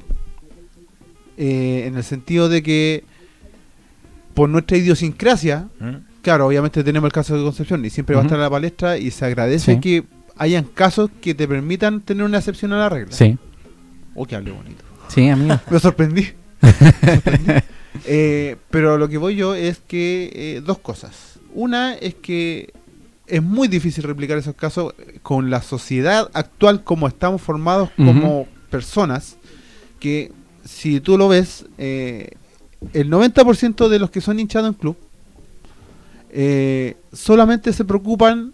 Eh, 1.38 1.86
en 1.88 1.96
el 1.96 2.04
sentido 2.04 2.50
de 2.50 2.62
que, 2.62 3.04
por 4.34 4.50
nuestra 4.50 4.78
idiosincrasia, 4.78 5.68
¿Mm? 5.80 5.96
claro, 6.22 6.48
obviamente 6.48 6.84
tenemos 6.84 7.08
el 7.08 7.14
caso 7.14 7.38
de 7.38 7.44
Concepción 7.44 7.84
y 7.86 7.90
siempre 7.90 8.16
va 8.16 8.22
a 8.22 8.26
estar 8.26 8.38
en 8.38 8.44
la 8.44 8.50
palestra 8.50 8.98
y 8.98 9.10
se 9.12 9.26
agradece 9.26 9.76
Sí. 9.76 9.80
que 9.80 10.04
hayan 10.38 10.66
casos 10.66 11.10
que 11.22 11.34
te 11.34 11.48
permitan 11.48 12.02
tener 12.02 12.24
una 12.24 12.38
excepción 12.40 12.74
a 12.74 12.78
la 12.78 12.90
regla. 12.90 13.14
Sí. 13.14 13.38
Oh, 14.16 14.26
que 14.26 14.36
hable 14.36 14.52
bonito. 14.52 14.84
Sí, 15.08 15.30
amigo. 15.30 15.60
Me 15.70 15.80
sorprendí. 15.80 16.28
Me 16.62 16.72
sorprendí. 16.72 17.54
Eh, 18.12 18.56
pero 18.72 18.98
lo 18.98 19.08
que 19.08 19.20
voy 19.20 19.36
yo 19.36 19.54
es 19.54 19.78
que 19.78 20.32
eh, 20.34 20.62
dos 20.66 20.80
cosas. 20.80 21.40
Una 21.54 21.94
es 21.94 22.16
que 22.16 22.74
es 23.28 23.44
muy 23.44 23.68
difícil 23.68 24.04
replicar 24.04 24.40
esos 24.40 24.56
casos 24.56 24.96
con 25.22 25.52
la 25.52 25.62
sociedad 25.62 26.32
actual 26.34 26.84
como 26.84 27.08
estamos 27.08 27.40
formados 27.40 27.92
como 27.96 28.48
personas, 28.72 29.38
que 30.00 30.32
si 30.66 31.00
tú 31.00 31.20
lo 31.20 31.28
ves, 31.28 31.68
eh, 31.78 32.32
el 32.94 33.12
90% 33.12 33.90
de 33.90 34.00
los 34.00 34.10
que 34.10 34.22
son 34.22 34.40
hinchados 34.40 34.70
en 34.70 34.74
club 34.74 34.98
eh, 36.32 36.98
solamente 37.14 37.74
se 37.74 37.86
preocupan 37.86 38.54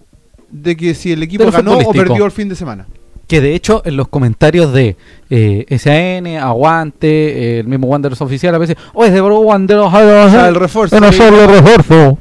de 0.50 0.76
que 0.76 0.96
si 0.96 1.14
el 1.14 1.24
equipo 1.24 1.50
ganó 1.50 1.78
o 1.78 1.94
perdió 1.94 2.26
el 2.26 2.32
fin 2.32 2.50
de 2.50 2.56
semana. 2.56 2.88
Que 3.28 3.42
de 3.42 3.56
hecho 3.56 3.82
en 3.86 3.98
los 3.98 4.08
comentarios 4.08 4.72
de 4.74 4.96
eh, 5.30 5.66
SAN, 5.80 6.28
Aguante, 6.38 7.08
eh, 7.08 7.60
el 7.60 7.68
mismo 7.68 7.88
Wanderers 7.88 8.22
oficial 8.22 8.54
a 8.54 8.58
veces, 8.60 8.76
oh, 8.94 9.04
es 9.06 9.12
de 9.14 9.22
Wanderers, 9.22 9.88
O 9.88 10.30
sea, 10.30 10.48
el 10.48 10.56
refuerzo. 10.56 11.00
no 11.00 11.12
solo 11.12 11.48
refuerzo. 11.48 12.18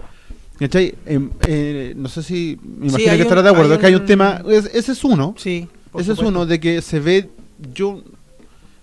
¿Cachai? 0.58 0.94
Em, 1.04 1.30
eh, 1.48 1.92
no 1.96 2.08
sé 2.08 2.22
si 2.22 2.58
me 2.62 2.86
imagino 2.88 3.12
que 3.16 3.22
estarás 3.22 3.44
de 3.44 3.50
acuerdo, 3.50 3.72
hay 3.74 3.78
que 3.80 3.86
hay 3.86 3.94
un 3.96 4.02
un- 4.02 4.06
tema, 4.06 4.40
es- 4.48 4.70
ese 4.72 4.92
es 4.92 5.02
uno, 5.04 5.34
Sí, 5.36 5.68
ese 5.98 6.12
es 6.12 6.18
uno 6.20 6.46
de 6.46 6.60
que 6.60 6.80
se 6.80 7.00
ve, 7.00 7.28
yo 7.74 8.00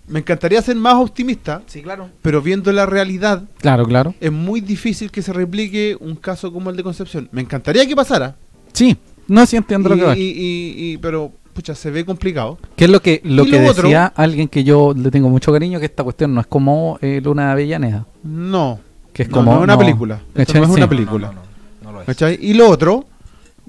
me 0.06 0.18
encantaría 0.18 0.60
ser 0.60 0.76
más 0.76 0.94
optimista, 0.96 1.62
Sí, 1.66 1.80
claro. 1.82 2.10
pero 2.20 2.42
viendo 2.42 2.70
la 2.72 2.84
realidad 2.84 3.44
Claro, 3.58 3.84
claro. 3.86 4.14
es 4.20 4.30
muy 4.30 4.60
difícil 4.60 5.10
que 5.10 5.22
se 5.22 5.32
replique 5.32 5.96
un 5.98 6.14
caso 6.16 6.52
como 6.52 6.68
el 6.70 6.76
de 6.76 6.82
Concepción. 6.82 7.28
Me 7.32 7.40
encantaría 7.40 7.86
que 7.86 7.96
pasara, 7.96 8.36
Sí, 8.74 8.94
no 9.26 9.46
sí 9.46 9.56
entiendo 9.56 9.88
lo 9.88 9.96
que 9.96 10.02
va. 10.02 10.16
y, 10.16 10.20
y- 10.22 10.74
y- 10.92 10.98
pero 10.98 11.32
pucha, 11.54 11.74
se 11.74 11.90
ve 11.90 12.04
complicado. 12.04 12.58
Que 12.76 12.84
es 12.84 12.90
lo 12.90 13.00
que, 13.00 13.20
lo 13.24 13.44
Y 13.44 13.50
que 13.50 13.60
lo 13.62 13.70
otro- 13.70 13.82
decía 13.84 14.06
alguien 14.16 14.48
que 14.48 14.64
yo 14.64 14.94
le 14.96 15.10
tengo 15.10 15.28
mucho 15.28 15.52
cariño, 15.52 15.78
que 15.80 15.86
esta 15.86 16.02
cuestión 16.04 16.34
no 16.34 16.40
es 16.40 16.46
como 16.46 16.98
eh, 17.02 17.20
Luna 17.22 17.46
de 17.46 17.52
Avellaneda. 17.52 18.06
No, 18.22 18.80
Que 19.12 19.24
es 19.24 19.28
no, 19.28 19.34
como 19.36 19.52
no 19.52 19.58
es 19.58 19.64
una 19.64 19.72
no- 19.74 19.78
película, 19.78 20.14
esto 20.16 20.32
¿cachai? 20.34 20.60
no 20.60 20.66
es 20.66 20.72
Sí. 20.72 20.76
una 20.80 20.88
película. 20.88 21.26
No, 21.28 21.32
no, 21.34 21.40
no, 21.40 21.98
no 21.98 22.04
lo 22.04 22.12
es. 22.32 22.40
Y 22.40 22.54
lo 22.54 22.68
otro, 22.70 23.04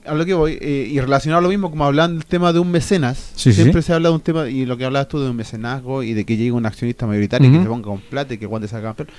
a 0.06 0.14
lo 0.14 0.26
que 0.26 0.34
voy, 0.34 0.58
eh, 0.62 0.88
y 0.92 1.00
relacionado 1.00 1.40
a 1.40 1.42
lo 1.44 1.50
mismo, 1.50 1.70
como 1.70 1.86
hablan 1.86 2.14
del 2.20 2.26
tema 2.26 2.52
de 2.54 2.60
un 2.60 2.70
mecenas, 2.72 3.32
Sí, 3.36 3.52
sí. 3.54 3.62
siempre 3.62 3.82
se 3.82 3.94
habla 3.94 4.10
de 4.10 4.16
un 4.16 4.22
tema, 4.22 4.50
y 4.50 4.66
lo 4.66 4.76
que 4.78 4.86
hablabas 4.86 5.08
tú 5.08 5.20
de 5.20 5.30
un 5.30 5.36
mecenazgo 5.36 6.04
y 6.04 6.14
de 6.14 6.26
que 6.26 6.36
llegue 6.38 6.52
un 6.52 6.66
accionista 6.66 7.06
mayoritario 7.08 7.48
y 7.48 7.50
Ujú. 7.52 7.58
que 7.60 7.64
se 7.64 7.70
ponga 7.70 7.84
con 7.86 8.00
plata 8.00 8.34
y 8.34 8.38
que 8.38 8.46
Guante 8.46 8.68
salga 8.68 8.90
campeón. 8.90 9.10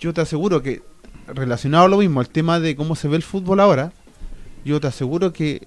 Yo 0.00 0.12
te 0.12 0.20
aseguro 0.20 0.62
que, 0.62 0.82
relacionado 1.26 1.84
a 1.84 1.88
lo 1.88 1.98
mismo, 1.98 2.20
el 2.20 2.28
tema 2.28 2.60
de 2.60 2.76
cómo 2.76 2.94
se 2.96 3.08
ve 3.08 3.16
el 3.16 3.22
fútbol 3.22 3.60
ahora, 3.60 3.92
yo 4.64 4.80
te 4.80 4.86
aseguro 4.88 5.32
que, 5.32 5.66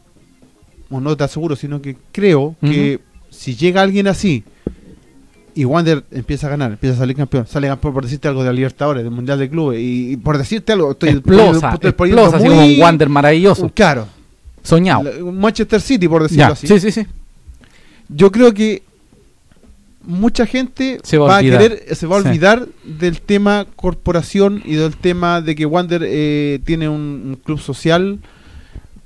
o 0.94 1.02
no 1.02 1.16
te 1.18 1.24
aseguro, 1.24 1.56
sino 1.56 1.82
que 1.82 1.98
creo 2.12 2.56
que 2.62 3.00
si 3.30 3.56
llega 3.56 3.82
alguien 3.82 4.08
así 4.08 4.44
y 5.56 5.66
Wander 5.66 6.04
empieza 6.12 6.48
a 6.48 6.50
ganar, 6.52 6.72
empieza 6.72 6.96
a 6.96 7.00
salir 7.00 7.16
campeón, 7.16 7.46
sale 7.48 7.68
campeón 7.68 7.94
por 7.94 8.04
decirte 8.04 8.28
algo 8.28 8.42
de 8.42 8.48
la 8.50 8.54
Libertadores, 8.54 9.04
del 9.04 9.12
Mundial 9.12 9.38
de 9.40 9.50
Clubes, 9.50 9.80
y, 9.80 10.12
y 10.14 10.18
por 10.18 10.38
decirte 10.38 10.72
algo, 10.74 10.92
estoy 10.92 11.10
Explosa, 11.10 11.74
estoy 11.74 11.92
poniendo 11.92 12.22
explosa, 12.24 12.38
así 12.46 12.48
como 12.56 12.66
un 12.66 12.80
Wander 12.80 13.10
maravilloso. 13.10 13.70
Claro, 13.70 14.08
Soñado. 14.64 15.04
la- 15.04 15.32
Manchester 15.32 15.82
City, 15.82 16.08
por 16.08 16.24
decirlo 16.24 16.46
Ya, 16.48 16.54
así. 16.54 16.68
sí, 16.68 16.80
sí, 16.80 16.92
sí. 16.92 17.06
Yo 18.10 18.32
creo 18.32 18.54
que 18.54 18.84
mucha 20.06 20.46
gente 20.46 21.00
Se 21.04 21.18
va 21.18 21.26
a 21.26 21.30
va 21.30 21.36
a, 21.36 21.40
olvidar. 21.40 21.62
querer, 21.62 21.96
se 21.96 22.08
va 22.08 22.18
a 22.18 22.22
Sí. 22.22 22.28
olvidar 22.28 22.68
del 22.84 23.22
tema 23.22 23.66
corporación 23.76 24.62
y 24.66 24.74
del 24.76 24.96
tema 24.98 25.40
de 25.42 25.56
que 25.56 25.66
Wander 25.66 26.02
eh, 26.06 26.60
tiene 26.66 26.90
un, 26.90 27.00
un 27.26 27.40
club 27.44 27.60
social 27.60 28.20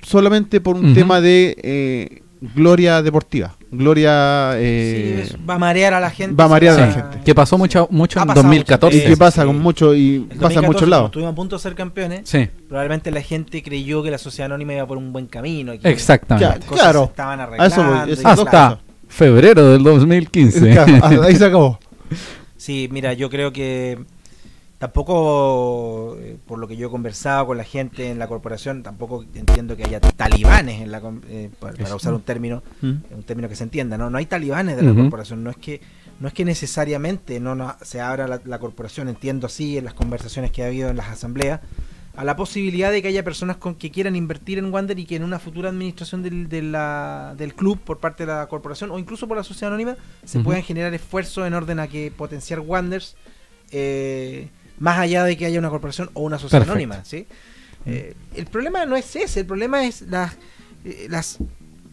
solamente 0.08 0.60
por 0.60 0.76
un 0.76 0.94
tema 0.94 1.20
de 1.20 1.56
eh, 1.62 2.22
gloria 2.54 3.02
deportiva, 3.02 3.56
gloria... 3.70 4.52
eh, 4.56 5.26
Sí, 5.30 5.36
va 5.48 5.54
a 5.54 5.58
marear 5.58 5.92
a 5.94 6.00
la 6.00 6.10
gente. 6.10 6.34
va 6.34 6.44
a 6.44 6.48
marear 6.48 6.78
a 6.80 6.86
la 6.86 6.92
gente. 6.92 7.20
Que 7.24 7.34
pasó 7.34 7.58
mucho, 7.58 7.88
mucho 7.90 8.18
Ha 8.18 8.22
en 8.22 8.28
pasado 8.28 8.42
2014. 8.44 8.96
y 8.96 8.98
muchas 9.00 9.10
que 9.10 9.16
pasa 9.16 9.44
con 9.44 9.58
mucho 9.58 9.94
y 9.94 10.14
El 10.16 10.20
pasa 10.22 10.32
en 10.32 10.38
2014, 10.38 10.60
muchos 10.66 10.80
cuando 10.80 10.86
lados. 10.90 11.06
Estuvimos 11.08 11.32
a 11.32 11.34
punto 11.34 11.56
de 11.56 11.62
ser 11.62 11.74
campeones. 11.74 12.20
Sí, 12.24 12.48
Probablemente 12.68 13.10
la 13.10 13.22
gente 13.22 13.62
creyó 13.62 14.02
que 14.02 14.10
la 14.10 14.18
sociedad 14.18 14.46
anónima 14.46 14.74
iba 14.74 14.86
por 14.86 14.98
un 14.98 15.12
buen 15.12 15.26
camino. 15.26 15.74
y 15.74 15.78
que 15.78 15.88
exactamente. 15.90 16.48
las 16.58 16.64
cosas 16.64 16.84
Claro. 16.84 17.00
se 17.04 17.10
estaban 17.10 17.40
eso 17.40 17.82
arreglando. 17.82 18.14
y. 18.14 18.24
Hasta 18.24 18.78
febrero 19.08 19.70
del 19.72 19.82
2015. 19.82 20.70
Claro, 20.72 21.22
ahí 21.24 21.34
se 21.36 21.44
acabó. 21.44 21.78
Sí, 22.56 22.88
mira, 22.90 23.12
yo 23.14 23.30
creo 23.30 23.52
que 23.52 23.98
tampoco, 24.78 26.16
eh, 26.20 26.36
por 26.46 26.58
lo 26.58 26.68
que 26.68 26.76
yo 26.76 26.88
he 26.88 26.90
conversado 26.90 27.46
con 27.46 27.56
la 27.56 27.64
gente 27.64 28.10
en 28.10 28.18
la 28.18 28.28
corporación, 28.28 28.82
tampoco 28.82 29.24
entiendo 29.34 29.76
que 29.76 29.84
haya 29.84 30.00
talibanes, 30.00 30.80
en 30.82 30.90
la, 30.92 31.00
eh, 31.28 31.50
para, 31.58 31.74
para 31.76 31.94
usar 31.94 32.14
un 32.14 32.22
término, 32.22 32.62
Mm. 32.82 32.92
un 33.10 33.22
término 33.24 33.48
que 33.48 33.56
se 33.56 33.64
entienda, 33.64 33.96
no, 33.98 34.10
no 34.10 34.18
hay 34.18 34.26
talibanes 34.26 34.76
de 34.76 34.82
la 34.82 34.94
corporación, 34.94 35.42
no 35.44 35.50
es 35.50 35.56
que 35.56 35.80
no 36.20 36.26
es 36.26 36.34
que 36.34 36.44
necesariamente 36.44 37.38
no, 37.38 37.54
no 37.54 37.76
se 37.80 38.00
abra 38.00 38.26
la, 38.26 38.40
la 38.44 38.58
corporación, 38.58 39.08
entiendo 39.08 39.46
así 39.46 39.78
en 39.78 39.84
las 39.84 39.94
conversaciones 39.94 40.50
que 40.50 40.64
ha 40.64 40.66
habido 40.66 40.88
en 40.90 40.96
las 40.96 41.08
asambleas, 41.10 41.60
a 42.16 42.24
la 42.24 42.34
posibilidad 42.34 42.90
de 42.90 43.00
que 43.02 43.06
haya 43.08 43.22
personas 43.22 43.56
con 43.58 43.76
que 43.76 43.92
quieran 43.92 44.16
invertir 44.16 44.58
en 44.58 44.72
Wander 44.74 44.98
y 44.98 45.04
que 45.06 45.14
en 45.14 45.22
una 45.22 45.38
futura 45.38 45.68
administración 45.68 46.24
del, 46.24 46.48
de 46.48 46.62
la- 46.62 47.34
del 47.38 47.54
club 47.54 47.78
por 47.78 47.98
parte 47.98 48.26
de 48.26 48.32
la 48.32 48.48
corporación 48.48 48.90
o 48.90 48.98
incluso 48.98 49.28
por 49.28 49.36
la 49.36 49.44
sociedad 49.44 49.68
anónima 49.72 49.96
se 50.24 50.40
puedan 50.40 50.62
generar 50.64 50.92
esfuerzos 50.92 51.46
en 51.46 51.54
orden 51.54 51.78
a 51.78 51.86
que 51.86 52.10
potenciar 52.10 52.58
Wanders 52.60 53.14
eh, 53.70 54.48
más 54.78 54.98
allá 54.98 55.24
de 55.24 55.36
que 55.36 55.46
haya 55.46 55.58
una 55.58 55.70
corporación 55.70 56.10
o 56.14 56.22
una 56.22 56.38
sociedad 56.38 56.60
Perfecto. 56.64 56.72
anónima. 56.72 57.04
¿sí? 57.04 57.26
Eh, 57.86 58.14
el 58.34 58.46
problema 58.46 58.84
no 58.86 58.96
es 58.96 59.14
ese, 59.16 59.40
el 59.40 59.46
problema 59.46 59.84
es 59.84 60.02
las, 60.02 60.34
eh, 60.84 61.06
las 61.08 61.38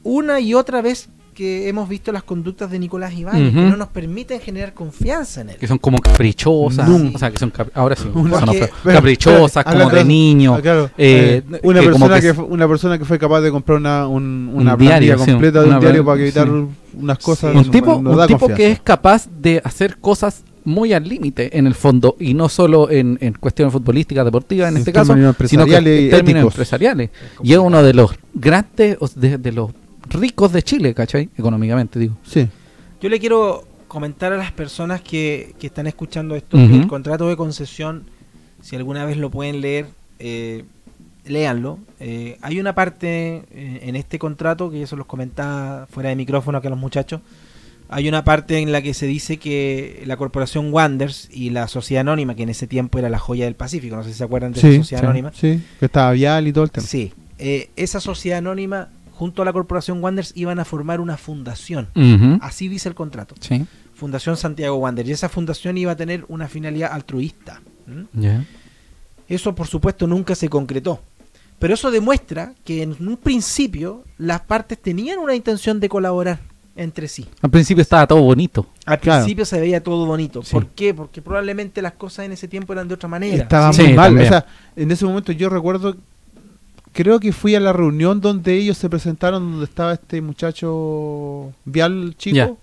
una 0.04 0.40
y 0.40 0.54
otra 0.54 0.82
vez 0.82 1.10
que 1.34 1.68
hemos 1.68 1.90
visto 1.90 2.14
las 2.14 2.24
conductas 2.24 2.72
de 2.72 2.80
Nicolás 2.80 3.14
Ibáñez, 3.14 3.52
Ujú. 3.52 3.60
que 3.62 3.70
no 3.70 3.76
nos 3.76 3.90
permiten 3.90 4.40
generar 4.40 4.74
confianza 4.74 5.42
en 5.42 5.50
él. 5.50 5.58
Que 5.58 5.68
son 5.68 5.78
como 5.80 5.98
caprichosas. 6.00 6.88
Nunca. 6.88 7.16
O 7.18 7.20
sea, 7.20 7.30
que 7.30 7.38
son 7.38 7.50
cap- 7.50 7.68
ahora 7.74 7.96
sí. 7.98 8.10
Una- 8.14 8.40
feo. 8.54 8.70
Pero, 8.84 8.96
caprichosas, 8.96 9.66
como 9.66 9.90
de 9.90 10.06
niño. 10.06 10.62
Claro. 10.62 10.90
eh, 10.98 11.44
una, 11.64 11.82
que 11.82 11.88
persona 11.88 12.22
que 12.22 12.34
que, 12.34 12.40
una 12.42 12.68
persona 12.70 12.98
que 12.98 13.04
fue 13.04 13.20
capaz 13.20 13.42
de 13.42 13.52
comprar 13.52 13.78
una, 13.78 14.08
un, 14.08 14.24
Un 14.54 14.62
una 14.62 14.78
diario, 14.78 15.18
sí, 15.20 15.32
completa 15.32 15.60
de 15.60 15.66
una 15.68 15.76
un 15.76 15.82
diario 15.82 16.06
para 16.06 16.22
evitar 16.22 16.48
sí. 16.48 16.66
unas 17.02 17.18
cosas. 17.20 17.52
Sí, 17.52 17.58
un 17.58 17.70
tipo, 17.72 18.02
nos 18.02 18.18
un 18.18 18.28
tipo 18.28 18.48
que 18.48 18.72
es 18.72 18.80
capaz 18.80 19.28
de 19.28 19.62
hacer 19.66 19.98
cosas 19.98 20.44
muy 20.66 20.94
al 20.94 21.08
límite 21.08 21.58
en 21.58 21.68
el 21.68 21.76
fondo 21.76 22.16
y 22.20 22.34
no 22.34 22.50
solo 22.50 22.90
en, 22.90 23.18
en 23.22 23.34
cuestiones 23.34 23.72
futbolísticas, 23.72 24.26
deportivas 24.26 24.70
en 24.70 24.76
En 24.76 24.80
este 24.80 24.92
caso, 24.92 25.14
sino 25.14 25.24
que 25.24 25.30
empresariales 25.30 26.00
en 26.04 26.10
términos 26.10 26.40
éticos. 26.40 26.54
empresariales. 26.54 27.10
Y 27.44 27.54
es 27.54 27.60
uno 27.60 27.82
de 27.84 27.94
los 27.94 28.12
grandes, 28.34 28.98
o 29.00 29.08
de, 29.08 29.38
de 29.38 29.52
los 29.52 29.72
ricos 30.10 30.52
de 30.52 30.62
Chile, 30.64 30.94
¿cachai? 30.94 31.30
Económicamente, 31.38 32.00
digo. 32.00 32.18
Sí. 32.24 32.48
Yo 33.02 33.10
le 33.10 33.20
quiero 33.20 33.64
comentar 33.88 34.34
a 34.34 34.38
las 34.38 34.52
personas 34.52 35.02
que, 35.02 35.56
que 35.60 35.68
están 35.68 35.88
escuchando 35.88 36.36
esto 36.36 36.58
que 36.58 36.76
el 36.76 36.88
contrato 36.88 37.30
de 37.30 37.38
concesión, 37.38 38.04
si 38.62 38.76
alguna 38.76 39.06
vez 39.06 39.18
lo 39.18 39.30
pueden 39.30 39.62
leer, 39.62 39.86
eh, 40.20 40.66
léanlo. 41.26 41.80
Eh, 42.00 42.38
hay 42.42 42.60
una 42.60 42.76
parte 42.76 43.44
eh, 43.52 43.80
en 43.84 43.96
este 43.96 44.20
contrato 44.20 44.70
que 44.70 44.80
yo 44.80 44.88
se 44.88 44.96
los 44.96 45.06
comentaba 45.06 45.88
fuera 45.88 46.10
de 46.10 46.16
micrófono 46.16 46.58
acá 46.58 46.68
a 46.68 46.72
los 46.72 46.80
muchachos. 46.80 47.22
Hay 47.88 48.08
una 48.10 48.24
parte 48.24 48.58
en 48.60 48.72
la 48.72 48.82
que 48.82 48.94
se 48.94 49.06
dice 49.06 49.38
que 49.38 50.04
la 50.06 50.18
corporación 50.18 50.74
Wanders 50.74 51.30
y 51.32 51.52
la 51.52 51.68
sociedad 51.68 52.02
anónima, 52.02 52.36
que 52.36 52.44
en 52.44 52.50
ese 52.50 52.66
tiempo 52.68 52.98
era 52.98 53.10
la 53.10 53.20
joya 53.20 53.46
del 53.46 53.56
Pacífico, 53.56 53.96
no 53.96 54.04
sé 54.04 54.10
si 54.12 54.18
se 54.18 54.24
acuerdan 54.24 54.54
de 54.54 54.60
Sí, 54.62 54.68
esa 54.68 54.78
sociedad 54.78 55.02
sí. 55.02 55.06
anónima. 55.06 55.32
Sí, 55.34 55.64
que 55.80 55.86
estaba 55.86 56.12
vial 56.12 56.48
y 56.48 56.54
todo 56.54 56.64
el 56.64 56.72
tema. 56.72 56.86
Sí, 56.88 57.14
eh, 57.38 57.70
esa 57.76 58.00
sociedad 58.00 58.40
anónima 58.40 58.90
junto 59.12 59.42
a 59.44 59.46
la 59.46 59.54
corporación 59.54 60.04
Wanders 60.04 60.32
iban 60.36 60.60
a 60.60 60.66
formar 60.66 61.00
una 61.00 61.16
fundación. 61.18 61.88
Así 62.42 62.68
dice 62.68 62.90
el 62.90 62.96
contrato. 62.96 63.36
Sí. 63.40 63.66
Fundación 63.94 64.36
Santiago 64.36 64.76
Wander. 64.78 65.08
Y 65.08 65.12
esa 65.14 65.30
fundación 65.30 65.78
iba 65.78 65.94
a 65.94 65.96
tener 65.96 66.26
una 66.28 66.50
finalidad 66.50 66.92
altruista. 66.92 67.62
Eso, 69.28 69.56
por 69.56 69.68
supuesto, 69.68 70.06
nunca 70.08 70.36
se 70.36 70.50
concretó. 70.50 71.02
Pero 71.60 71.74
eso 71.74 71.90
demuestra 71.92 72.54
que 72.66 72.82
en 72.84 72.96
un 73.08 73.16
principio 73.18 74.04
las 74.18 74.42
partes 74.42 74.78
tenían 74.82 75.20
una 75.20 75.36
intención 75.36 75.80
de 75.80 75.88
colaborar 75.88 76.40
entre 76.76 77.08
sí. 77.08 77.26
Al 77.42 77.50
principio 77.50 77.82
estaba 77.82 78.06
todo 78.06 78.22
bonito. 78.22 78.68
Al 78.86 79.00
Claro. 79.00 79.22
principio 79.24 79.46
se 79.46 79.60
veía 79.60 79.82
todo 79.82 80.06
bonito. 80.06 80.44
Sí. 80.44 80.52
¿Por 80.52 80.68
qué? 80.68 80.94
Porque 80.94 81.22
probablemente 81.22 81.82
las 81.82 81.94
cosas 81.94 82.26
en 82.26 82.34
ese 82.34 82.48
tiempo 82.48 82.74
eran 82.74 82.88
de 82.88 82.94
otra 82.96 83.08
manera. 83.08 83.44
Estaba 83.44 83.72
Sí, 83.74 83.84
muy 83.84 83.94
mal. 83.94 84.18
O 84.18 84.26
sea, 84.28 84.46
en 84.76 84.92
ese 84.92 85.06
momento 85.06 85.32
yo 85.32 85.48
recuerdo, 85.50 85.96
creo 86.92 87.20
que 87.20 87.32
fui 87.32 87.56
a 87.56 87.60
la 87.60 87.72
reunión 87.74 88.20
donde 88.22 88.54
ellos 88.56 88.78
se 88.78 88.90
presentaron, 88.90 89.52
donde 89.52 89.66
estaba 89.66 89.94
este 89.94 90.22
muchacho 90.22 91.54
Vial 91.66 92.16
chico. 92.18 92.36
Ya. 92.36 92.54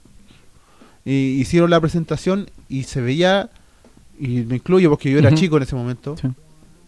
Y 1.04 1.40
hicieron 1.40 1.70
la 1.70 1.80
presentación 1.80 2.48
y 2.68 2.84
se 2.84 3.00
veía, 3.00 3.50
y 4.20 4.42
me 4.42 4.56
incluyo 4.56 4.88
porque 4.90 5.10
yo 5.10 5.18
era 5.18 5.34
chico 5.34 5.56
en 5.56 5.62
ese 5.64 5.74
momento. 5.74 6.16
Sí. 6.20 6.28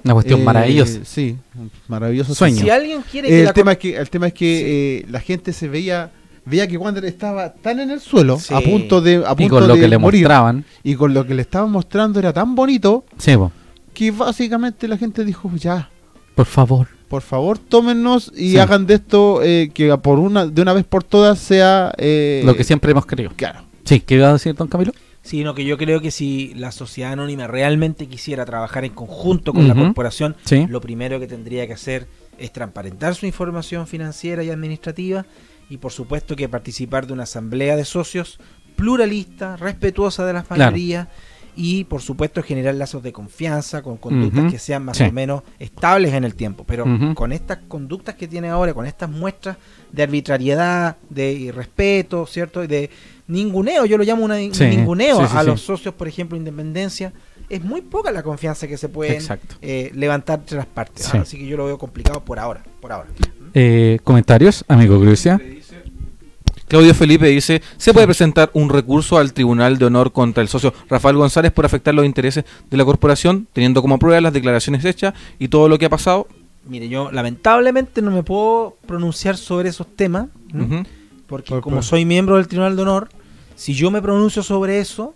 Una 0.04 0.12
cuestión 0.14 0.40
Eh, 0.40 0.44
maravillosa. 0.44 1.00
Sí, 1.04 1.36
un 1.58 1.70
maravilloso 1.88 2.34
Sueño. 2.34 2.60
Si 2.60 2.68
alguien 2.70 3.00
quiere 3.10 3.28
que 3.28 3.38
el 3.40 3.44
la 3.46 3.52
tema 3.54 3.72
es 3.72 3.78
que 3.78 3.96
el 3.96 4.10
tema 4.10 4.26
es 4.28 4.34
que 4.34 4.98
eh, 4.98 5.06
la 5.08 5.20
gente 5.20 5.52
se 5.54 5.66
veía 5.68 6.10
veía 6.46 6.66
que 6.68 6.76
Wander 6.76 7.04
estaba 7.04 7.52
tan 7.54 7.80
en 7.80 7.90
el 7.90 8.00
suelo 8.00 8.38
Sí. 8.38 8.52
a 8.54 8.60
punto 8.60 9.00
de 9.00 9.24
a 9.26 9.34
Y 9.38 9.48
con 9.48 9.66
lo 9.66 9.74
de 9.74 9.80
que 9.80 9.88
le 9.88 9.98
morir 9.98 10.22
mostraban. 10.24 10.64
y 10.82 10.94
con 10.94 11.14
lo 11.14 11.26
que 11.26 11.34
le 11.34 11.42
estaban 11.42 11.70
mostrando 11.70 12.18
era 12.18 12.32
tan 12.32 12.54
bonito 12.54 13.04
Sí, 13.18 13.36
po. 13.36 13.50
que 13.92 14.10
básicamente 14.10 14.88
la 14.88 14.96
gente 14.98 15.24
dijo 15.24 15.50
ya 15.56 15.88
por 16.34 16.46
favor. 16.46 16.88
por 17.08 17.22
favor 17.22 17.58
tómennos 17.58 18.32
y 18.36 18.50
Sí. 18.52 18.58
hagan 18.58 18.86
de 18.86 18.94
esto 18.94 19.40
eh, 19.42 19.70
que 19.72 19.96
por 19.98 20.18
una 20.18 20.46
de 20.46 20.60
una 20.62 20.72
vez 20.72 20.84
por 20.84 21.04
todas 21.04 21.38
sea 21.38 21.92
eh, 21.98 22.42
lo 22.44 22.54
que 22.56 22.64
siempre 22.64 22.90
hemos 22.90 23.06
querido. 23.06 23.30
claro 23.36 23.60
Sí, 23.84 24.00
¿qué 24.00 24.14
iba 24.16 24.30
a 24.30 24.32
decir 24.32 24.54
don 24.54 24.66
Camilo? 24.68 24.92
Sino 25.22 25.54
que 25.54 25.64
yo 25.64 25.76
creo 25.78 26.00
que 26.00 26.10
si 26.10 26.52
la 26.54 26.70
sociedad 26.72 27.12
anónima 27.12 27.46
realmente 27.46 28.06
quisiera 28.08 28.44
trabajar 28.46 28.84
en 28.84 28.92
conjunto 28.92 29.52
con 29.54 29.66
la 29.68 29.74
corporación, 29.74 30.36
Sí. 30.44 30.66
lo 30.68 30.80
primero 30.82 31.18
que 31.20 31.26
tendría 31.26 31.66
que 31.66 31.72
hacer 31.74 32.06
es 32.38 32.50
transparentar 32.52 33.14
su 33.14 33.24
información 33.26 33.86
financiera 33.86 34.42
y 34.42 34.50
administrativa 34.50 35.24
y 35.70 35.78
por 35.78 35.92
supuesto 35.92 36.36
que 36.36 36.48
participar 36.48 37.06
de 37.06 37.12
una 37.12 37.22
asamblea 37.24 37.76
de 37.76 37.84
socios 37.84 38.38
pluralista, 38.76 39.56
respetuosa 39.56 40.26
de 40.26 40.32
las 40.32 40.46
Claro. 40.46 40.64
mayorías 40.72 41.08
y 41.56 41.84
por 41.84 42.02
supuesto 42.02 42.42
generar 42.42 42.74
lazos 42.74 43.02
de 43.04 43.12
confianza 43.12 43.80
con 43.82 43.96
conductas 43.96 44.50
que 44.50 44.58
sean 44.58 44.84
más 44.84 44.96
Sí. 44.96 45.04
o 45.04 45.12
menos 45.12 45.42
estables 45.60 46.12
en 46.12 46.24
el 46.24 46.34
tiempo. 46.34 46.64
Pero 46.66 46.84
con 47.14 47.30
estas 47.32 47.58
conductas 47.68 48.16
que 48.16 48.26
tiene 48.26 48.48
ahora, 48.48 48.74
con 48.74 48.86
estas 48.86 49.08
muestras 49.08 49.56
de 49.92 50.02
arbitrariedad, 50.02 50.96
de 51.08 51.32
irrespeto, 51.32 52.26
¿cierto? 52.26 52.64
Y 52.64 52.66
de 52.66 52.90
ninguneo, 53.28 53.84
yo 53.86 53.96
lo 53.96 54.02
llamo 54.04 54.24
una, 54.24 54.34
un 54.34 54.50
ninguneo 54.50 55.26
sí, 55.28 55.32
a 55.36 55.44
los 55.44 55.60
socios, 55.60 55.94
por 55.94 56.08
ejemplo, 56.08 56.36
independencia. 56.36 57.12
Es 57.48 57.62
muy 57.62 57.82
poca 57.82 58.10
la 58.10 58.22
confianza 58.22 58.66
que 58.66 58.76
se 58.76 58.86
Exacto. 58.86 59.54
eh, 59.62 59.92
levantar 59.94 60.40
entre 60.40 60.56
las 60.56 60.66
partes. 60.66 61.06
Sí. 61.06 61.18
Así 61.18 61.38
que 61.38 61.46
yo 61.46 61.56
lo 61.56 61.66
veo 61.66 61.78
complicado 61.78 62.24
por 62.24 62.38
ahora. 62.40 62.64
Por 62.80 62.90
ahora. 62.90 63.10
Eh, 63.54 63.98
comentarios, 64.04 64.64
amigo 64.68 64.98
Crucia. 65.00 65.40
Claudio 66.66 66.94
Felipe 66.94 67.26
dice, 67.28 67.62
¿se 67.76 67.92
puede 67.92 68.06
presentar 68.06 68.50
un 68.54 68.68
recurso 68.68 69.18
al 69.18 69.32
Tribunal 69.32 69.78
de 69.78 69.84
Honor 69.84 70.12
contra 70.12 70.42
el 70.42 70.48
socio 70.48 70.72
Rafael 70.88 71.16
González 71.16 71.52
por 71.52 71.64
afectar 71.66 71.94
los 71.94 72.04
intereses 72.06 72.44
de 72.70 72.76
la 72.76 72.84
corporación, 72.84 73.46
teniendo 73.52 73.80
como 73.82 73.98
prueba 73.98 74.20
las 74.20 74.32
declaraciones 74.32 74.84
hechas 74.84 75.14
y 75.38 75.48
todo 75.48 75.68
lo 75.68 75.78
que 75.78 75.84
ha 75.86 75.90
pasado? 75.90 76.26
Mire, 76.66 76.88
yo 76.88 77.12
lamentablemente 77.12 78.00
no 78.02 78.10
me 78.10 78.22
puedo 78.22 78.76
pronunciar 78.86 79.36
sobre 79.36 79.68
esos 79.68 79.86
temas, 79.94 80.28
porque 81.28 81.50
Por- 81.50 81.60
como 81.60 81.76
por- 81.76 81.84
soy 81.84 82.04
miembro 82.06 82.36
del 82.38 82.48
Tribunal 82.48 82.74
de 82.74 82.82
Honor, 82.82 83.08
si 83.54 83.74
yo 83.74 83.90
me 83.90 84.00
pronuncio 84.02 84.42
sobre 84.42 84.80
eso, 84.80 85.14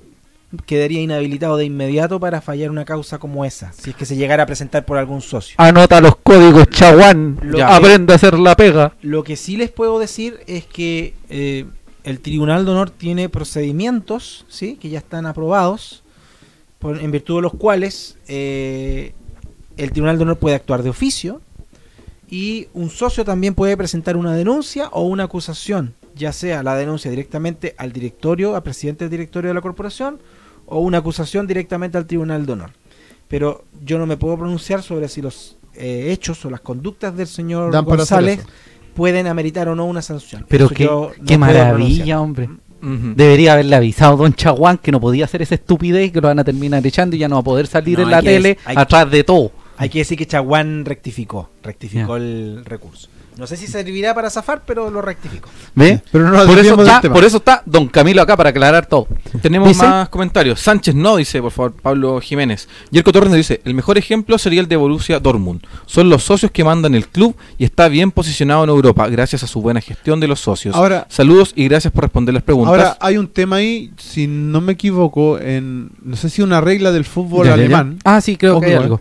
quedaría 0.67 1.01
inhabilitado 1.03 1.57
de 1.59 1.65
inmediato 1.67 2.19
para 2.21 2.41
fallar 2.41 2.71
una 2.71 2.85
causa 2.85 3.19
como 3.19 3.45
esa, 3.45 3.73
si 3.73 3.91
es 3.91 3.97
que 3.97 4.07
se 4.07 4.17
llegara 4.17 4.45
a 4.45 4.47
presentar 4.47 4.85
por 4.87 4.97
algún 4.97 5.21
socio. 5.21 5.55
Anota 5.59 6.01
los 6.01 6.17
códigos, 6.17 6.69
chaguán. 6.71 7.39
Lo 7.43 7.63
Aprende 7.67 8.13
a 8.15 8.17
hacer 8.17 8.39
la 8.39 8.57
pega. 8.57 8.95
Lo 9.03 9.23
que 9.25 9.37
sí 9.37 9.57
les 9.59 9.71
puedo 9.71 9.99
decir 9.99 10.41
es 10.47 10.65
que 10.65 11.15
eh, 11.29 11.67
el 12.05 12.21
Tribunal 12.21 12.65
de 12.65 12.71
Honor 12.71 12.89
tiene 12.91 13.29
procedimientos, 13.29 14.47
¿sí? 14.49 14.77
que 14.81 14.89
ya 14.89 14.99
están 14.99 15.27
aprobados, 15.27 16.03
por- 16.79 16.99
en 16.99 17.11
virtud 17.11 17.37
de 17.37 17.43
los 17.43 17.53
cuales 17.55 18.17
eh, 18.29 19.13
el 19.77 19.93
Tribunal 19.93 20.17
de 20.17 20.23
Honor 20.23 20.39
puede 20.39 20.57
actuar 20.57 20.83
de 20.83 20.89
oficio 20.91 21.43
y 22.31 22.69
un 22.73 22.89
socio 22.91 23.25
también 23.25 23.55
puede 23.55 23.77
presentar 23.77 24.17
una 24.17 24.35
denuncia 24.35 24.89
o 24.93 25.03
una 25.03 25.25
acusación, 25.25 25.95
ya 26.15 26.33
sea 26.33 26.63
la 26.63 26.75
denuncia 26.77 27.11
directamente 27.11 27.75
al 27.79 27.93
directorio, 27.93 28.55
al 28.57 28.63
presidente 28.63 29.05
del 29.05 29.11
directorio 29.11 29.49
de 29.49 29.55
la 29.55 29.61
corporación, 29.61 30.21
o 30.71 30.81
una 30.81 30.99
acusación 30.99 31.47
directamente 31.47 31.99
al 31.99 32.07
Tribunal 32.07 32.47
de 32.47 32.53
Honor. 32.53 32.71
Pero 33.29 33.65
yo 33.85 33.99
no 33.99 34.07
me 34.07 34.17
puedo 34.17 34.37
pronunciar 34.39 34.83
sobre 34.83 35.09
si 35.09 35.21
los 35.23 35.57
eh, 35.75 36.09
hechos 36.13 36.45
o 36.45 36.51
las 36.51 36.61
conductas 36.61 37.17
del 37.17 37.27
señor 37.27 37.73
Dan 37.73 37.85
González 37.85 38.41
pueden 38.95 39.27
ameritar 39.27 39.69
o 39.69 39.75
no 39.75 39.85
una 39.87 40.03
sanción. 40.03 40.45
Pero 40.49 40.67
Eso 40.67 40.75
qué, 40.75 40.85
no 40.87 41.11
qué 41.27 41.39
maravilla, 41.39 42.21
hombre. 42.21 42.49
Debería 42.81 43.55
haberle 43.55 43.75
avisado 43.75 44.15
a 44.15 44.17
Don 44.17 44.33
Chaguán 44.35 44.79
que 44.79 44.93
no 44.93 45.01
podía 45.01 45.25
hacer 45.25 45.43
esa 45.43 45.57
estupidez 45.57 46.09
y 46.09 46.11
que 46.13 46.21
lo 46.21 46.29
van 46.29 46.39
a 46.39 46.45
terminar 46.45 46.87
echando 46.87 47.17
y 47.17 47.19
ya 47.19 47.29
no 47.29 47.35
va 47.37 47.41
a 47.41 47.45
poder 47.45 47.67
salir 47.67 47.99
No, 47.99 48.05
en 48.05 48.11
la 48.11 48.23
tele 48.23 48.57
hay- 48.65 48.77
atrás 48.77 49.11
de 49.11 49.25
todo. 49.25 49.51
Hay 49.77 49.89
que 49.89 49.99
decir 49.99 50.17
que 50.19 50.27
Chaguán 50.27 50.85
rectificó, 50.85 51.51
rectificó 51.63 52.17
el 52.17 52.63
recurso. 52.65 53.09
No 53.39 53.47
sé 53.47 53.57
si 53.57 53.69
servirá 53.69 54.15
para 54.15 54.31
zafar, 54.31 54.63
pero 54.67 54.91
lo 54.91 55.01
rectificó. 55.01 55.49
¿Ve? 55.77 56.03
Pero 56.11 56.29
no 56.29 56.45
por, 56.45 56.59
eso 56.59 56.83
está, 56.83 57.01
por 57.01 57.25
eso 57.25 57.37
está 57.37 57.63
Don 57.65 57.87
Camilo 57.87 58.21
acá 58.21 58.37
para 58.37 58.51
aclarar 58.51 58.87
todo. 58.87 59.07
Tenemos 59.41 59.69
Dice- 59.69 59.87
más 59.87 60.09
comentarios. 60.09 60.59
Sánchez 60.61 60.95
no, 60.97 61.17
dice 61.17 61.41
por 61.41 61.53
favor 61.53 61.73
Pablo 61.81 62.21
Jiménez. 62.21 62.69
Yerko 62.91 63.13
Torres 63.13 63.29
nos 63.31 63.37
dice, 63.37 63.61
el 63.65 63.75
mejor 63.75 63.97
ejemplo 63.97 64.39
sería 64.39 64.61
el 64.61 64.67
de 64.67 64.75
Borussia 64.75 65.21
Dortmund. 65.21 65.61
Son 65.87 66.11
los 66.11 66.25
socios 66.25 66.51
que 66.51 66.65
mandan 66.65 66.97
el 66.97 67.07
club 67.07 67.37
y 67.59 67.65
está 67.65 67.89
bien 67.89 68.11
posicionado 68.11 68.65
en 68.65 68.71
Europa 68.71 69.07
gracias 69.09 69.45
a 69.45 69.47
su 69.47 69.63
buena 69.63 69.81
gestión 69.81 70.19
de 70.19 70.27
los 70.27 70.41
socios. 70.41 70.75
Ahora- 70.75 71.07
Saludos 71.09 71.53
y 71.55 71.69
gracias 71.69 71.93
por 71.93 72.03
responder 72.05 72.35
las 72.35 72.43
preguntas. 72.43 72.71
Ahora 72.73 72.97
hay 73.01 73.19
un 73.19 73.29
tema 73.29 73.57
ahí, 73.57 73.93
si 73.99 74.27
no 74.27 74.61
me 74.61 74.73
equivoco, 74.73 75.39
en 75.39 75.91
no 76.03 76.17
sé 76.17 76.29
si 76.29 76.43
una 76.43 76.61
regla 76.61 76.91
del 76.91 77.05
fútbol 77.05 77.47
Ya, 77.47 77.53
ya, 77.53 77.57
ya. 77.57 77.63
alemán, 77.65 77.99
Ah, 78.05 78.21
sí, 78.21 78.37
creo 78.37 78.59
que 78.61 78.67
hay 78.67 78.75
algo. 78.75 79.01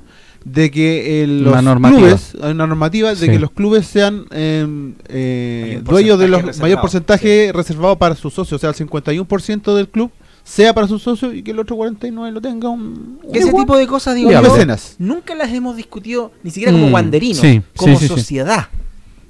De 0.54 0.72
que 0.72 1.24
eh, 1.24 1.28
los 1.28 1.62
clubes, 1.62 2.38
hay 2.42 2.52
una 2.52 2.68
normativa 2.68 3.10
de 3.10 3.16
Sí. 3.18 3.28
que 3.28 3.38
los 3.40 3.52
clubes 3.52 3.86
sean 3.86 4.26
eh, 4.32 4.94
eh, 5.10 5.82
dueños 5.84 6.18
de 6.20 6.28
los 6.30 6.58
mayor 6.60 6.80
porcentaje 6.80 7.52
reservado 7.54 7.98
para 7.98 8.16
sus 8.16 8.34
socios, 8.34 8.58
o 8.58 8.62
sea, 8.62 8.70
el 8.70 8.76
51% 8.76 9.76
del 9.76 9.90
club 9.90 10.12
sea 10.44 10.74
para 10.74 10.88
sus 10.88 11.02
socios 11.04 11.36
y 11.36 11.44
que 11.44 11.52
el 11.52 11.60
otro 11.60 11.76
49 11.76 12.32
lo 12.32 12.40
tenga 12.40 12.70
un, 12.70 13.20
un 13.22 13.36
Ese 13.36 13.48
igual- 13.50 13.66
tipo 13.66 13.78
de 13.78 13.88
cosas, 13.88 14.16
digo 14.16 14.32
yo, 14.32 14.42
mecenas. 14.42 14.96
nunca 15.00 15.36
las 15.36 15.52
hemos 15.52 15.76
discutido, 15.76 16.32
ni 16.44 16.52
siquiera 16.52 16.72
como 16.72 16.88
Mm, 16.88 16.92
guanderinos, 16.92 17.40
sí, 17.40 17.62
como 17.76 17.98
sí, 17.98 18.08
sí, 18.08 18.08
sí. 18.08 18.16
sociedad. 18.20 18.68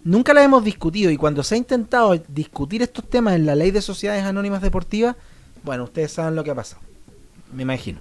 Nunca 0.04 0.34
las 0.36 0.46
hemos 0.46 0.64
discutido 0.64 1.10
y 1.10 1.18
cuando 1.18 1.42
se 1.44 1.56
ha 1.56 1.58
intentado 1.58 2.16
discutir 2.28 2.84
estos 2.84 3.04
temas 3.10 3.36
en 3.36 3.46
la 3.48 3.56
ley 3.56 3.72
de 3.72 3.82
sociedades 3.82 4.24
anónimas 4.24 4.62
deportivas, 4.62 5.16
bueno, 5.64 5.86
ustedes 5.86 6.12
saben 6.12 6.36
lo 6.36 6.44
que 6.44 6.52
ha 6.52 6.56
pasado. 6.56 6.82
Me 7.54 7.64
imagino. 7.64 8.00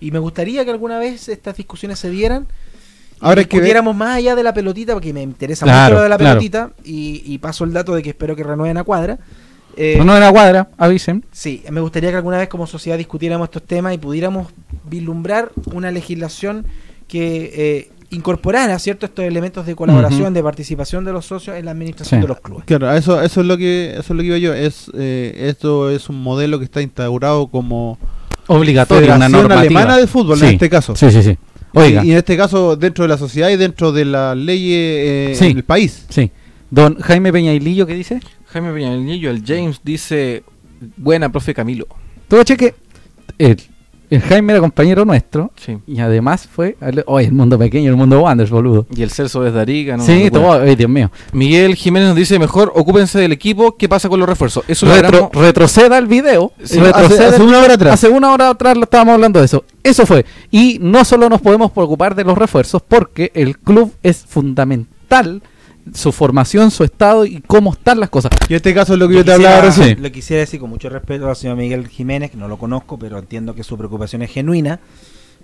Y 0.00 0.10
me 0.10 0.18
gustaría 0.18 0.64
que 0.64 0.70
alguna 0.70 0.98
vez 0.98 1.28
estas 1.28 1.56
discusiones 1.56 1.98
se 1.98 2.10
dieran. 2.10 2.46
y 3.20 3.24
Ahora 3.24 3.34
que 3.34 3.40
ver- 3.40 3.48
discutiéramos 3.48 3.96
más 3.96 4.16
allá 4.16 4.34
de 4.36 4.42
la 4.42 4.54
pelotita, 4.54 4.92
porque 4.94 5.12
me 5.12 5.22
interesa 5.22 5.64
Claro, 5.64 5.84
mucho 5.84 5.94
lo 5.96 6.02
de 6.04 6.08
la 6.08 6.16
claro. 6.18 6.34
pelotita. 6.38 6.70
Y, 6.84 7.22
y 7.26 7.38
paso 7.38 7.64
el 7.64 7.72
dato 7.72 7.94
de 7.94 8.02
que 8.02 8.10
espero 8.10 8.36
que 8.36 8.44
renueven 8.44 8.76
a 8.76 8.84
cuadra. 8.84 9.18
Eh, 9.76 9.92
Pero 9.94 10.04
no 10.04 10.14
en 10.14 10.20
la 10.20 10.32
cuadra, 10.32 10.68
avisen. 10.76 11.24
Sí, 11.30 11.62
me 11.70 11.80
gustaría 11.80 12.10
que 12.10 12.16
alguna 12.16 12.38
vez 12.38 12.48
como 12.48 12.66
sociedad 12.66 12.98
discutiéramos 12.98 13.46
estos 13.46 13.62
temas 13.62 13.94
y 13.94 13.98
pudiéramos 13.98 14.48
vislumbrar 14.88 15.52
una 15.72 15.90
legislación 15.92 16.66
que 17.06 17.52
eh, 17.54 17.90
incorporara 18.10 18.78
cierto 18.80 19.06
estos 19.06 19.24
elementos 19.24 19.66
de 19.66 19.76
colaboración, 19.76 20.34
de 20.34 20.42
participación 20.42 21.04
de 21.04 21.12
los 21.12 21.26
socios 21.26 21.56
en 21.56 21.64
la 21.66 21.70
administración 21.72 22.20
Sí. 22.20 22.22
de 22.22 22.28
los 22.28 22.40
clubes. 22.40 22.64
Claro, 22.64 22.90
eso, 22.92 23.22
eso 23.22 23.40
es 23.40 23.46
lo 23.46 23.56
que 23.56 23.90
eso 23.92 24.00
es 24.00 24.10
lo 24.10 24.18
que 24.22 24.26
iba 24.26 24.38
yo. 24.38 24.52
Es 24.54 24.90
eh, 24.94 25.34
esto 25.48 25.90
es 25.90 26.08
un 26.08 26.22
modelo 26.22 26.58
que 26.58 26.64
está 26.64 26.82
instaurado 26.82 27.46
como 27.48 27.98
Obligatorio, 28.48 29.06
una 29.06 29.14
Federación 29.26 29.32
normativa. 29.48 29.80
Alemana 29.80 29.96
de 29.98 30.06
Fútbol 30.06 30.38
Sí, 30.38 30.44
en 30.46 30.50
este 30.52 30.68
caso. 30.68 30.96
Sí, 30.96 31.10
sí, 31.10 31.22
sí. 31.22 31.36
Oiga, 31.74 32.04
Y, 32.04 32.08
y 32.08 32.10
en 32.12 32.18
este 32.18 32.36
caso 32.36 32.76
dentro 32.76 33.04
de 33.04 33.08
la 33.08 33.18
sociedad 33.18 33.48
y 33.50 33.56
dentro 33.56 33.92
de 33.92 34.04
las 34.04 34.36
leyes 34.36 34.72
eh, 34.72 35.32
Sí. 35.38 35.54
del 35.54 35.64
país. 35.64 36.04
sí. 36.08 36.30
Don 36.70 36.96
Jaime 37.00 37.32
Peñailillo, 37.32 37.86
¿qué 37.86 37.94
dice? 37.94 38.20
Jaime 38.46 38.72
Peñanillo, 38.72 39.30
el 39.30 39.42
James 39.46 39.80
dice, 39.82 40.42
buena, 40.98 41.30
profe 41.32 41.54
Camilo. 41.54 41.86
Todo 42.28 42.42
cheque. 42.44 42.74
El, 43.38 43.56
el 44.10 44.20
Jaime 44.22 44.52
era 44.52 44.60
compañero 44.60 45.04
nuestro 45.04 45.50
Sí. 45.56 45.78
y 45.86 46.00
además 46.00 46.48
fue. 46.50 46.76
Oye, 47.06 47.26
el 47.26 47.32
mundo 47.32 47.58
pequeño, 47.58 47.90
el 47.90 47.96
mundo 47.96 48.20
Wanders, 48.20 48.50
boludo. 48.50 48.86
Y 48.94 49.02
el 49.02 49.10
Celso 49.10 49.42
desde 49.42 49.60
Arica. 49.60 49.96
¿no? 49.96 50.04
sí, 50.04 50.28
Bueno. 50.30 50.30
todo. 50.30 50.52
Ay, 50.62 50.76
Dios 50.76 50.90
mío. 50.90 51.10
Miguel 51.32 51.74
Jiménez 51.74 52.08
nos 52.08 52.16
dice, 52.16 52.38
mejor 52.38 52.72
ocúpense 52.74 53.18
del 53.18 53.32
equipo. 53.32 53.76
¿Qué 53.76 53.88
pasa 53.88 54.08
con 54.08 54.18
los 54.20 54.28
refuerzos? 54.28 54.64
Eso 54.68 54.86
lo 54.86 54.92
Retro- 54.94 55.06
hablamos- 55.08 55.32
retroceda 55.34 55.98
el 55.98 56.06
video. 56.06 56.52
Sí, 56.62 56.78
retroceda 56.80 57.06
hace, 57.06 57.24
hace 57.26 57.36
el- 57.36 57.42
una 57.48 57.58
hora 57.60 57.74
atrás. 57.74 57.94
Hace 57.94 58.08
una 58.08 58.32
hora 58.32 58.50
atrás 58.50 58.76
lo 58.76 58.84
estábamos 58.84 59.14
hablando 59.14 59.38
de 59.40 59.44
eso. 59.46 59.64
Eso 59.82 60.06
fue. 60.06 60.24
Y 60.50 60.78
no 60.80 61.04
solo 61.04 61.28
nos 61.28 61.40
podemos 61.40 61.70
preocupar 61.70 62.14
de 62.14 62.24
los 62.24 62.36
refuerzos, 62.36 62.82
porque 62.86 63.30
el 63.34 63.58
club 63.58 63.92
es 64.02 64.24
fundamental, 64.28 65.42
su 65.94 66.12
formación, 66.12 66.70
su 66.70 66.84
estado 66.84 67.24
y 67.26 67.42
cómo 67.46 67.72
están 67.72 68.00
las 68.00 68.10
cosas. 68.10 68.30
Y 68.48 68.52
en 68.52 68.56
este 68.56 68.74
caso 68.74 68.92
es 68.94 68.98
lo 68.98 69.08
que 69.08 69.14
yo 69.14 69.24
te 69.24 69.32
quisiera- 69.32 69.56
hablaba 69.58 69.74
recién. 69.74 70.02
Lo 70.02 70.10
quisiera 70.12 70.40
decir 70.40 70.60
con 70.60 70.70
mucho 70.70 70.88
respeto 70.88 71.28
al 71.28 71.36
señor 71.36 71.56
Miguel 71.56 71.88
Jiménez, 71.88 72.30
que 72.30 72.36
no 72.36 72.48
lo 72.48 72.58
conozco, 72.58 72.98
pero 72.98 73.18
entiendo 73.18 73.54
que 73.54 73.62
su 73.64 73.76
preocupación 73.76 74.22
es 74.22 74.30
genuina. 74.30 74.80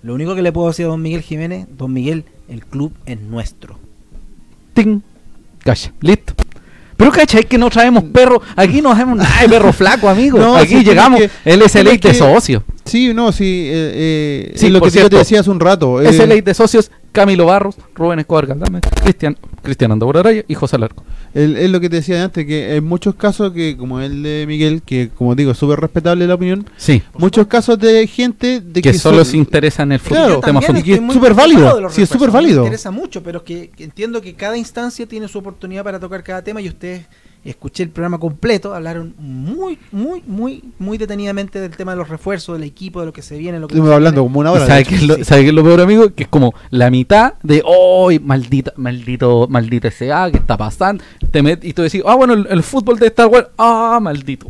Lo 0.03 0.13
único 0.13 0.35
que 0.35 0.41
le 0.41 0.51
puedo 0.51 0.67
decir 0.67 0.85
a 0.85 0.89
don 0.89 1.01
Miguel 1.01 1.21
Jiménez, 1.21 1.67
don 1.77 1.91
Miguel, 1.91 2.25
el 2.47 2.65
club 2.65 2.93
es 3.05 3.19
nuestro. 3.19 3.79
¡Ting! 4.73 5.01
Calla, 5.63 5.93
listo. 6.01 6.33
Pero 6.97 7.11
cachai 7.11 7.43
que 7.43 7.57
no 7.57 7.69
traemos 7.69 8.03
perro. 8.05 8.41
Aquí 8.55 8.81
no 8.81 8.91
hacemos 8.91 9.17
nada 9.17 9.41
de 9.41 9.49
perro 9.49 9.73
flaco, 9.73 10.07
amigo. 10.07 10.37
No, 10.45 10.55
Aquí 10.55 10.77
sí, 10.77 10.83
llegamos. 10.83 11.19
que- 11.19 11.29
él 11.43 11.61
es 11.61 11.75
el 11.75 11.85
ley 11.85 11.97
de 11.97 12.13
socios. 12.13 12.63
Sí, 12.85 13.13
no, 13.13 13.31
sí. 13.31 13.43
eh, 13.67 14.51
eh, 14.51 14.53
Sí, 14.55 14.67
es 14.67 14.71
lo 14.71 14.79
que 14.79 14.91
yo 14.91 15.09
te 15.09 15.17
decía 15.17 15.39
hace 15.41 15.49
un 15.49 15.59
rato. 15.59 15.99
Es 16.01 16.19
eh, 16.19 16.23
el 16.23 16.29
ley 16.29 16.41
de 16.41 16.53
socios. 16.53 16.91
Camilo 17.15 17.45
Barros, 17.47 17.75
Rubén 17.95 18.19
Escobar 18.19 18.45
Galdame, 18.45 18.81
Cristian, 19.01 19.35
Cristian 19.63 19.91
Andor 19.91 20.17
Araya 20.17 20.43
y 20.47 20.53
José 20.53 20.75
Alarco. 20.75 21.03
el- 21.33 21.57
es 21.57 21.69
lo 21.69 21.79
que 21.79 21.89
te 21.89 21.95
decía 21.97 22.23
antes, 22.23 22.45
que 22.45 22.75
en 22.75 22.83
muchos 22.85 23.15
casos, 23.15 23.51
que 23.51 23.75
como 23.75 23.99
el 23.99 24.21
de 24.23 24.45
Miguel, 24.47 24.81
que 24.83 25.09
como 25.09 25.33
digo, 25.35 25.51
es 25.51 25.57
súper 25.57 25.79
respetable 25.79 26.27
la 26.27 26.35
opinión, 26.35 26.65
Sí. 26.77 27.01
muchos 27.17 27.47
casos 27.47 27.77
de 27.79 28.05
gente 28.07 28.61
de 28.61 28.81
Que, 28.81 28.91
que, 28.91 28.93
solo 28.99 29.17
son- 29.25 29.31
se 29.31 29.37
interesa 29.37 29.83
en 29.83 29.93
el 29.93 29.99
fútbol. 29.99 30.17
Claro, 30.17 30.39
tema 30.41 30.61
también 30.61 30.83
fútbol. 30.83 30.83
que 30.83 30.93
es 31.07 31.13
súper 31.13 31.33
válido, 31.33 31.89
sí, 31.89 32.01
es 32.03 32.09
súper 32.09 32.31
válido. 32.31 32.61
Me 32.61 32.67
interesa 32.67 32.91
mucho, 32.91 33.21
pero 33.23 33.43
que, 33.43 33.69
que 33.69 33.83
entiendo 33.85 34.21
que 34.21 34.33
cada 34.35 34.55
instancia 34.57 35.05
tiene 35.07 35.27
su 35.27 35.39
oportunidad 35.39 35.83
para 35.83 35.99
tocar 35.99 36.23
cada 36.23 36.41
tema 36.43 36.61
y 36.61 36.69
ustedes 36.69 37.05
escuché 37.45 37.83
el 37.83 37.89
programa 37.89 38.17
completo, 38.19 38.73
hablaron 38.73 39.13
muy, 39.17 39.77
muy, 39.91 40.21
muy, 40.27 40.63
muy 40.79 40.97
detenidamente 40.97 41.59
del 41.61 41.71
tema 41.77 41.91
de 41.91 41.97
los 41.97 42.09
refuerzos, 42.09 42.57
del 42.59 42.67
equipo, 42.67 42.99
de 42.99 43.05
lo 43.05 43.13
que 43.13 43.21
se 43.21 43.37
viene, 43.37 43.59
lo 43.59 43.67
que 43.67 43.73
Estuvimos 43.75 43.93
hablando 43.95 44.21
viene. 44.21 44.33
como 44.33 44.39
una 44.41 44.51
hora. 44.51 44.61
de 44.63 44.67
¿Sabe 44.67 44.81
hecho. 44.81 44.89
qué, 44.89 44.95
es 44.95 45.03
lo, 45.03 45.15
sí. 45.15 45.23
sabe 45.23 45.41
qué 45.43 45.47
es 45.49 45.53
lo 45.53 45.63
peor, 45.63 45.81
amigo? 45.81 46.13
Que 46.13 46.23
es 46.23 46.29
como 46.29 46.53
la 46.71 46.89
mitad 46.89 47.33
de, 47.43 47.63
¡ay, 47.65 48.19
maldita, 48.19 48.73
maldito, 48.77 49.47
maldito 49.49 49.87
SA! 49.91 50.31
¿Qué 50.31 50.37
está 50.37 50.57
pasando? 50.57 51.03
Te 51.31 51.41
met- 51.43 51.63
y 51.63 51.73
tú 51.73 51.81
decís, 51.83 52.01
ah, 52.05 52.15
bueno, 52.15 52.33
el, 52.33 52.47
el 52.49 52.63
fútbol 52.63 52.97
de 52.99 53.07
Star 53.07 53.27
Wars, 53.27 53.47
¡ah, 53.57 53.99
maldito! 54.01 54.47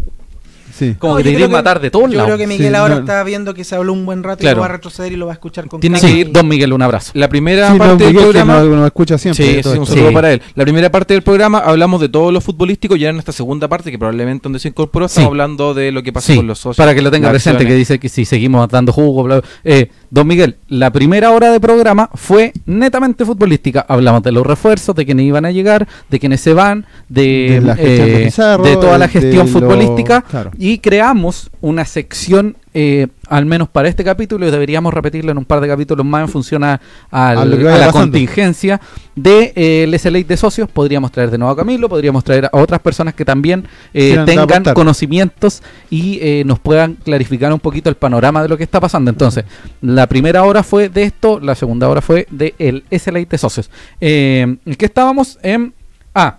Sí. 0.76 0.96
Como 1.00 1.14
No, 1.14 1.18
que 1.20 1.24
te 1.24 1.32
querían 1.32 1.52
matar 1.52 1.80
de 1.80 1.90
todos 1.90 2.10
Yo 2.10 2.18
lados. 2.18 2.28
creo 2.28 2.38
que 2.38 2.48
Miguel 2.48 2.70
Sí, 2.72 2.76
ahora 2.76 2.96
no. 2.96 3.00
está 3.02 3.24
viendo 3.24 3.54
que 3.54 3.64
se 3.64 3.76
habló 3.76 3.94
un 3.94 4.06
buen 4.06 4.24
rato 4.24 4.44
y 4.46 4.50
lo 4.54 4.60
va 4.60 4.66
a 4.66 4.70
retroceder 4.70 5.14
y 5.14 5.16
lo 5.16 5.26
va 5.28 5.32
a 5.32 5.36
escuchar 5.36 5.68
con 5.68 5.80
Tiene 5.80 6.00
calma 6.02 6.14
Sí, 6.14 6.22
y- 6.22 6.24
don 6.26 6.48
Miguel, 6.48 6.74
un 6.74 6.82
abrazo. 6.82 7.12
La 7.16 7.30
primera 7.30 7.68
Sí, 7.68 7.74
no, 7.74 7.80
parte 7.80 8.04
del 8.04 8.14
Miguel, 8.14 8.16
que 8.28 8.32
programa... 8.40 8.60
no- 8.64 8.76
nos 8.76 8.86
escucha 8.88 9.18
siempre. 9.18 9.64
Sí, 9.64 9.70
un 9.78 9.86
saludo 9.86 10.10
Sí. 10.10 10.14
para 10.14 10.34
él. 10.34 10.42
La 10.56 10.64
primera 10.64 10.92
parte 10.92 11.14
del 11.14 11.24
programa 11.24 11.60
hablamos 11.60 12.02
de 12.02 12.10
todo 12.10 12.32
lo 12.32 12.42
futbolístico 12.42 12.96
y 12.98 13.06
ahora 13.06 13.12
en 13.14 13.20
esta 13.20 13.32
segunda 13.32 13.68
parte, 13.70 13.90
que 13.90 13.98
probablemente 13.98 14.44
donde 14.44 14.60
se 14.60 14.68
incorporó, 14.68 15.06
estamos 15.06 15.28
Sí. 15.28 15.30
hablando 15.30 15.74
de 15.74 15.92
lo 15.94 16.04
que 16.04 16.12
pasa 16.12 16.28
Sí, 16.34 16.36
con 16.36 16.48
los 16.48 16.60
socios. 16.60 16.78
para 16.78 16.94
que 16.94 17.02
lo 17.02 17.10
tenga 17.12 17.30
presente, 17.30 17.66
que 17.66 17.74
dice 17.74 17.98
que 18.00 18.10
si 18.10 18.26
seguimos 18.26 18.68
dando 18.68 18.92
jugo, 18.92 19.24
bla, 19.24 19.36
bla. 19.40 19.48
Eh, 19.64 19.90
don 20.16 20.28
Miguel, 20.28 20.56
la 20.70 20.92
primera 20.92 21.32
hora 21.32 21.52
de 21.52 21.60
programa 21.60 22.10
fue 22.14 22.54
netamente 22.66 23.26
futbolística. 23.26 23.86
Hablamos 23.88 24.24
de 24.24 24.32
los 24.32 24.48
refuerzos, 24.48 24.96
de 24.96 25.06
quienes 25.06 25.26
iban 25.26 25.44
a 25.46 25.52
llegar, 25.52 25.88
de 26.10 26.20
quienes 26.22 26.40
se 26.40 26.54
van, 26.54 26.86
de, 27.10 27.58
eh, 27.78 28.22
Pizarro, 28.26 28.64
de 28.64 28.76
toda 28.78 28.98
la 28.98 29.10
gestión 29.10 29.46
lo- 29.48 29.52
futbolística 29.52 30.22
claro. 30.22 30.52
y 30.58 30.78
creamos 30.78 31.52
una 31.60 31.84
sección, 31.84 32.56
eh, 32.78 33.08
al 33.30 33.46
menos 33.48 33.70
para 33.70 33.88
este 33.88 34.04
capítulo, 34.04 34.48
y 34.48 34.52
deberíamos 34.52 34.94
repetirlo 34.94 35.32
en 35.32 35.38
un 35.40 35.46
par 35.46 35.62
de 35.62 35.68
capítulos 35.68 36.06
más 36.06 36.22
en 36.24 36.28
función 36.30 36.64
a, 36.64 36.80
al- 37.10 37.50
la 37.80 37.92
contingencia 37.92 38.82
de 39.16 39.54
eh, 39.56 39.84
el 39.84 39.98
SLA 39.98 40.20
de 40.24 40.36
socios. 40.38 40.70
Podríamos 40.70 41.12
traer 41.12 41.32
de 41.32 41.38
nuevo 41.38 41.54
a 41.54 41.56
Camilo, 41.56 41.88
podríamos 41.90 42.24
traer 42.24 42.46
a 42.46 42.50
otras 42.52 42.82
personas 42.82 43.14
que 43.14 43.24
también 43.26 43.66
eh, 43.94 44.10
tengan 44.26 44.64
conocimientos 44.76 45.64
y 45.90 46.20
eh, 46.22 46.44
nos 46.46 46.60
puedan 46.60 46.96
clarificar 46.96 47.52
un 47.54 47.60
poquito 47.62 47.90
el 47.90 47.96
panorama 47.96 48.44
de 48.44 48.50
lo 48.50 48.58
que 48.58 48.64
está 48.66 48.80
pasando. 48.82 49.10
Entonces, 49.10 49.46
la 49.82 50.06
primera 50.08 50.44
hora 50.44 50.62
fue 50.62 50.90
de 50.90 51.04
esto, 51.04 51.40
la 51.40 51.56
segunda 51.56 51.88
hora 51.88 52.02
fue 52.02 52.28
de 52.30 52.54
el 52.60 52.84
SLA 52.92 53.22
de 53.26 53.38
socios. 53.38 53.70
¿En 54.02 54.60
qué 54.78 54.86
estábamos? 54.86 55.40
En... 55.42 55.74
Ah, 56.14 56.38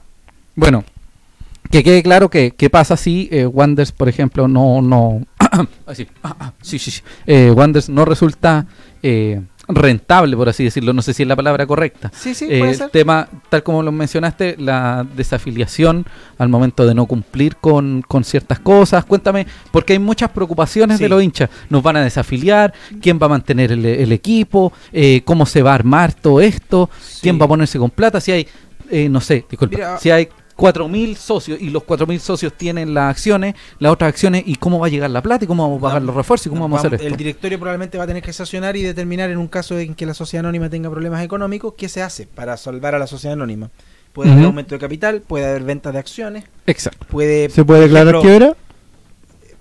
bueno, 0.54 0.84
que 1.70 1.82
quede 1.84 2.02
claro 2.02 2.28
que 2.30 2.52
qué 2.52 2.70
pasa 2.70 2.96
si 2.96 3.28
eh, 3.32 3.46
Wanders, 3.46 3.92
por 3.92 4.08
ejemplo, 4.08 4.48
no... 4.48 4.80
no 4.82 5.20
así, 5.86 6.06
ah, 6.22 6.36
ah, 6.40 6.52
sí, 6.62 6.78
sí, 6.78 6.90
sí. 6.90 7.02
Eh, 7.26 7.50
Wanders 7.50 7.88
no 7.88 8.04
resulta... 8.04 8.66
eh, 9.02 9.40
rentable 9.68 10.36
por 10.36 10.48
así 10.48 10.62
decirlo 10.62 10.92
no 10.92 11.02
sé 11.02 11.12
si 11.12 11.24
es 11.24 11.28
la 11.28 11.34
palabra 11.34 11.66
correcta 11.66 12.12
Sí, 12.14 12.34
sí, 12.36 12.46
eh, 12.48 12.58
puede 12.60 12.70
el 12.70 12.76
ser. 12.78 12.90
tema, 12.90 13.28
tal 13.48 13.64
como 13.64 13.82
lo 13.82 13.90
mencionaste, 13.90 14.54
la 14.60 15.04
desafiliación 15.16 16.06
al 16.38 16.48
momento 16.48 16.86
de 16.86 16.94
no 16.94 17.06
cumplir 17.06 17.56
con, 17.56 18.02
con 18.06 18.22
ciertas 18.22 18.60
cosas. 18.60 19.04
Cuéntame, 19.04 19.44
porque 19.72 19.94
hay 19.94 19.98
muchas 19.98 20.30
preocupaciones 20.30 20.98
Sí. 20.98 21.02
de 21.02 21.08
los 21.08 21.20
hinchas. 21.20 21.50
¿Nos 21.68 21.82
van 21.82 21.96
a 21.96 22.04
desafiliar? 22.04 22.72
¿Quién 23.02 23.18
va 23.20 23.26
a 23.26 23.30
mantener 23.30 23.72
el, 23.72 23.84
el 23.84 24.12
equipo? 24.12 24.72
Eh, 24.92 25.22
¿Cómo 25.24 25.44
se 25.46 25.62
va 25.62 25.72
a 25.72 25.74
armar 25.74 26.14
todo 26.14 26.40
esto? 26.40 26.88
¿Quién 27.20 27.40
va 27.40 27.46
a 27.46 27.48
ponerse 27.48 27.76
con 27.76 27.90
plata? 27.90 28.20
Si 28.20 28.30
hay, 28.30 28.46
eh, 28.88 29.08
no 29.08 29.20
sé, 29.20 29.44
disculpa, 29.50 29.76
Mira, 29.76 29.98
si 29.98 30.12
hay 30.12 30.28
4.000 30.56 31.16
socios 31.16 31.60
y 31.60 31.70
los 31.70 31.82
4.000 31.84 32.18
socios 32.18 32.52
tienen 32.54 32.94
las 32.94 33.10
acciones, 33.10 33.54
las 33.78 33.92
otras 33.92 34.08
acciones, 34.08 34.42
¿y 34.46 34.56
cómo 34.56 34.78
va 34.78 34.86
a 34.86 34.90
llegar 34.90 35.10
la 35.10 35.22
plata? 35.22 35.44
¿Y 35.44 35.48
cómo 35.48 35.64
vamos 35.64 35.78
a 35.78 35.82
pagar 35.82 36.02
los 36.02 36.14
refuerzos? 36.14 36.46
¿Y 36.46 36.50
cómo 36.50 36.62
vamos 36.62 36.82
a 36.82 36.86
hacer 36.86 37.00
El 37.00 37.06
esto? 37.06 37.16
directorio 37.16 37.58
probablemente 37.58 37.98
va 37.98 38.04
a 38.04 38.06
tener 38.06 38.22
que 38.22 38.32
sancionar 38.32 38.76
y 38.76 38.82
determinar 38.82 39.30
en 39.30 39.38
un 39.38 39.48
caso 39.48 39.78
en 39.78 39.94
que 39.94 40.06
la 40.06 40.14
sociedad 40.14 40.44
anónima 40.44 40.70
tenga 40.70 40.90
problemas 40.90 41.22
económicos 41.24 41.74
qué 41.76 41.88
se 41.88 42.02
hace 42.02 42.26
para 42.26 42.56
salvar 42.56 42.94
a 42.94 42.98
la 42.98 43.06
sociedad 43.06 43.34
anónima. 43.34 43.70
Puede 44.12 44.32
haber 44.32 44.46
aumento 44.46 44.74
de 44.74 44.78
capital, 44.78 45.20
puede 45.20 45.44
haber 45.44 45.62
venta 45.62 45.92
de 45.92 45.98
acciones, 45.98 46.44
Exacto. 46.66 47.06
puede... 47.10 47.50
¿Se 47.50 47.64
puede 47.66 47.82
declarar 47.82 48.20
quiebra? 48.22 48.56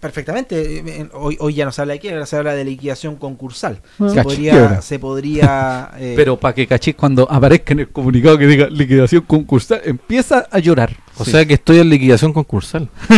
Perfectamente. 0.05 0.77
eh, 0.77 0.83
en- 0.99 1.09
Hoy, 1.13 1.37
hoy 1.39 1.53
ya 1.55 1.65
no 1.65 1.71
se 1.71 1.81
habla 1.81 1.93
de 1.93 1.99
quiebra, 1.99 2.25
se 2.25 2.35
habla 2.37 2.53
de 2.53 2.63
liquidación 2.63 3.15
concursal. 3.15 3.79
Ah, 3.99 4.09
Se 4.09 4.23
podría, 4.23 4.81
se 4.81 4.99
podría 5.07 5.89
eh, 5.97 6.13
Pero 6.15 6.37
para 6.39 6.53
que 6.53 6.67
cachis 6.67 6.95
cuando 6.95 7.29
aparezca 7.31 7.73
en 7.73 7.79
el 7.81 7.89
comunicado 7.89 8.37
que 8.37 8.45
diga 8.47 8.67
liquidación 8.67 9.21
concursal, 9.23 9.81
empieza 9.83 10.47
a 10.51 10.59
llorar. 10.59 10.95
O 11.17 11.25
sea 11.25 11.45
que 11.45 11.55
estoy 11.55 11.79
en 11.79 11.89
liquidación 11.89 12.33
concursal. 12.33 12.89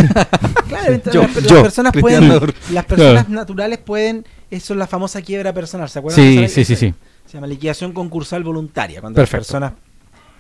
Claro, 0.68 0.94
entonces 0.94 1.14
Yo- 1.46 1.54
las, 1.54 1.62
personas 1.64 1.94
Cristian 1.94 2.28
pueden, 2.28 2.54
las 2.74 2.86
personas 2.86 3.30
naturales 3.30 3.78
pueden, 3.80 4.26
eso 4.52 4.74
es 4.74 4.78
la 4.78 4.86
famosa 4.88 5.22
quiebra 5.22 5.54
personal, 5.54 5.90
¿se 5.90 6.00
acuerdan? 6.00 6.22
Sí, 6.24 6.48
sí, 6.50 6.66
sí, 6.66 6.76
sí. 6.76 6.94
Se 7.26 7.34
llama 7.36 7.48
liquidación 7.48 7.94
concursal 7.94 8.44
voluntaria, 8.44 9.00
cuando 9.00 9.16
Perfecto. 9.16 9.38
las 9.38 9.48
personas 9.48 9.74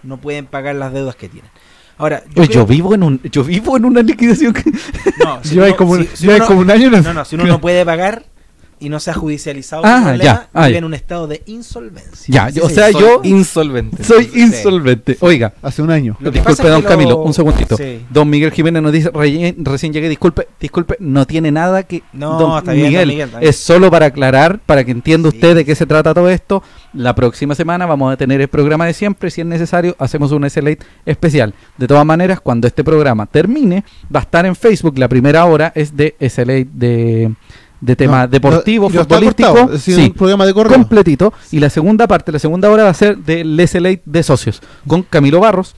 no 0.03 0.17
pueden 0.17 0.45
pagar 0.45 0.75
las 0.75 0.91
deudas 0.91 1.15
que 1.15 1.29
tienen. 1.29 1.49
Ahora, 1.99 2.23
yo 2.35 2.41
Oye, 2.43 2.49
creo- 2.51 2.61
yo 2.61 2.67
vivo 2.67 2.93
en 2.93 3.03
un 3.03 3.21
yo 3.23 3.43
vivo 3.43 3.75
en 3.77 3.85
una 3.85 4.01
liquidación 4.01 4.53
que- 4.53 4.71
no, 5.23 5.39
si 5.43 5.55
Lleva 5.55 5.67
uno- 5.67 5.75
como, 5.77 5.91
un- 5.93 6.03
si- 6.07 6.15
si 6.17 6.23
lleva 6.27 6.35
uno- 6.37 6.45
como 6.47 6.59
un 6.61 6.71
año 6.71 6.89
no, 6.91 7.13
no, 7.13 7.25
si 7.25 7.35
uno 7.35 7.45
no 7.45 7.59
puede 7.61 7.83
pagar 7.85 8.23
y 8.79 8.89
no 8.89 8.99
se 8.99 9.11
ha 9.11 9.13
judicializado 9.13 9.81
Ah, 9.85 9.97
su 9.97 10.03
problema, 10.03 10.23
ya, 10.23 10.49
ah, 10.53 10.65
vive 10.67 10.77
en 10.79 10.83
un 10.85 10.93
estado 10.93 11.27
de 11.27 11.41
insolvencia. 11.47 12.25
Ya, 12.33 12.45
Así 12.45 12.59
o 12.59 12.69
se 12.69 12.75
sea, 12.75 12.91
yo 12.91 13.21
insolvente. 13.23 14.03
soy 14.03 14.29
insolvente. 14.35 15.17
Oiga, 15.19 15.53
hace 15.61 15.81
un 15.81 15.91
año. 15.91 16.15
Lo 16.19 16.31
disculpe, 16.31 16.67
don 16.67 16.81
Camilo, 16.81 17.09
lo- 17.11 17.17
un 17.23 17.33
segundito. 17.33 17.75
Sí. 17.77 18.05
Don 18.09 18.29
Miguel 18.29 18.51
Jiménez 18.51 18.81
nos 18.83 18.91
dice, 18.91 19.11
"Reye- 19.11 19.55
recién 19.57 19.93
llegué, 19.93 20.09
disculpe, 20.09 20.47
disculpe, 20.59 20.95
no 20.99 21.25
tiene 21.25 21.51
nada 21.51 21.83
que... 21.83 22.03
No, 22.13 22.37
don 22.39 22.57
está 22.57 22.71
bien, 22.73 22.83
don 22.85 22.91
Miguel, 22.91 23.07
Miguel, 23.07 23.27
está 23.27 23.39
bien. 23.39 23.49
es 23.49 23.57
solo 23.57 23.89
para 23.91 24.07
aclarar, 24.07 24.59
para 24.65 24.83
que 24.83 24.91
entienda 24.91 25.29
Sí. 25.31 25.37
usted 25.37 25.55
de 25.55 25.65
qué 25.65 25.75
se 25.75 25.85
trata 25.85 26.13
todo 26.13 26.29
esto. 26.29 26.63
La 26.93 27.13
próxima 27.15 27.55
semana 27.55 27.85
vamos 27.85 28.11
a 28.13 28.17
tener 28.17 28.41
el 28.41 28.47
programa 28.47 28.85
de 28.85 28.93
siempre, 28.93 29.29
si 29.31 29.41
es 29.41 29.47
necesario, 29.47 29.95
hacemos 29.99 30.31
un 30.31 30.43
SLate 30.49 30.79
especial. 31.05 31.53
De 31.77 31.87
todas 31.87 32.05
maneras, 32.05 32.39
cuando 32.41 32.67
este 32.67 32.83
programa 32.83 33.25
termine, 33.25 33.83
va 34.13 34.19
a 34.19 34.23
estar 34.23 34.45
en 34.45 34.55
Facebook, 34.55 34.97
la 34.97 35.07
primera 35.07 35.45
hora 35.45 35.71
es 35.75 35.95
de 35.95 36.15
SLate 36.19 36.67
de, 36.73 37.33
de 37.79 37.95
tema 37.95 38.21
No, 38.23 38.27
deportivo, 38.27 38.89
futbolístico. 38.89 39.71
es 39.73 39.81
Sí 39.83 39.93
un 39.95 40.13
programa 40.13 40.45
de 40.45 40.53
correo. 40.53 40.73
completito. 40.73 41.33
Y 41.51 41.59
la 41.59 41.69
segunda 41.69 42.07
parte, 42.07 42.31
la 42.31 42.39
segunda 42.39 42.69
hora 42.71 42.83
va 42.83 42.89
a 42.89 42.93
ser 42.93 43.17
del 43.17 43.59
SLA 43.59 43.99
de 44.03 44.23
socios, 44.23 44.61
con 44.87 45.03
Camilo 45.03 45.39
Barros, 45.39 45.75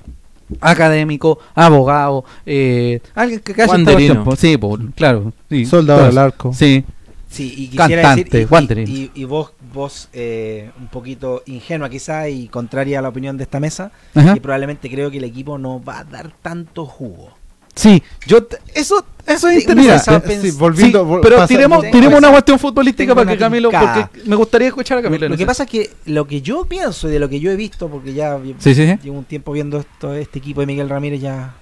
académico, 0.62 1.40
abogado, 1.56 2.26
eh, 2.46 3.02
alguien 3.16 3.40
que 3.40 3.54
calle 3.54 3.64
esta 3.66 3.76
Wanderino. 3.76 4.24
cuestión, 4.24 4.24
po. 4.24 4.36
Sí, 4.36 4.86
po, 4.86 4.92
claro. 4.96 5.34
Sí, 5.50 5.66
Soldado 5.66 6.08
eso. 6.08 6.20
arco. 6.20 6.54
Sí, 6.54 6.84
Sí, 7.32 7.54
y 7.56 7.68
quisiera 7.68 8.02
Cantante, 8.02 8.24
decir, 8.24 8.48
y- 8.50 8.52
Wanderin. 8.52 8.88
y, 8.88 8.92
y- 8.92 9.12
y 9.14 9.24
vos, 9.26 9.54
vos 9.72 10.10
eh, 10.14 10.72
un 10.80 10.88
poquito 10.88 11.44
ingenua 11.46 11.88
quizá 11.88 12.28
y 12.28 12.48
contraria 12.48 12.98
a 12.98 13.02
la 13.04 13.10
opinión 13.10 13.38
de 13.38 13.44
esta 13.44 13.60
mesa, 13.60 13.92
Ajá. 14.16 14.34
que 14.34 14.42
probablemente 14.42 14.90
creo 14.90 15.12
que 15.12 15.20
el 15.20 15.26
equipo 15.26 15.60
no 15.60 15.80
va 15.84 16.00
a 16.00 16.04
dar 16.06 16.32
tanto 16.42 16.88
jugo. 16.88 17.38
Sí. 17.80 18.04
Yo 18.28 18.46
eso, 18.74 19.04
eso 19.26 19.48
es 19.48 19.64
Sí, 19.64 19.70
interesante. 19.70 20.28
mira, 20.28 20.40
eh, 20.48 20.52
sí, 20.52 20.58
volviendo, 20.58 21.04
Sí, 21.06 21.20
pero 21.22 21.36
pasa- 21.38 21.48
tiremos, 21.48 21.82
tengo 21.82 21.92
tiremos 21.94 22.18
una 22.20 22.32
cuestión 22.32 22.60
futbolística 22.60 23.16
para 23.16 23.32
que 23.32 23.38
Camilo, 23.38 23.72
porque 23.72 24.08
me 24.26 24.36
gustaría 24.36 24.68
escuchar 24.68 24.98
a 24.98 25.02
Camilo. 25.02 25.30
Lo 25.30 25.38
que 25.38 25.46
pasa 25.46 25.64
es 25.64 25.70
que 25.70 25.90
lo 26.06 26.28
que 26.28 26.42
yo 26.42 26.66
pienso 26.66 27.08
y 27.08 27.12
de 27.12 27.20
lo 27.20 27.30
que 27.30 27.40
yo 27.40 27.52
he 27.52 27.56
visto, 27.56 27.88
porque 27.90 28.14
ya 28.14 28.38
llevo 28.38 29.18
un 29.18 29.26
tiempo 29.26 29.52
viendo 29.52 29.80
esto, 29.80 30.14
este 30.14 30.40
equipo 30.40 30.62
de 30.62 30.68
Miguel 30.68 30.90
Ramírez, 30.90 31.22
ya 31.22 31.56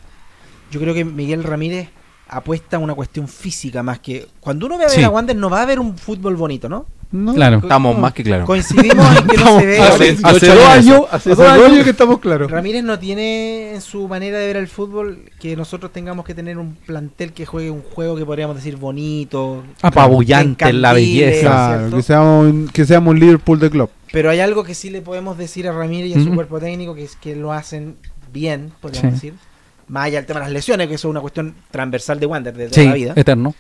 yo 0.72 0.80
creo 0.80 0.94
que 0.94 1.06
Miguel 1.06 1.44
Ramírez 1.44 1.90
apuesta 2.30 2.76
a 2.78 2.80
una 2.80 2.94
cuestión 2.94 3.28
física 3.28 3.84
más 3.84 4.00
que 4.00 4.28
cuando 4.42 4.66
uno 4.66 4.78
ve 4.78 4.86
a 4.86 4.90
ver 4.90 5.06
a 5.06 5.10
Wander 5.10 5.36
no 5.36 5.50
va 5.50 5.62
a 5.62 5.66
ver 5.66 5.80
un 5.80 5.98
fútbol 5.98 6.36
bonito, 6.36 6.68
¿no? 6.68 6.86
No, 7.10 7.34
Claro. 7.34 7.60
Estamos 7.60 7.96
no. 7.96 8.02
más 8.02 8.12
que 8.14 8.22
claros. 8.24 8.46
Coincidimos 8.46 9.18
en 9.18 9.28
que 9.28 9.38
no 9.38 9.60
se 9.60 9.66
ve 9.66 9.80
Hace, 9.80 9.94
Hace 9.94 10.22
hace 10.24 10.46
18 10.46 10.56
dos 10.56 10.66
años 10.66 11.02
hace 11.10 11.36
dos 11.36 11.84
que 11.86 11.90
estamos 11.90 12.20
claros. 12.20 12.52
Ramírez 12.52 12.84
no 12.84 13.00
tiene 13.00 13.74
en 13.76 13.82
su 13.82 14.08
manera 14.10 14.38
de 14.40 14.48
ver 14.48 14.58
el 14.58 14.68
fútbol 14.68 15.20
que 15.40 15.56
nosotros 15.56 15.94
tengamos 15.94 16.26
que 16.26 16.34
tener 16.36 16.58
un 16.58 16.76
plantel 16.76 17.32
que 17.32 17.46
juegue 17.46 17.72
un 17.72 17.82
juego 17.82 18.18
que 18.18 18.26
podríamos 18.26 18.58
decir 18.58 18.76
bonito, 18.76 19.64
apabullante 19.82 20.66
en 20.68 20.82
la 20.82 20.92
belleza. 20.94 21.88
Que 21.96 22.02
seamos, 22.04 22.46
un- 22.52 22.68
que 22.68 22.86
seamos 22.86 23.12
un 23.14 23.20
Liverpool 23.20 23.60
de 23.60 23.70
club. 23.70 23.90
Pero 24.12 24.30
hay 24.30 24.40
algo 24.42 24.64
que 24.66 24.74
sí 24.76 24.90
le 24.90 25.02
podemos 25.02 25.38
decir 25.38 25.68
a 25.68 25.72
Ramírez 25.72 26.10
y 26.16 26.20
a 26.20 26.24
su 26.24 26.34
cuerpo 26.34 26.60
técnico 26.60 26.94
que 26.94 27.04
es 27.04 27.16
que 27.16 27.36
lo 27.36 27.54
hacen 27.54 27.96
bien, 28.34 28.72
podríamos 28.82 29.20
Sí. 29.20 29.28
decir. 29.28 29.40
Más 29.88 30.08
allá 30.08 30.18
del 30.18 30.26
tema 30.26 30.40
de 30.42 30.46
las 30.48 30.52
lesiones, 30.54 30.88
que 30.90 30.96
eso 30.96 31.08
es 31.08 31.12
una 31.12 31.22
cuestión 31.22 31.56
transversal 31.72 32.20
de 32.20 32.26
Wander 32.26 32.54
de 32.54 32.66
toda 32.68 32.82
Sí, 32.82 32.88
la 32.90 32.94
vida. 32.94 33.14
eterno. 33.16 33.56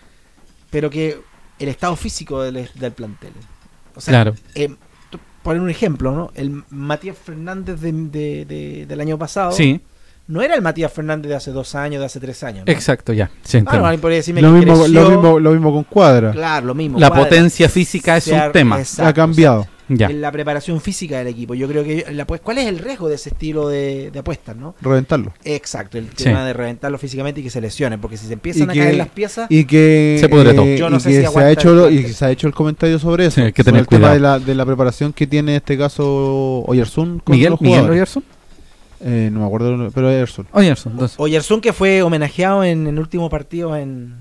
Pero 0.69 0.89
que 0.89 1.17
el 1.59 1.69
estado 1.69 1.95
físico 1.95 2.41
del, 2.43 2.69
del 2.75 2.91
plantel. 2.91 3.31
O 3.95 4.01
sea, 4.01 4.11
Claro. 4.11 4.35
eh, 4.55 4.73
poner 5.43 5.61
un 5.61 5.69
ejemplo, 5.69 6.11
¿no? 6.11 6.31
El 6.35 6.63
Matías 6.69 7.17
Fernández 7.17 7.79
de- 7.79 7.91
de- 7.91 8.45
de- 8.45 8.85
del 8.85 9.01
año 9.01 9.17
pasado 9.17 9.51
Sí, 9.53 9.79
no 10.27 10.41
era 10.41 10.55
el 10.55 10.61
Matías 10.61 10.91
Fernández 10.91 11.29
de 11.29 11.35
hace 11.35 11.51
dos 11.51 11.73
años, 11.73 11.99
de 12.01 12.05
hace 12.05 12.19
tres 12.19 12.43
años. 12.43 12.65
¿no? 12.67 12.71
exacto, 12.71 13.13
ya. 13.13 13.27
Sí, 13.43 13.57
Ah, 13.57 13.59
entiendo. 13.59 13.79
no, 13.79 13.85
alguien 13.85 14.01
podría 14.01 14.17
decirme 14.17 14.41
Lo 14.41 14.49
que 14.53 14.57
mismo, 14.59 14.73
creció. 14.83 15.03
lo, 15.03 15.09
mismo, 15.09 15.39
lo 15.39 15.51
mismo 15.51 15.71
con 15.73 15.83
Cuadra. 15.85 16.31
Claro, 16.31 16.65
lo 16.67 16.75
mismo. 16.75 16.99
La 16.99 17.07
Cuadra. 17.09 17.23
potencia 17.25 17.69
física 17.69 18.17
es 18.17 18.27
un 18.27 18.51
tema. 18.51 18.79
exacto, 18.79 19.09
ha 19.09 19.13
cambiado. 19.13 19.67
Ya. 19.89 20.07
En 20.07 20.19
la 20.21 20.31
preparación 20.31 20.81
física 20.81 21.17
del 21.19 21.27
equipo. 21.27 21.53
Yo 21.55 21.67
creo 21.67 21.83
que 21.83 22.05
la 22.11 22.27
apu- 22.27 22.39
¿cuál 22.41 22.57
es 22.57 22.67
el 22.67 22.79
riesgo 22.79 23.07
de 23.07 23.15
ese 23.15 23.29
estilo 23.29 23.69
de, 23.69 24.11
de 24.11 24.19
apuestas, 24.19 24.55
no? 24.55 24.75
Reventarlo. 24.81 25.31
Exacto, 25.45 25.97
el 25.97 26.09
Sí. 26.15 26.25
tema 26.25 26.45
de 26.45 26.51
reventarlo 26.53 26.97
físicamente 26.97 27.39
y 27.39 27.43
que 27.43 27.49
se 27.49 27.61
lesione, 27.61 27.97
porque 27.97 28.17
si 28.17 28.27
se 28.27 28.33
empiezan 28.33 28.67
Y 28.67 28.71
a 28.71 28.73
que- 28.73 28.79
caer 28.79 28.95
las 28.95 29.09
piezas, 29.09 29.47
Y 29.49 29.63
que, 29.65 30.17
Se 30.19 30.27
pudre 30.27 30.53
todo. 30.53 30.65
eh, 30.65 30.77
Yo 30.77 30.89
no 30.89 30.97
y 30.97 30.99
sé 30.99 31.09
que 31.11 31.25
si 31.27 31.31
se, 31.33 31.39
ha 31.39 31.51
hecho 31.51 31.73
lo- 31.73 31.89
y 31.89 32.03
se 32.11 32.25
ha 32.25 32.31
hecho 32.31 32.47
el 32.47 32.53
comentario 32.53 32.99
sobre 32.99 33.25
eso. 33.27 33.35
Sí, 33.35 33.41
hay 33.41 33.53
que 33.53 33.63
sobre 33.63 33.71
tener 33.71 33.81
el 33.81 33.87
tema 33.87 33.99
cuidado. 34.09 34.13
de 34.15 34.19
la, 34.19 34.39
de 34.45 34.55
la 34.55 34.65
preparación 34.65 35.13
que 35.13 35.25
tiene 35.27 35.51
en 35.53 35.57
este 35.57 35.77
caso 35.77 36.63
Oyersun 36.67 37.19
con 37.19 37.35
Miguel, 37.35 37.51
los 37.51 37.61
Miguel. 37.61 37.89
Oyerson. 37.89 38.23
Eh, 38.99 39.29
no 39.31 39.41
me 39.41 39.45
acuerdo, 39.45 39.89
pero 39.93 40.07
Oyersun. 40.09 40.47
Oyerson, 40.51 40.93
entonces. 40.93 41.19
Oyersun 41.19 41.61
que 41.61 41.71
fue 41.71 42.01
homenajeado 42.01 42.63
en 42.63 42.87
el 42.87 42.97
último 42.99 43.29
partido 43.29 43.75
en, 43.77 44.15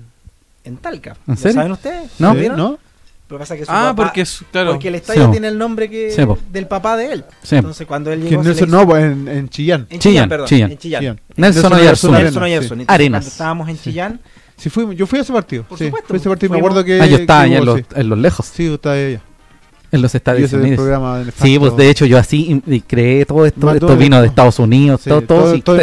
en 0.63 0.77
Talca. 0.77 1.17
¿En 1.27 1.33
¿Lo 1.33 1.35
serio? 1.35 1.53
saben 1.55 1.71
ustedes? 1.71 2.11
No. 2.19 2.27
¿Lo 2.29 2.33
Sí, 2.35 2.39
vieron? 2.39 2.57
¿no? 2.57 2.79
Pero 3.27 3.39
pasa 3.39 3.57
que 3.57 3.65
su 3.65 3.71
Ah, 3.71 3.91
papá- 3.93 4.03
porque 4.05 4.21
es, 4.21 4.41
claro. 4.51 4.71
porque 4.71 4.87
el 4.87 4.95
estadio 4.95 5.29
tiene 5.31 5.49
el 5.49 5.57
nombre 5.57 5.89
que 5.89 6.15
del 6.51 6.67
papá 6.67 6.95
de 6.95 7.11
él. 7.11 7.25
Sí. 7.43 7.57
Entonces 7.57 7.85
cuando 7.85 8.11
él 8.11 8.23
llegó 8.23 8.41
a 8.41 8.43
Nelson, 8.43 8.69
no, 8.69 8.85
pues 8.87 9.03
en, 9.03 9.27
en 9.27 9.49
Chillán. 9.49 9.81
en 9.89 9.99
Chillán, 9.99 9.99
Chillán, 9.99 10.29
perdón, 10.29 10.47
Chillán. 10.47 10.71
en 10.71 10.77
Chillán. 10.77 11.01
Chillán. 11.01 11.19
Nelson. 11.35 11.73
Arenas, 11.73 12.03
Nelson 12.03 12.79
sí. 12.79 12.85
Arenas. 12.87 13.19
Cuando 13.23 13.27
estábamos 13.29 13.69
en 13.69 13.77
Chillán, 13.79 14.19
Sí, 14.55 14.71
fui, 14.71 14.95
yo 14.95 15.05
fui 15.05 15.19
a 15.19 15.21
ese 15.21 15.31
partido. 15.31 15.63
Por 15.63 15.77
sí, 15.77 15.85
supuesto, 15.85 16.07
fui 16.07 16.15
a 16.15 16.19
ese 16.19 16.29
partido. 16.29 16.51
Me 16.53 16.57
acuerdo 16.57 16.83
que. 16.83 16.99
Ah, 16.99 17.05
yo 17.05 17.17
estaba 17.17 17.41
allá 17.41 17.57
en 17.59 17.65
los, 17.65 17.77
sí. 17.79 17.85
en 17.95 18.09
los 18.09 18.17
lejos, 18.17 18.45
Sí, 18.47 18.65
yo 18.65 18.73
estaba 18.73 18.95
allá. 18.95 19.21
en 19.91 20.01
los 20.01 20.11
del 20.11 20.53
Unidos. 20.53 21.33
Sí, 21.39 21.59
pues 21.59 21.77
de 21.77 21.89
hecho 21.91 22.05
yo 22.07 22.17
así 22.17 22.61
creé 22.87 23.23
todo 23.25 23.45
esto, 23.45 23.65
Más 23.67 23.75
esto 23.75 23.85
todo 23.87 23.97
vino 23.97 24.19
de. 24.19 24.27
Estados 24.27 24.57
Unidos, 24.57 25.01
Sí, 25.03 25.09
todo, 25.11 25.21
todo, 25.21 25.41
todo, 25.43 25.53
sí, 25.55 25.61
todo 25.61 25.75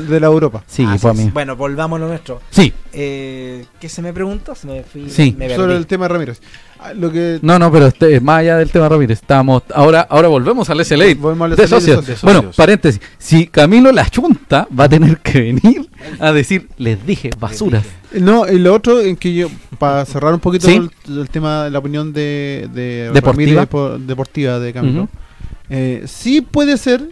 de, 0.00 0.20
la 0.20 0.26
Europa. 0.26 0.62
Sí, 0.66 0.84
Ah, 0.86 0.98
fue 0.98 1.12
a 1.12 1.14
mí. 1.14 1.30
Bueno, 1.32 1.56
volvamos 1.56 1.96
a 1.96 2.00
lo 2.00 2.08
nuestro. 2.08 2.42
Sí, 2.50 2.72
Eh, 2.92 3.64
¿Qué 3.80 3.88
se 3.88 4.02
me 4.02 4.12
preguntó? 4.12 4.54
Se 4.54 4.66
me 4.66 4.82
fui. 4.82 5.08
Sí. 5.08 5.34
me 5.38 5.54
Sobre 5.56 5.76
el 5.76 5.86
tema 5.86 6.04
de 6.04 6.08
Ramírez. 6.10 6.40
Ah, 6.82 6.94
Lo 6.94 7.12
que. 7.12 7.38
no, 7.42 7.58
no, 7.58 7.70
pero 7.70 7.88
este, 7.88 8.20
más 8.20 8.38
allá 8.38 8.56
del 8.56 8.70
tema 8.70 8.88
Ramírez, 8.88 9.18
estamos, 9.20 9.62
ahora, 9.74 10.00
ahora 10.08 10.28
volvemos 10.28 10.70
al 10.70 10.82
SLA. 10.82 11.14
Volvemos 11.18 11.50
al 11.50 11.52
SLA 11.56 11.62
de 11.62 11.68
socios. 11.68 11.96
socios. 11.98 12.22
Bueno, 12.22 12.50
paréntesis, 12.56 13.02
si 13.18 13.46
Camilo 13.48 13.92
la 13.92 14.08
chunta 14.08 14.66
va 14.78 14.84
a 14.84 14.88
tener 14.88 15.18
que 15.18 15.40
venir 15.40 15.90
a 16.18 16.32
decir, 16.32 16.68
les 16.78 17.04
dije, 17.06 17.30
basuras. 17.38 17.84
No, 18.12 18.48
y 18.48 18.58
lo 18.58 18.72
otro 18.74 19.00
en 19.02 19.16
que 19.16 19.34
yo, 19.34 19.48
para 19.78 20.06
cerrar 20.06 20.32
un 20.32 20.40
poquito 20.40 20.66
Sí. 20.68 20.76
el, 21.06 21.18
el 21.18 21.28
tema 21.28 21.64
de 21.64 21.70
la 21.70 21.78
opinión 21.80 22.14
de, 22.14 22.68
de 22.72 23.10
Deportiva. 23.12 23.66
Ramírez 23.70 24.06
deportiva 24.06 24.58
de 24.58 24.72
Camilo, 24.72 25.08
eh, 25.68 26.04
sí 26.06 26.40
puede 26.40 26.78
ser 26.78 27.10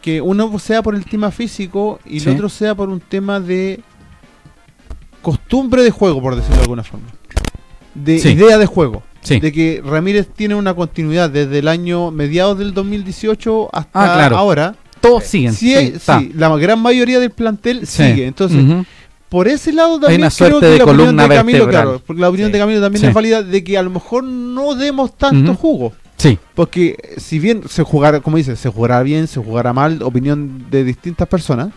que 0.00 0.20
uno 0.20 0.58
sea 0.60 0.80
por 0.82 0.94
el 0.94 1.04
tema 1.04 1.30
físico 1.32 1.98
y 2.06 2.20
Sí. 2.20 2.28
el 2.28 2.36
otro 2.36 2.48
sea 2.48 2.74
por 2.76 2.88
un 2.88 3.00
tema 3.00 3.40
de 3.40 3.80
costumbre 5.22 5.82
de 5.82 5.90
juego, 5.90 6.20
por 6.22 6.34
decirlo 6.36 6.56
de 6.56 6.62
alguna 6.62 6.82
forma. 6.84 7.06
De 7.94 8.18
Sí. 8.18 8.30
idea 8.30 8.58
de 8.58 8.66
juego. 8.66 9.02
Sí. 9.20 9.38
De 9.40 9.52
que 9.52 9.82
Ramírez 9.84 10.28
tiene 10.34 10.54
una 10.54 10.74
continuidad 10.74 11.30
desde 11.30 11.58
el 11.60 11.68
año 11.68 12.10
mediados 12.10 12.58
del 12.58 12.74
2018 12.74 13.68
hasta 13.72 13.90
Ah, 14.12 14.14
claro. 14.16 14.36
ahora. 14.36 14.74
Todos 15.00 15.24
siguen. 15.24 15.52
Sí, 15.54 15.74
hay- 15.74 16.32
la 16.34 16.56
gran 16.56 16.80
mayoría 16.80 17.18
del 17.20 17.30
plantel 17.30 17.86
sigue. 17.86 18.26
Entonces, 18.26 18.64
por 19.28 19.48
ese 19.48 19.72
lado 19.72 19.98
también 19.98 20.20
una 20.22 20.30
creo 20.30 20.60
que 20.60 20.66
de 20.66 20.78
la 20.78 20.84
opinión 20.84 21.16
de 21.16 21.28
Camilo, 21.28 21.68
claro, 21.68 22.02
porque 22.06 22.20
la 22.20 22.28
opinión 22.28 22.52
de 22.52 22.58
Camilo 22.58 22.80
también 22.80 23.04
es 23.06 23.14
válida 23.14 23.42
de 23.42 23.64
que 23.64 23.76
a 23.78 23.82
lo 23.82 23.90
mejor 23.90 24.22
no 24.24 24.74
demos 24.74 25.16
tanto 25.16 25.54
jugo. 25.54 25.92
Sí, 26.18 26.38
Porque 26.54 26.96
si 27.16 27.40
bien 27.40 27.62
se 27.68 27.82
jugará, 27.82 28.20
como 28.20 28.36
dice, 28.36 28.54
se 28.54 28.68
jugará 28.68 29.02
bien, 29.02 29.26
se 29.26 29.40
jugará 29.42 29.72
mal, 29.72 30.02
opinión 30.02 30.66
de 30.70 30.84
distintas 30.84 31.26
personas, 31.26 31.70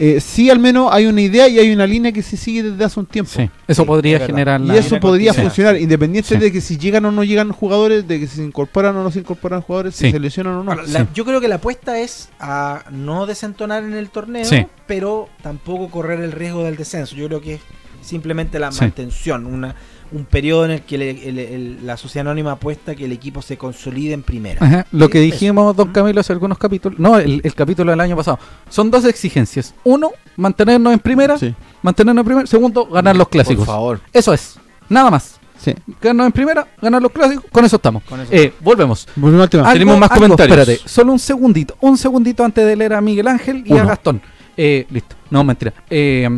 eh, 0.00 0.20
sí 0.20 0.48
al 0.48 0.58
menos 0.60 0.88
hay 0.92 1.06
una 1.06 1.20
idea 1.20 1.48
y 1.48 1.58
hay 1.58 1.72
una 1.72 1.86
línea 1.86 2.12
que 2.12 2.22
se 2.22 2.36
sigue 2.36 2.62
desde 2.62 2.84
hace 2.84 3.00
un 3.00 3.06
tiempo. 3.06 3.30
sí. 3.34 3.50
Eso 3.66 3.82
Sí, 3.82 3.86
podría 3.86 4.16
es 4.18 4.26
generar 4.26 4.60
Y 4.60 4.66
la... 4.66 4.76
eso 4.76 4.90
Línea 4.90 5.00
podría 5.00 5.34
funcionar, 5.34 5.76
independiente 5.76 6.34
Sí. 6.34 6.40
de 6.40 6.52
que 6.52 6.60
si 6.60 6.78
llegan 6.78 7.04
o 7.04 7.10
no 7.12 7.24
llegan 7.24 7.50
jugadores, 7.52 8.06
de 8.06 8.20
que 8.20 8.26
se 8.26 8.42
incorporan 8.42 8.96
o 8.96 9.02
no 9.02 9.10
se 9.10 9.18
incorporan 9.18 9.60
jugadores, 9.60 9.94
Sí. 9.96 10.06
si 10.06 10.12
se 10.12 10.20
lesionan 10.20 10.54
o 10.54 10.58
no. 10.58 10.64
Bueno, 10.64 10.82
la- 10.86 11.00
Sí. 11.00 11.06
Yo 11.14 11.24
creo 11.24 11.40
que 11.40 11.48
la 11.48 11.56
apuesta 11.56 11.98
es 11.98 12.28
a 12.40 12.84
no 12.90 13.26
desentonar 13.26 13.82
en 13.82 13.94
el 13.94 14.08
torneo, 14.10 14.44
Sí. 14.44 14.66
pero 14.86 15.28
tampoco 15.42 15.90
correr 15.90 16.20
el 16.20 16.32
riesgo 16.32 16.62
del 16.64 16.76
descenso. 16.76 17.16
Yo 17.16 17.26
creo 17.26 17.40
que 17.40 17.58
simplemente 18.00 18.58
la 18.58 18.70
Sí. 18.72 18.80
mantención, 18.82 19.46
una, 19.46 19.74
un 20.12 20.24
periodo 20.24 20.64
en 20.64 20.70
el 20.72 20.82
que 20.82 20.94
el- 20.96 21.02
el- 21.02 21.38
el- 21.38 21.86
la 21.86 21.96
sociedad 21.96 22.26
anónima 22.28 22.52
apuesta 22.52 22.94
que 22.94 23.04
el 23.04 23.12
equipo 23.12 23.42
se 23.42 23.56
consolide 23.56 24.12
en 24.14 24.22
primera. 24.22 24.64
Ajá, 24.64 24.86
Lo 24.92 25.08
que 25.08 25.20
dijimos, 25.20 25.74
don. 25.76 25.92
Camilo, 25.92 26.20
hace 26.20 26.32
algunos 26.32 26.58
capítulos, 26.58 26.98
no, 26.98 27.18
el, 27.18 27.40
el 27.44 27.54
capítulo 27.54 27.90
del 27.90 28.00
año 28.00 28.16
pasado, 28.16 28.38
son 28.68 28.90
dos 28.90 29.04
exigencias. 29.04 29.74
Uno, 29.84 30.10
mantenernos 30.36 30.92
en 30.92 30.98
primera, 30.98 31.36
Sí, 31.38 31.54
mantenernos 31.82 32.22
en 32.22 32.26
primera. 32.26 32.46
Segundo, 32.46 32.86
ganar 32.86 33.16
los 33.16 33.28
clásicos. 33.28 33.64
Por 33.66 33.74
favor. 33.74 34.00
Eso 34.12 34.32
es, 34.32 34.58
nada 34.88 35.10
más. 35.10 35.38
sí. 35.58 35.74
Ganarnos 36.00 36.26
en 36.26 36.32
primera, 36.32 36.68
ganar 36.80 37.02
los 37.02 37.10
clásicos, 37.12 37.44
con 37.50 37.64
eso 37.64 37.76
estamos. 37.76 38.02
Con 38.04 38.20
eso 38.20 38.32
Eh, 38.32 38.52
volvemos. 38.60 39.08
Volvemos 39.16 39.42
al 39.44 39.50
tema. 39.50 39.62
Algo- 39.64 39.72
Tenemos 39.72 39.98
más 39.98 40.10
algo, 40.12 40.22
comentarios. 40.24 40.58
Espérate, 40.58 40.88
solo 40.88 41.12
un 41.12 41.18
segundito, 41.18 41.76
un 41.80 41.98
segundito 41.98 42.44
antes 42.44 42.64
de 42.64 42.76
leer 42.76 42.94
a 42.94 43.00
Miguel 43.00 43.26
Ángel 43.28 43.62
y 43.66 43.76
a. 43.76 43.84
Gastón. 43.84 44.20
Eh, 44.56 44.86
listo, 44.90 45.16
no, 45.30 45.42
mentira. 45.44 45.72
Eh, 45.90 46.28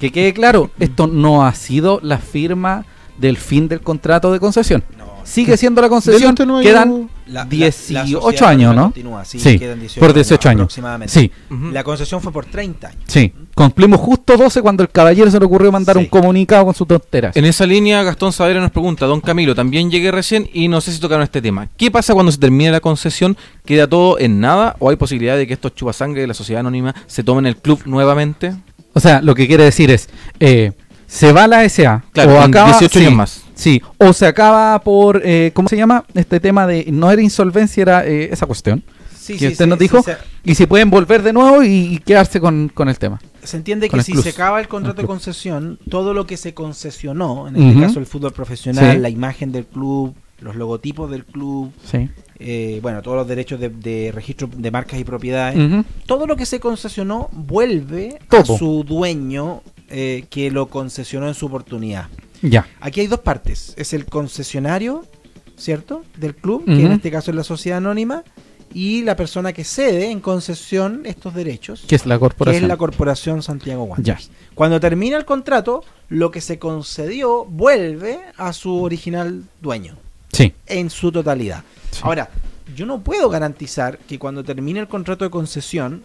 que 0.00 0.10
quede 0.12 0.32
claro, 0.34 0.70
esto 0.80 1.06
no 1.06 1.46
ha 1.46 1.54
sido 1.54 2.00
la 2.02 2.18
firma 2.18 2.84
del 3.18 3.36
fin 3.36 3.68
del 3.68 3.80
contrato 3.80 4.32
de 4.32 4.40
concesión. 4.40 4.82
No, 4.98 5.14
Sigue 5.24 5.56
siendo 5.56 5.80
la 5.80 5.88
concesión, 5.88 6.34
no 6.46 6.58
hay 6.58 6.66
quedan 6.66 7.08
la- 7.28 7.44
la- 7.44 7.44
18 7.46 8.44
la 8.44 8.50
años, 8.50 8.76
¿no? 8.76 8.82
continúa, 8.82 9.24
sí, 9.24 9.38
Sí, 9.38 9.58
quedan 9.58 9.80
18 9.80 9.98
por 10.00 10.12
18 10.12 10.48
años. 10.50 10.60
aproximadamente. 10.64 11.12
Sí. 11.14 11.30
La 11.72 11.82
concesión 11.82 12.20
fue 12.20 12.30
por 12.30 12.44
30 12.44 12.88
años. 12.88 13.02
sí. 13.06 13.32
Cumplimos 13.54 14.00
justo 14.00 14.36
12 14.36 14.60
cuando 14.60 14.82
el 14.82 14.90
caballero 14.90 15.30
se 15.30 15.38
le 15.38 15.46
ocurrió 15.46 15.70
mandar 15.72 15.96
Sí. 15.96 16.00
un 16.02 16.06
comunicado 16.08 16.64
con 16.66 16.74
sus 16.74 16.86
tonteras. 16.88 17.36
En 17.36 17.44
esa 17.46 17.64
línea, 17.64 18.02
Gastón 18.02 18.32
Saavedra 18.32 18.60
nos 18.60 18.72
pregunta, 18.72 19.06
don 19.06 19.20
Camilo, 19.20 19.54
también 19.54 19.90
llegué 19.92 20.10
recién 20.10 20.50
y 20.52 20.66
no 20.68 20.80
sé 20.82 20.92
si 20.92 20.98
tocaron 21.00 21.22
este 21.22 21.40
tema. 21.40 21.68
¿Qué 21.76 21.88
pasa 21.90 22.12
cuando 22.14 22.32
se 22.32 22.38
termine 22.38 22.70
la 22.72 22.80
concesión? 22.80 23.36
¿Queda 23.64 23.86
todo 23.86 24.18
en 24.18 24.40
nada 24.40 24.74
o 24.80 24.90
hay 24.90 24.96
posibilidad 24.96 25.36
de 25.36 25.46
que 25.46 25.54
estos 25.54 25.72
chupasangre 25.74 26.20
de 26.20 26.26
la 26.26 26.34
sociedad 26.34 26.60
anónima 26.60 26.94
se 27.06 27.22
tomen 27.22 27.46
el 27.46 27.56
club 27.56 27.80
nuevamente? 27.86 28.54
O 28.92 29.00
sea, 29.00 29.22
lo 29.22 29.34
que 29.36 29.46
quiere 29.46 29.64
decir 29.64 29.90
es, 29.90 30.08
eh, 30.40 30.72
se 31.06 31.32
va 31.32 31.46
la 31.46 31.68
SA 31.68 32.04
Claro, 32.12 32.34
o 32.34 32.40
acaba 32.40 32.68
18 32.70 32.92
sí, 32.98 33.04
años 33.06 33.14
más. 33.16 33.42
Sí, 33.54 33.80
o 33.98 34.12
se 34.12 34.26
acaba 34.26 34.78
por, 34.80 35.22
eh, 35.24 35.52
¿cómo 35.54 35.68
se 35.68 35.76
llama? 35.76 36.04
Este 36.14 36.40
tema 36.40 36.66
de, 36.66 36.86
no 36.90 37.10
era 37.10 37.22
insolvencia, 37.22 37.82
era 37.82 38.06
eh, 38.06 38.28
esa 38.32 38.46
cuestión. 38.46 38.82
Sí, 39.16 39.34
que 39.34 39.38
sí, 39.38 39.46
usted 39.52 39.64
sí, 39.64 39.68
nos 39.70 39.78
sí, 39.78 39.84
dijo, 39.84 40.02
se- 40.02 40.16
y 40.44 40.54
si 40.54 40.66
pueden 40.66 40.90
volver 40.90 41.22
de 41.22 41.32
nuevo 41.32 41.62
y, 41.62 41.68
y 41.94 41.98
quedarse 41.98 42.40
con, 42.40 42.68
con 42.68 42.88
el 42.90 42.98
tema. 42.98 43.20
Se 43.42 43.56
entiende 43.56 43.88
que 43.88 44.02
si 44.02 44.14
se 44.16 44.30
acaba 44.30 44.60
el 44.60 44.68
contrato 44.68 45.00
El 45.00 45.04
de 45.04 45.08
concesión, 45.08 45.78
todo 45.88 46.12
lo 46.14 46.26
que 46.26 46.36
se 46.36 46.52
concesionó, 46.52 47.48
en 47.48 47.56
este 47.56 47.80
caso 47.80 47.98
el 48.00 48.06
fútbol 48.06 48.32
profesional, 48.32 48.92
Sí. 48.96 48.98
la 49.00 49.08
imagen 49.08 49.50
del 49.52 49.64
club, 49.66 50.14
los 50.40 50.56
logotipos 50.56 51.10
del 51.10 51.24
club, 51.24 51.72
Sí. 51.90 52.10
eh, 52.38 52.80
bueno, 52.82 53.00
todos 53.00 53.16
los 53.16 53.26
derechos 53.28 53.60
de, 53.60 53.70
de 53.70 54.10
registro 54.12 54.48
de 54.54 54.70
marcas 54.70 54.98
y 55.00 55.04
propiedades, 55.04 55.56
todo 56.06 56.26
lo 56.26 56.36
que 56.36 56.44
se 56.44 56.60
concesionó 56.60 57.28
vuelve 57.32 58.18
Todo. 58.28 58.54
a 58.54 58.58
su 58.58 58.84
dueño 58.84 59.62
eh, 59.88 60.24
que 60.30 60.50
lo 60.50 60.66
concesionó 60.66 61.28
en 61.28 61.34
su 61.34 61.46
oportunidad. 61.46 62.08
Ya. 62.42 62.66
Aquí 62.80 63.00
hay 63.00 63.06
dos 63.06 63.20
partes. 63.20 63.74
Es 63.76 63.92
el 63.92 64.06
concesionario, 64.06 65.04
¿cierto? 65.56 66.04
Del 66.16 66.34
club, 66.34 66.64
que 66.64 66.84
en 66.84 66.92
este 66.92 67.10
caso 67.10 67.30
es 67.30 67.36
la 67.36 67.44
sociedad 67.44 67.78
anónima, 67.78 68.22
y 68.72 69.02
la 69.02 69.14
persona 69.14 69.52
que 69.52 69.62
cede 69.62 70.10
en 70.10 70.18
concesión 70.20 71.02
estos 71.04 71.32
derechos, 71.32 71.84
Que 71.86 71.94
es 71.94 72.06
la 72.06 72.16
que 72.16 72.20
corporación. 72.20 72.64
es 72.64 72.68
la 72.68 72.76
Corporación 72.76 73.42
Santiago 73.42 73.86
Ya. 73.86 73.92
Wanderers. 73.92 74.30
Cuando 74.54 74.80
termina 74.80 75.16
el 75.16 75.24
contrato, 75.24 75.84
lo 76.08 76.32
que 76.32 76.40
se 76.40 76.58
concedió 76.58 77.44
vuelve 77.44 78.18
a 78.36 78.52
su 78.52 78.82
original 78.82 79.44
dueño, 79.60 79.96
Sí. 80.32 80.52
en 80.66 80.90
su 80.90 81.12
totalidad. 81.12 81.62
Sí. 81.92 82.00
Ahora, 82.02 82.28
yo 82.74 82.84
no 82.84 83.00
puedo 83.00 83.28
garantizar 83.30 83.98
que 83.98 84.18
cuando 84.18 84.42
termine 84.42 84.80
el 84.80 84.88
contrato 84.88 85.24
de 85.24 85.30
concesión, 85.30 86.02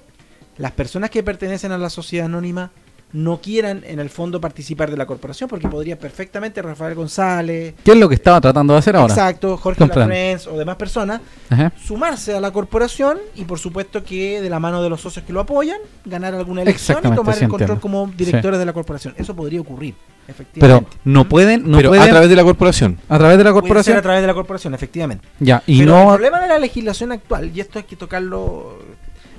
las 0.59 0.71
personas 0.73 1.09
que 1.09 1.23
pertenecen 1.23 1.71
a 1.71 1.77
la 1.79 1.89
sociedad 1.89 2.27
anónima 2.27 2.71
no 3.11 3.41
quieran 3.41 3.81
en 3.87 3.99
el 3.99 4.09
fondo 4.09 4.39
participar 4.39 4.91
de 4.91 4.97
la 4.97 5.05
corporación, 5.07 5.49
porque 5.49 5.67
podría 5.67 5.97
perfectamente 5.97 6.61
Rafael 6.61 6.93
González, 6.93 7.73
¿Qué 7.83 7.91
es 7.91 7.97
lo 7.97 8.07
que 8.07 8.15
estaba 8.15 8.39
tratando 8.39 8.73
de 8.73 8.79
hacer 8.79 8.95
ahora? 8.95 9.13
exacto, 9.13 9.57
Jorge. 9.57 9.87
Lafrens 9.87 10.45
o 10.47 10.57
demás 10.57 10.75
personas, 10.75 11.21
Ajá. 11.49 11.71
sumarse 11.83 12.35
a 12.35 12.39
la 12.39 12.51
corporación 12.51 13.17
y 13.35 13.45
por 13.45 13.57
supuesto 13.57 14.03
que 14.03 14.41
de 14.41 14.49
la 14.49 14.59
mano 14.59 14.83
de 14.83 14.89
los 14.89 15.01
socios 15.01 15.25
que 15.25 15.33
lo 15.33 15.39
apoyan, 15.39 15.77
ganar 16.05 16.35
alguna 16.35 16.61
elección 16.61 16.99
y 16.99 17.15
tomar 17.15 17.35
sí 17.35 17.45
el 17.45 17.49
control 17.49 17.71
entiendo. 17.77 17.81
como 17.81 18.07
directores 18.15 18.59
de 18.59 18.65
la 18.65 18.73
corporación. 18.73 19.15
Eso 19.17 19.35
podría 19.35 19.59
ocurrir, 19.61 19.95
Pero 20.27 20.31
efectivamente. 20.37 20.97
no 21.03 21.27
pueden, 21.27 21.69
no 21.69 21.77
Pero 21.77 21.89
pueden 21.89 22.03
a 22.05 22.09
través 22.09 22.29
de 22.29 22.35
la 22.35 22.43
corporación. 22.43 22.99
a 23.09 23.17
través 23.17 23.37
de 23.39 23.43
la 23.43 23.53
corporación. 23.53 23.97
a 23.97 24.01
través 24.03 24.21
de 24.21 24.27
la 24.27 24.33
corporación, 24.35 24.73
efectivamente. 24.75 25.27
Ya, 25.39 25.63
y 25.65 25.79
Pero 25.79 25.91
no. 25.93 26.01
el 26.01 26.07
problema 26.19 26.39
de 26.41 26.47
la 26.47 26.59
legislación 26.59 27.11
actual, 27.11 27.51
y 27.55 27.59
esto 27.59 27.79
hay 27.79 27.85
que 27.85 27.95
tocarlo 27.95 28.77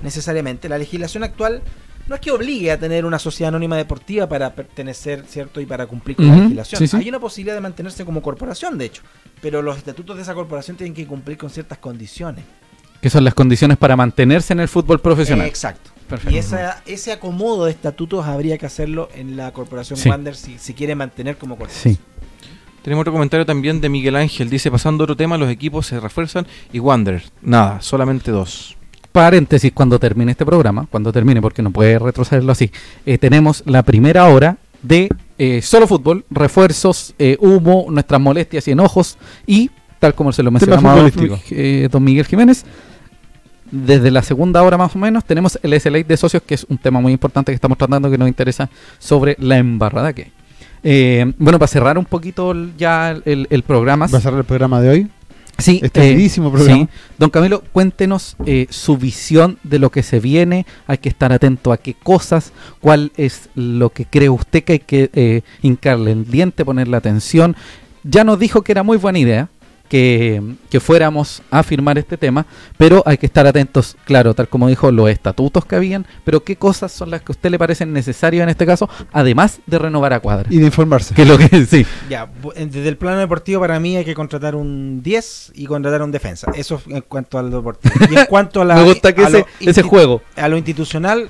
necesariamente, 0.03 0.67
la 0.67 0.77
legislación 0.77 1.23
actual 1.23 1.61
no 2.07 2.15
es 2.15 2.21
que 2.21 2.31
obligue 2.31 2.71
a 2.71 2.79
tener 2.79 3.05
una 3.05 3.19
sociedad 3.19 3.49
anónima 3.49 3.77
deportiva 3.77 4.27
para 4.27 4.53
pertenecer, 4.53 5.25
¿cierto? 5.27 5.61
Y 5.61 5.65
para 5.65 5.87
cumplir 5.87 6.17
con 6.17 6.27
la 6.27 6.35
legislación. 6.35 6.79
sí, 6.79 6.87
sí. 6.87 6.97
Hay 6.97 7.09
una 7.09 7.19
posibilidad 7.19 7.55
de 7.55 7.61
mantenerse 7.61 8.05
como 8.05 8.21
corporación, 8.21 8.77
de 8.77 8.85
hecho, 8.85 9.01
pero 9.41 9.61
los 9.61 9.77
estatutos 9.77 10.15
de 10.17 10.23
esa 10.23 10.33
corporación 10.33 10.77
tienen 10.77 10.93
que 10.93 11.05
cumplir 11.07 11.37
con 11.37 11.49
ciertas 11.49 11.77
condiciones. 11.77 12.43
Que 13.01 13.09
son 13.09 13.23
las 13.23 13.33
condiciones 13.33 13.77
para 13.77 13.95
mantenerse 13.95 14.53
en 14.53 14.59
el 14.59 14.67
fútbol 14.67 14.99
profesional. 14.99 15.47
Exacto. 15.47 15.89
Perfecto. 16.07 16.35
Y 16.35 16.39
esa, 16.39 16.83
ese 16.85 17.13
acomodo 17.13 17.65
de 17.65 17.71
estatutos 17.71 18.25
habría 18.25 18.57
que 18.57 18.65
hacerlo 18.65 19.07
en 19.15 19.37
la 19.37 19.51
corporación 19.53 19.97
Sí. 19.97 20.09
Wander 20.09 20.35
si, 20.35 20.57
si 20.57 20.73
quiere 20.73 20.93
mantener 20.93 21.37
como 21.37 21.55
corporación. 21.57 21.95
Sí. 21.95 21.99
Tenemos 22.83 23.01
otro 23.03 23.13
comentario 23.13 23.45
también 23.45 23.79
de 23.79 23.89
Miguel 23.89 24.15
Ángel. 24.15 24.49
Dice, 24.49 24.69
pasando 24.71 25.03
a 25.03 25.05
otro 25.05 25.15
tema, 25.15 25.37
los 25.37 25.49
equipos 25.49 25.85
se 25.87 25.99
refuerzan 25.99 26.47
y 26.73 26.79
Wander. 26.79 27.23
Nada, 27.41 27.81
solamente 27.81 28.31
dos. 28.31 28.75
Paréntesis, 29.11 29.71
cuando 29.73 29.99
termine 29.99 30.31
este 30.31 30.45
programa, 30.45 30.87
cuando 30.89 31.11
termine, 31.11 31.41
porque 31.41 31.61
no 31.61 31.71
puede 31.71 31.99
retrocederlo 31.99 32.51
así, 32.51 32.71
eh, 33.05 33.17
tenemos 33.17 33.63
la 33.65 33.83
primera 33.83 34.25
hora 34.27 34.57
de 34.81 35.09
eh, 35.37 35.61
solo 35.61 35.87
fútbol, 35.87 36.25
refuerzos, 36.29 37.13
eh, 37.19 37.37
humo, 37.39 37.87
nuestras 37.89 38.21
molestias 38.21 38.67
y 38.67 38.71
enojos 38.71 39.17
y, 39.45 39.69
tal 39.99 40.13
como 40.15 40.31
se 40.31 40.43
lo 40.43 40.51
mencionaba 40.51 41.09
eh, 41.49 41.89
don 41.91 42.03
Miguel 42.03 42.25
Jiménez, 42.25 42.65
desde 43.71 44.11
la 44.11 44.21
segunda 44.21 44.61
hora 44.63 44.77
más 44.77 44.95
o 44.95 44.99
menos 44.99 45.23
tenemos 45.23 45.57
el 45.63 45.79
SLA 45.79 46.03
de 46.03 46.17
socios, 46.17 46.43
que 46.43 46.55
es 46.55 46.65
un 46.69 46.77
tema 46.77 46.99
muy 46.99 47.13
importante 47.13 47.51
que 47.51 47.55
estamos 47.55 47.77
tratando 47.77 48.11
que 48.11 48.17
nos 48.17 48.27
interesa 48.27 48.69
sobre 48.99 49.35
la 49.39 49.57
embarrada 49.57 50.13
que 50.13 50.23
hay. 50.23 50.31
Eh, 50.83 51.33
bueno, 51.37 51.59
para 51.59 51.67
cerrar 51.67 51.97
un 51.97 52.05
poquito 52.05 52.53
ya 52.77 53.11
el, 53.11 53.47
el 53.49 53.63
programa. 53.63 54.07
Va 54.07 54.17
a 54.17 54.21
cerrar 54.21 54.39
el 54.39 54.45
programa 54.45 54.81
de 54.81 54.89
hoy. 54.89 55.09
Sí, 55.57 55.79
Este 55.83 56.15
programa. 56.51 56.75
sí. 56.75 56.87
Don 57.17 57.29
Camilo, 57.29 57.63
cuéntenos 57.71 58.35
eh, 58.45 58.67
su 58.69 58.97
visión 58.97 59.59
de 59.63 59.79
lo 59.79 59.91
que 59.91 60.03
se 60.03 60.19
viene. 60.19 60.65
Hay 60.87 60.97
que 60.97 61.09
estar 61.09 61.31
atento 61.31 61.71
a 61.71 61.77
qué 61.77 61.93
cosas, 61.93 62.51
cuál 62.79 63.11
es 63.17 63.49
lo 63.55 63.89
que 63.89 64.05
cree 64.05 64.29
usted 64.29 64.63
que 64.63 64.73
hay 64.73 64.79
que 64.79 65.09
eh, 65.13 65.41
hincarle 65.61 66.11
el 66.13 66.25
diente, 66.29 66.65
ponerle 66.65 66.97
atención. 66.97 67.55
Ya 68.03 68.23
nos 68.23 68.39
dijo 68.39 68.63
que 68.63 68.71
era 68.71 68.83
muy 68.83 68.97
buena 68.97 69.19
idea 69.19 69.49
que, 69.91 70.41
que 70.69 70.79
fuéramos 70.79 71.43
a 71.51 71.63
firmar 71.63 71.97
este 71.97 72.15
tema, 72.15 72.45
pero 72.77 73.03
hay 73.05 73.17
que 73.17 73.25
estar 73.25 73.45
atentos, 73.45 73.97
claro, 74.05 74.33
tal 74.33 74.47
como 74.47 74.69
dijo, 74.69 74.89
los 74.89 75.09
estatutos 75.09 75.65
que 75.65 75.75
habían, 75.75 76.07
pero 76.23 76.45
qué 76.45 76.55
cosas 76.55 76.93
son 76.93 77.11
las 77.11 77.19
que 77.19 77.33
a 77.33 77.33
usted 77.33 77.51
le 77.51 77.59
parecen 77.59 77.91
necesarias 77.91 78.43
en 78.43 78.47
este 78.47 78.65
caso, 78.65 78.89
además 79.11 79.59
de 79.65 79.79
renovar 79.79 80.13
a 80.13 80.21
cuadra. 80.21 80.47
Y 80.49 80.59
de 80.59 80.67
informarse. 80.67 81.13
Que 81.13 81.23
es 81.23 81.27
lo 81.27 81.37
que 81.37 81.65
sí. 81.65 81.85
Ya, 82.09 82.29
desde 82.55 82.87
el 82.87 82.95
plano 82.95 83.19
deportivo 83.19 83.59
para 83.59 83.81
mí 83.81 83.97
hay 83.97 84.05
que 84.05 84.13
contratar 84.13 84.55
un 84.55 85.03
10 85.03 85.51
y 85.55 85.65
contratar 85.65 86.01
un 86.03 86.11
defensa. 86.13 86.49
Eso 86.55 86.75
es 86.75 86.95
en 86.95 87.01
cuanto 87.01 87.37
al 87.37 87.51
deportivo. 87.51 87.93
Y 88.09 88.17
en 88.17 88.25
cuanto 88.27 88.61
a 88.61 88.65
la 88.65 88.75
Me 88.81 88.83
gusta 88.83 89.13
que 89.13 89.25
a 89.25 89.29
lo 89.29 89.45
ese, 89.59 89.81
juego. 89.81 90.21
a 90.37 90.47
lo 90.47 90.55
institucional, 90.55 91.29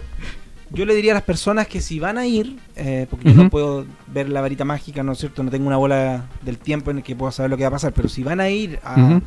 yo 0.73 0.85
le 0.85 0.95
diría 0.95 1.11
a 1.11 1.15
las 1.15 1.23
personas 1.23 1.68
que 1.68 1.81
si 1.81 1.99
van 1.99 2.18
a 2.18 2.26
ir, 2.26 2.57
eh, 2.76 3.06
porque 3.10 3.30
yo 3.34 3.43
no 3.43 3.49
puedo 3.49 3.85
ver 4.07 4.30
la 4.30 4.41
varita 4.41 4.64
mágica, 4.65 5.03
¿no 5.03 5.11
es 5.11 5.19
cierto? 5.19 5.43
No 5.43 5.52
tengo 5.52 5.68
una 5.68 5.77
bola 5.77 6.26
del 6.43 6.57
tiempo 6.57 6.91
en 6.91 6.98
el 6.98 7.03
que 7.03 7.15
pueda 7.15 7.31
saber 7.31 7.49
lo 7.52 7.57
que 7.57 7.64
va 7.64 7.68
a 7.69 7.72
pasar, 7.72 7.91
pero 7.93 8.07
si 8.10 8.23
van 8.23 8.39
a 8.39 8.49
ir 8.49 8.80
a, 8.84 9.19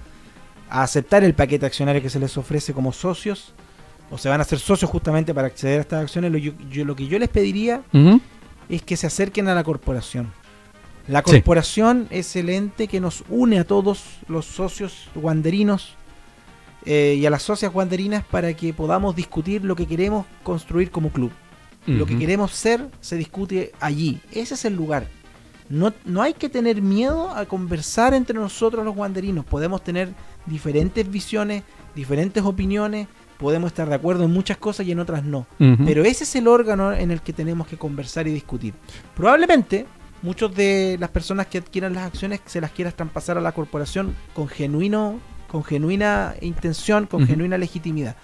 a 0.70 0.82
aceptar 0.82 1.22
el 1.24 1.34
paquete 1.34 1.66
accionario 1.66 2.00
que 2.00 2.08
se 2.10 2.18
les 2.18 2.36
ofrece 2.38 2.72
como 2.72 2.92
socios, 2.92 3.52
o 4.10 4.18
se 4.18 4.28
van 4.28 4.40
a 4.40 4.42
hacer 4.42 4.58
socios 4.58 4.90
justamente 4.90 5.34
para 5.34 5.46
acceder 5.48 5.78
a 5.78 5.82
estas 5.82 6.02
acciones, 6.02 6.30
lo, 6.32 6.38
yo, 6.38 6.52
yo- 6.70 6.84
lo 6.84 6.94
que 6.96 7.06
yo 7.06 7.18
les 7.18 7.28
pediría 7.28 7.82
es 8.68 8.82
que 8.82 8.96
se 8.96 9.06
acerquen 9.06 9.48
a 9.48 9.54
la 9.54 9.64
corporación. 9.64 10.32
La 11.08 11.18
Sí. 11.20 11.32
corporación 11.32 12.06
es 12.10 12.34
el 12.36 12.48
ente 12.48 12.88
que 12.88 13.00
nos 13.00 13.24
une 13.28 13.58
a 13.58 13.64
todos 13.64 14.02
los 14.28 14.46
socios 14.46 15.08
wanderinos 15.14 15.94
eh, 16.86 17.16
y 17.18 17.26
a 17.26 17.30
las 17.30 17.42
socias 17.42 17.74
wanderinas 17.74 18.24
para 18.24 18.54
que 18.54 18.72
podamos 18.72 19.16
discutir 19.16 19.64
lo 19.64 19.76
que 19.76 19.86
queremos 19.86 20.26
construir 20.42 20.90
como 20.90 21.10
club. 21.10 21.30
Lo 21.86 22.06
que 22.06 22.18
queremos 22.18 22.52
ser 22.52 22.88
se 23.02 23.16
discute 23.16 23.72
allí. 23.78 24.18
Ese 24.32 24.54
es 24.54 24.64
el 24.64 24.74
lugar. 24.74 25.06
No, 25.68 25.92
no 26.06 26.22
hay 26.22 26.32
que 26.32 26.48
tener 26.48 26.80
miedo 26.80 27.28
a 27.28 27.44
conversar 27.44 28.14
entre 28.14 28.38
nosotros 28.38 28.84
los 28.86 28.96
wanderinos. 28.96 29.44
Podemos 29.44 29.84
tener 29.84 30.14
diferentes 30.46 31.10
visiones, 31.10 31.62
diferentes 31.94 32.42
opiniones, 32.42 33.06
podemos 33.38 33.68
estar 33.68 33.88
de 33.88 33.94
acuerdo 33.94 34.24
en 34.24 34.32
muchas 34.32 34.56
cosas 34.56 34.86
y 34.86 34.92
en 34.92 35.00
otras 35.00 35.24
no. 35.24 35.46
Ujú. 35.60 35.84
Pero 35.84 36.04
ese 36.04 36.24
es 36.24 36.34
el 36.36 36.48
órgano 36.48 36.92
en 36.92 37.10
el 37.10 37.20
que 37.20 37.32
tenemos 37.32 37.66
que 37.66 37.76
conversar 37.76 38.26
y 38.26 38.32
discutir. 38.32 38.74
Probablemente 39.14 39.86
muchos 40.22 40.54
de 40.54 40.96
las 40.98 41.10
personas 41.10 41.46
que 41.48 41.58
adquieran 41.58 41.94
las 41.94 42.04
acciones 42.04 42.40
se 42.46 42.60
las 42.60 42.70
quieran 42.70 42.94
traspasar 42.96 43.36
a 43.36 43.42
la 43.42 43.52
corporación 43.52 44.14
con 44.32 44.48
genuino, 44.48 45.20
con 45.54 45.62
genuina 45.62 46.34
intención, 46.40 47.06
con 47.06 47.28
genuina 47.28 47.56
legitimidad. 47.56 48.16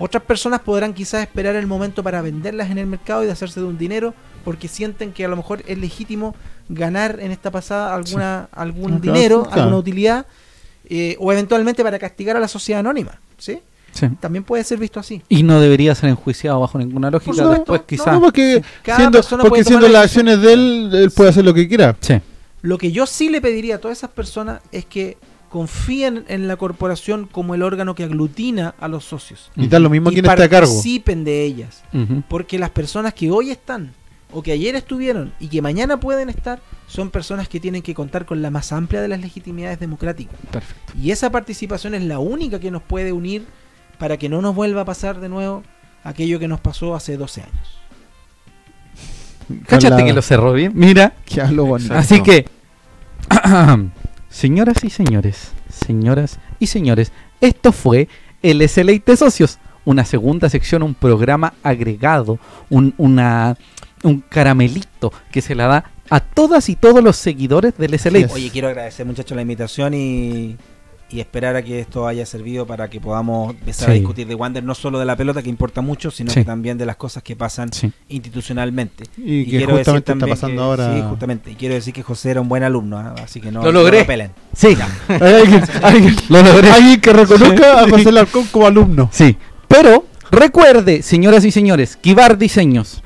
Otras 0.00 0.24
personas 0.24 0.62
podrán 0.62 0.94
quizás 0.94 1.22
esperar 1.22 1.54
el 1.54 1.68
momento 1.68 2.02
para 2.02 2.20
venderlas 2.22 2.72
en 2.72 2.78
el 2.78 2.88
mercado 2.88 3.22
y 3.22 3.26
de 3.26 3.30
hacerse 3.30 3.60
de 3.60 3.66
un 3.66 3.78
dinero 3.78 4.14
porque 4.44 4.66
sienten 4.66 5.12
que 5.12 5.24
a 5.24 5.28
lo 5.28 5.36
mejor 5.36 5.62
es 5.68 5.78
legítimo 5.78 6.34
ganar 6.68 7.20
en 7.20 7.30
esta 7.30 7.52
pasada 7.52 7.94
alguna 7.94 8.48
algún 8.50 8.98
claro, 8.98 9.00
dinero, 9.00 9.42
claro. 9.44 9.60
alguna 9.60 9.76
utilidad, 9.76 10.26
eh, 10.88 11.16
o 11.20 11.30
eventualmente 11.30 11.84
para 11.84 12.00
castigar 12.00 12.36
a 12.36 12.40
la 12.40 12.48
sociedad 12.48 12.80
anónima. 12.80 13.20
¿sí? 13.38 13.60
Sí. 13.92 14.08
También 14.18 14.42
puede 14.42 14.64
ser 14.64 14.78
visto 14.80 14.98
así. 14.98 15.22
Y 15.28 15.44
no 15.44 15.60
debería 15.60 15.94
ser 15.94 16.08
enjuiciado 16.08 16.58
bajo 16.58 16.78
ninguna 16.78 17.12
lógica. 17.12 17.46
Después, 17.46 17.80
No, 17.82 17.86
quizás. 17.86 18.12
no, 18.12 18.20
porque 18.20 18.60
Cada 18.82 18.98
siendo, 18.98 19.18
persona 19.18 19.44
porque 19.44 19.62
siendo 19.62 19.86
las 19.86 20.06
acciones 20.06 20.42
de 20.42 20.52
él, 20.52 20.90
él 20.94 21.12
puede 21.12 21.30
hacer 21.30 21.44
lo 21.44 21.54
que 21.54 21.68
quiera. 21.68 21.96
Sí. 22.00 22.20
Lo 22.62 22.76
que 22.76 22.90
yo 22.90 23.06
sí 23.06 23.28
le 23.28 23.40
pediría 23.40 23.76
a 23.76 23.78
todas 23.78 23.98
esas 23.98 24.10
personas 24.10 24.60
es 24.72 24.84
que 24.84 25.16
confíen 25.52 26.24
en 26.28 26.48
la 26.48 26.56
corporación 26.56 27.28
como 27.30 27.54
el 27.54 27.62
órgano 27.62 27.94
que 27.94 28.04
aglutina 28.04 28.74
a 28.80 28.88
los 28.88 29.04
socios. 29.04 29.50
Y 29.54 29.68
da 29.68 29.78
lo 29.78 29.90
mismo 29.90 30.10
y 30.10 30.14
quien 30.14 30.24
esté 30.24 30.42
a 30.44 30.48
cargo. 30.48 30.66
participen 30.66 31.24
de 31.24 31.44
ellas. 31.44 31.84
Porque 32.28 32.58
las 32.58 32.70
personas 32.70 33.12
que 33.12 33.30
hoy 33.30 33.50
están, 33.50 33.92
o 34.32 34.42
que 34.42 34.52
ayer 34.52 34.74
estuvieron, 34.74 35.34
y 35.38 35.48
que 35.48 35.60
mañana 35.60 36.00
pueden 36.00 36.30
estar, 36.30 36.60
son 36.86 37.10
personas 37.10 37.48
que 37.48 37.60
tienen 37.60 37.82
que 37.82 37.92
contar 37.94 38.24
con 38.24 38.40
la 38.40 38.50
más 38.50 38.72
amplia 38.72 39.02
de 39.02 39.08
las 39.08 39.20
legitimidades 39.20 39.78
democráticas. 39.78 40.34
Perfecto. 40.50 40.94
Y 40.98 41.10
esa 41.10 41.30
participación 41.30 41.94
es 41.94 42.02
la 42.02 42.18
única 42.18 42.58
que 42.58 42.70
nos 42.70 42.82
puede 42.82 43.12
unir 43.12 43.44
para 43.98 44.16
que 44.16 44.30
no 44.30 44.40
nos 44.40 44.54
vuelva 44.54 44.80
a 44.80 44.84
pasar 44.86 45.20
de 45.20 45.28
nuevo 45.28 45.62
aquello 46.02 46.38
que 46.38 46.48
nos 46.48 46.60
pasó 46.60 46.94
hace 46.94 47.18
12 47.18 47.42
años. 47.42 47.78
Cáchate 49.66 49.94
Habla- 49.94 50.06
que 50.06 50.12
lo 50.14 50.22
cerró 50.22 50.54
bien. 50.54 50.72
Mira. 50.74 51.12
Que 51.26 51.42
hablo 51.42 51.66
bonito. 51.66 51.92
Así 51.94 52.22
que, 52.22 52.46
señoras 54.32 54.82
y 54.82 54.90
señores, 54.90 55.52
señoras 55.68 56.38
y 56.58 56.66
señores, 56.66 57.12
esto 57.40 57.70
fue 57.70 58.08
el 58.42 58.66
SLA 58.68 58.94
de 59.04 59.16
Socios, 59.16 59.58
una 59.84 60.04
segunda 60.04 60.48
sección, 60.48 60.82
un 60.82 60.94
programa 60.94 61.54
agregado, 61.62 62.38
un, 62.70 62.94
una, 62.96 63.56
un 64.02 64.20
caramelito 64.20 65.12
que 65.30 65.42
se 65.42 65.54
la 65.54 65.66
da 65.66 65.84
a 66.10 66.20
todas 66.20 66.68
y 66.68 66.76
todos 66.76 67.04
los 67.04 67.16
seguidores 67.16 67.76
del 67.76 67.98
SLA. 67.98 68.20
Yes. 68.20 68.32
Oye, 68.32 68.50
quiero 68.50 68.68
agradecer 68.68 69.06
muchachos 69.06 69.36
la 69.36 69.42
invitación 69.42 69.94
y, 69.94 70.56
y 71.12 71.20
esperar 71.20 71.54
a 71.56 71.62
que 71.62 71.78
esto 71.78 72.06
haya 72.06 72.24
servido 72.24 72.66
para 72.66 72.88
que 72.88 72.98
podamos 73.00 73.50
empezar 73.50 73.90
a 73.90 73.92
discutir 73.92 74.26
de 74.26 74.34
Wander, 74.34 74.64
no 74.64 74.74
solo 74.74 74.98
de 74.98 75.04
la 75.04 75.14
pelota 75.14 75.42
que 75.42 75.50
importa 75.50 75.82
mucho, 75.82 76.10
sino 76.10 76.30
Sí. 76.32 76.40
que 76.40 76.44
también 76.44 76.78
de 76.78 76.86
las 76.86 76.96
cosas 76.96 77.22
que 77.22 77.36
pasan 77.36 77.70
Sí. 77.72 77.92
institucionalmente. 78.08 79.04
Y 79.16 79.44
que 79.44 79.50
quiero 79.58 79.76
decir 79.76 79.92
justamente 79.94 80.12
está 80.12 80.26
pasando 80.26 80.62
que- 80.62 80.66
ahora. 80.66 80.94
Sí, 80.96 81.02
justamente. 81.08 81.50
Y 81.50 81.54
quiero 81.54 81.74
decir 81.74 81.92
que 81.92 82.02
José 82.02 82.30
era 82.30 82.40
un 82.40 82.48
buen 82.48 82.62
alumno, 82.62 82.98
¿ah? 82.98 83.14
así 83.22 83.40
que 83.40 83.52
no 83.52 83.62
Lo 83.62 83.70
logré. 83.72 84.06
no. 84.06 84.30
Sí, 84.54 84.68
alguien, 85.08 85.62
alguien- 85.82 86.16
lo 86.30 86.42
logré. 86.42 86.70
Alguien 86.70 87.00
que 87.00 87.12
reconozca 87.12 87.80
a 87.82 87.88
José 87.90 88.10
Larcón 88.10 88.46
como 88.50 88.66
alumno. 88.66 89.10
Sí, 89.12 89.36
pero 89.68 90.06
recuerde, 90.30 91.02
señoras 91.02 91.44
y 91.44 91.50
señores, 91.50 91.96
Kibar 91.96 92.38
Diseños, 92.38 93.02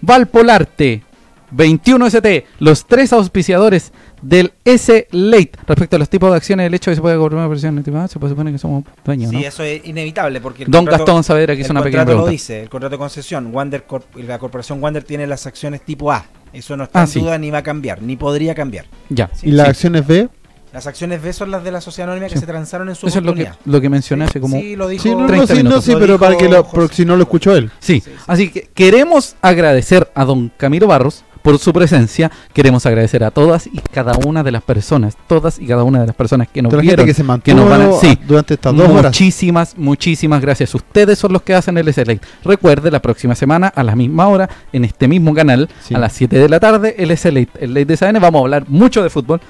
Valpolarte, 0.00 1.02
21ST, 1.50 2.44
los 2.60 2.86
tres 2.86 3.12
auspiciadores 3.12 3.92
del 4.22 4.52
S-Late. 4.64 5.52
Respecto 5.66 5.96
a 5.96 5.98
los 5.98 6.08
tipos 6.08 6.30
de 6.30 6.36
acciones, 6.36 6.66
el 6.66 6.74
hecho 6.74 6.90
de 6.90 6.92
que 6.92 6.96
se 6.96 7.02
puede 7.02 7.16
cobrar 7.16 7.38
una 7.38 7.48
presión 7.48 7.78
estimada, 7.78 8.08
se 8.08 8.18
puede 8.18 8.32
suponer 8.32 8.52
que 8.52 8.58
somos 8.58 8.84
dueños, 9.04 9.32
¿no? 9.32 9.38
Sí, 9.38 9.44
eso 9.44 9.62
es 9.62 9.84
inevitable 9.86 10.40
porque 10.40 10.64
el 10.64 10.70
Don 10.70 10.84
contrato- 10.84 11.04
Gastón 11.04 11.24
Saavedra 11.24 11.54
que 11.54 11.62
hizo 11.62 11.72
una 11.72 11.82
pequeña 11.82 12.02
contrato 12.02 12.12
lo 12.18 12.24
pregunta. 12.24 12.30
dice, 12.32 12.62
el 12.62 12.68
contrato 12.68 12.92
de 12.94 12.98
concesión, 12.98 13.50
Wander 13.54 13.86
Corp- 13.86 14.14
la 14.16 14.38
corporación 14.38 14.82
Wander 14.82 15.04
tiene 15.04 15.26
las 15.26 15.46
acciones 15.46 15.82
tipo 15.82 16.10
A. 16.12 16.24
Eso 16.52 16.76
no 16.76 16.84
está 16.84 17.00
Ah, 17.00 17.02
en 17.02 17.08
sí. 17.08 17.20
duda 17.20 17.36
ni 17.38 17.50
va 17.50 17.58
a 17.58 17.62
cambiar, 17.62 18.00
ni 18.02 18.16
podría 18.16 18.54
cambiar. 18.54 18.86
Ya. 19.10 19.30
Sí, 19.34 19.48
Y 19.48 19.52
las 19.52 19.66
sí. 19.66 19.70
acciones 19.70 20.06
B. 20.06 20.28
Las 20.72 20.86
acciones 20.86 21.22
B 21.22 21.32
son 21.32 21.50
las 21.50 21.64
de 21.64 21.70
la 21.72 21.80
sociedad 21.80 22.08
anónima 22.10 22.28
que 22.28 22.34
Sí. 22.34 22.40
se 22.40 22.46
transaron 22.46 22.88
en 22.90 22.94
su 22.94 23.06
Eso 23.06 23.20
es 23.20 23.24
lo 23.24 23.34
que, 23.34 23.50
lo 23.64 23.80
que 23.80 23.88
mencioné 23.88 24.24
hace 24.26 24.38
como... 24.38 24.58
Sí, 24.60 24.76
lo 24.76 24.86
dijo. 24.88 25.02
Sí, 25.02 25.10
no, 25.10 25.20
no, 25.22 25.26
30 25.26 25.46
sí, 25.46 25.52
no, 25.54 25.56
minutos. 25.64 25.84
sí, 25.84 25.92
Lo 25.92 25.98
pero 25.98 26.18
para 26.18 26.36
que 26.36 26.46
lo, 26.48 26.66
si 26.92 27.04
no 27.06 27.16
lo 27.16 27.22
escuchó 27.22 27.56
él. 27.56 27.70
Sí, 27.78 28.00
Sí, 28.00 28.10
sí. 28.10 28.16
así 28.26 28.50
que 28.50 28.68
queremos 28.74 29.36
agradecer 29.40 30.10
a 30.14 30.24
don 30.26 30.52
Camilo 30.58 30.86
Barros 30.86 31.24
por 31.48 31.58
su 31.58 31.72
presencia. 31.72 32.30
Queremos 32.52 32.84
agradecer 32.84 33.24
a 33.24 33.30
todas 33.30 33.66
y 33.66 33.80
cada 33.90 34.12
una 34.26 34.42
de 34.42 34.50
las 34.50 34.62
personas, 34.62 35.16
todas 35.26 35.58
y 35.58 35.66
cada 35.66 35.82
una 35.82 36.00
de 36.00 36.06
las 36.08 36.14
personas 36.14 36.46
que 36.48 36.60
nos 36.60 36.70
la 36.74 36.80
vieron. 36.82 37.06
que 37.06 37.14
se 37.14 37.24
que 37.42 37.54
nos 37.54 37.70
van 37.70 37.80
a- 37.80 37.92
sí. 37.94 38.18
durante 38.26 38.52
estas 38.54 38.76
dos 38.76 38.86
horas. 38.90 39.04
Muchísimas, 39.06 39.74
muchísimas 39.78 40.42
gracias. 40.42 40.74
Ustedes 40.74 41.18
son 41.18 41.32
los 41.32 41.40
que 41.40 41.54
hacen 41.54 41.78
el 41.78 41.88
SLA. 41.88 42.18
Recuerde, 42.44 42.90
la 42.90 43.00
próxima 43.00 43.34
semana, 43.34 43.68
a 43.68 43.82
la 43.82 43.96
misma 43.96 44.28
hora, 44.28 44.48
en 44.74 44.84
este 44.84 45.08
mismo 45.08 45.32
canal, 45.32 45.70
Sí. 45.82 45.94
a 45.94 45.98
las 45.98 46.12
7 46.12 46.38
de 46.38 46.48
la 46.50 46.60
tarde, 46.60 46.96
el 46.98 47.10
SLA. 47.12 47.46
El 47.58 47.72
Late 47.72 47.86
de 47.86 47.96
SAN, 47.96 48.18
vamos 48.20 48.40
a 48.40 48.42
hablar 48.42 48.64
mucho 48.68 49.02
de 49.02 49.08
fútbol. 49.08 49.40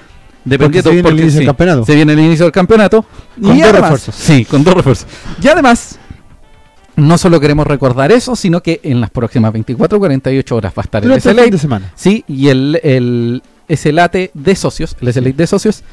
Dependiendo, 0.45 0.89
se 0.89 0.93
viene 0.95 1.09
el 1.09 1.13
porque 1.15 1.21
inicio 1.23 1.39
del 1.39 1.43
sí, 1.43 1.47
campeonato. 1.47 1.85
Se 1.85 1.95
viene 1.95 2.13
el 2.13 2.19
inicio 2.19 2.45
del 2.45 2.53
campeonato. 2.53 3.05
Con 3.41 3.57
y 3.57 3.59
dos 3.59 3.69
además- 3.69 3.91
refuerzos. 3.91 4.15
Sí, 4.15 4.45
con 4.45 4.63
dos 4.63 4.73
refuerzos. 4.73 5.05
Y 5.43 5.47
además, 5.49 5.99
no 6.99 7.17
solo 7.17 7.39
queremos 7.39 7.65
recordar 7.67 8.11
eso, 8.11 8.35
sino 8.35 8.61
que 8.61 8.79
en 8.83 9.01
las 9.01 9.09
próximas 9.09 9.51
24 9.53 9.99
48 9.99 10.55
horas 10.55 10.73
va 10.77 10.81
a 10.81 10.85
estar 10.85 11.01
el 11.03 11.09
Durante 11.09 11.29
el 11.29 11.35
SLA. 11.35 11.43
fin 11.43 11.51
de 11.51 11.57
semana. 11.57 11.91
Sí, 11.95 12.23
y 12.27 12.47
el, 12.49 12.79
el 12.83 13.41
SLATE 13.69 14.31
de 14.33 14.55
socios, 14.55 14.95
el 15.01 15.13
SLA 15.13 15.31
de 15.31 15.47
socios, 15.47 15.83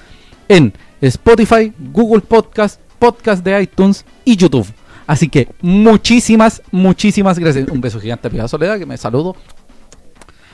en 0.48 0.72
Spotify, 1.00 1.72
Google 1.92 2.20
Podcast, 2.22 2.80
Podcast 2.98 3.44
de 3.44 3.62
iTunes 3.62 4.04
y 4.24 4.36
YouTube. 4.36 4.66
Así 5.06 5.28
que 5.28 5.48
muchísimas, 5.60 6.62
muchísimas 6.72 7.38
gracias. 7.38 7.68
Un 7.68 7.80
beso 7.80 8.00
gigante 8.00 8.28
a 8.28 8.30
Piedad 8.30 8.48
Soledad, 8.48 8.78
que 8.78 8.86
me 8.86 8.96
saludo. 8.96 9.36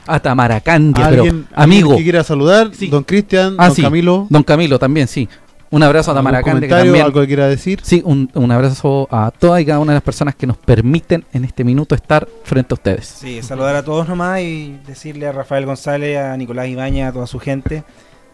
A 0.05 0.19
Tamaracandia, 0.19 1.07
pero 1.09 1.23
¿Alguien, 1.23 1.47
amigo, 1.55 1.89
alguien 1.91 1.97
que 1.97 2.03
quiera 2.03 2.23
saludar? 2.25 2.71
Sí. 2.73 2.87
Don 2.87 3.03
Cristian, 3.05 3.55
Ah, 3.57 3.67
Don 3.67 3.75
sí. 3.77 3.81
Camilo. 3.81 4.27
don 4.29 4.43
Camilo 4.43 4.77
también, 4.77 5.07
sí. 5.07 5.29
Un 5.73 5.81
abrazo 5.81 6.11
a 6.11 6.13
¿algún 6.13 6.25
Tamaracandia, 6.25 6.53
que 6.53 6.67
comentario, 6.67 6.85
también... 6.85 7.05
algo 7.05 7.21
que 7.21 7.25
quiera 7.25 7.47
decir? 7.47 7.79
Sí, 7.81 8.03
un, 8.05 8.29
un 8.35 8.51
abrazo 8.51 9.07
a 9.09 9.31
todas 9.31 9.59
y 9.59 9.65
cada 9.65 9.79
una 9.79 9.93
de 9.93 9.95
las 9.95 10.03
personas 10.03 10.35
que 10.35 10.45
nos 10.45 10.55
permiten 10.55 11.25
en 11.33 11.45
este 11.45 11.63
minuto 11.63 11.95
estar 11.95 12.29
frente 12.43 12.73
a 12.73 12.75
ustedes. 12.75 13.07
Sí, 13.07 13.41
saludar 13.41 13.75
a 13.75 13.83
todos 13.83 14.07
nomás 14.07 14.41
y 14.41 14.77
decirle 14.85 15.25
a 15.25 15.31
Rafael 15.31 15.65
González, 15.65 16.19
a 16.19 16.37
Nicolás 16.37 16.67
Ibaña, 16.67 17.07
a 17.07 17.11
toda 17.11 17.25
su 17.25 17.39
gente, 17.39 17.83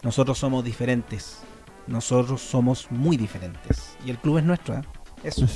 nosotros 0.02 0.36
somos 0.36 0.62
diferentes. 0.62 1.38
Nosotros 1.86 2.42
somos 2.42 2.88
muy 2.90 3.16
diferentes. 3.16 3.96
Y 4.04 4.10
el 4.10 4.18
club 4.18 4.36
es 4.36 4.44
nuestro, 4.44 4.74
¿eh? 4.74 4.82
Eso. 5.24 5.46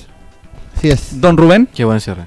Sí 0.80 0.88
es. 0.88 1.20
Don 1.20 1.36
Rubén, 1.36 1.68
Qué 1.74 1.84
buen 1.84 2.00
cierre. 2.00 2.24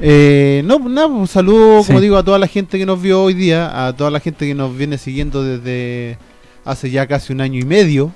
Eh, 0.00 0.62
no, 0.64 0.80
nada, 0.80 1.06
un 1.06 1.28
saludo, 1.28 1.84
como 1.84 2.00
digo, 2.00 2.16
a 2.16 2.24
toda 2.24 2.40
la 2.40 2.48
gente 2.48 2.76
que 2.76 2.86
nos 2.86 3.00
vio 3.00 3.22
hoy 3.22 3.34
día, 3.34 3.86
a 3.86 3.92
toda 3.92 4.10
la 4.10 4.18
gente 4.18 4.48
que 4.48 4.54
nos 4.56 4.76
viene 4.76 4.98
siguiendo 4.98 5.44
desde 5.44 6.18
hace 6.64 6.90
ya 6.90 7.06
casi 7.06 7.32
un 7.32 7.40
año 7.40 7.60
y 7.60 7.64
medio. 7.64 8.12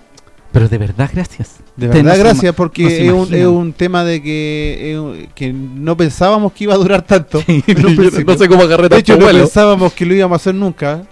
Pero 0.53 0.69
de 0.69 0.79
verdad 0.79 1.11
gracias. 1.13 1.57
De 1.77 1.89
verdad, 1.89 2.03
no 2.17 2.19
gracias, 2.19 2.55
porque 2.55 2.83
no 3.07 3.23
es, 3.23 3.29
un, 3.29 3.35
es 3.35 3.47
un 3.47 3.73
tema 3.73 4.05
de 4.05 4.23
que, 4.23 4.93
es 5.23 5.29
que 5.35 5.53
no 5.53 5.97
pensábamos 5.97 6.53
que 6.53 6.65
iba 6.65 6.75
a 6.75 6.79
durar 6.79 7.03
tanto. 7.03 7.43
Sí, 7.47 7.63
no 8.27 8.37
sé 8.37 8.49
cómo 8.49 8.63
agarré 8.63 8.89
De 8.89 8.99
hecho, 8.99 9.17
no 9.17 9.27
pensábamos 9.27 9.93
que 9.93 10.05
lo 10.05 10.15
íbamos 10.15 10.37
a 10.37 10.41
hacer 10.41 10.55
nunca. 10.55 11.03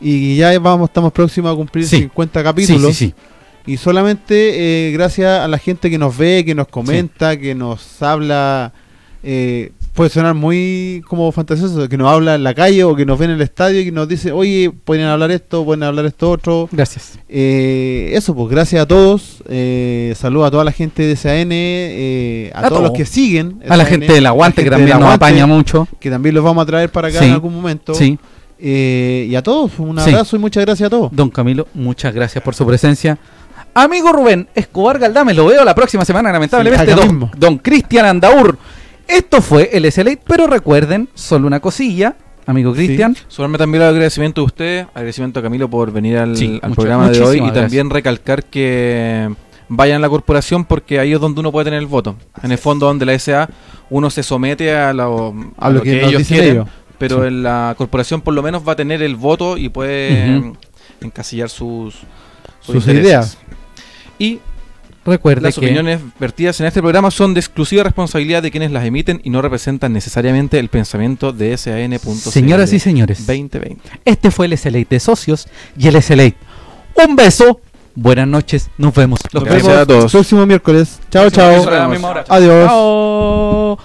Y 0.00 0.36
ya 0.36 0.56
vamos, 0.60 0.88
estamos 0.90 1.12
próximos 1.12 1.52
a 1.52 1.56
cumplir 1.56 1.84
Sí. 1.86 1.98
50 2.02 2.40
Sí, 2.40 2.44
capítulos. 2.44 2.96
sí. 2.96 3.14
Y 3.66 3.76
solamente 3.76 4.88
eh, 4.88 4.92
gracias 4.92 5.40
a 5.40 5.48
la 5.48 5.58
gente 5.58 5.90
que 5.90 5.98
nos 5.98 6.16
ve, 6.16 6.42
que 6.46 6.54
nos 6.54 6.68
comenta, 6.68 7.36
que 7.36 7.54
nos 7.54 8.00
habla, 8.02 8.72
eh, 9.22 9.72
puede 9.98 10.10
sonar 10.10 10.32
muy 10.34 11.02
como 11.08 11.32
fantasioso, 11.32 11.88
que 11.88 11.96
nos 11.98 12.08
habla 12.08 12.36
en 12.36 12.44
la 12.44 12.54
calle 12.54 12.84
o 12.84 12.94
que 12.94 13.04
nos 13.04 13.18
ve 13.18 13.24
en 13.24 13.32
el 13.32 13.40
estadio 13.40 13.80
y 13.80 13.86
que 13.86 13.90
nos 13.90 14.06
dice, 14.06 14.30
oye, 14.30 14.70
pueden 14.84 15.06
hablar 15.06 15.32
esto, 15.32 15.64
pueden 15.64 15.82
hablar 15.82 16.06
esto 16.06 16.30
otro. 16.30 16.68
Gracias. 16.70 17.18
Eh, 17.28 18.12
eso, 18.14 18.32
pues 18.32 18.48
gracias 18.48 18.80
a 18.80 18.86
todos. 18.86 19.42
Eh, 19.48 20.14
saludo 20.16 20.44
a 20.44 20.52
toda 20.52 20.62
la 20.62 20.70
gente 20.70 21.02
de 21.02 21.16
SAN, 21.16 21.48
eh, 21.50 22.52
a, 22.54 22.66
A 22.66 22.68
todos 22.68 22.82
los 22.82 22.92
que 22.92 23.04
siguen. 23.06 23.60
A 23.68 23.76
la 23.76 23.84
gente 23.84 24.12
del 24.12 24.26
aguante, 24.26 24.62
que 24.62 24.70
también 24.70 25.00
nos 25.00 25.12
apaña 25.14 25.48
mucho. 25.48 25.88
Que 25.98 26.10
también 26.10 26.32
los 26.36 26.44
vamos 26.44 26.62
a 26.62 26.66
traer 26.66 26.92
para 26.92 27.08
acá 27.08 27.18
Sí. 27.18 27.24
en 27.24 27.32
algún 27.32 27.54
momento. 27.56 27.92
Sí. 27.92 28.16
Eh, 28.60 29.26
y 29.28 29.34
a 29.34 29.42
todos, 29.42 29.72
un 29.78 29.98
Sí. 29.98 30.10
abrazo 30.10 30.36
y 30.36 30.38
muchas 30.38 30.64
gracias 30.64 30.86
a 30.86 30.90
todos. 30.90 31.10
Don 31.10 31.28
Camilo, 31.30 31.66
muchas 31.74 32.14
gracias 32.14 32.44
por 32.44 32.54
su 32.54 32.64
presencia. 32.64 33.18
Amigo 33.74 34.12
Rubén 34.12 34.48
Escobar 34.54 35.00
Galdame, 35.00 35.34
lo 35.34 35.46
veo 35.46 35.64
la 35.64 35.74
próxima 35.74 36.04
semana, 36.04 36.30
lamentablemente. 36.30 36.86
Sí, 36.86 36.92
don, 36.96 37.30
don 37.36 37.58
Cristian 37.58 38.06
Andaur. 38.06 38.56
Esto 39.08 39.40
fue 39.42 39.70
el 39.72 39.90
SLA, 39.90 40.12
pero 40.26 40.46
recuerden, 40.46 41.08
solo 41.14 41.46
una 41.46 41.60
cosilla, 41.60 42.16
amigo 42.46 42.72
Cristian. 42.72 43.16
Sumarme 43.28 43.58
también 43.58 43.82
al 43.82 43.90
agradecimiento 43.90 44.42
de 44.42 44.44
usted, 44.46 44.86
agradecimiento 44.94 45.40
a 45.40 45.42
Camilo 45.42 45.68
por 45.68 45.90
venir 45.92 46.18
al, 46.18 46.36
Sí, 46.36 46.60
programa 46.74 47.08
de 47.10 47.20
hoy 47.22 47.38
y 47.42 47.50
también 47.52 47.88
recalcar 47.90 48.44
que 48.44 49.28
vayan 49.68 49.96
a 49.96 50.00
la 50.00 50.08
corporación 50.08 50.64
porque 50.64 50.98
ahí 50.98 51.12
es 51.12 51.20
donde 51.20 51.40
uno 51.40 51.50
puede 51.52 51.64
tener 51.64 51.80
el 51.80 51.86
voto. 51.86 52.16
En 52.42 52.52
el 52.52 52.58
fondo 52.58 52.86
donde 52.86 53.06
la 53.06 53.18
SA 53.18 53.48
uno 53.90 54.10
se 54.10 54.22
somete 54.22 54.74
a 54.76 54.92
lo, 54.92 55.34
A 55.56 55.70
lo 55.70 55.82
que, 55.82 56.02
nos 56.02 56.10
ellos 56.10 56.28
quieren, 56.28 56.50
ellos. 56.52 56.68
pero 56.98 57.22
Sí. 57.22 57.28
en 57.28 57.42
la 57.42 57.74
corporación 57.78 58.20
por 58.20 58.34
lo 58.34 58.42
menos 58.42 58.66
va 58.66 58.72
a 58.72 58.76
tener 58.76 59.02
el 59.02 59.16
voto 59.16 59.56
y 59.56 59.68
puede 59.70 60.42
encasillar 61.00 61.48
sus, 61.48 61.94
Sus 62.60 62.86
ideas. 62.88 63.38
Y 64.18 64.40
Recuerde 65.08 65.42
las 65.42 65.54
que 65.54 65.66
opiniones 65.66 66.00
vertidas 66.18 66.60
en 66.60 66.66
este 66.66 66.80
programa 66.80 67.10
son 67.10 67.34
de 67.34 67.40
exclusiva 67.40 67.82
responsabilidad 67.82 68.42
de 68.42 68.50
quienes 68.50 68.70
las 68.70 68.84
emiten 68.84 69.20
y 69.24 69.30
no 69.30 69.42
representan 69.42 69.92
necesariamente 69.92 70.58
el 70.58 70.68
pensamiento 70.68 71.32
de 71.32 71.56
SAN.cl. 71.56 72.30
Señoras 72.30 72.72
y 72.72 72.78
señores, 72.78 73.26
2020. 73.26 73.80
este 74.04 74.30
fue 74.30 74.46
el 74.46 74.56
SLA 74.56 74.84
de 74.88 75.00
socios 75.00 75.48
y 75.76 75.88
el 75.88 76.02
SLA. 76.02 76.32
Un 77.06 77.16
beso, 77.16 77.60
buenas 77.94 78.28
noches, 78.28 78.70
nos 78.76 78.94
vemos. 78.94 79.20
Los 79.32 79.44
Gracias 79.44 79.66
vemos 79.66 79.82
a 79.82 79.86
todos. 79.86 80.12
Próximo 80.12 80.46
miércoles. 80.46 81.00
Chao, 81.10 81.30
chao. 81.30 81.66
Adiós. 82.28 82.66
Chao. 82.68 83.78